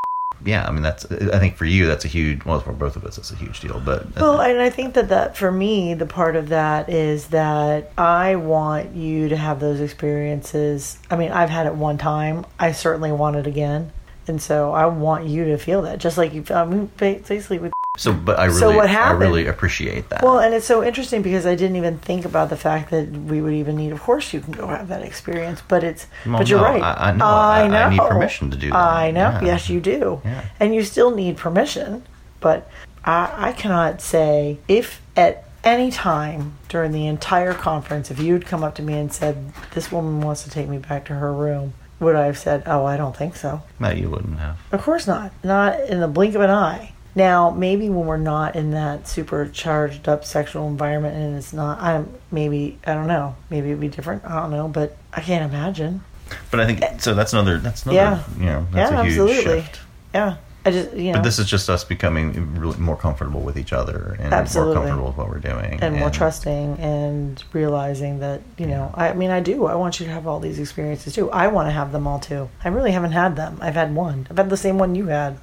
yeah, 0.45 0.67
I 0.67 0.71
mean 0.71 0.83
that's. 0.83 1.07
I 1.11 1.39
think 1.39 1.57
for 1.57 1.65
you 1.65 1.87
that's 1.87 2.05
a 2.05 2.09
huge. 2.09 2.45
Well, 2.45 2.61
for 2.61 2.73
both 2.73 2.97
of 2.97 3.05
us, 3.05 3.17
it's 3.17 3.31
a 3.31 3.37
huge 3.37 3.61
deal. 3.61 3.81
But 3.81 4.15
Well, 4.17 4.41
and 4.41 4.61
I 4.61 4.71
think 4.71 4.95
that 4.95 5.09
that 5.09 5.37
for 5.37 5.51
me, 5.51 5.95
the 5.95 6.07
part 6.07 6.37
of 6.37 6.51
that 6.51 6.89
is 6.89 7.29
that 7.29 7.93
I 7.97 8.37
want 8.37 8.95
you 8.95 9.29
to 9.31 9.37
have 9.37 9.61
those 9.61 9.81
experiences. 9.81 10.99
I 11.11 11.17
mean, 11.17 11.33
I've 11.33 11.51
had 11.51 11.67
it 11.67 11.75
one 11.75 11.99
time. 11.99 12.45
I 12.59 12.73
certainly 12.73 13.13
want 13.13 13.37
it 13.37 13.47
again, 13.47 13.91
and 14.27 14.41
so 14.41 14.73
I 14.73 14.87
want 14.87 15.27
you 15.27 15.47
to 15.47 15.59
feel 15.59 15.83
that, 15.83 15.99
just 15.99 16.19
like 16.19 16.35
you. 16.35 16.45
Um, 16.51 16.57
I 16.57 16.75
mean, 16.75 16.91
basically 16.97 17.59
with. 17.59 17.73
So, 17.97 18.13
but 18.13 18.41
I 18.41 18.47
really, 18.47 18.59
So 18.59 18.75
what 18.77 18.91
I 18.91 19.11
really 19.13 19.47
appreciate 19.47 20.09
that. 20.09 20.23
Well, 20.23 20.41
and 20.41 20.53
it's 20.53 20.67
so 20.67 20.83
interesting 20.83 21.23
because 21.23 21.47
I 21.47 21.55
didn't 21.55 21.77
even 21.77 21.99
think 21.99 22.25
about 22.25 22.51
the 22.51 22.57
fact 22.57 22.91
that 22.91 23.09
we 23.09 23.41
would 23.41 23.53
even 23.55 23.77
need. 23.77 23.93
Of 23.93 24.01
course, 24.01 24.33
you 24.33 24.41
can 24.41 24.53
go 24.53 24.67
have 24.67 24.89
that 24.89 25.03
experience, 25.03 25.63
but 25.69 25.85
it's. 25.85 26.09
Well, 26.27 26.39
but 26.39 26.49
you're 26.49 26.59
no, 26.59 26.65
right. 26.65 26.83
I- 26.83 27.11
I 27.11 27.13
know. 27.13 27.25
I- 27.25 27.85
I 27.85 27.91
need 27.91 28.01
permission 28.01 28.51
to 28.51 28.57
do 28.57 28.71
that. 28.71 28.77
I 28.77 29.11
know. 29.13 29.31
Yeah. 29.31 29.45
Yes, 29.45 29.71
you 29.71 29.81
do. 29.81 30.21
Yeah. 30.25 30.43
And 30.59 30.75
you 30.75 30.83
still 30.83 31.15
need 31.15 31.37
permission, 31.37 32.03
but 32.41 32.69
I, 33.05 33.31
I 33.51 33.53
cannot 33.53 34.01
say 34.01 34.59
if 34.67 35.01
at 35.17 35.45
any 35.63 35.93
time 35.93 36.55
during 36.69 36.91
the 36.91 37.07
entire 37.07 37.55
conference, 37.55 38.11
if 38.11 38.19
you'd 38.19 38.45
come 38.45 38.65
up 38.65 38.75
to 38.75 38.83
me 38.83 38.95
and 38.99 39.13
said, 39.13 39.53
"This 39.73 39.93
woman 39.93 40.21
wants 40.21 40.43
to 40.43 40.51
take 40.51 40.69
me 40.69 40.79
back 40.79 41.05
to 41.07 41.15
her 41.15 41.33
room," 41.33 41.75
would 42.01 42.17
I 42.17 42.27
have 42.27 42.39
said, 42.39 42.65
"Oh, 42.67 42.85
I 42.85 42.97
don't 42.97 43.17
think 43.17 43.37
so." 43.37 43.63
no, 43.79 43.91
you 43.91 44.11
wouldn't 44.11 44.41
have. 44.41 44.59
Of 44.73 44.83
course 44.83 45.07
not. 45.07 45.31
Not 45.45 45.79
in 45.83 46.01
the 46.01 46.09
blink 46.09 46.35
of 46.35 46.41
an 46.41 46.51
eye. 46.51 46.91
Now, 47.15 47.51
maybe 47.51 47.89
when 47.89 48.07
we're 48.07 48.17
not 48.17 48.57
in 48.57 48.73
that 48.73 49.07
super 49.07 49.47
charged 49.49 50.09
up 50.09 50.25
sexual 50.25 50.67
environment 50.67 51.17
and 51.17 51.37
it's 51.37 51.53
not, 51.53 51.81
I'm 51.81 52.13
maybe, 52.33 52.79
I 52.87 52.95
don't 52.95 53.07
know, 53.07 53.37
maybe 53.51 53.69
it'd 53.69 53.81
be 53.81 53.89
different. 53.89 54.25
I 54.25 54.41
don't 54.41 54.51
know, 54.51 54.67
but 54.67 54.97
I 55.13 55.21
can't 55.21 55.51
imagine. 55.51 56.03
But 56.51 56.61
I 56.61 56.67
think 56.67 56.83
eh, 56.83 56.97
so. 56.99 57.15
That's 57.15 57.33
another. 57.33 57.59
That's 57.59 57.85
another. 57.85 57.97
Yeah. 57.97 58.23
You 58.39 58.45
know, 58.47 58.67
that's 58.73 58.91
yeah, 58.91 59.01
a 59.01 59.05
huge 59.05 59.19
absolutely. 59.19 59.61
shift. 59.63 59.81
Yeah. 60.13 60.37
I 60.67 60.71
just, 60.71 60.93
you 60.95 61.13
know, 61.13 61.19
But 61.19 61.25
this 61.25 61.39
is 61.39 61.47
just 61.47 61.69
us 61.69 61.85
becoming 61.85 62.59
really 62.59 62.79
more 62.79 62.97
comfortable 62.97 63.41
with 63.41 63.59
each 63.59 63.75
other 63.75 64.17
and 64.19 64.33
Absolutely. 64.33 64.75
more 64.75 64.85
comfortable 64.85 65.09
with 65.09 65.17
what 65.19 65.29
we're 65.29 65.39
doing 65.39 65.79
and 65.83 65.97
more 65.97 66.09
trusting 66.09 66.79
and 66.79 67.45
realizing 67.53 68.21
that, 68.21 68.41
you 68.57 68.67
know, 68.67 68.91
I 68.95 69.13
mean, 69.13 69.31
I 69.31 69.41
do. 69.41 69.67
I 69.67 69.75
want 69.75 70.01
you 70.01 70.07
to 70.07 70.13
have 70.13 70.27
all 70.27 70.41
these 70.41 70.59
experiences 70.59 71.15
too. 71.15 71.31
I 71.31 71.49
want 71.49 71.69
to 71.69 71.73
have 71.73 71.93
them 71.93 72.07
all 72.07 72.19
too. 72.19 72.49
I 72.65 72.69
really 72.69 72.93
haven't 72.93 73.13
had 73.13 73.37
them. 73.37 73.59
I've 73.61 73.75
had 73.75 73.95
one. 73.95 74.27
I've 74.31 74.39
had 74.39 74.49
the 74.49 74.57
same 74.57 74.79
one 74.79 74.95
you 74.95 75.09
had. 75.09 75.39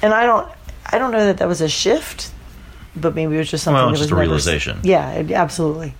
And 0.00 0.14
I 0.14 0.24
don't, 0.24 0.48
I 0.92 0.98
don't 0.98 1.10
know 1.12 1.24
that 1.26 1.38
that 1.38 1.48
was 1.48 1.60
a 1.60 1.68
shift, 1.68 2.30
but 2.96 3.14
maybe 3.14 3.34
it 3.34 3.38
was 3.38 3.50
just 3.50 3.64
something 3.64 3.76
Well, 3.76 3.86
that 3.88 3.92
just 3.92 4.02
was 4.02 4.10
a 4.10 4.14
never- 4.14 4.20
realization. 4.22 4.80
Yeah, 4.82 5.10
it- 5.12 5.30
absolutely. 5.32 5.94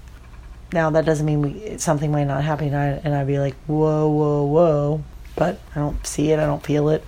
Now 0.72 0.90
that 0.90 1.04
doesn't 1.04 1.26
mean 1.26 1.42
we 1.42 1.78
something 1.78 2.10
might 2.12 2.26
not 2.26 2.44
happen, 2.44 2.68
and, 2.68 2.76
I, 2.76 2.86
and 3.04 3.14
I'd 3.14 3.26
be 3.26 3.38
like, 3.38 3.54
whoa, 3.66 4.08
whoa, 4.08 4.44
whoa, 4.44 5.02
but 5.36 5.58
I 5.74 5.78
don't 5.80 6.04
see 6.06 6.30
it, 6.32 6.38
I 6.38 6.46
don't 6.46 6.62
feel 6.64 6.88
it, 6.90 7.04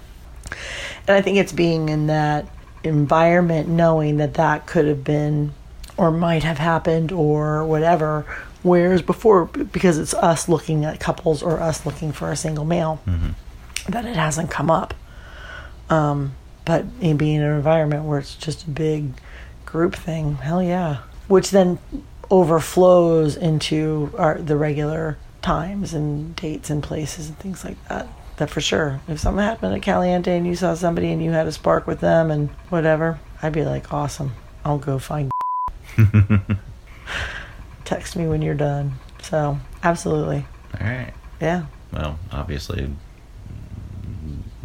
and 1.06 1.16
I 1.16 1.22
think 1.22 1.38
it's 1.38 1.52
being 1.52 1.88
in 1.88 2.08
that 2.08 2.46
environment, 2.84 3.68
knowing 3.68 4.16
that 4.16 4.34
that 4.34 4.66
could 4.66 4.86
have 4.86 5.04
been, 5.04 5.52
or 5.96 6.10
might 6.10 6.42
have 6.42 6.58
happened, 6.58 7.12
or 7.12 7.64
whatever. 7.64 8.24
Whereas 8.64 9.02
before, 9.02 9.44
because 9.46 9.98
it's 9.98 10.14
us 10.14 10.48
looking 10.48 10.84
at 10.84 10.98
couples 11.00 11.42
or 11.42 11.60
us 11.60 11.84
looking 11.86 12.10
for 12.12 12.30
a 12.32 12.36
single 12.36 12.64
male, 12.64 13.00
that 13.88 14.04
it 14.04 14.16
hasn't 14.16 14.50
come 14.50 14.70
up. 14.70 14.94
Um, 15.90 16.34
but 16.64 16.84
in 17.00 17.16
being 17.16 17.36
in 17.36 17.42
an 17.42 17.56
environment 17.56 18.04
where 18.04 18.18
it's 18.18 18.34
just 18.34 18.66
a 18.66 18.70
big 18.70 19.12
group 19.66 19.94
thing, 19.94 20.36
hell 20.36 20.62
yeah. 20.62 20.98
Which 21.28 21.50
then 21.50 21.78
overflows 22.30 23.36
into 23.36 24.12
our 24.18 24.38
the 24.38 24.56
regular 24.56 25.18
times 25.42 25.92
and 25.92 26.34
dates 26.36 26.70
and 26.70 26.82
places 26.82 27.28
and 27.28 27.38
things 27.38 27.64
like 27.64 27.76
that. 27.88 28.06
That 28.36 28.48
for 28.48 28.60
sure. 28.60 29.00
If 29.08 29.20
something 29.20 29.42
happened 29.44 29.74
at 29.74 29.82
Caliente 29.82 30.34
and 30.36 30.46
you 30.46 30.56
saw 30.56 30.74
somebody 30.74 31.12
and 31.12 31.22
you 31.22 31.30
had 31.32 31.46
a 31.46 31.52
spark 31.52 31.86
with 31.86 32.00
them 32.00 32.30
and 32.30 32.48
whatever, 32.70 33.20
I'd 33.42 33.52
be 33.52 33.64
like, 33.64 33.92
awesome. 33.92 34.32
I'll 34.64 34.78
go 34.78 34.98
find. 34.98 35.30
Text 37.84 38.16
me 38.16 38.26
when 38.26 38.40
you're 38.42 38.54
done. 38.54 38.92
So 39.22 39.58
absolutely, 39.82 40.46
All 40.80 40.86
right. 40.86 41.12
yeah, 41.40 41.66
Well, 41.92 42.18
obviously, 42.32 42.90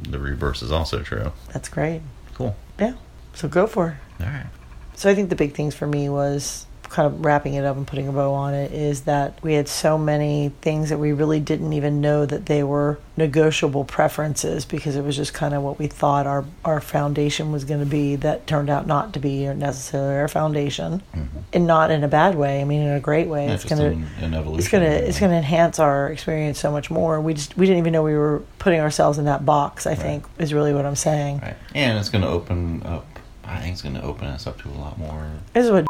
the 0.02 0.20
reverse 0.20 0.62
is 0.62 0.72
also 0.72 1.02
true. 1.02 1.32
that's 1.54 1.70
great. 1.70 2.02
Cool. 2.34 2.56
Yeah, 2.80 2.94
so 3.34 3.48
go 3.48 3.68
for 3.68 3.98
it. 4.20 4.24
All 4.24 4.30
right. 4.32 4.48
So 4.96 5.10
I 5.10 5.16
think 5.16 5.30
the 5.30 5.36
big 5.36 5.54
things 5.54 5.76
for 5.76 5.88
me 5.88 6.10
was 6.10 6.66
kind 6.90 7.08
of 7.08 7.24
wrapping 7.24 7.54
it 7.54 7.64
up 7.64 7.78
and 7.78 7.88
putting 7.88 8.08
a 8.08 8.12
bow 8.12 8.34
on 8.34 8.54
it 8.54 8.72
is 8.72 9.02
that 9.02 9.42
we 9.44 9.54
had 9.54 9.68
so 9.68 9.98
many 9.98 10.52
things 10.62 10.90
that 10.90 10.98
we 10.98 11.12
really 11.12 11.40
didn't 11.40 11.74
even 11.74 12.02
know 12.02 12.26
that 12.26 12.46
they 12.46 12.64
were 12.64 13.00
negotiable 13.16 13.84
preferences 13.84 14.66
because 14.66 14.96
it 14.96 15.04
was 15.04 15.16
just 15.16 15.34
kind 15.34 15.54
of 15.54 15.64
what 15.64 15.80
we 15.80 15.88
thought 15.88 16.28
our 16.28 16.46
our 16.64 16.80
foundation 16.80 17.52
was 17.52 17.66
going 17.66 17.80
to 17.80 17.86
be 17.86 18.16
that 18.16 18.46
turned 18.46 18.70
out 18.70 18.86
not 18.86 19.14
to 19.14 19.20
be 19.20 19.48
necessarily 19.48 20.16
our 20.16 20.28
foundation 20.28 21.02
mm-hmm. 21.16 21.38
and 21.54 21.66
not 21.66 21.90
in 21.90 22.04
a 22.04 22.08
bad 22.08 22.36
way 22.36 22.62
I 22.62 22.64
mean 22.64 22.82
in 22.82 22.94
a 22.96 23.00
great 23.00 23.28
way 23.28 23.48
it's 23.48 23.66
going 23.66 23.82
to 23.82 24.24
an 24.24 24.34
evolution. 24.34 24.60
it's 24.60 24.70
gonna 24.70 24.86
it's 24.86 25.20
gonna 25.20 25.36
enhance 25.36 25.80
our 25.80 26.10
experience 26.10 26.60
so 26.60 26.72
much 26.72 26.92
more. 26.92 27.20
We 27.22 27.34
just 27.34 27.58
we 27.58 27.66
didn't 27.66 27.80
even 27.80 27.94
know 27.94 28.04
we 28.04 28.16
were 28.16 28.44
putting 28.60 28.80
ourselves 28.80 29.18
in 29.18 29.26
that 29.26 29.46
box. 29.46 29.88
I 29.88 29.96
think 29.96 30.26
is 30.38 30.54
really 30.54 30.74
what 30.74 30.86
I'm 30.86 30.96
saying. 30.96 31.40
Right. 31.40 31.56
And 31.74 31.98
it's 31.98 32.10
going 32.10 32.24
to 32.24 32.30
open 32.30 32.84
up. 32.84 33.08
I 33.44 33.60
think 33.60 33.74
it's 33.74 33.82
going 33.82 33.96
to 33.96 34.04
open 34.04 34.28
us 34.28 34.46
up 34.46 34.62
to 34.62 34.70
a 34.70 34.72
lot 34.72 34.98
more 34.98 35.32
This 35.54 35.66
is 35.66 35.72
what. 35.72 35.88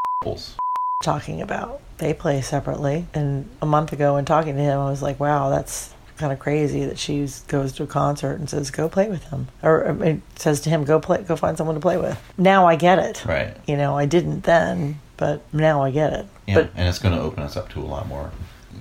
Talking 1.01 1.41
about. 1.41 1.81
They 1.97 2.13
play 2.13 2.41
separately, 2.41 3.05
and 3.13 3.49
a 3.61 3.65
month 3.65 3.91
ago, 3.93 4.15
when 4.15 4.25
talking 4.25 4.55
to 4.55 4.61
him, 4.61 4.79
I 4.79 4.89
was 4.89 5.01
like, 5.01 5.19
"Wow, 5.19 5.49
that's 5.49 5.93
kind 6.17 6.31
of 6.31 6.39
crazy 6.39 6.85
that 6.85 6.97
she 6.97 7.27
goes 7.47 7.73
to 7.73 7.83
a 7.83 7.87
concert 7.87 8.39
and 8.39 8.49
says 8.49 8.71
go 8.71 8.89
play 8.89 9.09
with 9.09 9.23
him, 9.25 9.47
or 9.63 9.87
I 9.87 9.91
mean, 9.93 10.21
says 10.35 10.61
to 10.61 10.69
him 10.69 10.83
go 10.83 10.99
play, 10.99 11.23
go 11.23 11.35
find 11.35 11.57
someone 11.57 11.75
to 11.75 11.81
play 11.81 11.97
with." 11.97 12.19
Now 12.37 12.67
I 12.67 12.75
get 12.75 12.99
it. 12.99 13.25
Right. 13.25 13.55
You 13.67 13.77
know, 13.77 13.97
I 13.97 14.05
didn't 14.05 14.43
then, 14.43 14.99
but 15.17 15.41
now 15.53 15.81
I 15.81 15.91
get 15.91 16.13
it. 16.13 16.25
Yeah. 16.47 16.55
But 16.55 16.71
and 16.75 16.87
it's 16.87 16.99
going 16.99 17.15
to 17.15 17.21
open 17.21 17.43
us 17.43 17.57
up 17.57 17.69
to 17.69 17.79
a 17.79 17.81
lot 17.81 18.07
more 18.07 18.31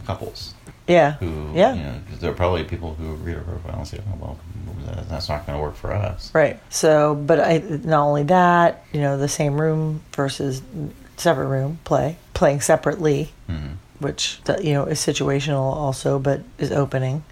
couples 0.07 0.55
yeah, 0.87 1.13
who, 1.15 1.51
yeah. 1.53 1.75
you 1.75 1.83
know, 1.83 2.01
because 2.05 2.21
there 2.21 2.31
are 2.31 2.35
probably 2.35 2.63
people 2.65 2.95
who 2.95 3.15
read 3.15 3.37
our 3.37 3.43
profile 3.43 3.79
and 3.79 3.89
say, 3.89 4.01
oh, 4.09 4.19
well, 4.21 4.39
that's 5.09 5.29
not 5.29 5.47
going 5.47 5.59
to 5.59 5.63
work 5.63 5.75
for 5.75 5.93
us. 5.93 6.33
Right. 6.33 6.61
So, 6.71 7.15
but 7.15 7.41
I 7.41 7.59
not 7.59 8.05
only 8.05 8.23
that, 8.25 8.85
you 8.93 9.01
know, 9.01 9.17
the 9.17 9.29
same 9.29 9.61
room 9.61 10.03
versus 10.13 10.63
separate 11.17 11.47
room 11.47 11.79
play, 11.85 12.17
playing 12.35 12.61
separately, 12.61 13.33
Mhm. 13.49 13.77
which 14.01 14.41
you 14.61 14.73
know 14.75 14.85
is 14.85 14.99
situational 14.99 15.61
also, 15.75 16.19
but 16.19 16.41
is 16.59 16.73
opening. 16.73 17.23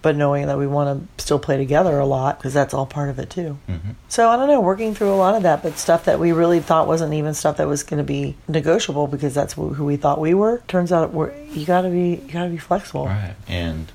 But 0.00 0.16
knowing 0.16 0.46
that 0.48 0.58
we 0.58 0.66
want 0.66 1.06
to 1.16 1.22
still 1.22 1.38
play 1.38 1.56
together 1.56 1.96
a 2.00 2.04
lot 2.06 2.36
because 2.38 2.52
that's 2.52 2.74
all 2.74 2.86
part 2.86 3.08
of 3.08 3.20
it 3.20 3.30
too. 3.30 3.58
Mhm. 3.70 3.94
So 4.08 4.28
I 4.30 4.34
don't 4.36 4.48
know, 4.48 4.60
working 4.60 4.96
through 4.96 5.12
a 5.12 5.14
lot 5.14 5.36
of 5.36 5.44
that, 5.44 5.62
but 5.62 5.78
stuff 5.78 6.06
that 6.06 6.18
we 6.18 6.32
really 6.32 6.58
thought 6.58 6.88
wasn't 6.88 7.14
even 7.14 7.34
stuff 7.34 7.58
that 7.58 7.68
was 7.68 7.84
going 7.84 7.98
to 7.98 8.04
be 8.04 8.34
negotiable 8.48 9.06
because 9.06 9.32
that's 9.32 9.52
who 9.52 9.84
we 9.84 9.94
thought 9.94 10.18
we 10.18 10.34
were. 10.34 10.60
Turns 10.66 10.90
out 10.90 11.12
we're, 11.12 11.30
you 11.52 11.64
got 11.64 11.82
to 11.82 11.88
be 11.88 12.20
you 12.26 12.32
got 12.32 12.42
to 12.44 12.48
be 12.50 12.56
flexible. 12.58 13.06
Right. 13.06 13.34
And 13.46 13.92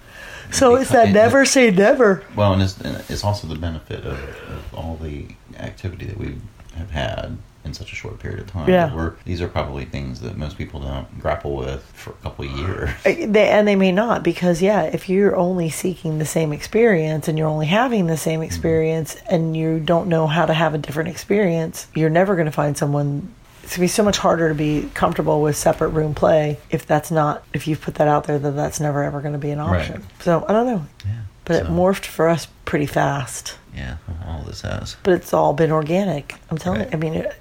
So 0.50 0.76
it's 0.76 0.92
that 0.92 1.10
never 1.10 1.44
say 1.44 1.72
never. 1.72 2.24
Well, 2.38 2.54
and 2.54 2.62
it's, 2.62 2.80
and 2.80 3.04
it's 3.10 3.26
also 3.26 3.46
the 3.48 3.56
benefit 3.56 4.06
of, 4.06 4.14
of 4.14 4.74
all 4.74 4.98
the 5.02 5.26
activity 5.60 6.06
that 6.06 6.18
we 6.18 6.38
have 6.78 6.92
had 6.92 7.38
in 7.68 7.74
such 7.76 7.91
a 7.91 7.95
short 7.95 8.18
period 8.20 8.39
of 8.39 8.47
time. 8.47 8.68
Yeah. 8.68 9.11
These 9.26 9.41
are 9.41 9.47
probably 9.47 9.86
things 9.86 10.22
that 10.22 10.38
most 10.38 10.57
people 10.57 10.80
don't 10.80 11.20
grapple 11.20 11.55
with 11.55 11.84
for 11.93 12.09
a 12.11 12.13
couple 12.24 12.45
of 12.45 12.51
years. 12.51 12.89
Uh, 13.05 13.28
They, 13.28 13.49
and 13.49 13.68
they 13.68 13.76
may 13.76 13.91
not 13.91 14.24
because 14.24 14.61
yeah 14.61 14.84
if 14.84 15.07
you're 15.09 15.36
only 15.36 15.70
seeking 15.70 16.18
the 16.18 16.26
same 16.26 16.51
experience 16.53 17.28
and 17.28 17.38
you're 17.38 17.47
only 17.47 17.68
having 17.68 18.07
the 18.07 18.18
same 18.18 18.41
experience 18.41 19.15
and 19.30 19.55
you 19.55 19.80
don't 19.80 20.07
know 20.07 20.26
how 20.28 20.45
to 20.45 20.53
have 20.53 20.74
a 20.74 20.78
different 20.78 21.09
experience 21.09 21.88
you're 21.93 22.09
never 22.09 22.36
going 22.36 22.45
to 22.45 22.51
find 22.51 22.78
someone 22.78 23.32
it's 23.63 23.76
going 23.76 23.88
to 23.88 23.91
be 23.91 23.95
so 23.99 24.03
much 24.03 24.18
harder 24.18 24.47
to 24.49 24.55
be 24.55 24.89
comfortable 24.93 25.41
with 25.41 25.55
separate 25.57 25.89
room 25.89 26.15
play 26.15 26.57
if 26.70 26.86
that's 26.88 27.11
not 27.11 27.43
if 27.53 27.68
you've 27.68 27.82
put 27.82 27.95
that 27.95 28.07
out 28.07 28.24
there 28.26 28.39
that 28.39 28.51
that's 28.55 28.80
never 28.80 29.03
ever 29.03 29.20
going 29.22 29.34
to 29.34 29.39
be 29.39 29.51
an 29.51 29.59
Right. 29.59 29.82
option 29.82 30.03
so 30.22 30.45
i 30.47 30.53
don't 30.53 30.65
know 30.68 30.86
Yeah. 31.05 31.11
but 31.45 31.55
it 31.57 31.65
morphed 31.68 32.05
for 32.05 32.30
us 32.30 32.47
pretty 32.65 32.86
fast 32.86 33.57
Yeah, 33.76 33.97
all 34.26 34.43
this 34.43 34.61
has. 34.61 34.95
but 35.03 35.13
it's 35.13 35.34
all 35.34 35.53
been 35.53 35.72
organic 35.72 36.36
i'm 36.49 36.57
telling 36.57 36.80
Right. 36.82 36.91
you 36.91 36.97
i 36.97 36.99
mean 37.01 37.13
it, 37.15 37.36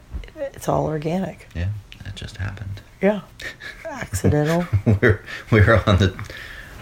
it's 0.56 0.68
all 0.68 0.86
organic 0.86 1.48
Yeah, 1.54 1.68
it 2.04 2.14
just 2.16 2.38
happened. 2.38 2.80
yeah 3.00 3.20
accidental 3.88 4.66
we're 5.00 5.22
we're 5.50 5.82
on 5.86 5.98
the 5.98 6.14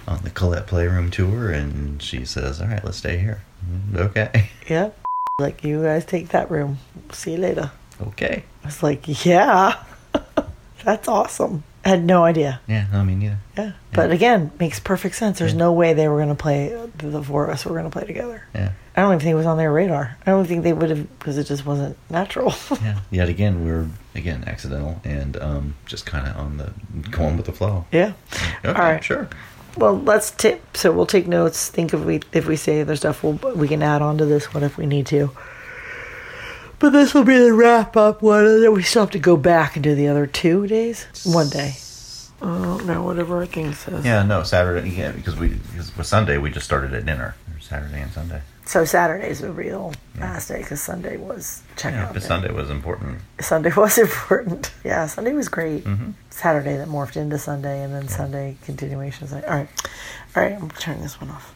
on 0.06 0.20
the 0.22 0.30
Colette 0.30 0.66
Playroom 0.66 1.10
tour, 1.10 1.50
and 1.50 2.02
she 2.02 2.26
says, 2.26 2.60
"All 2.60 2.66
right, 2.68 2.84
let's 2.84 2.98
stay 2.98 3.16
here." 3.18 3.40
Okay, 3.96 4.50
yeah 4.68 4.90
like 5.40 5.64
you 5.64 5.82
guys 5.82 6.04
take 6.04 6.28
that 6.28 6.50
room 6.50 6.78
see 7.12 7.32
you 7.32 7.38
later 7.38 7.70
okay. 8.08 8.44
I 8.62 8.66
was 8.66 8.82
like, 8.82 9.24
yeah, 9.24 9.82
that's 10.84 11.06
awesome. 11.08 11.64
I 11.84 11.90
had 11.90 12.04
no 12.04 12.24
idea. 12.24 12.60
Yeah, 12.66 12.86
no, 12.92 13.04
me 13.04 13.14
neither. 13.14 13.38
Yeah. 13.58 13.72
But 13.92 14.10
again, 14.10 14.50
makes 14.58 14.80
perfect 14.80 15.16
sense. 15.16 15.38
There's 15.38 15.54
no 15.54 15.72
way 15.72 15.92
they 15.92 16.08
were 16.08 16.16
going 16.16 16.30
to 16.30 16.34
play, 16.34 16.68
the 16.96 17.22
four 17.22 17.44
of 17.44 17.50
us 17.50 17.64
were 17.66 17.72
going 17.72 17.84
to 17.84 17.90
play 17.90 18.06
together. 18.06 18.42
Yeah, 18.54 18.72
I 18.96 19.02
don't 19.02 19.10
even 19.12 19.20
think 19.20 19.32
it 19.32 19.36
was 19.36 19.46
on 19.46 19.58
their 19.58 19.70
radar. 19.70 20.16
I 20.26 20.30
don't 20.30 20.46
think 20.46 20.64
they 20.64 20.72
would 20.72 20.90
have, 20.90 21.18
because 21.18 21.36
it 21.36 21.44
just 21.44 21.66
wasn't 21.66 21.96
natural. 22.08 22.54
yeah. 22.82 23.00
Yet 23.10 23.28
again, 23.28 23.64
we're 23.64 23.88
again 24.14 24.44
accidental 24.46 25.00
and 25.04 25.36
um, 25.36 25.74
just 25.84 26.06
kind 26.06 26.26
of 26.26 26.36
on 26.36 26.56
the 26.56 26.72
going 27.10 27.36
with 27.36 27.46
the 27.46 27.52
flow. 27.52 27.84
yeah. 27.92 28.12
Okay, 28.64 28.68
All 28.68 28.74
right. 28.74 29.04
sure. 29.04 29.28
Well, 29.76 30.00
let's 30.00 30.30
tip. 30.30 30.76
So 30.76 30.92
we'll 30.92 31.04
take 31.06 31.26
notes. 31.26 31.68
Think 31.68 31.92
if 31.92 32.00
we 32.00 32.20
if 32.32 32.46
we 32.46 32.56
say 32.56 32.80
other 32.80 32.96
stuff, 32.96 33.22
we'll, 33.22 33.34
we 33.54 33.68
can 33.68 33.82
add 33.82 34.02
on 34.02 34.18
to 34.18 34.24
this 34.24 34.54
What 34.54 34.62
if 34.62 34.78
we 34.78 34.86
need 34.86 35.06
to. 35.08 35.30
But 36.84 36.92
this 36.92 37.14
will 37.14 37.24
be 37.24 37.38
the 37.38 37.54
wrap 37.54 37.96
up 37.96 38.20
one, 38.20 38.44
and 38.44 38.62
then 38.62 38.74
we 38.74 38.82
still 38.82 39.04
have 39.04 39.10
to 39.12 39.18
go 39.18 39.38
back 39.38 39.74
and 39.74 39.82
do 39.82 39.94
the 39.94 40.06
other 40.08 40.26
two 40.26 40.66
days. 40.66 41.06
One 41.24 41.48
day. 41.48 41.76
Oh 42.42 42.76
no, 42.84 43.02
whatever 43.02 43.38
our 43.38 43.46
thing 43.46 43.72
says. 43.72 44.04
Yeah, 44.04 44.22
no, 44.22 44.42
Saturday. 44.42 44.90
Yeah, 44.90 45.12
because 45.12 45.34
we 45.34 45.48
because 45.48 45.96
with 45.96 46.06
Sunday 46.06 46.36
we 46.36 46.50
just 46.50 46.66
started 46.66 46.92
at 46.92 47.06
dinner. 47.06 47.36
Saturday 47.58 48.02
and 48.02 48.12
Sunday. 48.12 48.42
So 48.66 48.84
Saturday's 48.84 49.40
a 49.40 49.50
real 49.50 49.94
last 50.18 50.48
day 50.48 50.58
because 50.58 50.82
Sunday 50.82 51.16
was 51.16 51.62
check 51.76 51.94
Yeah, 51.94 52.08
out. 52.08 52.12
but 52.12 52.20
day. 52.20 52.28
Sunday 52.28 52.52
was 52.52 52.68
important. 52.68 53.20
Sunday 53.40 53.72
was 53.76 53.96
important. 53.96 54.70
Yeah, 54.84 55.06
Sunday 55.06 55.32
was 55.32 55.48
great. 55.48 55.84
Mm-hmm. 55.84 56.10
Saturday 56.28 56.76
that 56.76 56.88
morphed 56.88 57.16
into 57.16 57.38
Sunday, 57.38 57.82
and 57.82 57.94
then 57.94 58.08
Sunday 58.08 58.58
continuation. 58.66 59.26
All 59.32 59.40
right, 59.40 59.68
all 60.36 60.42
right. 60.42 60.52
I'm 60.52 60.68
turning 60.72 61.00
this 61.00 61.18
one 61.18 61.30
off. 61.30 61.54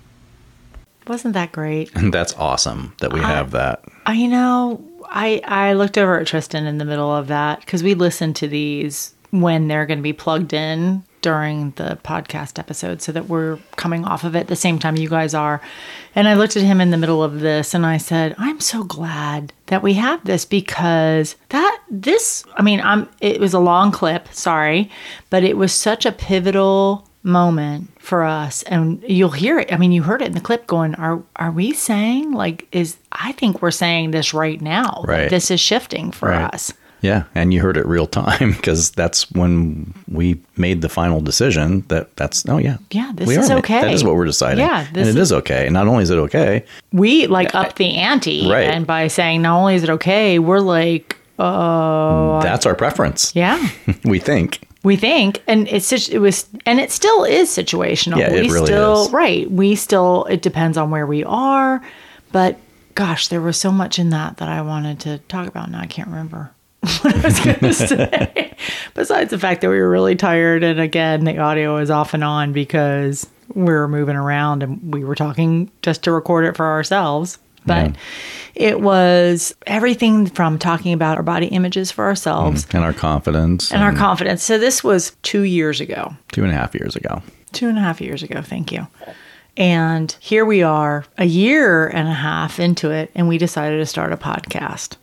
Wasn't 1.06 1.34
that 1.34 1.52
great? 1.52 1.94
And 1.94 2.14
that's 2.14 2.34
awesome 2.34 2.94
that 3.00 3.12
we 3.12 3.20
have 3.20 3.50
that. 3.50 3.84
I, 4.06 4.12
you 4.14 4.28
know, 4.28 4.87
I 5.10 5.40
I 5.44 5.72
looked 5.74 5.98
over 5.98 6.18
at 6.18 6.26
Tristan 6.26 6.66
in 6.66 6.78
the 6.78 6.84
middle 6.84 7.14
of 7.14 7.28
that 7.28 7.60
because 7.60 7.82
we 7.82 7.94
listen 7.94 8.34
to 8.34 8.48
these 8.48 9.14
when 9.30 9.68
they're 9.68 9.86
going 9.86 9.98
to 9.98 10.02
be 10.02 10.12
plugged 10.12 10.52
in 10.52 11.02
during 11.20 11.72
the 11.72 11.98
podcast 12.04 12.58
episode 12.58 13.02
so 13.02 13.10
that 13.12 13.28
we're 13.28 13.58
coming 13.76 14.04
off 14.04 14.24
of 14.24 14.36
it 14.36 14.46
the 14.46 14.56
same 14.56 14.78
time 14.78 14.96
you 14.96 15.08
guys 15.08 15.34
are. 15.34 15.60
And 16.14 16.28
I 16.28 16.34
looked 16.34 16.56
at 16.56 16.62
him 16.62 16.80
in 16.80 16.90
the 16.90 16.96
middle 16.96 17.22
of 17.22 17.40
this 17.40 17.74
and 17.74 17.84
I 17.84 17.96
said, 17.96 18.34
"I'm 18.38 18.60
so 18.60 18.84
glad 18.84 19.52
that 19.66 19.82
we 19.82 19.94
have 19.94 20.24
this 20.24 20.44
because 20.44 21.36
that 21.50 21.80
this 21.90 22.44
I 22.56 22.62
mean, 22.62 22.80
I'm 22.80 23.08
it 23.20 23.40
was 23.40 23.54
a 23.54 23.58
long 23.58 23.90
clip, 23.90 24.28
sorry, 24.32 24.90
but 25.30 25.44
it 25.44 25.56
was 25.56 25.72
such 25.72 26.06
a 26.06 26.12
pivotal 26.12 27.07
moment 27.28 27.88
for 28.00 28.24
us 28.24 28.62
and 28.64 29.02
you'll 29.06 29.30
hear 29.30 29.58
it 29.60 29.72
i 29.72 29.76
mean 29.76 29.92
you 29.92 30.02
heard 30.02 30.22
it 30.22 30.26
in 30.26 30.32
the 30.32 30.40
clip 30.40 30.66
going 30.66 30.94
are 30.96 31.22
are 31.36 31.50
we 31.52 31.72
saying 31.72 32.32
like 32.32 32.66
is 32.72 32.96
i 33.12 33.32
think 33.32 33.60
we're 33.62 33.70
saying 33.70 34.10
this 34.10 34.32
right 34.34 34.60
now 34.62 35.04
Right. 35.06 35.28
this 35.30 35.50
is 35.50 35.60
shifting 35.60 36.10
for 36.10 36.30
Right. 36.30 36.52
us 36.54 36.72
Yeah, 37.00 37.24
and 37.34 37.54
you 37.54 37.60
heard 37.60 37.76
it 37.76 37.86
real 37.86 38.06
time 38.08 38.52
because 38.56 38.90
that's 38.90 39.30
when 39.32 39.94
we 40.10 40.40
made 40.56 40.80
the 40.82 40.88
final 40.88 41.20
decision 41.20 41.84
that 41.88 42.16
that's 42.16 42.44
oh 42.48 42.58
yeah 42.58 42.78
Yeah, 42.90 43.12
this 43.14 43.28
is 43.30 43.50
okay. 43.50 43.82
That 43.82 43.92
is 43.94 44.02
what 44.02 44.16
we're 44.16 44.24
deciding. 44.26 44.64
Yeah, 44.66 44.86
and 44.86 44.94
this 44.96 45.08
it 45.08 45.16
is 45.16 45.32
okay. 45.32 45.66
And 45.66 45.74
not 45.74 45.86
only 45.86 46.02
is 46.02 46.10
it 46.10 46.18
okay, 46.18 46.64
we 46.92 47.28
like 47.28 47.54
up 47.54 47.76
the 47.76 47.94
ante 47.96 48.50
Right. 48.50 48.68
and 48.74 48.84
by 48.84 49.06
saying 49.08 49.42
not 49.42 49.56
only 49.60 49.76
is 49.76 49.84
it 49.84 49.90
okay 49.90 50.40
we're 50.40 50.58
like 50.58 51.14
oh 51.38 52.40
that's 52.42 52.66
our 52.66 52.74
preference. 52.74 53.32
yeah 53.34 53.58
we 54.04 54.18
think. 54.18 54.60
We 54.84 54.96
think 54.96 55.42
and 55.46 55.66
it's 55.68 55.86
such 55.86 56.08
it 56.08 56.18
was 56.18 56.46
and 56.64 56.78
it 56.80 56.90
still 56.90 57.24
is 57.24 57.48
situational. 57.50 58.18
Yeah, 58.18 58.32
it 58.32 58.42
we 58.42 58.50
really 58.50 58.66
still 58.66 59.06
is. 59.06 59.12
right 59.12 59.50
we 59.50 59.74
still 59.74 60.24
it 60.26 60.42
depends 60.42 60.78
on 60.78 60.90
where 60.90 61.06
we 61.06 61.24
are 61.24 61.82
but 62.32 62.58
gosh 62.94 63.28
there 63.28 63.40
was 63.40 63.56
so 63.56 63.72
much 63.72 63.98
in 63.98 64.10
that 64.10 64.36
that 64.38 64.48
i 64.48 64.62
wanted 64.62 65.00
to 65.00 65.18
talk 65.28 65.46
about 65.48 65.70
now 65.70 65.80
i 65.80 65.86
can't 65.86 66.08
remember 66.08 66.50
what 67.02 67.14
i 67.16 67.20
was 67.20 67.40
going 67.40 67.58
to 67.60 67.72
say. 67.72 68.56
Besides 68.94 69.30
the 69.30 69.38
fact 69.38 69.60
that 69.62 69.68
we 69.68 69.78
were 69.78 69.90
really 69.90 70.14
tired 70.16 70.62
and 70.62 70.80
again 70.80 71.24
the 71.24 71.38
audio 71.38 71.76
is 71.78 71.90
off 71.90 72.14
and 72.14 72.22
on 72.22 72.52
because 72.52 73.26
we 73.54 73.64
were 73.72 73.88
moving 73.88 74.16
around 74.16 74.62
and 74.62 74.92
we 74.92 75.02
were 75.04 75.14
talking 75.14 75.70
just 75.82 76.04
to 76.04 76.12
record 76.12 76.44
it 76.44 76.56
for 76.56 76.66
ourselves 76.66 77.38
but 77.66 77.94
it 78.54 78.80
was 78.80 79.54
everything 79.66 80.26
from 80.26 80.58
talking 80.58 80.92
about 80.92 81.16
our 81.16 81.22
body 81.22 81.46
images 81.46 81.90
for 81.90 82.04
ourselves 82.06 82.64
mm, 82.66 82.74
And 82.74 82.84
our 82.84 82.92
confidence. 82.92 83.72
and 83.72 83.82
our 83.82 83.94
confidence. 83.94 84.42
So 84.42 84.58
this 84.58 84.82
was 84.82 85.12
two 85.22 85.42
years 85.42 85.80
ago, 85.80 86.14
two 86.32 86.42
and 86.44 86.52
a 86.52 86.54
half 86.56 86.74
years 86.74 86.96
ago. 86.96 87.22
two 87.52 87.68
and 87.68 87.78
a 87.78 87.80
half 87.80 88.00
years 88.00 88.22
ago. 88.22 88.42
Thank 88.42 88.72
you. 88.72 88.86
And 89.56 90.14
here 90.20 90.44
we 90.44 90.62
are, 90.62 91.04
a 91.18 91.24
year 91.24 91.88
and 91.88 92.06
a 92.08 92.12
half 92.14 92.60
into 92.60 92.90
it, 92.90 93.10
and 93.14 93.26
we 93.28 93.38
decided 93.38 93.78
to 93.78 93.86
start 93.86 94.12
a 94.12 94.16
podcast. 94.16 94.96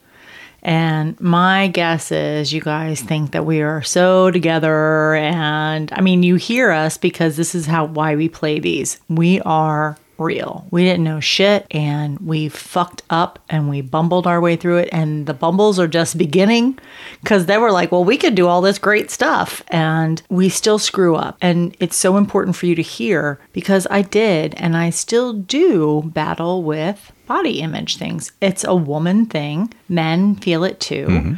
And 0.64 1.20
my 1.20 1.68
guess 1.68 2.12
is 2.12 2.52
you 2.54 2.62
guys 2.62 3.00
think 3.02 3.32
that 3.34 3.46
we 3.46 3.62
are 3.62 3.84
so 3.84 4.32
together. 4.32 5.14
And 5.14 5.92
I 5.94 6.02
mean, 6.02 6.24
you 6.24 6.36
hear 6.36 6.72
us 6.72 6.98
because 6.98 7.36
this 7.38 7.54
is 7.54 7.68
how 7.68 7.86
why 7.86 8.16
we 8.16 8.30
play 8.30 8.60
these. 8.60 9.00
We 9.08 9.42
are 9.42 9.98
real. 10.18 10.68
We 10.72 10.84
didn't 10.84 11.04
know 11.04 11.20
shit 11.20 11.68
and 11.72 12.20
we 12.20 12.50
fucked 12.50 13.04
up 13.10 13.40
and 13.50 13.70
we 13.70 13.82
bumbled 13.82 14.28
our 14.28 14.42
way 14.42 14.56
through 14.56 14.78
it. 14.78 14.90
And 14.92 15.26
the 15.26 15.34
bumbles 15.34 15.80
are 15.80 15.88
just 15.88 16.18
beginning 16.18 16.80
because 17.22 17.46
they 17.46 17.58
were 17.58 17.72
like, 17.72 17.92
well, 17.92 18.04
we 18.04 18.18
could 18.18 18.36
do 18.36 18.48
all 18.48 18.62
this 18.62 18.80
great 18.80 19.12
stuff 19.12 19.62
and 19.70 20.22
we 20.30 20.50
still 20.50 20.80
screw 20.80 21.16
up. 21.16 21.38
And 21.42 21.76
it's 21.80 21.98
so 21.98 22.18
important 22.18 22.56
for 22.56 22.66
you 22.66 22.76
to 22.76 22.82
hear 22.82 23.40
because 23.54 23.88
I 23.90 24.02
did 24.02 24.54
and 24.58 24.76
I 24.76 24.90
still 24.90 25.34
do 25.34 26.04
battle 26.14 26.64
with 26.64 27.12
body 27.28 27.60
image 27.62 27.98
things. 27.98 28.32
It's 28.42 28.64
a 28.64 28.76
woman 28.76 29.26
thing, 29.26 29.74
men 29.90 30.36
feel 30.36 30.64
it 30.64 30.80
too. 30.80 31.08
Mm-hmm. 31.08 31.34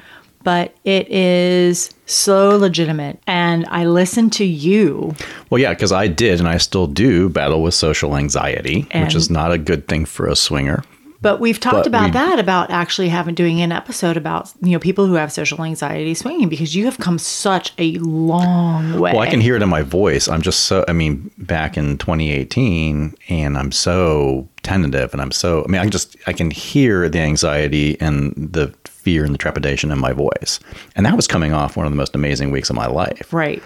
But 0.48 0.74
it 0.86 1.10
is 1.10 1.90
so 2.06 2.56
legitimate. 2.56 3.20
And 3.28 3.66
I 3.70 3.84
listen 3.84 4.30
to 4.30 4.46
you 4.46 5.14
Well, 5.50 5.60
yeah, 5.60 5.74
because 5.74 5.92
I 5.92 6.08
did 6.08 6.40
and 6.40 6.48
I 6.48 6.56
still 6.58 6.88
do 6.88 7.28
battle 7.28 7.62
with 7.62 7.74
social 7.74 8.16
anxiety, 8.16 8.88
And- 8.92 9.04
which 9.04 9.14
is 9.14 9.30
not 9.30 9.52
a 9.52 9.58
good 9.58 9.90
thing 9.90 10.06
for 10.06 10.26
a 10.26 10.38
swinger. 10.38 10.86
But 11.20 11.42
we've 11.42 11.60
talked 11.60 11.78
But 11.78 11.88
about 11.88 12.06
we- 12.06 12.12
that 12.12 12.40
about 12.40 12.70
actually 12.70 13.10
having 13.10 13.34
doing 13.36 13.60
an 13.60 13.72
episode 13.74 14.16
about 14.16 14.52
you 14.62 14.72
know 14.72 14.80
people 14.80 15.06
who 15.08 15.16
have 15.16 15.32
social 15.34 15.62
anxiety 15.66 16.14
swinging 16.14 16.48
because 16.48 16.76
you 16.76 16.86
have 16.86 16.98
come 17.00 17.18
such 17.20 17.74
a 17.78 17.98
long 17.98 19.00
way. 19.00 19.12
Well, 19.14 19.24
I 19.24 19.30
can 19.30 19.42
hear 19.42 19.56
it 19.58 19.62
in 19.64 19.68
my 19.68 19.82
voice. 19.82 20.30
I'm 20.30 20.44
just 20.44 20.62
so, 20.62 20.86
I 20.88 20.94
mean, 20.94 21.30
back 21.40 21.76
in 21.76 21.98
2018, 21.98 23.16
and 23.30 23.58
I'm 23.58 23.72
so 23.74 24.48
tentative 24.64 25.12
and 25.14 25.22
I'm 25.22 25.32
so, 25.32 25.64
I 25.64 25.68
mean, 25.72 25.80
I 25.80 25.86
can 25.86 25.92
just, 25.92 26.16
I 26.28 26.34
can 26.34 26.52
hear 26.52 27.10
the 27.10 27.20
anxiety 27.20 27.98
and 28.00 28.34
the 28.38 28.74
fear 29.08 29.24
and 29.24 29.34
the 29.34 29.38
trepidation 29.38 29.90
in 29.90 29.98
my 29.98 30.12
voice. 30.12 30.60
And 30.98 31.06
that 31.06 31.16
was 31.16 31.28
coming 31.28 31.54
off 31.54 31.78
one 31.78 31.86
of 31.86 31.94
the 31.94 31.96
most 31.96 32.14
amazing 32.14 32.52
weeks 32.52 32.70
of 32.70 32.76
my 32.76 32.88
life. 32.88 33.32
right. 33.32 33.64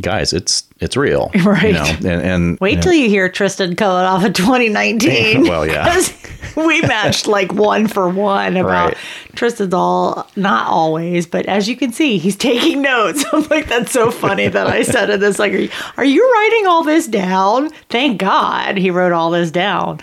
Guys, 0.00 0.32
it's, 0.32 0.64
it's 0.80 0.96
real. 0.96 1.30
Right. 1.44 1.66
You 1.66 1.72
know, 1.74 1.84
and, 1.84 2.22
and 2.22 2.60
Wait 2.60 2.76
you 2.76 2.82
till 2.82 2.92
you 2.94 3.10
hear 3.10 3.28
Tristan 3.28 3.76
coming 3.76 4.06
off 4.06 4.24
of 4.24 4.32
2019. 4.32 5.46
Well, 5.48 5.66
yeah. 5.66 6.00
we 6.56 6.80
matched 6.80 7.26
like 7.26 7.52
one 7.52 7.88
for 7.88 8.08
one 8.08 8.56
about 8.56 8.94
Right. 8.94 8.96
Tristan's 9.34 9.74
all, 9.74 10.26
not 10.34 10.66
always, 10.66 11.26
but 11.26 11.44
as 11.44 11.68
you 11.68 11.76
can 11.76 11.92
see, 11.92 12.16
he's 12.16 12.36
taking 12.36 12.80
notes. 12.80 13.22
I'm 13.34 13.42
like, 13.48 13.68
that's 13.68 13.92
so 13.92 14.10
funny 14.10 14.48
that 14.48 14.66
I 14.66 14.82
said 14.82 15.10
in 15.10 15.20
this. 15.20 15.38
Like, 15.38 15.52
are 15.52 15.58
you, 15.58 15.70
are 15.98 16.04
you 16.04 16.32
writing 16.32 16.66
all 16.66 16.84
this 16.84 17.06
down? 17.06 17.68
Thank 17.90 18.18
God 18.18 18.78
he 18.78 18.90
wrote 18.90 19.12
all 19.12 19.30
this 19.30 19.50
down. 19.50 20.00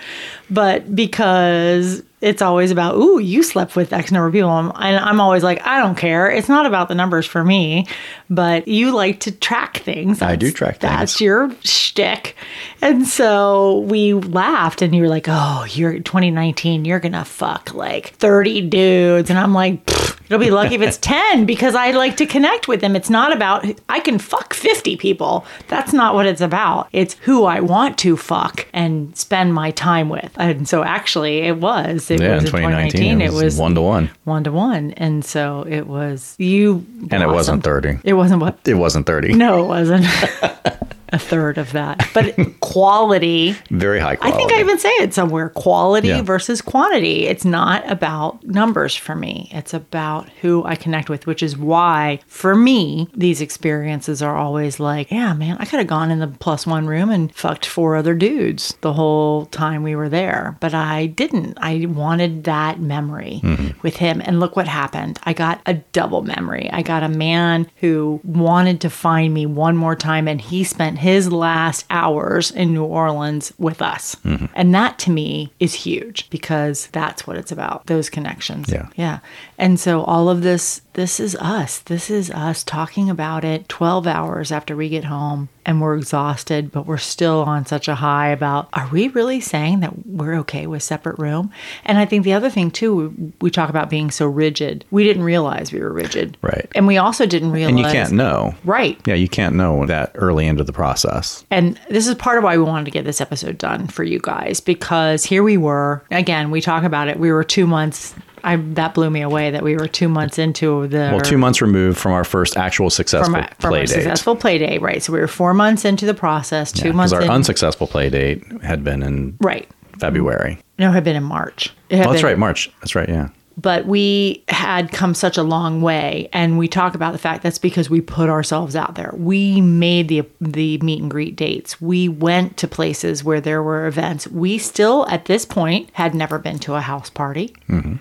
But 0.51 0.95
because 0.95 2.03
it's 2.19 2.41
always 2.41 2.71
about, 2.71 2.95
ooh, 2.95 3.19
you 3.19 3.43
slept 3.43 3.75
with 3.75 3.93
X 3.93 4.11
number 4.11 4.27
of 4.27 4.33
people. 4.33 4.49
And 4.49 4.73
I'm 4.75 5.21
always 5.21 5.43
like, 5.43 5.65
I 5.65 5.79
don't 5.79 5.95
care. 5.95 6.29
It's 6.31 6.49
not 6.49 6.65
about 6.65 6.87
the 6.87 6.95
numbers 6.95 7.27
for 7.27 7.43
me, 7.43 7.85
but 8.29 8.67
you 8.67 8.91
like 8.91 9.19
to 9.21 9.31
track 9.31 9.77
things. 9.77 10.21
I 10.21 10.35
do 10.35 10.51
track 10.51 10.79
track 10.79 10.79
That's 10.79 11.21
your 11.21 11.51
shtick. 11.63 12.35
And 12.81 13.07
so 13.07 13.79
we 13.81 14.13
laughed, 14.13 14.81
and 14.81 14.95
you 14.95 15.01
were 15.01 15.07
like, 15.07 15.27
"Oh, 15.27 15.65
you're 15.69 15.99
2019. 15.99 16.85
You're 16.85 16.99
gonna 16.99 17.25
fuck 17.25 17.73
like 17.73 18.09
30 18.15 18.61
dudes," 18.61 19.29
and 19.29 19.37
I'm 19.37 19.53
like, 19.53 19.85
"Pfft, 19.85 20.16
"It'll 20.29 20.39
be 20.39 20.51
lucky 20.51 20.75
if 20.75 20.81
it's 20.81 20.97
10 21.01 21.45
because 21.45 21.75
I 21.75 21.91
like 21.91 22.17
to 22.17 22.25
connect 22.25 22.67
with 22.67 22.81
them. 22.81 22.95
It's 22.95 23.09
not 23.09 23.33
about 23.33 23.65
I 23.89 23.99
can 23.99 24.19
fuck 24.19 24.53
50 24.53 24.97
people. 24.97 25.45
That's 25.67 25.93
not 25.93 26.13
what 26.15 26.25
it's 26.25 26.41
about. 26.41 26.87
It's 26.93 27.15
who 27.21 27.45
I 27.45 27.59
want 27.59 27.97
to 27.99 28.17
fuck 28.17 28.67
and 28.73 29.15
spend 29.17 29.53
my 29.53 29.71
time 29.71 30.09
with." 30.09 30.31
And 30.37 30.67
so 30.67 30.83
actually, 30.83 31.39
it 31.39 31.57
was. 31.57 32.09
It 32.11 32.21
yeah, 32.21 32.35
was 32.35 32.43
in 32.45 32.51
2019, 32.51 33.21
it 33.21 33.33
was 33.33 33.57
one 33.57 33.75
to 33.75 33.81
one. 33.81 34.09
one 34.25 34.43
to 34.43 34.51
one, 34.51 34.91
and 34.97 35.23
so 35.23 35.65
it 35.67 35.87
was 35.87 36.35
you. 36.37 36.85
And 37.11 37.21
it 37.23 37.27
wasn't 37.27 37.63
30. 37.63 37.99
It 38.03 38.13
wasn't 38.13 38.41
what 38.41 38.59
It 38.65 38.75
wasn't 38.75 39.05
30. 39.05 39.33
no, 39.33 39.63
it 39.63 39.67
wasn't. 39.67 40.05
a 41.09 41.19
third 41.19 41.57
of 41.57 41.71
that. 41.73 42.07
But 42.13 42.35
quality, 42.59 43.55
Very 43.69 43.99
high 43.99 44.15
quality. 44.15 44.35
I 44.35 44.37
think 44.37 44.51
I 44.51 44.59
even 44.59 44.79
say 44.79 44.89
it 44.89 45.13
somewhere 45.13 45.49
quality 45.49 46.09
Yeah. 46.09 46.21
versus 46.21 46.61
quantity. 46.61 47.27
It's 47.27 47.45
not 47.45 47.89
about 47.89 48.43
numbers 48.43 48.95
for 48.95 49.15
me, 49.15 49.49
it's 49.53 49.73
about 49.73 50.29
who 50.41 50.63
I 50.65 50.75
connect 50.75 51.09
with, 51.09 51.27
which 51.27 51.43
is 51.43 51.57
why, 51.57 52.19
for 52.27 52.55
me, 52.55 53.09
these 53.15 53.41
experiences 53.41 54.21
are 54.21 54.35
always 54.35 54.79
like, 54.79 55.11
yeah, 55.11 55.33
man, 55.33 55.57
I 55.59 55.65
could 55.65 55.79
have 55.79 55.87
gone 55.87 56.11
in 56.11 56.19
the 56.19 56.27
plus 56.27 56.65
one 56.67 56.87
room 56.87 57.09
and 57.09 57.33
fucked 57.33 57.65
four 57.65 57.95
other 57.95 58.13
dudes 58.15 58.75
the 58.81 58.93
whole 58.93 59.45
time 59.47 59.83
we 59.83 59.95
were 59.95 60.09
there. 60.09 60.57
But 60.59 60.73
I 60.73 61.07
didn't. 61.07 61.57
I 61.61 61.85
wanted 61.87 62.43
that 62.45 62.79
memory 62.79 63.41
mm-hmm. 63.43 63.79
with 63.81 63.97
him. 63.97 64.21
And 64.23 64.39
look 64.39 64.55
what 64.55 64.67
happened. 64.67 65.19
I 65.23 65.33
got 65.33 65.61
a 65.65 65.75
double 65.75 66.21
memory. 66.21 66.69
I 66.71 66.81
got 66.81 67.03
a 67.03 67.09
man 67.09 67.69
who 67.77 68.19
wanted 68.23 68.81
to 68.81 68.89
find 68.89 69.33
me 69.33 69.45
one 69.45 69.77
more 69.77 69.95
time, 69.95 70.27
and 70.27 70.41
he 70.41 70.63
spent 70.63 70.96
his 70.97 71.31
last 71.31 71.85
hours 71.89 72.51
in 72.51 72.73
New 72.73 72.83
Orleans 72.83 73.53
with 73.57 73.81
us. 73.81 74.15
Mm-hmm. 74.15 74.45
And 74.53 74.75
that 74.75 74.99
to 74.99 75.11
me 75.11 75.51
is 75.59 75.73
huge 75.73 76.29
because 76.29 76.87
that's 76.87 77.25
what 77.25 77.37
it's 77.37 77.51
about 77.51 77.85
those 77.85 78.09
connections. 78.09 78.71
Yeah. 78.71 78.87
Yeah. 78.95 79.19
And 79.57 79.79
so 79.79 80.01
all 80.03 80.29
of 80.29 80.41
this 80.41 80.81
this 80.97 81.19
is 81.19 81.35
us. 81.35 81.77
This 81.77 82.09
is 82.09 82.31
us 82.31 82.63
talking 82.63 83.07
about 83.07 83.45
it 83.45 83.69
12 83.69 84.07
hours 84.07 84.51
after 84.51 84.75
we 84.75 84.89
get 84.89 85.03
home 85.03 85.47
and 85.63 85.79
we're 85.79 85.95
exhausted, 85.95 86.71
but 86.71 86.87
we're 86.87 86.97
still 86.97 87.43
on 87.43 87.67
such 87.67 87.87
a 87.87 87.93
high 87.93 88.29
about 88.29 88.67
are 88.73 88.89
we 88.91 89.07
really 89.09 89.39
saying 89.39 89.81
that 89.81 90.07
we're 90.07 90.33
okay 90.39 90.65
with 90.65 90.81
separate 90.81 91.19
room? 91.19 91.51
And 91.85 91.99
I 91.99 92.05
think 92.05 92.23
the 92.23 92.33
other 92.33 92.49
thing 92.49 92.71
too, 92.71 92.95
we, 92.95 93.33
we 93.41 93.51
talk 93.51 93.69
about 93.69 93.91
being 93.91 94.09
so 94.09 94.25
rigid. 94.25 94.85
We 94.89 95.03
didn't 95.03 95.21
realize 95.21 95.71
we 95.71 95.81
were 95.81 95.93
rigid. 95.93 96.35
Right. 96.41 96.67
And 96.73 96.87
we 96.87 96.97
also 96.97 97.27
didn't 97.27 97.51
realize 97.51 97.75
And 97.75 97.79
you 97.79 97.85
can't 97.85 98.13
know. 98.13 98.55
Right. 98.63 98.99
Yeah, 99.05 99.13
you 99.13 99.29
can't 99.29 99.53
know 99.53 99.85
that 99.85 100.13
early 100.15 100.47
into 100.47 100.63
the 100.63 100.73
process. 100.73 101.45
And 101.51 101.79
this 101.89 102.07
is 102.07 102.15
part 102.15 102.39
of 102.39 102.43
why 102.43 102.57
we 102.57 102.63
wanted 102.63 102.85
to 102.85 102.91
get 102.91 103.05
this 103.05 103.21
episode 103.21 103.59
done 103.59 103.85
for 103.85 104.03
you 104.03 104.19
guys 104.19 104.59
because 104.61 105.25
here 105.25 105.43
we 105.43 105.57
were. 105.57 106.03
Again, 106.09 106.49
we 106.49 106.59
talk 106.59 106.83
about 106.83 107.07
it. 107.07 107.19
We 107.19 107.31
were 107.31 107.43
two 107.43 107.67
months. 107.67 108.15
I 108.43 108.55
that 108.55 108.93
blew 108.93 109.09
me 109.09 109.21
away 109.21 109.51
that 109.51 109.63
we 109.63 109.75
were 109.75 109.87
two 109.87 110.07
months 110.09 110.37
into 110.39 110.87
the 110.87 111.09
Well, 111.11 111.19
two 111.21 111.37
months 111.37 111.61
removed 111.61 111.97
from 111.97 112.11
our 112.13 112.23
first 112.23 112.57
actual 112.57 112.89
successful 112.89 113.33
from, 113.33 113.43
from 113.59 113.69
play 113.71 113.79
our 113.79 113.85
date. 113.85 113.93
successful 113.93 114.35
play 114.35 114.57
date. 114.57 114.81
Right. 114.81 115.01
So 115.03 115.13
we 115.13 115.19
were 115.19 115.27
four 115.27 115.53
months 115.53 115.85
into 115.85 116.05
the 116.05 116.13
process. 116.13 116.71
Two 116.71 116.83
Because 116.83 116.95
months 116.95 117.13
Because 117.13 117.23
our 117.25 117.31
in. 117.31 117.35
unsuccessful 117.35 117.87
play 117.87 118.09
date 118.09 118.43
had 118.61 118.83
been 118.83 119.01
in 119.03 119.37
right. 119.41 119.67
February. 119.99 120.59
No, 120.79 120.91
had 120.91 121.03
been 121.03 121.15
in 121.15 121.23
March. 121.23 121.69
Oh, 121.91 121.97
that's 121.97 122.13
been- 122.17 122.23
right, 122.25 122.37
March. 122.37 122.69
That's 122.81 122.93
right, 122.95 123.09
yeah. 123.09 123.29
But 123.59 123.85
we 123.85 124.43
had 124.49 124.91
come 124.91 125.13
such 125.15 125.37
a 125.37 125.43
long 125.43 125.81
way 125.81 126.29
and 126.31 126.57
we 126.57 126.67
talk 126.67 126.93
about 126.95 127.11
the 127.11 127.17
fact 127.17 127.41
that's 127.43 127.57
because 127.57 127.89
we 127.89 127.99
put 128.01 128.29
ourselves 128.29 128.75
out 128.75 128.95
there 128.95 129.11
we 129.15 129.59
made 129.61 130.07
the 130.07 130.23
the 130.39 130.77
meet 130.79 131.01
and 131.01 131.09
greet 131.09 131.35
dates 131.35 131.81
we 131.81 132.07
went 132.07 132.55
to 132.57 132.67
places 132.67 133.23
where 133.23 133.41
there 133.41 133.63
were 133.63 133.87
events 133.87 134.27
we 134.27 134.57
still 134.57 135.07
at 135.09 135.25
this 135.25 135.45
point 135.45 135.89
had 135.93 136.13
never 136.13 136.37
been 136.37 136.59
to 136.59 136.75
a 136.75 136.81
house 136.81 137.09
party 137.09 137.55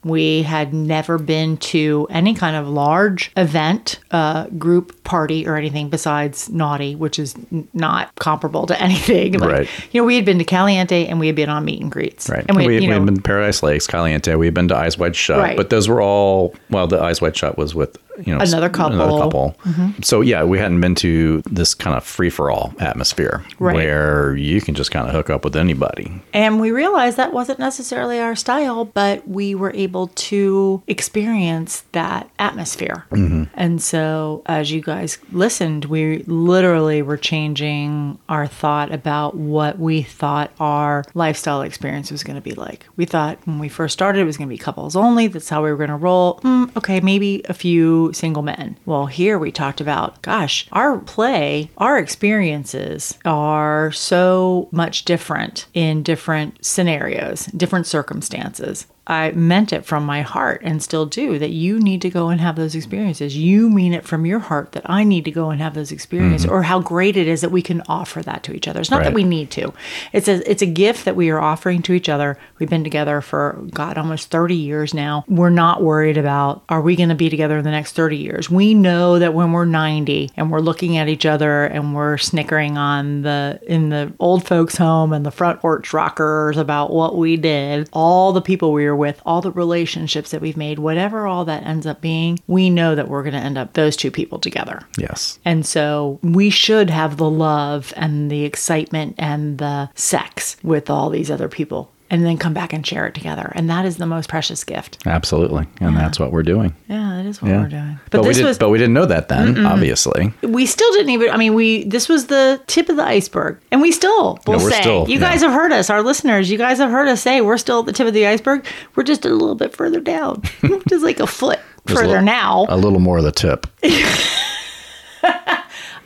we 0.05 0.43
had 0.43 0.73
never 0.75 1.19
been 1.19 1.57
to 1.57 2.07
any 2.11 2.35
kind 2.35 2.55
of 2.57 2.69
large 2.69 3.31
event 3.37 3.99
uh, 4.11 4.45
group 4.59 5.03
party 5.05 5.47
or 5.47 5.57
anything 5.57 5.89
besides 5.89 6.49
naughty 6.51 6.95
which 6.95 7.19
is 7.19 7.35
n- 7.53 7.67
not 7.73 8.15
comparable 8.17 8.67
to 8.67 8.81
anything 8.89 9.33
like, 9.39 9.51
Right. 9.51 9.69
you 9.93 10.01
know 10.01 10.05
we 10.07 10.17
had 10.17 10.25
been 10.25 10.39
to 10.39 10.45
caliente 10.45 11.07
and 11.07 11.19
we 11.21 11.27
had 11.29 11.37
been 11.37 11.49
on 11.49 11.65
meet 11.65 11.81
and 11.81 11.91
greets 11.91 12.29
Right. 12.29 12.45
and 12.49 12.57
we, 12.57 12.67
we, 12.67 12.75
you 12.75 12.81
we 12.83 12.87
know, 12.89 12.95
had 12.95 13.07
been 13.07 13.17
to 13.17 13.23
Paradise 13.23 13.63
Lakes, 13.63 13.87
Caliente. 13.87 14.35
We 14.35 14.47
had 14.47 14.55
been 14.55 14.69
to 14.69 14.77
Eyes 14.77 14.99
Wide 14.99 15.15
Shut. 15.17 15.39
Right. 15.39 15.46
But 15.55 15.71
those 15.71 15.89
were 15.89 16.01
all, 16.01 16.55
well, 16.71 16.87
the 16.87 17.01
Eyes 17.01 17.21
Wide 17.21 17.37
Shut 17.37 17.59
was 17.59 17.75
with, 17.75 17.99
you 18.25 18.35
know, 18.35 18.41
s- 18.41 18.53
Another 18.53 18.69
couple. 18.69 19.55
Mm-hmm. 19.65 20.03
So, 20.03 20.21
yeah, 20.21 20.43
we 20.45 20.59
hadn't 20.59 20.81
been 20.81 20.95
to 20.97 21.43
this 21.51 21.75
kind 21.75 21.97
of 21.97 22.05
free 22.05 22.31
for 22.31 22.51
all 22.51 22.73
atmosphere 22.79 23.45
Right. 23.59 23.75
where 23.75 24.37
you 24.37 24.61
can 24.61 24.75
just 24.75 24.91
kind 24.91 25.07
of 25.07 25.13
hook 25.15 25.31
up 25.31 25.45
with 25.45 25.57
anybody. 25.57 26.11
And 26.33 26.61
we 26.61 26.71
realized 26.71 27.17
that 27.17 27.33
wasn't 27.33 27.59
necessarily 27.59 28.19
our 28.21 28.35
style, 28.37 28.85
but 28.85 29.27
we 29.29 29.55
were 29.55 29.73
able 29.75 30.09
to 30.09 30.83
experience 30.87 31.85
that 31.93 32.29
atmosphere. 32.39 33.07
And 33.55 33.81
so, 33.83 34.43
as 34.47 34.71
you 34.71 34.81
guys 34.83 35.19
listened, 35.33 35.87
we 35.87 36.19
literally 36.27 37.01
were 37.03 37.17
changing 37.17 38.19
our 38.29 38.47
thought 38.47 38.93
about 38.93 39.35
what 39.37 39.79
we 39.79 40.03
thought 40.03 40.51
our 40.61 41.05
lifestyle 41.15 41.63
experience 41.63 42.11
was 42.11 42.23
going 42.23 42.37
to 42.37 42.43
be 42.43 42.53
like. 42.53 42.87
We 42.97 43.05
thought 43.07 43.39
when 43.47 43.59
we 43.59 43.69
first 43.69 43.93
started, 43.95 44.21
it 44.21 44.25
was 44.25 44.37
going 44.37 44.49
to 44.49 44.55
be 44.55 44.59
couples 44.59 44.97
only. 44.97 45.27
That's 45.29 45.49
how 45.49 45.63
we 45.65 45.71
were 45.71 45.77
going 45.77 45.91
to 45.91 45.97
roll. 45.97 46.41
Mm, 46.43 46.77
okay, 46.77 47.01
maybe 47.01 47.43
a 47.49 47.55
few 47.55 48.06
single 48.15 48.43
men. 48.43 48.79
Well, 48.87 49.07
here 49.07 49.39
we 49.39 49.51
talked 49.51 49.81
about, 49.81 50.23
gosh, 50.23 50.69
our 50.73 50.99
play, 50.99 51.71
our 51.79 51.99
experiences 51.99 53.19
are 53.25 53.91
so 53.93 54.69
much 54.71 55.05
different 55.05 55.67
in 55.75 56.03
different 56.03 56.65
scenarios, 56.65 57.47
different 57.47 57.87
circumstances. 57.87 58.87
I 59.07 59.31
meant 59.33 59.73
it 59.73 59.85
from 59.85 60.05
my 60.05 60.23
heart 60.23 60.63
and 60.65 60.83
still 60.83 61.07
do 61.07 61.39
that 61.39 61.51
you 61.51 61.79
need 61.79 62.03
to 62.03 62.11
go 62.11 62.29
and 62.29 62.41
have 62.41 62.57
those 62.57 62.75
experiences. 62.75 63.37
You 63.37 63.71
mean 63.71 63.93
it 63.93 64.05
from 64.05 64.27
your 64.27 64.41
heart 64.41 64.73
that 64.73 64.89
I 64.91 65.05
need 65.05 65.25
to 65.27 65.31
go 65.31 65.51
and 65.51 65.61
have 65.61 65.75
those 65.75 65.93
experiences 65.93 66.47
mm-hmm. 66.47 66.55
or 66.55 66.63
how 66.63 66.81
great 66.81 67.17
it 67.17 67.29
is 67.29 67.41
that 67.41 67.53
we 67.53 67.63
can 67.63 67.83
offer 67.89 68.21
that 68.23 68.43
to 68.45 68.53
each 68.53 68.67
other. 68.67 68.81
It's 68.81 68.91
not 68.91 69.05
that 69.05 69.15
we 69.15 69.23
need 69.23 69.51
to. 69.53 69.73
It's 70.13 70.27
a 70.27 70.51
it's 70.51 70.63
a 70.63 70.67
gift 70.67 71.05
that 71.05 71.15
we 71.15 71.31
are 71.31 71.41
offering 71.41 71.83
to 71.83 71.93
each 71.93 72.09
other. 72.09 72.37
We've 72.59 72.69
been 72.69 72.83
together 72.83 73.21
for 73.21 73.63
god 73.73 73.97
almost 73.97 74.31
30 74.31 74.57
years 74.57 74.93
now. 74.93 75.25
We're 75.29 75.51
not 75.51 75.83
worried 75.83 76.19
about 76.19 76.65
are 76.69 76.81
we 76.81 76.97
going 76.97 77.11
to 77.11 77.15
be 77.15 77.31
together 77.31 77.59
in 77.59 77.65
the 77.65 77.71
next 77.71 77.93
30 77.93 78.17
years. 78.17 78.51
We 78.51 78.75
know 78.75 79.21
that 79.21 79.35
when 79.35 79.53
we're 79.53 79.67
90 79.67 80.31
and 80.37 80.51
we're 80.51 80.61
looking 80.61 80.97
at 80.97 81.09
each 81.09 81.27
other 81.27 81.65
and 81.65 81.95
we're 81.95 82.19
snickering 82.19 82.77
on 82.77 83.23
the 83.23 83.61
in 83.69 83.91
the 83.91 84.13
old 84.19 84.45
folks 84.45 84.77
home 84.77 85.13
and 85.13 85.25
the 85.25 85.31
front 85.31 85.61
porch 85.61 85.93
rockers 85.93 86.57
about 86.57 86.93
what 86.93 87.17
we 87.17 87.37
did, 87.37 87.89
all 87.93 88.33
the 88.33 88.41
people 88.41 88.73
we 88.73 88.85
were 88.87 88.96
with, 88.97 89.21
all 89.25 89.41
the 89.41 89.53
relationships 89.53 90.31
that 90.31 90.41
we've 90.41 90.57
made, 90.57 90.79
whatever 90.79 91.27
all 91.27 91.45
that 91.45 91.65
ends 91.65 91.87
up 91.87 92.01
being, 92.01 92.39
we 92.47 92.71
know 92.71 92.95
that 92.95 93.09
we're 93.09 93.23
going 93.23 93.35
to 93.35 93.39
end 93.39 93.59
up 93.59 93.75
those 93.75 93.97
two 93.97 94.11
people 94.11 94.39
together. 94.39 94.81
Yes. 94.99 95.39
And 95.45 95.65
so 95.67 96.19
we 96.23 96.51
should 96.51 96.91
have 96.91 97.17
the 97.17 97.31
love 97.31 97.93
and 97.97 98.31
the 98.31 98.45
excitement 98.45 99.15
and 99.19 99.59
the 99.59 99.91
sex 99.95 100.57
with 100.63 100.91
all 100.91 101.11
these 101.11 101.31
other 101.31 101.49
people 101.49 101.91
and 102.09 102.25
then 102.25 102.39
come 102.39 102.55
back 102.55 102.73
and 102.73 102.87
share 102.87 103.07
it 103.07 103.15
together. 103.15 103.51
And 103.57 103.69
that 103.69 103.85
is 103.85 103.97
the 103.97 104.07
most 104.07 104.29
precious 104.29 104.63
gift. 104.65 104.99
Absolutely. 105.07 105.67
And 105.81 105.97
that's 105.97 106.21
what 106.21 106.31
we're 106.33 106.43
doing. 106.45 106.75
Yeah, 106.89 107.17
that 107.17 107.27
is 107.27 107.43
what 107.43 107.51
Yeah. 107.51 107.63
we're 107.63 107.69
doing. 107.69 107.99
But, 108.11 108.23
we 108.23 108.29
this 108.29 108.37
did, 108.37 108.45
was 108.47 108.59
but 108.59 108.69
we 108.71 108.79
didn't 108.79 108.95
know 108.95 109.07
that 109.07 109.29
then, 109.29 109.67
obviously. 109.67 110.33
we 110.43 110.67
still 110.67 110.91
didn't 110.93 111.11
even 111.11 111.31
I 111.31 111.37
mean 111.37 111.55
we 111.55 111.85
this 111.85 112.09
was 112.09 112.27
the 112.27 112.61
tip 112.69 112.89
of 112.89 112.97
the 112.97 113.05
iceberg. 113.05 113.59
And 113.73 113.81
we 113.83 113.91
still 113.93 114.39
will 114.47 114.59
No, 114.61 114.69
say 114.69 114.81
still- 114.81 115.09
you 115.09 115.15
yeah. 115.15 115.31
guys 115.31 115.41
have 115.43 115.53
heard 115.53 115.73
us, 115.73 115.91
our 115.91 116.03
listeners, 116.03 116.51
you 116.51 116.59
guys 116.59 116.79
have 116.79 116.91
heard 116.91 117.09
us 117.09 117.21
say 117.23 117.41
we're 117.41 117.59
still 117.59 117.81
at 117.81 117.87
the 117.87 117.93
tip 117.93 118.07
of 118.07 118.15
the 118.15 118.27
iceberg. 118.27 118.65
We're 118.95 119.03
just 119.03 119.25
a 119.25 119.29
little 119.31 119.55
bit 119.57 119.75
further 119.75 120.01
down. 120.01 120.43
just 120.89 121.05
like 121.05 121.19
a 121.21 121.27
foot 121.27 121.59
Just 121.87 121.99
a 121.99 122.03
further 122.03 122.09
little- 122.09 122.25
now. 122.25 122.67
A 122.69 122.77
little 122.77 123.01
more 123.01 123.19
of 123.19 123.25
the 123.25 123.33
tip. 123.33 123.67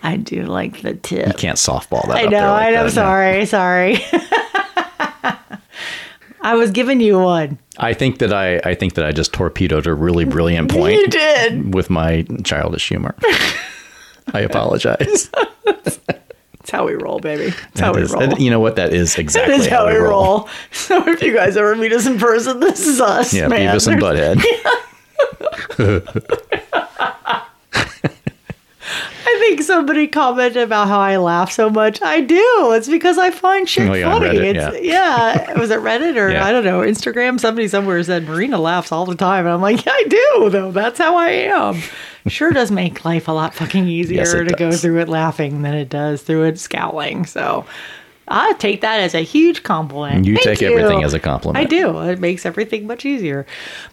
I 0.02 0.16
do 0.16 0.44
like 0.44 0.80
the 0.80 0.94
tip. 0.94 1.26
You 1.26 1.32
can't 1.34 1.58
softball 1.58 2.06
that 2.08 2.16
I 2.16 2.24
up 2.24 2.30
there 2.30 2.40
know. 2.40 2.52
like 2.52 2.66
I 2.68 2.70
know. 2.70 2.84
that. 2.84 2.90
Sorry. 2.92 3.44
Sorry. 3.44 3.98
I 6.42 6.54
was 6.54 6.70
giving 6.70 7.00
you 7.00 7.18
one. 7.18 7.58
I 7.78 7.92
think 7.92 8.18
that 8.18 8.32
I, 8.32 8.56
I 8.64 8.74
think 8.74 8.94
that 8.94 9.04
I 9.04 9.12
just 9.12 9.32
torpedoed 9.32 9.86
a 9.86 9.94
really 9.94 10.24
brilliant 10.24 10.70
point 10.72 10.94
You 10.98 11.06
did. 11.08 11.74
with 11.74 11.90
my 11.90 12.22
childish 12.44 12.88
humor. 12.88 13.14
I 14.32 14.40
apologize. 14.40 15.30
That's 15.64 16.70
how 16.70 16.86
we 16.86 16.94
roll, 16.94 17.18
baby. 17.20 17.50
That's 17.50 17.80
how 17.80 17.92
That 17.92 17.98
we 17.98 18.02
is- 18.04 18.12
roll. 18.12 18.26
that- 18.28 18.40
you 18.40 18.50
know 18.50 18.60
what? 18.60 18.76
That 18.76 18.92
is 18.92 19.16
exactly 19.18 19.54
is 19.56 19.66
how 19.66 19.86
we 19.88 19.96
roll. 19.96 20.48
So 20.72 21.06
if 21.08 21.22
you 21.22 21.34
guys 21.34 21.56
ever 21.56 21.74
meet 21.76 21.92
us 21.92 22.06
in 22.06 22.18
person, 22.18 22.60
this 22.60 22.86
is 22.86 23.00
us, 23.00 23.32
Yeah, 23.34 23.48
man. 23.48 23.74
Beavis 23.74 23.88
and 23.90 24.00
Butthead. 24.00 24.40
I 29.26 29.36
think 29.38 29.62
somebody 29.62 30.06
commented 30.06 30.62
about 30.62 30.88
how 30.88 30.98
I 31.00 31.16
laugh 31.18 31.52
so 31.52 31.68
much. 31.70 32.00
I 32.02 32.20
do. 32.20 32.72
It's 32.72 32.88
because 32.88 33.18
I 33.18 33.30
find 33.30 33.68
shit 33.68 33.88
Oh, 33.88 33.94
yeah, 33.94 34.12
funny. 34.12 34.26
Reddit, 34.38 34.74
it's, 34.74 34.84
yeah. 34.84 35.58
Was 35.58 35.70
it 35.70 35.80
Reddit 35.80 36.16
or 36.16 36.30
Yeah. 36.30 36.44
I 36.44 36.52
don't 36.52 36.64
know 36.64 36.80
Instagram? 36.80 37.38
Somebody 37.38 37.68
somewhere 37.68 38.02
said 38.02 38.26
Myrina 38.26 38.58
laughs 38.58 38.92
all 38.92 39.06
the 39.06 39.14
time, 39.14 39.44
and 39.46 39.52
I'm 39.54 39.60
like, 39.60 39.84
yeah, 39.84 39.92
I 39.92 40.04
do. 40.08 40.50
Though 40.50 40.72
that's 40.72 40.98
how 40.98 41.16
I 41.16 41.28
am. 41.30 41.80
Sure 42.26 42.50
does 42.50 42.70
make 42.70 43.04
life 43.04 43.28
a 43.28 43.32
lot 43.32 43.54
fucking 43.54 43.86
easier 43.88 44.18
Yes, 44.18 44.32
to 44.32 44.44
go 44.56 44.72
through 44.72 45.00
it 45.00 45.08
laughing 45.08 45.62
than 45.62 45.74
it 45.74 45.88
does 45.88 46.22
through 46.22 46.44
it 46.44 46.58
scowling. 46.58 47.24
So. 47.26 47.64
I 48.28 48.52
take 48.54 48.80
that 48.82 49.00
as 49.00 49.14
a 49.14 49.22
huge 49.22 49.62
compliment. 49.64 50.24
You 50.24 50.36
Thank 50.36 50.58
take 50.58 50.62
everything 50.62 51.02
as 51.02 51.14
a 51.14 51.18
compliment. 51.18 51.64
I 51.64 51.68
do. 51.68 51.98
It 52.02 52.20
makes 52.20 52.46
everything 52.46 52.86
much 52.86 53.04
easier. 53.04 53.44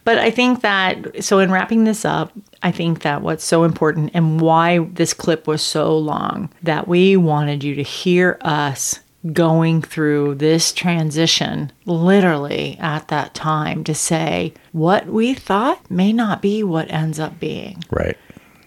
But 0.04 0.20
I 0.20 0.30
think 0.30 0.62
that, 0.62 1.24
so 1.24 1.40
in 1.40 1.52
wrapping 1.52 1.86
this 1.86 2.06
up, 2.06 2.32
I 2.62 2.72
think 2.72 3.02
that 3.02 3.24
what's 3.24 3.44
so 3.44 3.64
important 3.64 4.12
and 4.14 4.40
why 4.40 4.80
this 4.80 5.14
clip 5.14 5.48
was 5.48 5.62
so 5.64 5.98
long, 5.98 6.49
that 6.62 6.88
we 6.88 7.18
wanted 7.18 7.64
you 7.64 7.74
to 7.76 7.84
hear 7.84 8.38
us 8.41 8.99
going 9.34 9.82
through 9.82 10.36
this 10.36 10.72
transition 10.72 11.72
literally 11.86 12.78
at 12.80 13.08
that 13.08 13.34
time 13.34 13.84
to 13.84 13.94
say 13.94 14.54
what 14.72 15.08
we 15.08 15.34
thought 15.34 15.90
may 15.90 16.14
not 16.14 16.41
be 16.41 16.64
what 16.64 16.90
ends 16.91 17.20
up 17.20 17.40
being. 17.40 17.84
Right. 17.90 18.18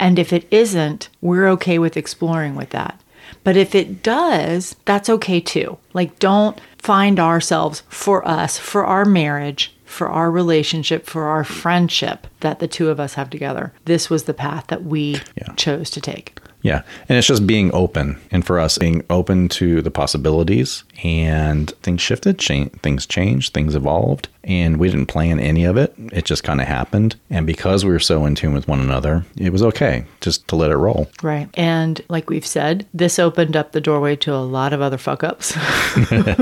And 0.01 0.19
if 0.19 0.32
it 0.32 0.49
isn't, 0.51 1.09
we're 1.20 1.49
okay 1.51 1.78
with 1.78 1.97
exploring 1.97 2.57
with 2.57 2.70
that. 2.70 3.01
But 3.45 3.57
if 3.57 3.75
it 3.75 4.03
does, 4.03 4.77
that's 4.85 5.09
okay 5.09 5.41
too. 5.41 5.79
Like, 5.95 6.19
don't 6.19 6.61
find 6.79 7.19
ourselves 7.19 7.83
for 7.89 8.27
us, 8.27 8.59
for 8.59 8.85
our 8.85 9.05
marriage, 9.05 9.75
for 9.85 10.09
our 10.09 10.31
relationship, 10.31 11.07
for 11.07 11.25
our 11.25 11.45
friendship 11.45 12.27
that 12.41 12.59
the 12.59 12.69
two 12.69 12.89
of 12.91 13.01
us 13.01 13.15
have 13.15 13.31
together. 13.31 13.73
This 13.87 14.09
was 14.09 14.25
the 14.25 14.35
path 14.35 14.67
that 14.69 14.85
we 14.85 15.21
chose 15.57 15.91
to 15.91 16.01
take. 16.01 16.39
Yeah. 16.62 16.82
And 17.09 17.16
it's 17.16 17.27
just 17.27 17.47
being 17.47 17.73
open. 17.74 18.20
And 18.31 18.45
for 18.45 18.59
us, 18.59 18.78
being 18.78 19.05
open 19.11 19.49
to 19.51 19.82
the 19.82 19.91
possibilities. 19.91 20.85
And 21.03 21.70
things 21.82 22.03
shifted, 22.03 22.41
things 22.41 23.07
changed, 23.07 23.55
things 23.55 23.74
evolved. 23.74 24.28
And 24.45 24.78
we 24.78 24.89
didn't 24.89 25.07
plan 25.07 25.39
any 25.39 25.65
of 25.65 25.77
it. 25.77 25.95
It 26.12 26.24
just 26.24 26.45
kind 26.45 26.61
of 26.61 26.66
happened. 26.66 27.16
And 27.28 27.47
because 27.47 27.85
we 27.85 27.91
were 27.91 27.99
so 27.99 28.24
in 28.24 28.35
tune 28.35 28.53
with 28.53 28.69
one 28.69 28.81
another, 28.81 29.24
it 29.37 29.51
was 29.51 29.62
okay 29.62 30.05
just 30.20 30.47
to 30.49 30.57
let 30.57 30.70
it 30.70 30.77
roll. 30.77 31.11
Right. 31.23 31.49
And 31.55 32.01
like 32.09 32.31
we've 32.31 32.47
said, 32.47 32.87
this 32.93 33.19
opened 33.19 33.57
up 33.57 33.73
the 33.73 33.81
doorway 33.81 34.16
to 34.16 34.35
a 34.35 34.37
lot 34.37 34.73
of 34.73 34.81
other 34.81 34.99
fuck 34.99 35.24
ups. 35.24 35.57
and 36.11 36.41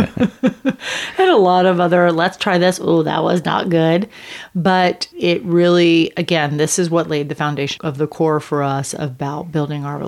a 1.19 1.37
lot 1.37 1.67
of 1.67 1.81
other, 1.81 2.11
let's 2.13 2.37
try 2.37 2.59
this. 2.59 2.81
Oh, 2.81 3.03
that 3.03 3.23
was 3.23 3.45
not 3.45 3.69
good. 3.69 4.09
But 4.55 5.09
it 5.17 5.43
really, 5.45 6.13
again, 6.17 6.57
this 6.57 6.79
is 6.79 6.91
what 6.91 7.09
laid 7.09 7.29
the 7.29 7.35
foundation 7.35 7.81
of 7.85 7.99
the 7.99 8.07
core 8.07 8.41
for 8.41 8.63
us 8.63 8.95
about 8.95 9.53
building 9.53 9.85
our 9.85 9.99
relationship 9.99 10.08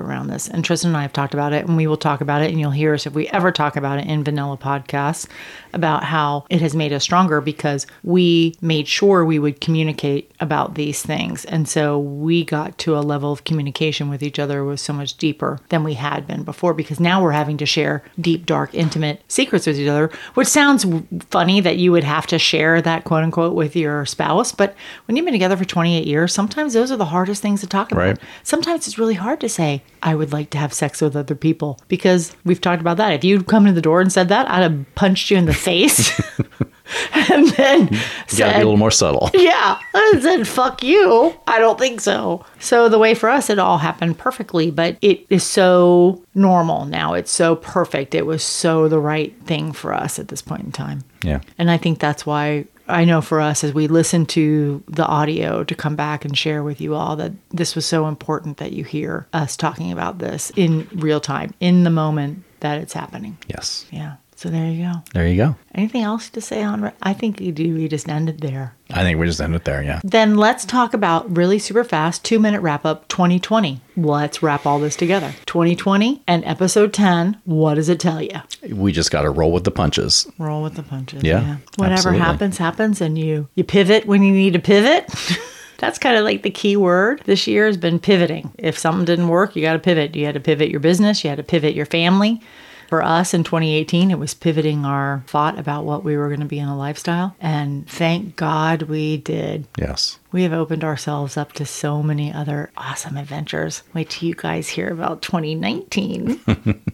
around 0.00 0.28
this. 0.28 0.48
And 0.48 0.64
Tristan 0.64 0.90
and 0.90 0.96
I 0.96 1.02
have 1.02 1.12
talked 1.12 1.34
about 1.34 1.52
it, 1.52 1.66
and 1.66 1.76
we 1.76 1.86
will 1.86 1.96
talk 1.96 2.20
about 2.20 2.42
it. 2.42 2.50
And 2.50 2.60
you'll 2.60 2.70
hear 2.70 2.94
us 2.94 3.06
if 3.06 3.14
we 3.14 3.28
ever 3.28 3.52
talk 3.52 3.76
about 3.76 3.98
it 3.98 4.06
in 4.06 4.24
Vanilla 4.24 4.56
Podcasts 4.56 5.26
about 5.72 6.04
how 6.04 6.44
it 6.50 6.60
has 6.60 6.74
made 6.74 6.92
us 6.92 7.02
stronger 7.02 7.40
because 7.40 7.86
we 8.02 8.54
made 8.60 8.88
sure 8.88 9.24
we 9.24 9.38
would 9.38 9.60
communicate 9.60 10.30
about 10.40 10.74
these 10.74 11.02
things. 11.02 11.44
And 11.46 11.68
so 11.68 11.98
we 11.98 12.44
got 12.44 12.78
to 12.78 12.96
a 12.96 13.00
level 13.00 13.32
of 13.32 13.44
communication 13.44 14.08
with 14.08 14.22
each 14.22 14.38
other 14.38 14.64
was 14.64 14.80
so 14.80 14.92
much 14.92 15.16
deeper 15.16 15.60
than 15.68 15.84
we 15.84 15.94
had 15.94 16.26
been 16.26 16.42
before 16.42 16.74
because 16.74 17.00
now 17.00 17.22
we're 17.22 17.32
having 17.32 17.56
to 17.58 17.66
share 17.66 18.02
deep, 18.20 18.46
dark, 18.46 18.74
intimate 18.74 19.22
secrets 19.28 19.66
with 19.66 19.78
each 19.78 19.88
other, 19.88 20.10
which 20.34 20.48
sounds 20.48 20.86
funny 21.30 21.60
that 21.60 21.76
you 21.76 21.92
would 21.92 22.04
have 22.04 22.26
to 22.28 22.38
share 22.38 22.80
that 22.82 23.04
quote 23.04 23.22
unquote 23.22 23.54
with 23.54 23.76
your 23.76 24.06
spouse. 24.06 24.52
But 24.52 24.74
when 25.06 25.16
you've 25.16 25.26
been 25.26 25.32
together 25.32 25.56
for 25.56 25.64
28 25.64 26.06
years, 26.06 26.32
sometimes 26.32 26.72
those 26.72 26.90
are 26.90 26.96
the 26.96 27.06
hardest 27.06 27.42
things 27.42 27.60
to 27.60 27.66
talk 27.66 27.92
about. 27.92 28.00
Right. 28.00 28.18
Sometimes 28.42 28.86
it's 28.86 28.98
really 28.98 29.14
hard 29.14 29.40
to 29.40 29.48
say, 29.48 29.82
I 30.02 30.14
would 30.14 30.32
like 30.32 30.50
to 30.50 30.58
have 30.58 30.72
sex 30.72 31.00
with 31.00 31.16
other 31.16 31.34
people 31.34 31.78
because 31.88 32.34
we've 32.44 32.60
talked 32.60 32.80
about 32.80 32.96
that. 32.96 33.12
If 33.12 33.24
you'd 33.24 33.46
come 33.46 33.66
in 33.66 33.74
the 33.74 33.82
door 33.82 34.00
and 34.00 34.12
said 34.12 34.28
that, 34.28 34.50
I'd 34.50 34.62
have 34.62 34.94
punched 34.94 35.30
you 35.30 35.36
in 35.36 35.46
the 35.46 35.54
face. 35.60 36.20
and 37.12 37.48
then 37.50 37.88
You 38.30 38.38
got 38.38 38.52
to 38.52 38.52
be 38.52 38.54
a 38.54 38.58
little 38.58 38.76
more 38.76 38.90
subtle. 38.90 39.30
yeah, 39.34 39.80
I 39.94 40.18
said, 40.20 40.46
fuck 40.46 40.82
you. 40.82 41.34
I 41.46 41.58
don't 41.58 41.78
think 41.78 42.00
so. 42.00 42.44
So, 42.58 42.88
the 42.88 42.98
way 42.98 43.14
for 43.14 43.28
us, 43.28 43.50
it 43.50 43.58
all 43.58 43.78
happened 43.78 44.18
perfectly, 44.18 44.70
but 44.70 44.96
it 45.00 45.26
is 45.30 45.44
so 45.44 46.22
normal 46.34 46.84
now. 46.86 47.14
It's 47.14 47.30
so 47.30 47.56
perfect. 47.56 48.14
It 48.14 48.26
was 48.26 48.42
so 48.42 48.88
the 48.88 48.98
right 48.98 49.34
thing 49.44 49.72
for 49.72 49.94
us 49.94 50.18
at 50.18 50.28
this 50.28 50.42
point 50.42 50.62
in 50.64 50.72
time. 50.72 51.04
Yeah. 51.22 51.40
And 51.58 51.70
I 51.70 51.76
think 51.76 51.98
that's 51.98 52.26
why 52.26 52.66
I 52.88 53.04
know 53.04 53.20
for 53.20 53.40
us, 53.40 53.62
as 53.62 53.72
we 53.72 53.86
listen 53.86 54.26
to 54.26 54.82
the 54.88 55.06
audio 55.06 55.62
to 55.64 55.74
come 55.74 55.96
back 55.96 56.24
and 56.24 56.36
share 56.36 56.62
with 56.62 56.80
you 56.80 56.94
all, 56.94 57.16
that 57.16 57.32
this 57.50 57.74
was 57.74 57.86
so 57.86 58.06
important 58.08 58.56
that 58.56 58.72
you 58.72 58.84
hear 58.84 59.26
us 59.32 59.56
talking 59.56 59.92
about 59.92 60.18
this 60.18 60.50
in 60.56 60.88
real 60.94 61.20
time, 61.20 61.54
in 61.60 61.84
the 61.84 61.90
moment 61.90 62.42
that 62.60 62.80
it's 62.80 62.92
happening. 62.92 63.38
Yes. 63.46 63.86
Yeah. 63.90 64.16
So, 64.40 64.48
there 64.48 64.70
you 64.70 64.84
go. 64.84 64.92
There 65.12 65.28
you 65.28 65.36
go. 65.36 65.54
Anything 65.74 66.00
else 66.00 66.30
to 66.30 66.40
say 66.40 66.62
on? 66.62 66.90
I 67.02 67.12
think 67.12 67.40
we 67.40 67.50
do. 67.50 67.74
We 67.74 67.88
just 67.88 68.08
ended 68.08 68.40
there. 68.40 68.74
I 68.90 69.02
think 69.02 69.20
we 69.20 69.26
just 69.26 69.38
ended 69.38 69.64
there. 69.64 69.82
Yeah. 69.82 70.00
Then 70.02 70.38
let's 70.38 70.64
talk 70.64 70.94
about 70.94 71.36
really 71.36 71.58
super 71.58 71.84
fast 71.84 72.24
two 72.24 72.38
minute 72.38 72.62
wrap 72.62 72.86
up 72.86 73.06
2020. 73.08 73.82
Let's 73.98 74.42
wrap 74.42 74.64
all 74.64 74.78
this 74.78 74.96
together. 74.96 75.34
2020 75.44 76.22
and 76.26 76.42
episode 76.46 76.94
10. 76.94 77.36
What 77.44 77.74
does 77.74 77.90
it 77.90 78.00
tell 78.00 78.22
you? 78.22 78.40
We 78.70 78.92
just 78.92 79.10
got 79.10 79.22
to 79.22 79.30
roll 79.30 79.52
with 79.52 79.64
the 79.64 79.70
punches. 79.70 80.26
Roll 80.38 80.62
with 80.62 80.74
the 80.74 80.84
punches. 80.84 81.22
Yeah, 81.22 81.58
Whatever 81.76 81.92
absolutely. 81.92 82.20
happens, 82.20 82.56
happens, 82.56 83.00
and 83.02 83.18
you 83.18 83.46
you 83.56 83.64
pivot 83.64 84.06
when 84.06 84.22
you 84.22 84.32
need 84.32 84.54
to 84.54 84.58
pivot. 84.58 85.06
That's 85.76 85.98
kind 85.98 86.16
of 86.16 86.24
like 86.24 86.44
the 86.44 86.50
key 86.50 86.78
word 86.78 87.20
this 87.26 87.46
year 87.46 87.66
has 87.66 87.76
been 87.76 87.98
pivoting. 87.98 88.54
If 88.56 88.78
something 88.78 89.04
didn't 89.04 89.28
work, 89.28 89.54
you 89.54 89.60
got 89.60 89.74
to 89.74 89.78
pivot. 89.78 90.16
You 90.16 90.24
had 90.24 90.34
to 90.34 90.40
pivot 90.40 90.70
your 90.70 90.80
business. 90.80 91.22
You 91.24 91.28
had 91.28 91.36
to 91.36 91.42
pivot 91.42 91.74
your 91.74 91.84
family. 91.84 92.40
For 92.90 93.04
us 93.04 93.34
in 93.34 93.44
2018, 93.44 94.10
it 94.10 94.18
was 94.18 94.34
pivoting 94.34 94.84
our 94.84 95.22
thought 95.28 95.60
about 95.60 95.84
what 95.84 96.02
we 96.02 96.16
were 96.16 96.26
going 96.26 96.40
to 96.40 96.46
be 96.46 96.58
in 96.58 96.66
a 96.66 96.76
lifestyle. 96.76 97.36
And 97.40 97.88
thank 97.88 98.34
God 98.34 98.82
we 98.82 99.16
did. 99.16 99.68
Yes. 99.78 100.18
We 100.32 100.42
have 100.42 100.52
opened 100.52 100.82
ourselves 100.82 101.36
up 101.36 101.52
to 101.52 101.64
so 101.64 102.02
many 102.02 102.32
other 102.32 102.72
awesome 102.76 103.16
adventures. 103.16 103.84
Wait 103.94 104.10
till 104.10 104.28
you 104.28 104.34
guys 104.34 104.68
hear 104.68 104.90
about 104.92 105.22
2019 105.22 106.40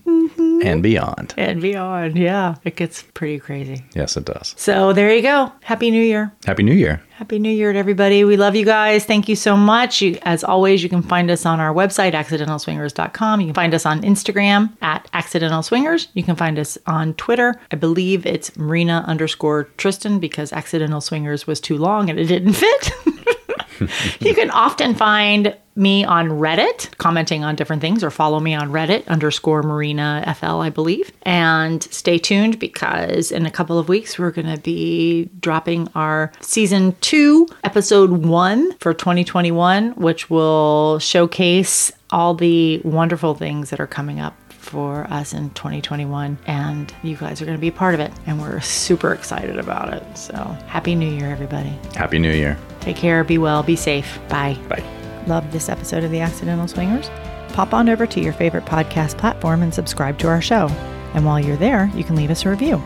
Mm-hmm. 0.56 0.66
And 0.66 0.82
beyond. 0.82 1.34
and 1.36 1.60
beyond. 1.60 2.16
Yeah, 2.16 2.54
it 2.64 2.76
gets 2.76 3.02
pretty 3.02 3.38
crazy. 3.38 3.84
Yes, 3.94 4.16
it 4.16 4.24
does. 4.24 4.54
So 4.56 4.92
there 4.92 5.14
you 5.14 5.22
go. 5.22 5.52
Happy 5.62 5.90
New 5.90 6.02
Year. 6.02 6.32
Happy 6.46 6.62
New 6.62 6.74
Year. 6.74 7.02
Happy 7.10 7.38
New 7.38 7.50
Year 7.50 7.72
to 7.72 7.78
everybody. 7.78 8.24
We 8.24 8.36
love 8.36 8.54
you 8.56 8.64
guys. 8.64 9.04
Thank 9.04 9.28
you 9.28 9.36
so 9.36 9.56
much. 9.56 10.02
You, 10.02 10.18
as 10.22 10.44
always, 10.44 10.82
you 10.82 10.88
can 10.88 11.02
find 11.02 11.30
us 11.30 11.46
on 11.46 11.60
our 11.60 11.72
website, 11.72 12.12
accidentalswingers.com. 12.12 13.40
You 13.40 13.46
can 13.46 13.54
find 13.54 13.74
us 13.74 13.86
on 13.86 14.02
Instagram 14.02 14.76
at 14.82 15.08
accidental 15.12 15.62
swingers. 15.62 16.08
You 16.14 16.22
can 16.22 16.36
find 16.36 16.58
us 16.58 16.76
on 16.86 17.14
Twitter. 17.14 17.58
I 17.70 17.76
believe 17.76 18.26
it's 18.26 18.50
Myrina 18.50 19.04
underscore 19.06 19.64
Tristan 19.78 20.18
because 20.18 20.52
accidental 20.52 21.00
swingers 21.00 21.46
was 21.46 21.60
too 21.60 21.78
long 21.78 22.10
and 22.10 22.18
it 22.18 22.26
didn't 22.26 22.54
fit. 22.54 22.90
you 24.20 24.34
can 24.34 24.50
often 24.50 24.94
find 24.94 25.54
me 25.76 26.04
on 26.04 26.28
Reddit 26.28 26.96
commenting 26.96 27.44
on 27.44 27.54
different 27.54 27.82
things 27.82 28.02
or 28.02 28.10
follow 28.10 28.40
me 28.40 28.54
on 28.54 28.70
Reddit 28.70 29.06
underscore 29.08 29.62
Myrina 29.62 30.24
FL, 30.36 30.60
I 30.60 30.70
believe. 30.70 31.12
And 31.22 31.82
stay 31.82 32.18
tuned 32.18 32.58
because 32.58 33.30
in 33.30 33.46
a 33.46 33.50
couple 33.50 33.78
of 33.78 33.88
weeks 33.88 34.18
we're 34.18 34.30
going 34.30 34.52
to 34.54 34.60
be 34.60 35.30
dropping 35.40 35.88
our 35.94 36.32
season 36.40 36.96
two, 37.02 37.46
episode 37.62 38.24
one 38.24 38.72
for 38.78 38.94
2021, 38.94 39.92
which 39.92 40.30
will 40.30 40.98
showcase 40.98 41.92
all 42.10 42.34
the 42.34 42.80
wonderful 42.84 43.34
things 43.34 43.70
that 43.70 43.80
are 43.80 43.86
coming 43.86 44.20
up 44.20 44.34
for 44.48 45.04
us 45.10 45.32
in 45.32 45.48
2021 45.50 46.36
and 46.46 46.92
you 47.04 47.16
guys 47.16 47.40
are 47.40 47.44
going 47.44 47.56
to 47.56 47.60
be 47.60 47.68
a 47.68 47.72
part 47.72 47.94
of 47.94 48.00
it 48.00 48.10
and 48.26 48.40
we're 48.40 48.60
super 48.60 49.12
excited 49.12 49.58
about 49.60 49.94
it 49.94 50.18
so 50.18 50.34
happy 50.66 50.92
new 50.96 51.08
year 51.08 51.30
everybody 51.30 51.68
Happy 51.94 52.18
New 52.18 52.32
Year. 52.32 52.58
Take 52.86 52.96
care, 52.96 53.24
be 53.24 53.36
well, 53.36 53.64
be 53.64 53.74
safe. 53.74 54.20
Bye. 54.28 54.56
Bye. 54.68 54.84
Love 55.26 55.50
this 55.50 55.68
episode 55.68 56.04
of 56.04 56.12
The 56.12 56.20
Accidental 56.20 56.68
Swingers? 56.68 57.10
Pop 57.48 57.74
on 57.74 57.88
over 57.88 58.06
to 58.06 58.20
your 58.20 58.32
favorite 58.32 58.64
podcast 58.64 59.18
platform 59.18 59.64
and 59.64 59.74
subscribe 59.74 60.20
to 60.20 60.28
our 60.28 60.40
show. 60.40 60.68
And 61.12 61.24
while 61.24 61.40
you're 61.40 61.56
there, 61.56 61.90
you 61.96 62.04
can 62.04 62.14
leave 62.14 62.30
us 62.30 62.46
a 62.46 62.50
review. 62.50 62.80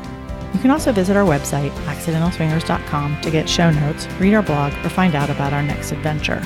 You 0.54 0.60
can 0.60 0.70
also 0.70 0.90
visit 0.90 1.18
our 1.18 1.26
website, 1.26 1.68
accidentalswingers.com, 1.84 3.20
to 3.20 3.30
get 3.30 3.46
show 3.46 3.70
notes, 3.70 4.06
read 4.18 4.32
our 4.32 4.42
blog, 4.42 4.72
or 4.82 4.88
find 4.88 5.14
out 5.14 5.28
about 5.28 5.52
our 5.52 5.62
next 5.62 5.92
adventure. 5.92 6.42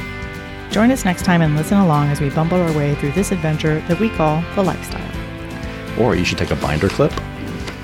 Join 0.72 0.90
us 0.90 1.04
next 1.04 1.24
time 1.24 1.40
and 1.40 1.54
listen 1.54 1.78
along 1.78 2.08
as 2.08 2.20
we 2.20 2.30
bumble 2.30 2.60
our 2.60 2.76
way 2.76 2.96
through 2.96 3.12
this 3.12 3.30
adventure 3.30 3.78
that 3.82 4.00
we 4.00 4.10
call 4.10 4.42
the 4.56 4.64
lifestyle. 4.64 6.02
Or 6.02 6.16
you 6.16 6.24
should 6.24 6.38
take 6.38 6.50
a 6.50 6.56
binder 6.56 6.88
clip. 6.88 7.12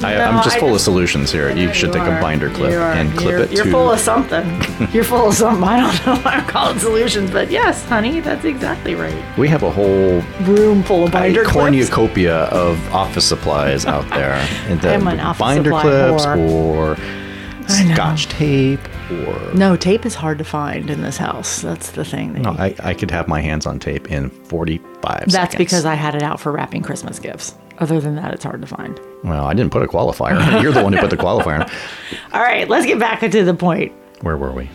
I, 0.02 0.14
No, 0.16 0.24
I'm 0.24 0.42
just 0.44 0.58
full 0.58 0.74
of 0.74 0.80
solutions 0.80 1.30
here. 1.30 1.54
You 1.54 1.72
should 1.74 1.92
take 1.92 2.02
a 2.02 2.20
binder 2.20 2.48
clip 2.50 2.72
are. 2.72 2.92
and 2.92 3.10
clip 3.18 3.30
you're, 3.30 3.40
it 3.40 3.52
You're 3.52 3.64
to. 3.64 3.70
full 3.70 3.90
of 3.92 3.98
something. 4.00 4.46
you're 4.92 5.04
full 5.04 5.28
of 5.28 5.34
something. 5.34 5.64
I 5.64 5.80
don't 5.80 6.06
know 6.06 6.22
why 6.22 6.32
I'm 6.36 6.46
calling 6.46 6.78
solutions, 6.78 7.30
but 7.30 7.50
yes, 7.50 7.84
honey, 7.86 8.20
that's 8.20 8.44
exactly 8.44 8.94
right. 8.94 9.38
we 9.38 9.48
have 9.48 9.62
a 9.62 9.70
whole 9.70 10.20
Room 10.42 10.82
full 10.82 11.04
of 11.04 11.12
binder 11.12 11.42
a 11.42 11.44
clips. 11.44 11.54
cornucopia 11.54 12.36
of 12.46 12.78
office 12.94 13.26
supplies 13.26 13.84
out 13.86 14.08
there. 14.10 14.32
And 14.68 14.84
I'm 14.84 15.06
an 15.06 15.20
office 15.20 15.38
binder 15.40 15.70
supply 15.70 15.82
clips 15.82 16.24
whore. 16.26 16.96
or 16.96 16.96
scotch 17.68 18.26
tape 18.28 18.80
or. 19.26 19.54
No, 19.54 19.76
tape 19.76 20.06
is 20.06 20.14
hard 20.14 20.38
to 20.38 20.44
find 20.44 20.88
in 20.90 21.02
this 21.02 21.16
house. 21.16 21.60
That's 21.62 21.90
the 21.90 22.04
thing. 22.04 22.32
that 22.32 22.40
No, 22.42 22.52
you- 22.52 22.58
I, 22.58 22.74
I 22.82 22.94
could 22.94 23.10
have 23.10 23.28
my 23.28 23.40
hands 23.40 23.66
on 23.66 23.78
tape 23.78 24.10
in 24.10 24.30
45 24.30 25.02
That's 25.02 25.32
seconds. 25.34 25.56
because 25.56 25.84
I 25.84 25.94
had 25.94 26.14
it 26.14 26.22
out 26.22 26.40
for 26.40 26.50
wrapping 26.52 26.82
Christmas 26.82 27.18
gifts. 27.18 27.54
Other 27.80 27.98
than 27.98 28.14
that, 28.16 28.34
it's 28.34 28.44
hard 28.44 28.60
to 28.60 28.66
find. 28.66 29.00
Well, 29.24 29.44
I 29.46 29.54
didn't 29.54 29.72
put 29.72 29.82
a 29.82 29.86
qualifier. 29.86 30.62
You're 30.62 30.72
the 30.72 30.82
one 30.82 30.92
who 30.92 31.00
put 31.00 31.10
the 31.10 31.16
qualifier. 31.16 31.60
All 32.32 32.40
right, 32.42 32.68
let's 32.68 32.84
get 32.86 32.98
back 32.98 33.20
to 33.20 33.44
the 33.44 33.54
point. 33.54 33.92
Where 34.20 34.36
were 34.36 34.52
we? 34.52 34.68